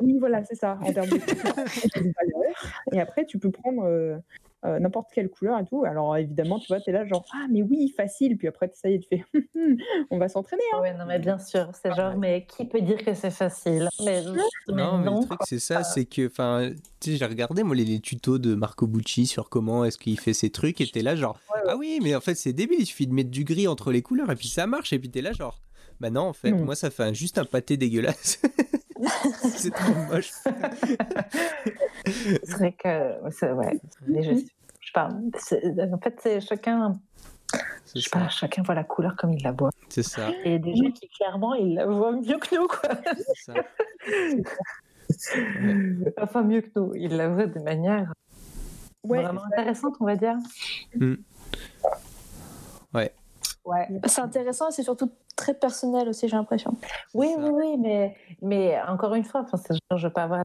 oui, 0.00 0.16
voilà, 0.18 0.42
c'est 0.44 0.56
ça, 0.56 0.78
en 0.82 0.92
termes 0.92 1.08
de, 1.08 1.16
valeurs. 1.18 2.82
Et 2.92 3.00
après, 3.00 3.24
tu 3.24 3.38
peux 3.38 3.50
prendre 3.50 3.84
euh, 3.84 4.16
n'importe 4.64 5.08
quelle 5.12 5.28
couleur 5.28 5.58
et 5.58 5.64
tout. 5.64 5.84
Alors 5.84 6.16
évidemment, 6.16 6.58
tu 6.58 6.68
vois, 6.68 6.80
tu 6.80 6.90
es 6.90 6.92
là 6.92 7.04
genre 7.04 7.24
ah 7.34 7.46
mais 7.50 7.62
oui, 7.62 7.92
facile. 7.96 8.36
Puis 8.36 8.48
après 8.48 8.70
ça 8.74 8.88
y 8.88 8.94
est, 8.94 8.98
tu 9.00 9.08
fais 9.08 9.24
on 10.10 10.18
va 10.18 10.28
s'entraîner. 10.28 10.62
Hein. 10.74 10.80
Ouais, 10.80 10.94
non 10.94 11.04
mais 11.06 11.18
bien 11.18 11.38
sûr, 11.38 11.70
c'est 11.74 11.90
ah 11.90 11.94
genre 11.94 12.16
mais 12.16 12.46
qui 12.46 12.64
peut 12.64 12.80
dire 12.80 12.98
que 13.04 13.14
c'est 13.14 13.30
facile? 13.30 13.88
Mais, 14.04 14.22
Non, 14.68 14.98
mais 14.98 15.10
le 15.10 15.26
truc 15.26 15.40
c'est 15.44 15.58
ça, 15.58 15.82
c'est 15.82 16.04
que 16.04 16.26
enfin, 16.26 16.70
tu 17.00 17.12
sais, 17.12 17.16
j'ai 17.16 17.26
regardé 17.26 17.62
moi 17.62 17.74
les, 17.74 18.00
tutos 18.00 18.38
de 18.38 18.54
Marco 18.54 18.86
Bucci 18.86 19.26
sur 19.26 19.48
comment 19.48 19.84
est-ce 19.84 19.98
qu'il 19.98 20.18
fait 20.18 20.32
ses 20.32 20.50
trucs 20.50 20.80
et 20.80 20.86
t'es 20.86 21.02
là 21.02 21.16
genre 21.16 21.38
ah 21.68 21.76
oui, 21.76 22.00
mais 22.02 22.14
en 22.14 22.20
fait 22.20 22.34
c'est 22.34 22.52
débile, 22.52 22.80
il 22.80 22.86
suffit 22.86 23.06
de 23.06 23.12
mettre 23.12 23.30
du 23.30 23.44
gris 23.44 23.68
entre 23.68 23.90
les 23.92 24.02
couleurs 24.02 24.30
et 24.30 24.36
puis 24.36 24.48
ça 24.48 24.66
marche 24.66 24.92
et 24.92 24.98
puis 24.98 25.10
t'es 25.10 25.22
là 25.22 25.32
genre 25.32 25.60
bah 26.00 26.10
non 26.10 26.22
en 26.22 26.32
fait, 26.32 26.52
moi 26.52 26.74
ça 26.74 26.90
fait 26.90 27.14
juste 27.14 27.38
un 27.38 27.44
pâté 27.44 27.76
dégueulasse. 27.76 28.40
c'est 29.42 29.72
trop 29.72 29.94
moche. 30.10 30.30
c'est 32.06 32.50
vrai 32.50 32.72
que 32.72 33.14
c'est 33.30 33.52
ouais, 33.52 33.80
je 34.06 34.36
sais 34.36 34.46
pas. 34.94 35.08
En 35.08 35.98
fait, 35.98 36.18
c'est 36.20 36.40
chacun. 36.40 36.98
Je 37.94 38.00
sais 38.00 38.10
pas, 38.10 38.28
chacun 38.28 38.62
voit 38.62 38.74
la 38.74 38.84
couleur 38.84 39.14
comme 39.16 39.32
il 39.32 39.42
la 39.42 39.52
voit. 39.52 39.70
C'est 39.88 40.02
ça. 40.02 40.30
Et 40.44 40.58
des 40.58 40.74
gens 40.74 40.90
qui 40.90 41.08
clairement 41.08 41.54
ils 41.54 41.74
la 41.74 41.86
voient 41.86 42.12
mieux 42.12 42.38
que 42.38 42.54
nous, 42.56 42.66
quoi. 42.66 42.90
Ça. 43.44 43.54
enfin, 46.20 46.42
mieux 46.42 46.62
que 46.62 46.70
nous. 46.76 46.94
Ils 46.94 47.16
la 47.16 47.28
voient 47.28 47.46
de 47.46 47.60
manière 47.60 48.12
vraiment 49.04 49.44
intéressante, 49.44 49.96
on 50.00 50.06
va 50.06 50.16
dire. 50.16 50.36
Mm. 50.94 51.14
Ouais. 52.94 53.12
Ouais. 53.64 53.88
C'est 54.06 54.20
intéressant 54.20 54.68
et 54.68 54.72
c'est 54.72 54.82
surtout 54.82 55.10
très 55.36 55.54
personnel 55.54 56.08
aussi, 56.08 56.28
j'ai 56.28 56.36
l'impression. 56.36 56.76
Oui, 57.14 57.32
ça. 57.34 57.40
oui, 57.40 57.50
oui, 57.52 57.78
mais, 57.78 58.16
mais 58.40 58.80
encore 58.88 59.14
une 59.14 59.24
fois, 59.24 59.46
je 59.52 59.78
ne 59.94 60.00
veux 60.00 60.10
pas 60.10 60.24
avoir 60.24 60.42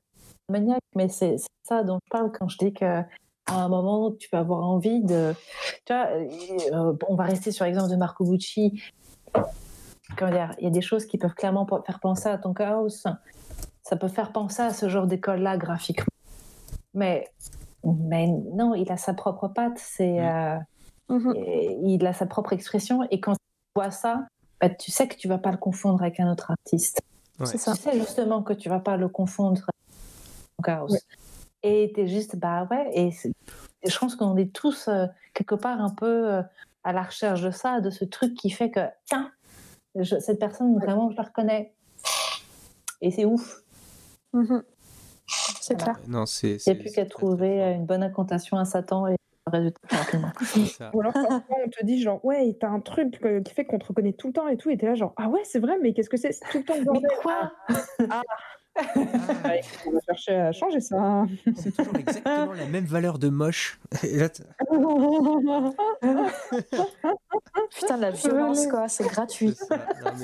maniaque, 0.50 0.84
mais 0.96 1.10
c'est 1.10 1.38
ça 1.64 1.84
dont 1.84 2.00
je 2.06 2.10
parle 2.10 2.32
quand 2.32 2.48
je 2.48 2.58
dis 2.58 2.74
que 2.74 3.02
à 3.50 3.62
un 3.64 3.70
moment, 3.70 4.12
tu 4.12 4.30
peux 4.30 4.38
avoir 4.38 4.64
envie 4.66 5.02
de. 5.02 5.34
Tu 5.86 5.94
vois, 5.94 6.08
euh, 6.08 6.94
on 7.08 7.16
va 7.16 7.24
rester 7.24 7.52
sur 7.52 7.66
l'exemple 7.66 7.90
de 7.90 7.96
Marco 7.96 8.26
Bucci. 8.26 8.82
Comment 10.18 10.32
dire 10.32 10.54
Il 10.60 10.66
y 10.66 10.68
a 10.68 10.72
des 10.72 10.82
choses 10.82 11.06
qui 11.06 11.18
peuvent 11.18 11.34
clairement 11.34 11.66
faire 11.86 12.00
penser 12.00 12.28
à 12.28 12.38
ton 12.38 12.54
chaos. 12.54 12.90
Ça 12.90 13.96
peut 14.00 14.10
faire 14.10 14.32
penser 14.34 14.62
à 14.62 14.74
ce 14.74 14.90
genre 14.90 15.08
d'école-là 15.08 15.58
graphiquement. 15.58 16.06
Mais, 16.94 17.30
mais 17.86 18.28
non, 18.28 18.74
il 18.76 18.92
a 18.92 18.98
sa 18.98 19.14
propre 19.14 19.48
patte. 19.48 19.78
C'est. 19.78 20.20
euh, 20.20 20.58
Et 21.36 21.78
il 21.84 22.06
a 22.06 22.14
sa 22.14 22.26
propre 22.26 22.54
expression 22.54 23.04
et 23.10 23.20
quand 23.20 23.34
tu 23.34 23.40
vois 23.76 23.92
ça, 23.92 24.28
bah, 24.60 24.70
tu 24.70 24.92
sais 24.92 25.08
que 25.08 25.16
tu 25.16 25.28
vas 25.28 25.38
pas 25.38 25.52
le 25.52 25.58
confondre 25.58 26.02
avec 26.02 26.20
un 26.20 26.32
autre 26.32 26.52
artiste. 26.52 27.02
Ouais. 27.40 27.46
C'est 27.46 27.58
ça. 27.58 27.74
Tu 27.76 27.82
sais 27.84 27.94
justement 27.98 28.42
que 28.44 28.54
tu 28.54 28.68
vas 28.70 28.80
pas 28.80 28.98
le 28.98 29.08
confondre 29.08 29.62
avec 29.62 30.66
Chaos. 30.66 30.92
Ouais. 30.92 31.00
Et 31.64 31.92
tu 31.94 32.02
es 32.02 32.08
juste, 32.08 32.36
bah 32.36 32.68
ouais, 32.70 32.90
et, 32.94 33.12
je 33.86 33.98
pense 34.00 34.16
qu'on 34.16 34.36
est 34.38 34.54
tous 34.54 34.88
euh, 34.88 35.06
quelque 35.34 35.56
part 35.56 35.80
un 35.82 35.90
peu 35.92 36.34
euh, 36.34 36.42
à 36.84 36.94
la 36.94 37.04
recherche 37.04 37.42
de 37.42 37.52
ça, 37.52 37.80
de 37.80 37.90
ce 37.90 38.06
truc 38.06 38.34
qui 38.34 38.50
fait 38.50 38.72
que, 38.72 38.80
tiens, 39.06 39.32
je- 39.96 40.20
cette 40.20 40.40
personne, 40.40 40.78
vraiment, 40.80 41.10
je 41.12 41.18
la 41.18 41.24
reconnais. 41.24 41.74
Et 43.02 43.12
c'est 43.12 43.26
ouf. 43.26 43.62
Mhm. 44.34 44.64
C'est 45.62 45.76
Voilà. 45.78 45.94
clair. 45.94 46.26
Il 46.44 46.60
n'y 46.66 46.72
a 46.72 46.76
plus 46.82 46.92
qu'à 46.92 47.06
trouver 47.06 47.62
une 47.74 47.86
bonne 47.86 48.04
incantation 48.04 48.58
à 48.58 48.66
Satan 48.66 49.08
et 49.08 49.16
résultat 49.50 49.80
rapidement. 49.92 50.32
Ou 50.94 51.02
alors 51.02 51.14
parfois 51.14 51.42
on 51.66 51.70
te 51.70 51.86
dit 51.86 52.02
genre 52.02 52.24
ouais 52.26 52.56
t'as 52.60 52.70
un 52.70 52.80
truc 52.80 53.20
qui 53.46 53.54
fait 53.54 53.66
qu'on 53.66 53.80
te 53.80 53.86
reconnaît 53.88 54.14
tout 54.14 54.28
le 54.28 54.34
temps 54.34 54.48
et 54.48 54.58
tout 54.58 54.70
et 54.70 54.78
t'es 54.78 54.86
là 54.88 54.96
genre 54.96 55.14
ah 55.18 55.30
ouais 55.30 55.42
c'est 55.44 55.60
vrai 55.60 55.78
mais 55.82 55.94
qu'est-ce 55.94 56.10
que 56.10 56.18
c'est? 56.18 56.32
C'est 56.32 56.46
tout 56.52 56.58
le 56.60 56.64
temps 56.64 56.74
Mais 56.78 56.84
bordel. 56.86 57.10
quoi? 57.22 57.52
Ah, 58.10 59.56
écoute, 59.56 59.80
on 59.88 59.92
va 59.94 60.00
chercher 60.06 60.36
à 60.36 60.52
changer 60.52 60.80
ça. 60.82 61.26
C'est 61.56 61.76
toujours 61.76 61.96
exactement 61.98 62.54
la 62.54 62.66
même 62.68 62.86
valeur 62.86 63.18
de 63.18 63.28
moche. 63.30 63.80
Putain, 67.76 67.98
la 67.98 68.12
violence, 68.12 68.68
quoi, 68.68 68.88
c'est 68.88 69.08
gratuit. 69.08 69.56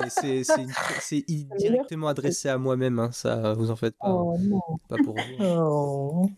c'est 0.08 1.24
directement 1.58 2.08
adressé 2.08 2.48
à 2.48 2.58
moi-même, 2.58 2.98
hein, 2.98 3.10
ça, 3.12 3.54
vous 3.54 3.70
en 3.70 3.76
faites 3.76 3.96
pas. 3.98 4.06
hein. 4.08 4.12
Oh 4.14 4.36
non. 4.40 4.60
Pas 4.88 4.96
pour 5.04 5.14
vous. 5.14 5.44
Oh. 5.44 6.28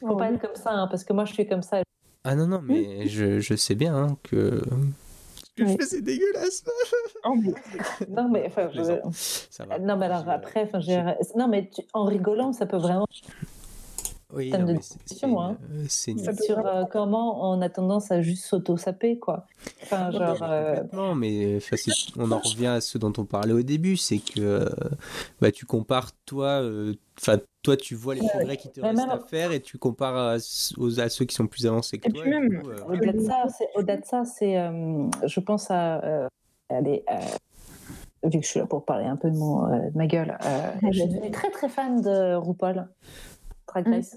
Faut 0.00 0.08
Oh, 0.08 0.16
pas 0.16 0.30
être 0.32 0.40
comme 0.40 0.54
ça, 0.56 0.70
hein, 0.72 0.86
parce 0.90 1.04
que 1.04 1.12
moi 1.12 1.24
je 1.26 1.34
suis 1.34 1.46
comme 1.46 1.62
ça. 1.62 1.82
Ah 2.24 2.34
non, 2.34 2.46
non, 2.46 2.60
mais 2.62 3.06
je, 3.08 3.40
je 3.40 3.54
sais 3.54 3.74
bien 3.74 3.94
hein, 3.96 4.16
que. 4.24 4.62
Ce 5.42 5.50
que 5.64 5.66
je 5.68 5.76
fais, 5.76 5.84
c'est 5.86 6.02
dégueulasse. 6.02 6.64
Non 8.08 8.28
mais, 8.30 8.44
enfin, 8.46 8.68
Je 8.68 8.76
plaisante. 8.80 9.12
Ça 9.14 9.64
va. 9.66 9.78
non 9.78 9.96
mais 9.96 10.06
alors 10.06 10.28
après, 10.28 10.62
enfin, 10.62 10.80
j'ai- 10.80 11.02
non 11.36 11.48
mais 11.48 11.68
tu- 11.68 11.82
en 11.92 12.04
rigolant, 12.04 12.52
ça 12.52 12.64
peut 12.66 12.78
vraiment 12.78 13.06
Oui, 14.32 14.50
thème 14.50 14.62
non, 14.66 14.72
de 14.74 14.78
discussion, 14.78 15.28
une- 15.30 15.38
hein. 15.38 15.56
euh, 15.72 16.32
sur 16.42 16.58
euh, 16.64 16.84
comment 16.90 17.50
on 17.50 17.60
a 17.62 17.68
tendance 17.68 18.10
à 18.12 18.22
juste 18.22 18.44
s'auto-saper 18.44 19.18
quoi. 19.18 19.46
Enfin 19.82 20.10
Non, 20.10 20.18
genre. 20.18 20.36
mais 20.40 20.46
euh, 20.48 20.68
complètement, 20.76 21.14
mais 21.16 21.56
enfin, 21.56 21.76
c'est- 21.76 21.92
on 22.16 22.30
en 22.30 22.38
revient 22.44 22.66
à 22.68 22.80
ce 22.80 22.96
dont 22.98 23.12
on 23.18 23.24
parlait 23.24 23.52
au 23.52 23.62
début, 23.62 23.96
c'est 23.96 24.18
que 24.18 24.40
euh, 24.40 24.68
bah, 25.40 25.50
tu 25.50 25.66
compares 25.66 26.12
toi, 26.26 26.62
euh, 26.62 26.94
enfin 27.20 27.38
toi 27.62 27.76
tu 27.76 27.94
vois 27.94 28.14
les 28.14 28.20
progrès 28.26 28.56
qui 28.56 28.70
te 28.70 28.80
restent 28.80 29.00
à 29.10 29.18
faire 29.18 29.52
et 29.52 29.60
tu 29.60 29.78
compares 29.78 30.16
à, 30.16 30.36
aux- 30.78 31.00
à 31.00 31.08
ceux 31.08 31.24
qui 31.24 31.34
sont 31.34 31.46
plus 31.46 31.66
avancés 31.66 31.98
que 31.98 32.08
Et 32.08 32.12
toi. 32.12 32.22
puis 32.22 32.30
et 32.30 32.34
du 32.40 32.48
même- 32.48 32.62
coup, 32.62 32.70
euh, 32.70 32.84
Au-delà 32.88 33.12
de 33.12 33.20
ça, 33.20 33.44
c'est 33.56 33.68
au-delà 33.74 33.96
de 33.96 34.04
ça, 34.04 34.24
c'est, 34.24 34.58
euh, 34.58 35.06
je 35.26 35.40
pense 35.40 35.70
à, 35.70 36.02
euh, 36.04 36.28
allez, 36.68 37.04
euh, 37.10 37.16
vu 38.28 38.38
que 38.38 38.44
je 38.44 38.50
suis 38.50 38.60
là 38.60 38.66
pour 38.66 38.84
parler 38.84 39.06
un 39.06 39.16
peu 39.16 39.30
de, 39.30 39.36
mon, 39.36 39.64
euh, 39.72 39.90
de 39.90 39.96
ma 39.98 40.06
gueule, 40.06 40.38
euh, 40.44 40.70
je 40.92 40.98
suis 41.00 41.08
devenue 41.08 41.30
très 41.30 41.50
très 41.50 41.68
fan 41.68 42.00
de 42.00 42.34
RuPaul, 42.36 42.86
Drag 43.70 43.88
Race. 43.88 44.16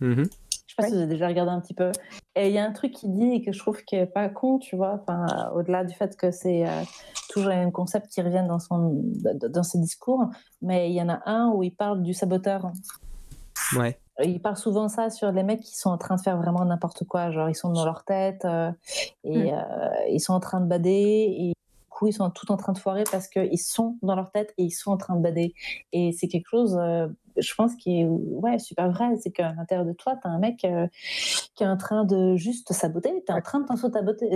mhm. 0.00 0.24
Je 0.24 0.74
sais 0.74 0.76
pas 0.76 0.88
si 0.88 0.94
vous 0.94 1.00
avez 1.00 1.06
déjà 1.06 1.26
regardé 1.28 1.52
un 1.52 1.60
petit 1.60 1.74
peu. 1.74 1.92
Et 2.34 2.48
il 2.48 2.54
y 2.54 2.58
a 2.58 2.64
un 2.64 2.72
truc 2.72 2.92
qui 2.92 3.06
dit 3.06 3.34
et 3.34 3.42
que 3.42 3.52
je 3.52 3.58
trouve 3.58 3.82
qui 3.84 3.96
est 3.96 4.06
pas 4.06 4.30
con, 4.30 4.58
tu 4.58 4.74
vois. 4.74 5.02
Enfin, 5.02 5.26
euh, 5.26 5.58
au-delà 5.58 5.84
du 5.84 5.94
fait 5.94 6.16
que 6.16 6.30
c'est 6.30 6.66
euh, 6.66 6.82
toujours 7.28 7.50
mêmes 7.50 7.72
concepts 7.72 8.08
qui 8.08 8.22
reviennent 8.22 8.48
dans 8.48 8.58
son 8.58 9.02
dans 9.50 9.62
ses 9.62 9.78
discours, 9.78 10.30
mais 10.62 10.90
il 10.90 10.94
y 10.94 11.02
en 11.02 11.10
a 11.10 11.20
un 11.26 11.50
où 11.50 11.62
il 11.62 11.74
parle 11.74 12.02
du 12.02 12.14
saboteur. 12.14 12.72
Ouais. 13.76 13.98
Il 14.22 14.40
parle 14.40 14.56
souvent 14.56 14.88
ça 14.88 15.10
sur 15.10 15.32
les 15.32 15.42
mecs 15.42 15.60
qui 15.60 15.76
sont 15.76 15.90
en 15.90 15.98
train 15.98 16.16
de 16.16 16.20
faire 16.20 16.36
vraiment 16.36 16.64
n'importe 16.64 17.04
quoi, 17.04 17.30
genre 17.30 17.48
ils 17.48 17.54
sont 17.54 17.72
dans 17.72 17.84
leur 17.84 18.04
tête 18.04 18.44
euh, 18.44 18.70
et 19.24 19.52
euh, 19.54 19.58
ils 20.10 20.20
sont 20.20 20.34
en 20.34 20.40
train 20.40 20.60
de 20.60 20.66
bader 20.66 21.34
et 21.38 21.48
du 21.48 21.54
coup 21.88 22.08
ils 22.08 22.12
sont 22.12 22.28
tout 22.30 22.52
en 22.52 22.58
train 22.58 22.74
de 22.74 22.78
foirer 22.78 23.04
parce 23.10 23.26
qu'ils 23.26 23.58
sont 23.58 23.96
dans 24.02 24.14
leur 24.14 24.30
tête 24.30 24.52
et 24.58 24.64
ils 24.64 24.70
sont 24.70 24.92
en 24.92 24.98
train 24.98 25.16
de 25.16 25.22
bader. 25.22 25.54
Et 25.92 26.12
c'est 26.12 26.28
quelque 26.28 26.48
chose, 26.50 26.76
euh, 26.78 27.08
je 27.36 27.54
pense, 27.54 27.74
qui 27.76 28.00
est 28.00 28.06
ouais, 28.06 28.58
super 28.58 28.90
vrai, 28.90 29.16
c'est 29.20 29.30
qu'à 29.30 29.52
l'intérieur 29.52 29.86
de 29.86 29.92
toi, 29.92 30.16
tu 30.20 30.26
as 30.26 30.30
un 30.30 30.38
mec 30.38 30.64
euh, 30.64 30.86
qui 31.54 31.64
est 31.64 31.66
en 31.66 31.76
train 31.76 32.04
de 32.04 32.36
juste 32.36 32.68
te 32.68 32.72
saboter, 32.72 33.10
tu 33.26 33.32
es 33.32 33.34
en 33.34 33.40
train 33.40 33.60
de 33.60 33.66
t'en 33.66 33.76
saboter, 33.76 34.28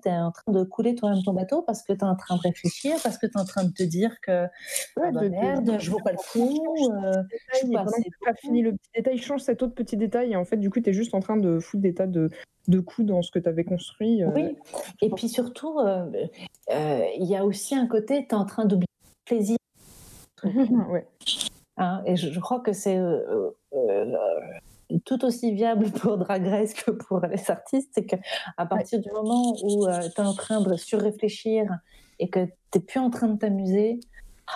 tu 0.00 0.08
es 0.08 0.16
en 0.16 0.30
train 0.32 0.52
de 0.52 0.64
couler 0.64 0.94
toi-même 0.94 1.22
ton 1.22 1.32
bateau 1.32 1.62
parce 1.62 1.82
que 1.82 1.92
tu 1.92 1.98
es 2.00 2.04
en 2.04 2.16
train 2.16 2.36
de 2.36 2.40
réfléchir, 2.40 2.96
parce 3.02 3.18
que 3.18 3.26
tu 3.26 3.32
es 3.32 3.40
en 3.40 3.44
train 3.44 3.64
de 3.64 3.72
te 3.72 3.82
dire 3.82 4.20
que 4.20 4.44
Ouais, 4.96 5.08
ah 5.08 5.10
bah 5.12 5.20
de- 5.22 5.28
de- 5.28 5.30
merde, 5.30 5.76
je 5.80 5.90
vaux 5.90 6.00
pas 6.00 6.12
le 6.12 6.18
coup. 6.32 6.90
euh, 6.92 7.22
je 7.62 7.72
pas 7.72 7.84
pas 7.84 8.34
fini 8.34 8.62
le 8.62 8.72
petit 8.72 8.90
détail, 8.94 9.18
change 9.18 9.40
cet 9.42 9.62
autre 9.62 9.74
petit 9.74 9.96
détail 9.96 10.32
et 10.32 10.36
en 10.36 10.44
fait 10.44 10.56
du 10.56 10.70
coup 10.70 10.80
tu 10.80 10.90
es 10.90 10.92
juste 10.92 11.14
en 11.14 11.20
train 11.20 11.36
de 11.36 11.58
foutre 11.60 11.82
des 11.82 11.94
tas 11.94 12.06
de, 12.06 12.30
de 12.68 12.80
coups 12.80 13.06
dans 13.08 13.22
ce 13.22 13.30
que 13.30 13.38
tu 13.38 13.48
avais 13.48 13.64
construit. 13.64 14.22
euh, 14.22 14.30
Oui, 14.34 14.56
et 15.02 15.10
puis 15.10 15.28
surtout, 15.28 15.78
euh, 15.80 16.10
euh, 16.70 17.04
il 17.18 17.26
y 17.26 17.36
a 17.36 17.44
aussi 17.44 17.74
un 17.74 17.86
côté, 17.86 18.26
tu 18.28 18.34
es 18.34 18.38
en 18.38 18.44
train 18.46 18.64
d'oublier 18.64 18.86
le 19.30 19.36
plaisir. 19.36 19.56
ouais. 20.90 21.06
Hein, 21.76 22.02
et 22.06 22.16
je, 22.16 22.30
je 22.30 22.40
crois 22.40 22.60
que 22.60 22.72
c'est 22.72 22.96
euh, 22.98 23.50
euh, 23.74 24.16
tout 25.04 25.24
aussi 25.24 25.52
viable 25.52 25.90
pour 26.00 26.18
Drag 26.18 26.46
Race 26.46 26.74
que 26.74 26.90
pour 26.90 27.20
les 27.20 27.50
artistes. 27.50 27.90
C'est 27.94 28.06
qu'à 28.06 28.66
partir 28.66 29.00
du 29.00 29.10
moment 29.10 29.54
où 29.62 29.86
tu 29.86 30.20
es 30.20 30.24
en 30.24 30.34
train 30.34 30.60
de 30.60 30.76
surréfléchir 30.76 31.78
et 32.18 32.28
que 32.28 32.44
tu 32.44 32.78
n'es 32.78 32.80
plus 32.80 33.00
en 33.00 33.10
train 33.10 33.28
de 33.28 33.38
t'amuser, 33.38 34.00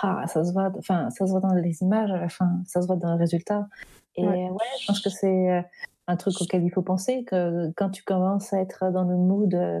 ah, 0.01 0.25
ça, 0.27 0.43
se 0.43 0.51
voit, 0.53 0.71
ça 0.81 1.09
se 1.09 1.23
voit 1.23 1.39
dans 1.39 1.53
les 1.53 1.81
images, 1.81 2.11
à 2.11 2.17
la 2.17 2.29
fin, 2.29 2.61
ça 2.65 2.81
se 2.81 2.87
voit 2.87 2.95
dans 2.95 3.11
le 3.13 3.17
résultat. 3.19 3.67
Et 4.15 4.25
Ouais. 4.25 4.49
ouais, 4.49 4.65
je 4.81 4.87
pense 4.87 5.01
que 5.01 5.09
c'est 5.09 5.51
euh, 5.51 5.61
un 6.07 6.15
truc 6.15 6.33
auquel 6.41 6.63
il 6.63 6.69
faut 6.71 6.81
penser, 6.81 7.23
que 7.23 7.71
quand 7.75 7.89
tu 7.89 8.03
commences 8.03 8.51
à 8.53 8.59
être 8.59 8.91
dans 8.91 9.03
le 9.03 9.15
mood, 9.15 9.53
euh, 9.53 9.79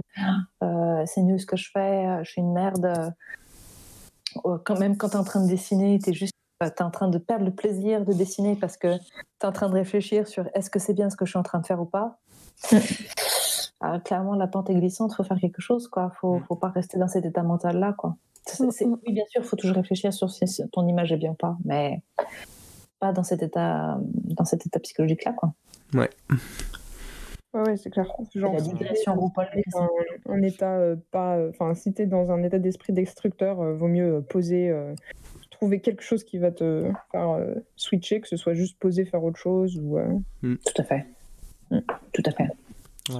euh, 0.63 1.03
c'est 1.05 1.21
nul 1.21 1.39
ce 1.39 1.45
que 1.45 1.57
je 1.57 1.69
fais, 1.71 2.05
euh, 2.07 2.23
je 2.23 2.31
suis 2.31 2.41
une 2.41 2.53
merde, 2.53 2.85
euh, 2.85 3.09
euh, 4.45 4.57
quand 4.63 4.79
même 4.79 4.95
quand 4.97 5.09
tu 5.09 5.15
es 5.15 5.19
en 5.19 5.23
train 5.23 5.43
de 5.43 5.49
dessiner, 5.49 5.99
tu 5.99 6.11
es 6.11 6.13
juste 6.13 6.33
tu 6.61 6.65
es 6.67 6.81
en 6.81 6.91
train 6.91 7.07
de 7.07 7.17
perdre 7.17 7.45
le 7.45 7.51
plaisir 7.51 8.03
de 8.03 8.11
dessiner 8.11 8.55
parce 8.57 8.75
que 8.75 8.97
tu 8.97 9.03
es 9.43 9.45
en 9.45 9.51
train 9.53 9.69
de 9.69 9.73
réfléchir 9.75 10.27
sur 10.27 10.49
est-ce 10.53 10.69
que 10.69 10.77
c'est 10.79 10.93
bien 10.93 11.09
ce 11.09 11.15
que 11.15 11.25
je 11.25 11.31
suis 11.31 11.39
en 11.39 11.43
train 11.43 11.59
de 11.59 11.65
faire 11.65 11.79
ou 11.81 11.85
pas. 11.85 12.19
Ah, 13.79 13.99
clairement, 14.03 14.35
la 14.35 14.47
pente 14.47 14.69
est 14.69 14.75
glissante, 14.75 15.11
il 15.13 15.15
faut 15.15 15.23
faire 15.23 15.39
quelque 15.39 15.61
chose. 15.61 15.89
Il 15.95 16.03
ne 16.03 16.09
faut, 16.19 16.39
Mm. 16.39 16.43
faut 16.43 16.55
pas 16.57 16.67
rester 16.67 16.99
dans 16.99 17.07
cet 17.07 17.23
état 17.25 17.43
mental-là. 17.43 17.93
quoi. 17.93 18.17
C'est- 18.45 18.69
c'est- 18.71 18.85
Mm, 18.85 18.89
mm. 18.91 18.99
Oui, 19.07 19.13
bien 19.13 19.23
sûr, 19.29 19.41
il 19.41 19.47
faut 19.47 19.55
toujours 19.55 19.77
réfléchir 19.77 20.11
sur 20.13 20.29
si 20.29 20.43
ton 20.73 20.85
image 20.85 21.13
est 21.13 21.17
bien 21.17 21.31
ou 21.31 21.35
pas, 21.35 21.55
mais 21.63 22.01
pas 22.99 23.13
dans 23.13 23.23
cet 23.23 23.41
état, 23.41 23.97
dans 24.03 24.43
cet 24.43 24.65
état 24.65 24.79
psychologique-là. 24.81 25.31
quoi. 25.31 25.53
Ouais, 25.93 26.09
ouais, 27.53 27.77
c'est 27.77 27.89
clair. 27.89 28.11
Genre, 28.35 28.51
la 28.53 28.59
si 28.59 28.73
digression 28.73 29.13
t'es 29.15 29.19
RuPaul, 29.21 29.45
dans 29.71 29.81
un, 29.81 29.89
un 30.33 30.41
état 30.41 30.75
euh, 30.75 30.97
pas. 31.11 31.37
euh, 31.37 31.51
Enfin, 31.51 31.73
si 31.73 31.93
t'es 31.93 32.05
dans 32.05 32.29
un 32.31 32.43
état 32.43 32.59
d'esprit 32.59 32.91
destructeur, 32.91 33.61
euh, 33.61 33.73
vaut 33.75 33.87
mieux 33.87 34.15
euh, 34.17 34.21
poser, 34.21 34.69
euh, 34.69 34.93
trouver 35.59 35.81
quelque 35.81 36.01
chose 36.03 36.23
qui 36.23 36.37
va 36.37 36.51
te 36.51 36.89
faire 37.11 37.29
euh, 37.31 37.53
switcher, 37.75 38.21
que 38.21 38.27
ce 38.27 38.37
soit 38.37 38.53
juste 38.53 38.79
poser, 38.79 39.05
faire 39.05 39.23
autre 39.23 39.37
chose 39.37 39.77
ou. 39.77 39.97
euh, 39.97 40.17
Tout 40.41 40.73
à 40.77 40.83
fait. 40.83 41.05
Mm. 41.71 41.79
Tout 42.13 42.23
à 42.25 42.31
fait. 42.31 42.47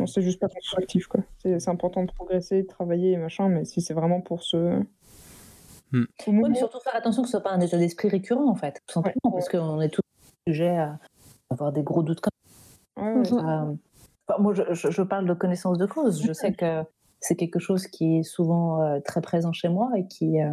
c'est 0.08 0.22
juste 0.22 0.40
pas 0.40 0.48
constructif, 0.48 1.08
quoi. 1.08 1.22
C'est 1.40 1.68
important 1.70 2.04
de 2.04 2.12
progresser, 2.12 2.62
de 2.64 2.68
travailler 2.68 3.12
et 3.12 3.18
machin, 3.18 3.50
mais 3.50 3.66
si 3.66 3.82
c'est 3.82 3.94
vraiment 3.94 4.22
pour 4.22 4.44
se. 4.44 4.58
Mm. 5.92 6.04
Au 6.04 6.06
Oui, 6.28 6.34
moment- 6.34 6.48
mais 6.50 6.56
surtout 6.56 6.80
faire 6.80 6.96
attention 6.96 7.24
que 7.24 7.28
ce 7.28 7.32
soit 7.32 7.42
pas 7.44 7.52
un 7.52 7.60
état 7.60 7.78
d'esprit 7.78 8.08
récurrent, 8.10 8.50
en 8.50 8.56
fait, 8.56 8.80
tout 8.88 8.94
simplement, 8.94 9.16
Ouais. 9.26 9.32
parce 9.34 9.50
qu'on 9.50 9.82
est 9.82 9.90
tous 9.90 10.02
sujets 10.48 10.78
à 10.78 10.98
avoir 11.50 11.72
des 11.74 11.84
gros 11.84 12.04
doutes 12.04 12.22
comme 12.22 13.04
Ouais, 13.06 13.14
ouais. 13.14 13.34
Euh, 13.34 13.74
enfin, 14.28 14.42
moi, 14.42 14.54
je, 14.54 14.64
je- 14.74 14.92
je 14.92 15.02
parle 15.02 15.26
de 15.28 15.34
connaissance 15.34 15.78
de 15.78 15.86
cause. 15.86 16.22
Je 16.26 16.34
sais 16.34 16.54
que 16.54 16.84
c'est 17.22 17.36
quelque 17.36 17.60
chose 17.60 17.88
qui 17.88 18.18
est 18.20 18.24
souvent 18.24 18.82
euh, 18.82 19.00
très 19.02 19.22
présent 19.22 19.52
chez 19.54 19.68
moi 19.70 19.90
et 19.98 20.06
qui, 20.08 20.42
euh, 20.42 20.52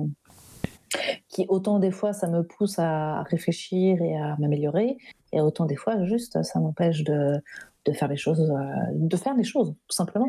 qui, 1.29 1.47
autant 1.49 1.79
des 1.79 1.91
fois, 1.91 2.13
ça 2.13 2.29
me 2.29 2.43
pousse 2.43 2.79
à 2.79 3.23
réfléchir 3.25 4.01
et 4.03 4.17
à 4.17 4.37
m'améliorer, 4.39 4.97
et 5.33 5.41
autant 5.41 5.67
des 5.67 5.77
fois, 5.77 6.05
juste, 6.05 6.43
ça 6.43 6.61
m'empêche 6.61 7.05
de, 7.05 7.43
de 7.85 7.93
faire 7.93 8.09
les 8.09 8.17
choses, 8.17 8.51
euh, 8.51 8.91
de 8.93 9.17
faire 9.17 9.35
les 9.35 9.45
choses, 9.45 9.75
tout 9.89 9.97
simplement. 9.97 10.27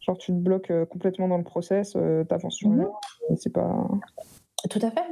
Genre, 0.00 0.18
tu 0.18 0.32
te 0.32 0.38
bloques 0.38 0.70
euh, 0.70 0.84
complètement 0.84 1.28
dans 1.28 1.38
le 1.38 1.44
process, 1.44 1.94
euh, 1.96 2.24
t'avances 2.24 2.56
sur 2.56 2.70
rien, 2.70 2.90
et 3.30 3.36
c'est 3.36 3.52
pas. 3.52 3.88
Tout 4.68 4.80
à 4.82 4.90
fait, 4.90 5.06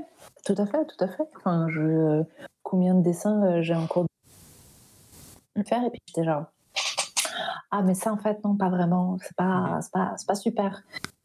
tout 0.45 0.55
à 0.59 0.67
fait, 0.67 0.85
tout 0.87 1.05
à 1.05 1.09
fait. 1.09 1.23
Enfin, 1.37 1.67
je, 1.71 2.23
combien 2.63 2.95
de 2.95 3.03
dessins 3.03 3.43
euh, 3.45 3.63
j'ai 3.63 3.75
en 3.75 3.87
cours 3.87 4.07
de 5.57 5.63
faire, 5.63 5.83
et 5.85 5.91
puis 5.91 6.01
j'étais 6.07 6.25
genre, 6.25 6.45
ah 7.71 7.83
mais 7.83 7.95
ça 7.95 8.13
en 8.13 8.19
fait 8.19 8.43
non 8.45 8.55
pas 8.55 8.69
vraiment, 8.69 9.17
c'est 9.23 9.37
pas 9.37 9.79
c'est 9.81 9.93
pas, 9.93 10.15
pas 10.27 10.35
super. 10.35 10.83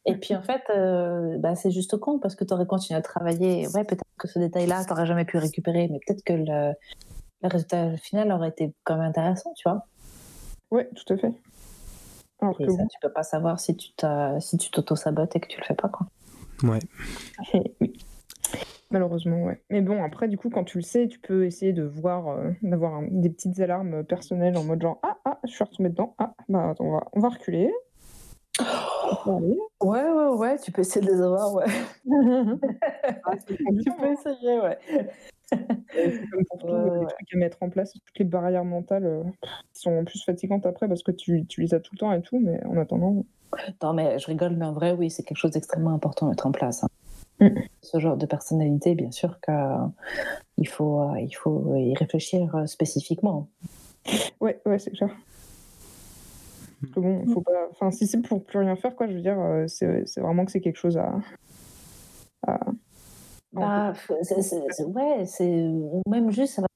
Et 0.08 0.16
puis 0.16 0.34
en 0.34 0.42
fait, 0.42 0.62
euh, 0.70 1.36
bah, 1.38 1.54
c'est 1.54 1.70
juste 1.70 1.96
con 1.98 2.18
parce 2.18 2.34
que 2.34 2.44
tu 2.44 2.54
aurais 2.54 2.66
continué 2.66 2.98
à 2.98 3.02
travailler. 3.02 3.68
Ouais, 3.74 3.84
peut-être 3.84 4.02
que 4.18 4.26
ce 4.26 4.38
détail-là, 4.38 4.84
tu 4.84 4.90
n'aurais 4.90 5.06
jamais 5.06 5.26
pu 5.26 5.36
récupérer, 5.36 5.88
mais 5.88 6.00
peut-être 6.06 6.24
que 6.24 6.32
le, 6.32 6.72
le, 7.42 7.48
résultat 7.48 7.96
final 7.98 8.32
aurait 8.32 8.48
été 8.48 8.72
quand 8.84 8.96
même 8.96 9.06
intéressant, 9.06 9.52
tu 9.54 9.68
vois. 9.68 9.84
Ouais, 10.70 10.88
tout 10.94 11.12
à 11.12 11.18
fait. 11.18 11.32
Alors 12.40 12.58
et 12.60 12.68
ça, 12.68 12.84
tu 12.84 12.98
peux 13.02 13.12
pas 13.12 13.22
savoir 13.22 13.60
si 13.60 13.76
tu 13.76 13.90
si 14.40 14.56
tu 14.56 14.70
t'auto-sabotes 14.70 15.36
et 15.36 15.40
que 15.40 15.48
tu 15.48 15.58
le 15.60 15.64
fais 15.64 15.74
pas, 15.74 15.88
quoi. 15.88 16.06
Ouais. 16.62 16.80
Malheureusement, 18.90 19.44
ouais. 19.44 19.60
Mais 19.68 19.82
bon, 19.82 20.02
après, 20.02 20.28
du 20.28 20.38
coup, 20.38 20.48
quand 20.48 20.64
tu 20.64 20.78
le 20.78 20.82
sais, 20.82 21.08
tu 21.08 21.18
peux 21.18 21.44
essayer 21.44 21.74
de 21.74 21.82
voir, 21.82 22.28
euh, 22.28 22.52
d'avoir 22.62 23.02
des 23.10 23.28
petites 23.28 23.60
alarmes 23.60 24.02
personnelles 24.04 24.56
en 24.56 24.64
mode 24.64 24.80
genre, 24.80 24.98
ah, 25.02 25.18
ah, 25.26 25.38
je 25.44 25.52
suis 25.52 25.62
retombée 25.62 25.90
dedans, 25.90 26.14
ah, 26.18 26.32
bah, 26.48 26.74
on 26.78 26.92
va, 26.92 27.04
on 27.12 27.20
va 27.20 27.28
reculer. 27.28 27.70
Ouais, 29.80 30.10
ouais, 30.10 30.28
ouais, 30.36 30.58
tu 30.58 30.72
peux 30.72 30.82
essayer 30.82 31.04
de 31.04 31.10
les 31.12 31.20
avoir, 31.20 31.54
ouais. 31.54 31.64
Ah, 33.24 33.36
tu 33.46 33.56
peux 33.56 34.12
essayer, 34.12 34.60
ouais. 34.60 34.78
C'est 35.50 36.30
comme 36.30 36.44
pour 36.44 36.58
tout, 36.58 36.66
les 36.66 37.06
trucs 37.06 37.34
à 37.34 37.36
mettre 37.36 37.62
en 37.62 37.70
place, 37.70 37.92
toutes 37.92 38.18
les 38.18 38.24
barrières 38.24 38.64
mentales 38.64 39.06
euh, 39.06 39.22
sont 39.72 40.04
plus 40.04 40.22
fatigantes 40.22 40.66
après 40.66 40.88
parce 40.88 41.02
que 41.02 41.12
tu, 41.12 41.46
tu 41.46 41.62
les 41.62 41.74
as 41.74 41.80
tout 41.80 41.94
le 41.94 41.98
temps 41.98 42.12
et 42.12 42.20
tout, 42.20 42.38
mais 42.38 42.62
en 42.66 42.76
attendant. 42.76 43.24
Non, 43.82 43.94
mais 43.94 44.18
je 44.18 44.26
rigole, 44.26 44.56
mais 44.56 44.66
en 44.66 44.72
vrai, 44.72 44.92
oui, 44.92 45.10
c'est 45.10 45.22
quelque 45.22 45.38
chose 45.38 45.52
d'extrêmement 45.52 45.94
important 45.94 46.26
à 46.26 46.30
mettre 46.30 46.46
en 46.46 46.52
place. 46.52 46.84
Hein. 46.84 46.88
Mm. 47.40 47.60
Ce 47.82 47.98
genre 47.98 48.16
de 48.16 48.26
personnalité, 48.26 48.94
bien 48.94 49.10
sûr 49.10 49.38
qu'il 49.40 50.68
faut, 50.68 51.02
euh, 51.02 51.20
il 51.20 51.34
faut 51.34 51.74
y 51.76 51.94
réfléchir 51.94 52.54
euh, 52.54 52.66
spécifiquement. 52.66 53.48
Ouais, 54.40 54.60
ouais, 54.66 54.78
c'est 54.78 54.90
clair. 54.90 55.10
Bon, 56.96 57.26
faut 57.32 57.40
pas. 57.40 57.68
Enfin, 57.70 57.90
si 57.90 58.06
c'est 58.06 58.20
pour 58.20 58.44
plus 58.44 58.58
rien 58.58 58.76
faire, 58.76 58.94
quoi, 58.94 59.06
je 59.06 59.14
veux 59.14 59.20
dire, 59.20 59.38
euh, 59.38 59.66
c'est 59.66 60.20
vraiment 60.20 60.44
que 60.44 60.52
c'est 60.52 60.60
quelque 60.60 60.76
chose 60.76 60.96
à. 60.96 61.14
à... 62.46 62.58
Bah, 63.52 63.92
ouais, 64.10 65.24
c'est. 65.24 65.70
Même 66.06 66.30
juste, 66.30 66.54
ça 66.54 66.62
va. 66.62 66.68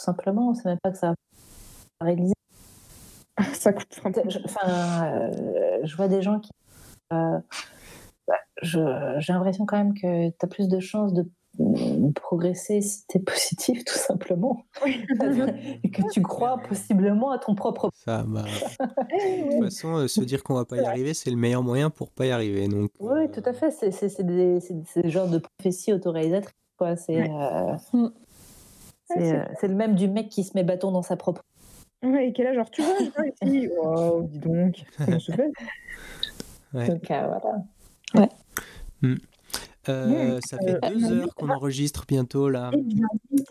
Simplement, 0.00 0.54
c'est 0.54 0.64
même 0.66 0.78
pas 0.82 0.90
que 0.90 0.98
ça 0.98 1.08
va 1.08 1.14
réaliser. 2.00 2.34
ça 3.52 3.72
coûte. 3.72 4.00
Enfin, 4.44 5.30
je 5.82 5.96
vois 5.96 6.08
des 6.08 6.22
gens 6.22 6.40
qui 6.40 6.50
j'ai 8.62 9.32
l'impression 9.32 9.66
quand 9.66 9.76
même 9.76 9.94
que 9.94 10.30
tu 10.30 10.36
as 10.42 10.46
plus 10.48 10.68
de 10.68 10.80
chances 10.80 11.12
de 11.12 11.28
progresser 12.14 12.80
si 12.80 13.06
tu 13.06 13.18
es 13.18 13.20
positif, 13.24 13.84
tout 13.84 13.98
simplement. 13.98 14.64
et 14.86 15.90
que 15.90 16.02
tu 16.12 16.22
crois 16.22 16.58
possiblement 16.68 17.30
à 17.30 17.38
ton 17.38 17.54
propre. 17.54 17.90
Ça, 18.04 18.24
bah... 18.26 18.44
de 18.80 19.52
toute 19.52 19.64
façon, 19.64 19.96
euh, 19.96 20.08
se 20.08 20.20
dire 20.20 20.42
qu'on 20.42 20.54
va 20.54 20.64
pas 20.64 20.76
y 20.76 20.84
arriver, 20.84 21.14
c'est 21.14 21.30
le 21.30 21.36
meilleur 21.36 21.62
moyen 21.62 21.90
pour 21.90 22.10
pas 22.10 22.26
y 22.26 22.30
arriver. 22.30 22.68
Donc, 22.68 22.90
oui, 23.00 23.24
euh, 23.24 23.28
tout 23.28 23.42
à 23.44 23.52
fait. 23.52 23.70
C'est 23.70 24.22
des, 24.22 24.58
des 24.96 25.10
genres 25.10 25.28
de 25.28 25.38
prophéties 25.38 25.92
autoréalisatrices. 25.92 26.54
C'est 26.96 27.28
euh, 27.28 27.74
mm. 27.92 28.10
c'est 29.08 29.68
le 29.68 29.74
même 29.74 29.96
du 29.96 30.06
mec 30.06 30.28
qui 30.28 30.44
se 30.44 30.52
met 30.54 30.62
bâton 30.62 30.92
dans 30.92 31.02
sa 31.02 31.16
propre. 31.16 31.42
Ouais, 32.04 32.28
et 32.28 32.32
quel 32.32 32.46
âge 32.46 32.54
genre 32.54 32.70
tu 32.70 32.82
vois, 32.82 32.94
je 33.00 33.46
ici? 33.46 33.68
Wow, 33.76 34.22
dis 34.22 34.38
donc, 34.38 34.84
comment 34.96 35.18
se 35.18 35.32
fait? 35.32 35.50
Ouais. 36.72 36.86
Donc, 36.86 37.00
voilà. 37.08 37.64
Ouais. 38.14 38.28
Hmm. 39.02 39.16
Euh, 39.88 40.38
ça 40.46 40.58
fait 40.58 40.78
deux 40.90 41.12
heures 41.12 41.34
qu'on 41.34 41.48
enregistre 41.48 42.04
bientôt 42.06 42.48
là. 42.48 42.70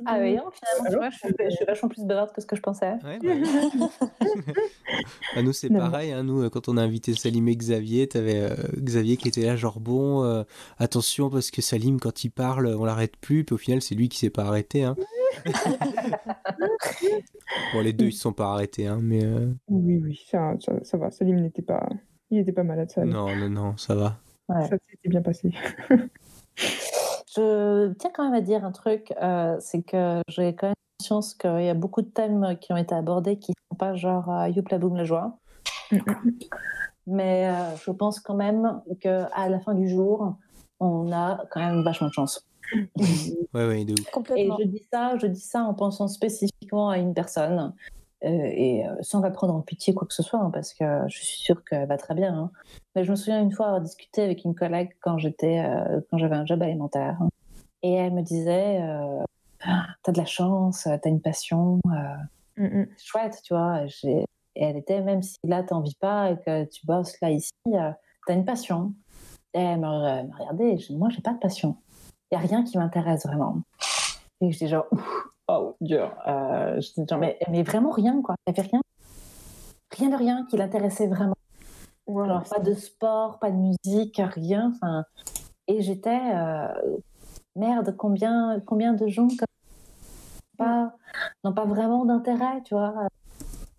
Ah 0.06 0.18
oui, 0.20 0.38
finalement, 0.38 0.90
tu 0.90 0.96
vois, 0.96 1.10
je 1.10 1.18
suis, 1.56 1.66
vachement 1.66 1.90
plus 1.90 2.04
bavarde 2.06 2.32
que 2.32 2.42
ce 2.42 2.46
que 2.46 2.56
je 2.56 2.62
pensais. 2.62 2.94
Ouais, 3.04 3.20
bah 3.22 3.34
bah, 5.36 5.42
nous, 5.42 5.54
c'est 5.54 5.70
pareil. 5.70 6.12
Hein, 6.12 6.24
nous, 6.24 6.50
quand 6.50 6.70
on 6.70 6.78
a 6.78 6.82
invité 6.82 7.14
Salim 7.14 7.48
et 7.48 7.56
Xavier, 7.56 8.08
tu 8.08 8.18
avais 8.18 8.42
euh, 8.42 8.56
Xavier 8.78 9.18
qui 9.18 9.28
était 9.28 9.42
là, 9.42 9.56
genre 9.56 9.80
bon, 9.80 10.24
euh, 10.24 10.44
attention 10.78 11.30
parce 11.30 11.52
que 11.52 11.62
Salim, 11.62 12.00
quand 12.00 12.24
il 12.24 12.30
parle, 12.30 12.68
on 12.68 12.86
l'arrête 12.86 13.18
plus. 13.18 13.44
Puis 13.44 13.56
au 13.56 13.58
final, 13.58 13.82
c'est 13.82 13.96
lui 13.96 14.10
qui 14.10 14.20
s'est 14.20 14.30
pas 14.30 14.46
arrêté. 14.46 14.84
Hein. 14.84 14.96
bon, 17.74 17.82
les 17.82 17.94
deux, 17.94 18.06
ils 18.06 18.14
se 18.14 18.22
sont 18.22 18.34
pas 18.34 18.52
arrêtés, 18.54 18.88
hein, 18.88 19.00
mais. 19.02 19.26
Oui, 19.70 20.00
oui, 20.04 20.26
ça, 20.30 20.54
ça, 20.84 20.98
va. 20.98 21.12
Salim 21.12 21.42
n'était 21.42 21.62
pas, 21.62 21.88
il 22.30 22.38
n'était 22.38 22.54
pas 22.54 22.64
malade. 22.64 22.92
Ça. 22.92 23.06
Non, 23.06 23.36
non, 23.36 23.50
non, 23.50 23.78
ça 23.78 23.96
va. 23.96 24.18
Ça 24.48 24.78
s'était 24.90 25.10
bien 25.10 25.22
passé. 25.22 25.52
je 26.58 27.94
tiens 27.94 28.12
quand 28.14 28.26
même 28.26 28.34
à 28.34 28.42
dire 28.42 28.66
un 28.66 28.72
truc, 28.72 29.14
euh, 29.22 29.58
c'est 29.60 29.82
que 29.82 30.22
j'ai 30.28 30.56
quand 30.56 30.68
même 30.68 30.76
conscience 31.00 31.34
qu'il 31.34 31.64
y 31.64 31.70
a 31.70 31.74
beaucoup 31.74 32.02
de 32.02 32.10
thèmes 32.10 32.58
qui 32.60 32.74
ont 32.74 32.78
été 32.78 32.96
abordés 32.96 33.38
qui 33.38 33.52
ne 33.52 33.56
sont 33.72 33.78
pas 33.78 33.96
genre 33.96 34.30
euh, 34.30 34.50
youpla 34.50 34.78
boum 34.78 34.96
la 34.96 35.06
joie. 35.06 35.38
Mais 37.08 37.48
euh, 37.48 37.76
je 37.78 37.92
pense 37.92 38.20
quand 38.20 38.36
même 38.36 38.82
qu'à 39.00 39.50
la 39.50 39.60
fin 39.60 39.74
du 39.74 39.88
jour, 39.88 40.36
on 40.80 41.12
a 41.12 41.46
quand 41.50 41.62
même 41.62 41.84
vachement 41.84 42.08
de 42.08 42.14
chance. 42.14 42.46
ouais, 42.76 43.68
ouais, 43.68 43.86
de 43.86 43.96
Et 44.36 44.50
je 44.60 44.66
dis 44.66 44.86
ça, 44.92 45.18
je 45.18 45.28
dis 45.28 45.40
ça 45.40 45.64
en 45.64 45.74
pensant 45.74 46.08
spécifiquement 46.10 46.90
à 46.90 46.98
une 46.98 47.14
personne 47.14 47.60
euh, 47.60 47.88
et 48.22 48.88
euh, 48.88 48.96
sans 49.02 49.22
la 49.22 49.30
prendre 49.30 49.54
en 49.54 49.62
pitié 49.62 49.94
quoi 49.94 50.08
que 50.08 50.14
ce 50.14 50.24
soit, 50.24 50.40
hein, 50.40 50.50
parce 50.52 50.74
que 50.74 50.84
je 51.08 51.18
suis 51.18 51.38
sûre 51.38 51.64
qu'elle 51.64 51.88
va 51.88 51.98
très 51.98 52.16
bien. 52.16 52.34
Hein. 52.34 52.52
Mais 52.96 53.04
je 53.04 53.12
me 53.12 53.16
souviens 53.16 53.42
une 53.42 53.52
fois 53.52 53.68
avoir 53.68 53.82
discuté 53.82 54.24
avec 54.24 54.44
une 54.44 54.56
collègue 54.56 54.92
quand 55.02 55.18
j'étais, 55.18 55.60
euh, 55.60 56.02
quand 56.10 56.18
j'avais 56.18 56.36
un 56.36 56.46
job 56.46 56.62
alimentaire, 56.62 57.20
et 57.84 57.94
elle 57.94 58.14
me 58.14 58.22
disait 58.22 58.82
ah, 59.64 59.86
"T'as 60.04 60.12
de 60.12 60.18
la 60.18 60.26
chance, 60.26 60.84
t'as 60.84 61.10
une 61.10 61.22
passion, 61.22 61.80
mmh, 62.58 62.66
mmh. 62.66 62.88
chouette, 62.98 63.40
tu 63.44 63.54
vois." 63.54 63.84
Et 64.04 64.26
elle 64.56 64.78
était 64.78 65.02
même 65.02 65.22
si 65.22 65.38
là 65.44 65.62
t'en 65.62 65.82
vis 65.82 65.96
pas 65.96 66.32
et 66.32 66.38
que 66.38 66.66
tu 66.66 66.86
bosses 66.88 67.22
là 67.22 67.30
ici, 67.30 67.52
t'as 67.66 68.34
une 68.34 68.46
passion. 68.46 68.94
Et 69.54 69.60
elle 69.60 69.80
me, 69.80 69.88
regardait, 70.38 70.78
moi 70.92 71.10
j'ai 71.10 71.22
pas 71.22 71.34
de 71.34 71.40
passion. 71.40 71.78
Il 72.32 72.36
y 72.36 72.38
a 72.38 72.42
rien 72.42 72.64
qui 72.64 72.78
m'intéresse 72.78 73.26
vraiment. 73.26 73.62
Et 74.42 74.52
je 74.52 74.58
dis 74.58 74.68
genre 74.68 74.88
oh, 75.48 75.76
dur. 75.82 76.16
Euh, 76.28 76.80
je 76.80 77.02
dis, 77.02 77.16
mais, 77.20 77.38
mais, 77.50 77.64
vraiment 77.64 77.92
rien, 77.92 78.22
quoi. 78.22 78.36
Il 78.46 78.54
n'y 78.54 78.60
avait 78.60 78.70
rien, 78.70 78.82
rien 79.92 80.10
de 80.10 80.16
rien 80.16 80.46
qui 80.50 80.58
l'intéressait 80.58 81.08
vraiment. 81.08 81.36
Alors, 82.08 82.44
pas 82.44 82.60
de 82.60 82.74
sport, 82.74 83.40
pas 83.40 83.52
de 83.52 83.58
musique, 83.58 84.22
rien. 84.24 84.72
Enfin, 84.76 85.04
et 85.68 85.82
j'étais, 85.82 86.22
euh, 86.34 86.68
merde, 87.56 87.96
combien, 87.98 88.62
combien 88.66 88.94
de 88.94 89.08
gens 89.08 89.28
pas, 90.58 90.94
n'ont 91.44 91.54
pas 91.54 91.66
vraiment 91.66 92.06
d'intérêt, 92.06 92.62
tu 92.64 92.74
vois, 92.74 93.08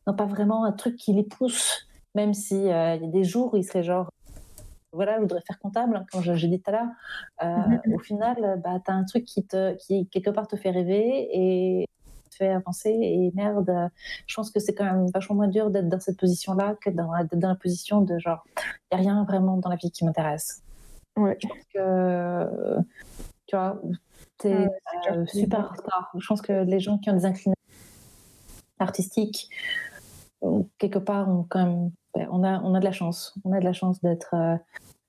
n'ont 0.07 0.15
pas 0.15 0.27
vraiment 0.27 0.65
un 0.65 0.73
truc 0.73 0.97
qui 0.97 1.12
les 1.12 1.24
pousse, 1.24 1.86
même 2.15 2.35
s'il 2.35 2.69
euh, 2.69 2.95
il 2.97 3.03
y 3.03 3.07
a 3.07 3.11
des 3.11 3.24
jours 3.24 3.55
où 3.55 3.57
ils 3.57 3.65
seraient 3.65 3.82
genre, 3.82 4.11
voilà, 4.98 5.14
je 5.14 5.20
voudrais 5.20 5.42
faire 5.46 5.60
comptable, 5.60 5.94
hein, 5.94 6.04
quand 6.10 6.20
j'ai 6.22 6.48
dit 6.48 6.60
tout 6.60 6.70
à 6.70 6.72
l'heure, 6.72 6.88
euh, 7.44 7.94
au 7.94 8.00
final, 8.00 8.60
bah, 8.64 8.80
tu 8.84 8.90
as 8.90 8.94
un 8.94 9.04
truc 9.04 9.24
qui, 9.24 9.46
te, 9.46 9.76
qui, 9.76 10.08
quelque 10.08 10.30
part, 10.30 10.48
te 10.48 10.56
fait 10.56 10.70
rêver 10.70 11.28
et 11.32 11.86
te 12.30 12.34
fait 12.34 12.48
avancer. 12.48 12.90
Et 12.90 13.30
merde, 13.36 13.90
je 14.26 14.34
pense 14.34 14.50
que 14.50 14.58
c'est 14.58 14.74
quand 14.74 14.86
même 14.86 15.06
vachement 15.14 15.36
moins 15.36 15.46
dur 15.46 15.70
d'être 15.70 15.88
dans 15.88 16.00
cette 16.00 16.18
position-là 16.18 16.74
que 16.80 16.90
dans, 16.90 17.12
dans 17.32 17.48
la 17.48 17.54
position 17.54 18.00
de 18.00 18.18
genre, 18.18 18.44
il 18.56 18.98
n'y 18.98 19.06
a 19.06 19.08
rien 19.08 19.22
vraiment 19.22 19.56
dans 19.56 19.70
la 19.70 19.76
vie 19.76 19.92
qui 19.92 20.04
m'intéresse. 20.04 20.64
Ouais. 21.16 21.38
Je 21.40 21.46
pense 21.46 21.64
que, 21.72 22.80
tu 23.46 23.54
vois, 23.54 23.80
tu 24.40 24.48
es 24.48 24.68
euh, 25.12 25.26
super 25.26 25.70
retard. 25.70 26.10
Je 26.18 26.26
pense 26.26 26.42
que 26.42 26.64
les 26.64 26.80
gens 26.80 26.98
qui 26.98 27.08
ont 27.08 27.14
des 27.14 27.24
inclinations 27.24 27.54
artistiques, 28.80 29.48
quelque 30.78 30.98
part, 30.98 31.28
ont 31.28 31.46
quand 31.48 31.64
même 31.64 31.92
on 32.31 32.45
a, 32.45 32.61
on 32.62 32.74
a 32.74 32.81
de 32.81 32.85
la 32.85 32.93
chance. 32.93 33.35
On 33.45 33.53
a 33.53 33.61
de 33.61 33.65
la 33.65 33.73
chance 33.73 34.01
d'être 34.01 34.35
euh, 34.35 34.57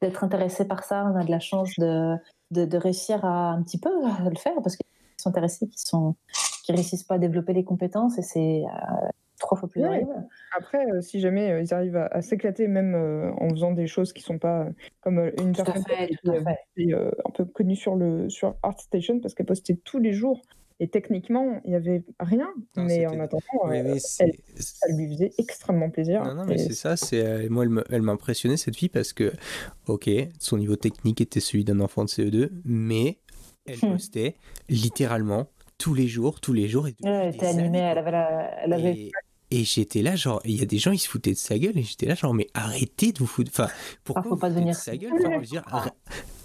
d'être 0.01 0.23
intéressé 0.23 0.65
par 0.65 0.83
ça. 0.83 1.05
On 1.05 1.15
a 1.15 1.23
de 1.23 1.31
la 1.31 1.39
chance 1.39 1.71
de, 1.77 2.15
de, 2.51 2.77
réussir 2.77 3.25
à 3.25 3.51
un 3.51 3.63
petit 3.63 3.79
peu 3.79 3.89
le 4.29 4.37
faire 4.37 4.55
parce 4.63 4.75
qu'ils 4.75 4.85
sont 5.17 5.29
intéressés, 5.29 5.67
qui 5.67 5.79
sont 5.79 6.15
qui 6.63 6.71
réussissent 6.71 7.03
pas 7.03 7.15
à 7.15 7.19
développer 7.19 7.53
les 7.53 7.63
compétences 7.63 8.17
et 8.17 8.21
c'est 8.21 8.63
euh, 8.63 9.07
trois 9.39 9.57
fois 9.57 9.67
plus 9.67 9.81
ouais. 9.81 10.05
Après, 10.55 10.85
euh, 10.91 11.01
si 11.01 11.19
jamais 11.19 11.61
ils 11.63 11.73
arrivent 11.73 11.97
à, 11.97 12.21
s'éclater 12.21 12.67
même 12.67 12.95
en 13.39 13.49
faisant 13.49 13.71
des 13.71 13.87
choses 13.87 14.13
qui 14.13 14.21
sont 14.21 14.39
pas 14.39 14.67
comme 15.01 15.31
une 15.39 15.53
personne 15.53 15.83
qui 15.83 16.91
est 16.91 16.93
un 16.93 17.31
peu 17.33 17.45
connue 17.45 17.75
sur 17.75 17.95
le 17.95 18.29
sur 18.29 18.55
ArtStation 18.63 19.19
parce 19.19 19.33
qu'elle 19.33 19.47
postait 19.47 19.75
tous 19.75 19.99
les 19.99 20.13
jours 20.13 20.41
et 20.81 20.87
techniquement, 20.87 21.59
il 21.65 21.71
n'y 21.71 21.75
avait 21.75 22.03
rien, 22.21 22.47
mais 22.77 23.05
en 23.05 23.19
attendant, 23.19 23.69
euh, 23.69 23.97
ça 23.99 24.25
lui 24.87 25.13
faisait 25.13 25.31
extrêmement 25.37 25.89
plaisir. 25.89 26.23
Non, 26.23 26.35
non, 26.35 26.45
mais 26.45 26.57
c'est 26.57 26.73
ça, 26.73 26.95
c'est, 26.95 27.21
euh, 27.25 27.47
moi, 27.49 27.65
elle 27.89 28.01
m'a 28.01 28.13
impressionné 28.13 28.55
cette 28.55 28.77
fille 28.77 28.87
parce 28.87 29.11
que, 29.11 29.33
ok, 29.87 30.09
son 30.39 30.57
niveau 30.57 30.77
technique 30.77 31.19
était 31.19 31.41
celui 31.41 31.65
d'un 31.65 31.81
enfant 31.81 32.05
de 32.05 32.09
CE2, 32.09 32.49
mais 32.63 33.19
elle 33.65 33.75
hmm. 33.75 33.91
postait 33.91 34.35
littéralement 34.69 35.49
tous 35.77 35.93
les 35.93 36.07
jours, 36.07 36.39
tous 36.39 36.53
les 36.53 36.69
jours. 36.69 36.87
Et 36.87 36.95
elle 37.03 37.35
était 37.35 37.47
animée, 37.47 37.79
elle 37.79 37.97
avait. 37.97 38.49
elle 38.63 38.73
avait... 38.73 39.11
Et, 39.51 39.63
j'étais 39.63 40.01
là, 40.01 40.15
genre, 40.15 40.41
il 40.45 40.57
y 40.57 40.61
a 40.61 40.65
des 40.65 40.77
gens, 40.77 40.91
ils 40.91 40.99
se 40.99 41.09
foutaient 41.09 41.31
de 41.31 41.37
sa 41.37 41.57
gueule, 41.57 41.77
et 41.77 41.83
j'étais 41.83 42.05
là, 42.05 42.15
genre, 42.15 42.33
mais 42.33 42.47
arrêtez 42.53 43.11
de 43.11 43.17
vous 43.17 43.27
foutre. 43.27 43.51
Enfin, 43.51 43.67
pourquoi 44.05 44.23
ah, 44.25 44.29
faut 44.29 44.37
pas 44.37 44.47
vous 44.47 44.55
devenir... 44.55 44.75
de 44.75 44.79
sa 44.79 44.95
gueule? 44.95 45.11
Enfin, 45.13 45.39
dire, 45.39 45.63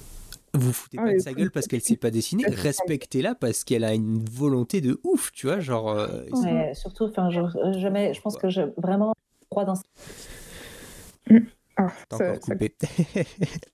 vous 0.54 0.72
foutez 0.72 0.96
Ah 1.00 1.04
pas 1.04 1.12
de 1.12 1.18
sa 1.18 1.32
gueule 1.32 1.50
parce 1.50 1.66
qu'elle 1.66 1.80
sait 1.82 1.96
pas 1.96 2.10
dessiner, 2.10 2.44
respectez-la 2.46 3.34
parce 3.34 3.64
qu'elle 3.64 3.84
a 3.84 3.92
une 3.94 4.24
volonté 4.24 4.80
de 4.80 5.00
ouf, 5.04 5.32
tu 5.32 5.46
vois, 5.46 5.60
genre. 5.60 5.90
euh, 5.90 6.24
Ouais, 6.32 6.72
surtout, 6.74 7.04
enfin, 7.04 7.28
je, 7.30 7.40
jamais, 7.78 8.14
je 8.14 8.20
pense 8.20 8.36
que 8.36 8.48
je 8.50 8.62
vraiment 8.76 9.12
crois 9.50 9.64
dans. 9.64 9.74
Ah, 11.76 11.88
T'as 12.08 12.16
ça- 12.18 12.30
encore 12.30 12.44
ça- 12.44 12.52
coupé. 12.52 12.74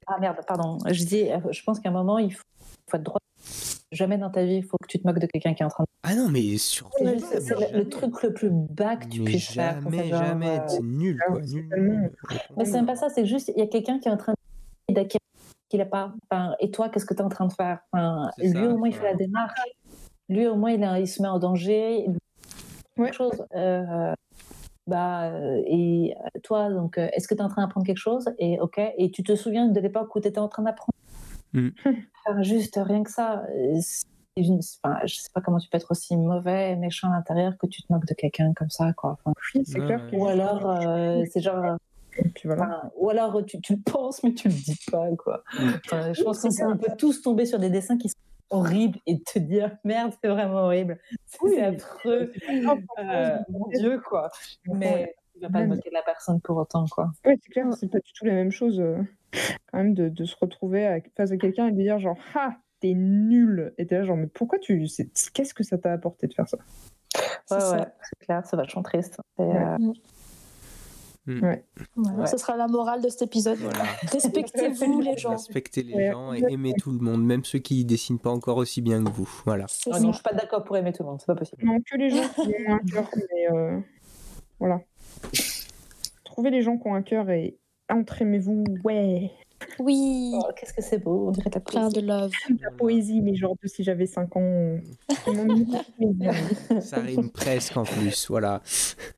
Ah 0.06 0.18
merde, 0.20 0.38
pardon. 0.46 0.78
Je 0.90 1.04
dis, 1.04 1.30
euh, 1.30 1.38
je 1.50 1.62
pense 1.62 1.80
qu'à 1.80 1.90
un 1.90 1.92
moment, 1.92 2.18
il 2.18 2.32
faut, 2.32 2.42
faut 2.88 2.96
être 2.96 3.02
droit. 3.02 3.18
Jamais 3.92 4.18
dans 4.18 4.30
ta 4.30 4.44
vie, 4.44 4.56
il 4.56 4.64
faut 4.64 4.76
que 4.80 4.86
tu 4.86 5.00
te 5.00 5.06
moques 5.06 5.18
de 5.18 5.26
quelqu'un 5.26 5.52
qui 5.54 5.62
est 5.62 5.66
en 5.66 5.70
train 5.70 5.82
de. 5.82 5.88
ah 6.04 6.14
non, 6.14 6.28
mais 6.28 6.56
surtout. 6.58 6.96
C'est 7.04 7.72
le, 7.74 7.88
truc 7.88 8.22
le 8.22 8.32
plus 8.32 8.48
bas 8.50 8.96
que 8.96 9.06
tu 9.06 9.20
Mais 9.20 9.30
puisses 9.32 9.48
faire. 9.52 9.80
jamais, 9.82 10.08
genre, 10.08 10.18
jamais, 10.24 10.58
euh, 10.60 10.68
c'est 10.68 10.82
nul, 10.82 11.18
ah 11.26 11.30
quoi. 11.32 11.40
nul, 11.42 11.68
nul. 11.76 12.12
Mais 12.56 12.64
c'est 12.64 12.72
même 12.72 12.86
pas 12.86 12.96
ça, 12.96 13.08
c'est 13.10 13.26
juste, 13.26 13.52
il 13.54 13.58
y 13.60 13.62
a 13.62 13.66
quelqu'un 13.66 13.98
qui 13.98 14.08
est 14.08 14.12
en 14.12 14.16
train 14.16 14.34
d'acquérir 14.88 15.20
qu'il 15.70 15.80
a 15.80 15.86
pas. 15.86 16.12
Enfin, 16.30 16.54
et 16.60 16.70
toi, 16.70 16.90
qu'est-ce 16.90 17.06
que 17.06 17.14
tu 17.14 17.20
es 17.20 17.24
en 17.24 17.28
train 17.30 17.46
de 17.46 17.52
faire? 17.54 17.78
Enfin, 17.92 18.30
Lui, 18.38 18.50
ça, 18.52 18.68
au 18.68 18.76
moins, 18.76 18.88
il 18.88 18.94
fait 18.94 19.04
la 19.04 19.14
démarche. 19.14 19.58
Lui, 20.28 20.46
au 20.46 20.56
moins, 20.56 20.72
il, 20.72 20.84
a- 20.84 20.98
il 21.00 21.08
se 21.08 21.22
met 21.22 21.28
en 21.28 21.38
danger. 21.38 22.06
Ouais. 22.98 23.06
Quelque 23.06 23.14
chose. 23.14 23.46
euh, 23.56 24.12
bah, 24.86 25.30
euh, 25.30 25.62
et 25.66 26.14
euh, 26.36 26.40
toi, 26.42 26.68
donc, 26.70 26.98
est-ce 26.98 27.26
que 27.28 27.34
tu 27.34 27.40
es 27.40 27.44
en 27.44 27.48
train 27.48 27.62
d'apprendre 27.62 27.86
quelque 27.86 27.96
chose? 27.96 28.28
Et 28.38 28.60
ok, 28.60 28.78
et 28.98 29.10
tu 29.10 29.22
te 29.22 29.34
souviens 29.36 29.68
de 29.68 29.80
l'époque 29.80 30.14
où 30.16 30.20
tu 30.20 30.28
étais 30.28 30.38
en 30.40 30.48
train 30.48 30.62
d'apprendre? 30.64 30.92
Mm. 31.52 31.68
Enfin, 32.26 32.42
Juste 32.42 32.78
rien 32.82 33.02
que 33.02 33.10
ça. 33.10 33.44
enfin, 34.36 34.98
je 35.06 35.14
sais 35.14 35.30
pas 35.34 35.40
comment 35.40 35.58
tu 35.58 35.68
peux 35.70 35.78
être 35.78 35.90
aussi 35.90 36.16
mauvais, 36.16 36.76
méchant 36.76 37.08
à 37.10 37.12
l'intérieur 37.16 37.56
que 37.58 37.66
tu 37.66 37.82
te 37.82 37.90
moques 37.92 38.04
de 38.06 38.14
quelqu'un 38.14 38.52
comme 38.54 38.68
ça, 38.70 38.92
quoi. 38.92 39.12
Enfin, 39.12 39.32
Oui, 39.54 39.62
c'est 39.64 39.80
clair. 39.80 40.06
ou 40.12 40.26
alors, 40.26 40.68
euh, 40.70 41.22
c'est 41.32 41.40
genre. 41.40 41.76
Et 42.18 42.28
puis 42.30 42.48
voilà. 42.48 42.62
Enfin, 42.64 42.90
ou 42.96 43.10
alors 43.10 43.44
tu, 43.44 43.60
tu 43.60 43.74
le 43.76 43.82
penses 43.82 44.22
mais 44.22 44.32
tu 44.34 44.48
le 44.48 44.54
dis 44.54 44.78
pas 44.90 45.08
quoi. 45.16 45.42
Mm. 45.58 45.68
Enfin, 45.86 46.12
je 46.12 46.22
pense 46.22 46.40
qu'on 46.40 46.48
peut, 46.48 46.72
on 46.72 46.76
peut 46.76 46.96
tous 46.98 47.22
tomber 47.22 47.46
sur 47.46 47.58
des 47.58 47.70
dessins 47.70 47.96
qui 47.98 48.08
sont 48.08 48.16
horribles 48.50 48.98
et 49.06 49.22
te 49.22 49.38
dire 49.38 49.76
merde 49.84 50.12
c'est 50.22 50.28
vraiment 50.28 50.64
horrible, 50.64 50.98
c'est 51.26 51.38
Oui. 51.42 51.58
affreux, 51.60 52.32
Euh, 52.98 53.38
mon 53.50 53.68
dieu 53.68 54.00
quoi. 54.00 54.30
Mais 54.66 55.14
tu 55.34 55.40
vas 55.40 55.48
pas 55.48 55.58
te 55.58 55.58
Même. 55.60 55.68
moquer 55.76 55.88
de 55.90 55.94
la 55.94 56.02
personne 56.02 56.40
pour 56.40 56.56
autant 56.56 56.84
quoi. 56.90 57.10
Ouais, 57.24 57.38
c'est 57.42 57.50
clair, 57.52 57.66
c'est 57.78 57.88
pas 57.90 58.00
du 58.00 58.12
tout 58.12 58.24
la 58.24 58.34
même 58.34 58.50
chose 58.50 58.80
euh, 58.80 58.96
quand 59.70 59.78
même 59.78 59.94
de, 59.94 60.08
de 60.08 60.24
se 60.24 60.34
retrouver 60.40 60.86
à- 60.86 60.98
face 61.16 61.30
à 61.30 61.36
quelqu'un 61.36 61.68
et 61.68 61.72
de 61.72 61.76
lui 61.76 61.84
dire 61.84 61.98
genre 62.00 62.18
ah 62.34 62.56
t'es 62.80 62.94
nul 62.94 63.72
et 63.78 63.86
t'es 63.86 63.98
là 63.98 64.04
genre 64.04 64.16
mais 64.16 64.26
pourquoi 64.26 64.58
tu 64.58 64.84
qu'est-ce 65.34 65.54
que 65.54 65.62
ça 65.62 65.78
t'a 65.78 65.92
apporté 65.92 66.26
de 66.26 66.34
faire 66.34 66.48
ça? 66.48 66.58
C'est 67.46 67.54
Ouais, 67.54 67.60
ça. 67.60 67.76
ouais, 67.78 67.86
c'est 68.02 68.24
clair, 68.24 68.42
c'est 68.46 68.56
vachement 68.56 68.82
triste. 68.82 69.18
Et, 69.38 69.42
Ouais. 69.42 69.56
euh, 69.56 69.92
Ouais. 71.38 71.64
Ce 72.26 72.36
sera 72.36 72.56
la 72.56 72.66
morale 72.66 73.02
de 73.02 73.08
cet 73.08 73.22
épisode. 73.22 73.58
Voilà. 73.58 73.84
Respectez-vous 74.12 75.00
les 75.00 75.16
gens. 75.16 75.30
Respectez 75.30 75.82
les 75.82 75.94
Ouais, 75.94 76.10
gens 76.10 76.32
et 76.32 76.42
aimez 76.48 76.72
tout 76.78 76.90
le 76.90 76.98
monde, 76.98 77.24
même 77.24 77.44
ceux 77.44 77.58
qui 77.58 77.84
dessinent 77.84 78.18
pas 78.18 78.30
encore 78.30 78.56
aussi 78.56 78.80
bien 78.80 79.02
que 79.04 79.10
vous. 79.10 79.28
Voilà. 79.44 79.64
Ah 79.64 79.92
ça. 79.92 80.00
non, 80.00 80.08
je 80.12 80.14
suis 80.18 80.22
pas 80.22 80.32
d'accord 80.34 80.64
pour 80.64 80.76
aimer 80.76 80.92
tout 80.92 81.02
le 81.02 81.10
monde, 81.10 81.20
c'est 81.20 81.26
pas 81.26 81.34
possible. 81.36 81.64
Non, 81.64 81.78
que 81.80 81.96
les 81.96 82.10
gens 82.10 82.28
qui 82.34 82.40
ont 82.66 82.72
un 82.74 82.78
cœur, 82.78 83.08
mais 83.14 83.50
euh, 83.52 83.78
voilà. 84.58 84.80
Trouvez 86.24 86.50
les 86.50 86.62
gens 86.62 86.78
qui 86.78 86.88
ont 86.88 86.94
un 86.94 87.02
cœur 87.02 87.28
et 87.30 87.58
entre 87.90 88.22
aimez-vous, 88.22 88.64
ouais. 88.84 89.30
Oui, 89.78 90.32
Oh, 90.34 90.46
Qu'est-ce 90.56 90.72
que 90.72 90.80
c'est 90.82 90.98
beau, 90.98 91.26
on 91.28 91.30
dirait 91.32 91.50
de 91.50 91.54
la 91.56 91.60
plein 91.60 91.88
de 91.90 92.00
love. 92.00 92.32
La 92.62 92.70
poésie, 92.70 93.20
mais 93.20 93.34
genre 93.34 93.56
de 93.62 93.68
si 93.68 93.84
j'avais 93.84 94.06
5 94.06 94.34
ans. 94.36 94.78
Ça 96.80 96.98
rime 97.00 97.30
presque 97.30 97.76
en 97.76 97.82
plus, 97.84 98.28
voilà. 98.30 98.62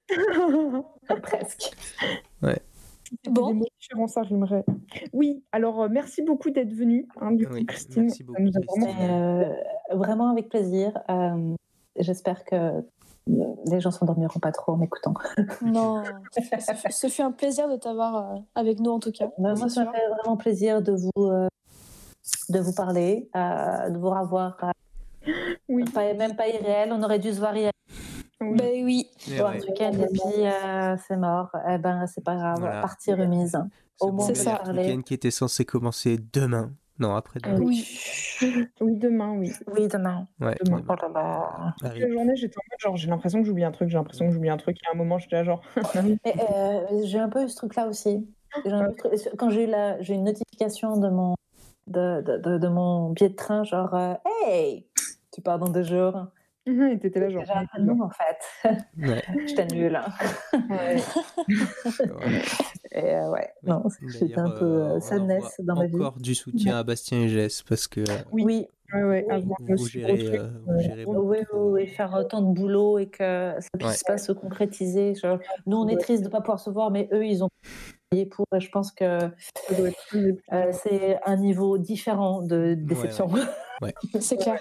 Presque. 1.22 1.72
Bon. 3.28 3.48
Des 3.48 3.54
mots 3.54 3.66
différents, 3.78 4.08
ça 4.08 4.22
rimerait. 4.22 4.64
Oui, 5.12 5.42
alors 5.52 5.82
euh, 5.82 5.88
merci 5.90 6.22
beaucoup 6.22 6.50
d'être 6.50 6.72
venue, 6.72 7.06
hein, 7.20 7.32
du 7.32 7.46
coup, 7.46 7.54
Oui, 7.54 7.66
Christine. 7.66 8.04
merci 8.04 8.24
beaucoup, 8.24 8.40
nous 8.40 8.50
a 8.56 8.60
Christine. 8.60 8.84
vraiment 8.84 9.44
euh, 9.44 9.54
vraiment 9.96 10.30
avec 10.30 10.48
plaisir. 10.48 10.98
Euh, 11.10 11.54
J'espère 11.98 12.44
que 12.46 12.82
les 13.26 13.80
gens 13.80 13.90
s'endormiront 13.90 14.40
pas 14.40 14.50
trop 14.50 14.72
en 14.72 14.76
m'écoutant. 14.78 15.12
Non, 15.60 16.02
ce 16.90 17.06
fut- 17.08 17.22
un 17.22 17.32
plaisir 17.32 17.68
de 17.68 17.76
t'avoir 17.76 18.16
euh, 18.16 18.38
avec 18.54 18.80
nous 18.80 18.90
en 18.90 18.98
tout 18.98 19.12
cas. 19.12 19.28
Moi, 19.36 19.54
ça 19.56 19.84
me 19.84 19.92
fait 19.92 20.08
vraiment 20.22 20.38
plaisir 20.38 20.80
de 20.80 20.92
vous, 20.92 21.10
euh, 21.26 21.48
de 22.48 22.58
vous 22.60 22.72
parler, 22.72 23.28
euh, 23.36 23.90
de 23.90 23.98
vous 23.98 24.08
revoir. 24.08 24.56
euh, 24.64 25.32
Oui. 25.68 25.84
pas, 25.84 26.14
même 26.14 26.34
pas 26.34 26.48
irréel, 26.48 26.90
on 26.92 27.02
aurait 27.02 27.18
dû 27.18 27.30
se 27.32 27.38
voir 27.40 27.54
hier 27.54 27.70
Oui. 28.51 28.56
Ben 28.56 28.85
oui, 28.85 29.06
pour 29.36 29.47
un 29.47 29.52
ouais, 29.52 29.60
week-end 29.60 29.93
et 29.93 30.06
puis 30.06 30.47
euh, 30.47 30.97
c'est 31.09 31.16
mort. 31.16 31.51
Eh 31.69 31.78
ben, 31.78 32.06
c'est 32.06 32.24
pas 32.24 32.36
grave, 32.36 32.59
Voilà. 32.60 32.81
partie 32.81 33.12
remise. 33.14 33.56
au 34.01 34.06
bon 34.09 34.12
moins, 34.14 34.27
c'est 34.27 34.35
ça. 34.35 34.62
week-end 34.73 35.01
qui 35.02 35.14
était 35.14 35.31
censé 35.31 35.64
commencer 35.64 36.19
demain. 36.32 36.73
Non, 36.98 37.16
après-demain. 37.16 37.59
oui. 37.59 37.85
Oui, 38.81 38.97
demain, 38.97 39.32
oui. 39.39 39.51
Oui, 39.74 39.89
demain. 39.89 40.28
Ouais, 40.40 40.55
Demain. 40.64 40.82
Oh 40.89 40.94
là 40.94 41.09
là. 41.09 41.74
Arrive. 41.82 42.02
Toute 42.02 42.10
la 42.10 42.14
journée, 42.14 42.36
j'étais 42.36 42.59
en 42.59 42.62
mode 42.70 42.81
genre, 42.81 42.97
j'ai 42.97 43.09
l'impression 43.09 43.40
que 43.40 43.47
j'oublie 43.47 43.64
un 43.64 43.73
truc, 43.73 43.89
j'ai 43.89 43.97
l'impression 43.97 44.27
que 44.27 44.32
j'oublie 44.32 44.51
un 44.51 44.56
truc. 44.56 44.77
Et 44.77 44.86
à 44.89 44.94
un 44.94 44.97
moment, 44.98 45.19
j'étais 45.19 45.36
là 45.36 45.44
genre, 45.44 45.62
euh, 45.97 46.81
j'ai 47.05 47.19
un 47.19 47.28
peu 47.28 47.43
eu 47.44 47.48
ce 47.48 47.56
truc-là 47.56 47.89
aussi. 47.89 48.28
Un 48.66 48.90
peu 48.93 49.10
Quand 49.39 49.48
j'ai 49.51 49.64
eu 49.64 49.66
la, 49.66 50.01
j'ai 50.02 50.14
une 50.14 50.24
notification 50.24 50.97
de 50.98 51.09
mon, 51.09 51.35
de, 51.86 52.20
de, 52.20 52.36
de, 52.36 52.59
de 52.59 52.69
mon 52.69 53.10
billet 53.10 53.31
de 53.31 53.35
train, 53.36 53.64
genre, 53.64 53.94
euh, 53.94 54.14
hey, 54.47 54.86
tu 55.32 55.40
pars 55.40 55.59
dans 55.59 55.70
deux 55.70 55.82
jours. 55.82 56.27
Et 56.66 56.98
t'étais 57.01 57.20
là 57.20 57.28
genre. 57.28 57.44
J'ai 57.44 57.52
un 57.52 57.66
peu 57.66 57.80
de 57.80 57.86
nom 57.86 58.02
en 58.02 58.10
fait. 58.10 58.78
Ouais, 58.98 59.22
Je 59.48 59.55
t'annule. 59.55 60.01
Ouais. 60.70 60.97
ouais. 61.98 62.43
Et 62.93 63.14
euh, 63.14 63.30
ouais, 63.30 63.48
non, 63.64 63.82
j'étais 64.09 64.39
un 64.39 64.51
peu 64.51 64.64
euh, 64.64 64.97
euh, 64.97 65.01
sadness 65.01 65.55
dans 65.60 65.76
ma 65.76 65.86
vie. 65.86 65.94
Encore 65.97 66.18
du 66.20 66.34
soutien 66.34 66.78
à 66.78 66.82
Bastien 66.84 67.22
et 67.22 67.28
Jess 67.28 67.62
parce 67.62 67.89
que 67.89 68.01
euh, 68.01 68.05
Oui. 68.30 68.44
Oui, 68.44 68.66
Ouais, 68.94 69.02
ouais, 69.05 69.24
Oui. 69.26 69.34
avoir 69.34 69.59
vous, 69.62 69.76
ce 69.78 69.90
gérez, 69.90 70.36
euh, 70.39 70.48
vous 70.66 70.78
gérez 70.80 71.05
oui, 71.06 71.86
faire 71.86 72.12
autant 72.12 72.43
de 72.43 72.52
boulot 72.55 72.98
et 72.98 73.06
que 73.09 73.55
ça 73.59 73.68
puisse 73.78 73.90
Ouais. 73.90 73.97
pas 74.06 74.18
se 74.18 74.32
concrétiser. 74.32 75.14
Genre, 75.14 75.39
nous, 75.64 75.78
on 75.78 75.89
est 75.89 75.94
Ouais. 75.94 75.98
triste 75.98 76.22
de 76.22 76.28
ne 76.28 76.30
pas 76.30 76.43
pouvoir 76.43 76.60
se 76.60 76.68
voir, 76.68 76.90
mais 76.90 77.09
eux, 77.10 77.24
ils 77.24 77.43
ont 77.43 77.48
payé 78.10 78.26
pour. 78.26 78.44
Je 78.55 78.68
pense 78.68 78.93
que 78.93 79.30
euh, 79.72 80.70
c'est 80.72 81.18
un 81.24 81.36
niveau 81.39 81.78
différent 81.78 82.43
de 82.43 82.74
déception. 82.74 83.30
c'est 84.20 84.36
clair. 84.36 84.60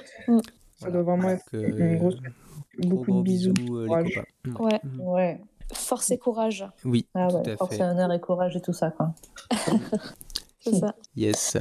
Ça 0.81 0.91
doit 0.91 1.03
vraiment 1.03 1.29
être 1.29 1.45
euh, 1.53 1.77
une 1.77 1.97
grosse. 1.97 2.15
gros, 2.15 2.89
Beaucoup 2.89 3.11
gros 3.11 3.19
de 3.19 3.23
bisous. 3.23 3.53
euh, 3.71 3.81
les 3.83 3.87
courage. 3.87 4.23
copains. 4.53 4.63
Ouais. 4.63 4.79
Mhm. 4.83 5.01
ouais. 5.01 5.41
Force 5.73 6.11
et 6.11 6.17
courage, 6.17 6.65
Oui, 6.83 7.07
Ah 7.13 7.27
tout 7.29 7.37
ouais, 7.37 7.51
à 7.51 7.57
force 7.57 7.75
et 7.75 7.81
honneur 7.81 8.11
et 8.11 8.19
courage 8.19 8.57
et 8.57 8.61
tout 8.61 8.73
ça, 8.73 8.91
quoi. 8.91 9.13
c'est 10.59 10.75
ça. 10.75 10.93
Yes. 11.15 11.57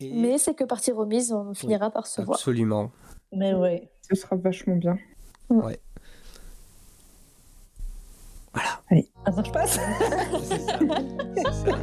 Et 0.00 0.12
Mais 0.12 0.36
c'est 0.38 0.54
que 0.54 0.64
partie 0.64 0.90
remise, 0.90 1.32
on 1.32 1.54
finira 1.54 1.90
par 1.90 2.06
se 2.08 2.22
voir. 2.22 2.36
absolument. 2.38 2.90
Mais 3.32 3.54
oui. 3.54 3.88
Ce 4.08 4.16
sera 4.16 4.34
vachement 4.36 4.74
bien. 4.76 4.98
Voilà. 5.48 5.76
Attends, 9.24 9.44
je 9.44 9.52
passe 9.52 9.78
C'est 10.42 10.58
ça. 10.58 10.78
C'est 11.36 11.52
ça. 11.70 11.76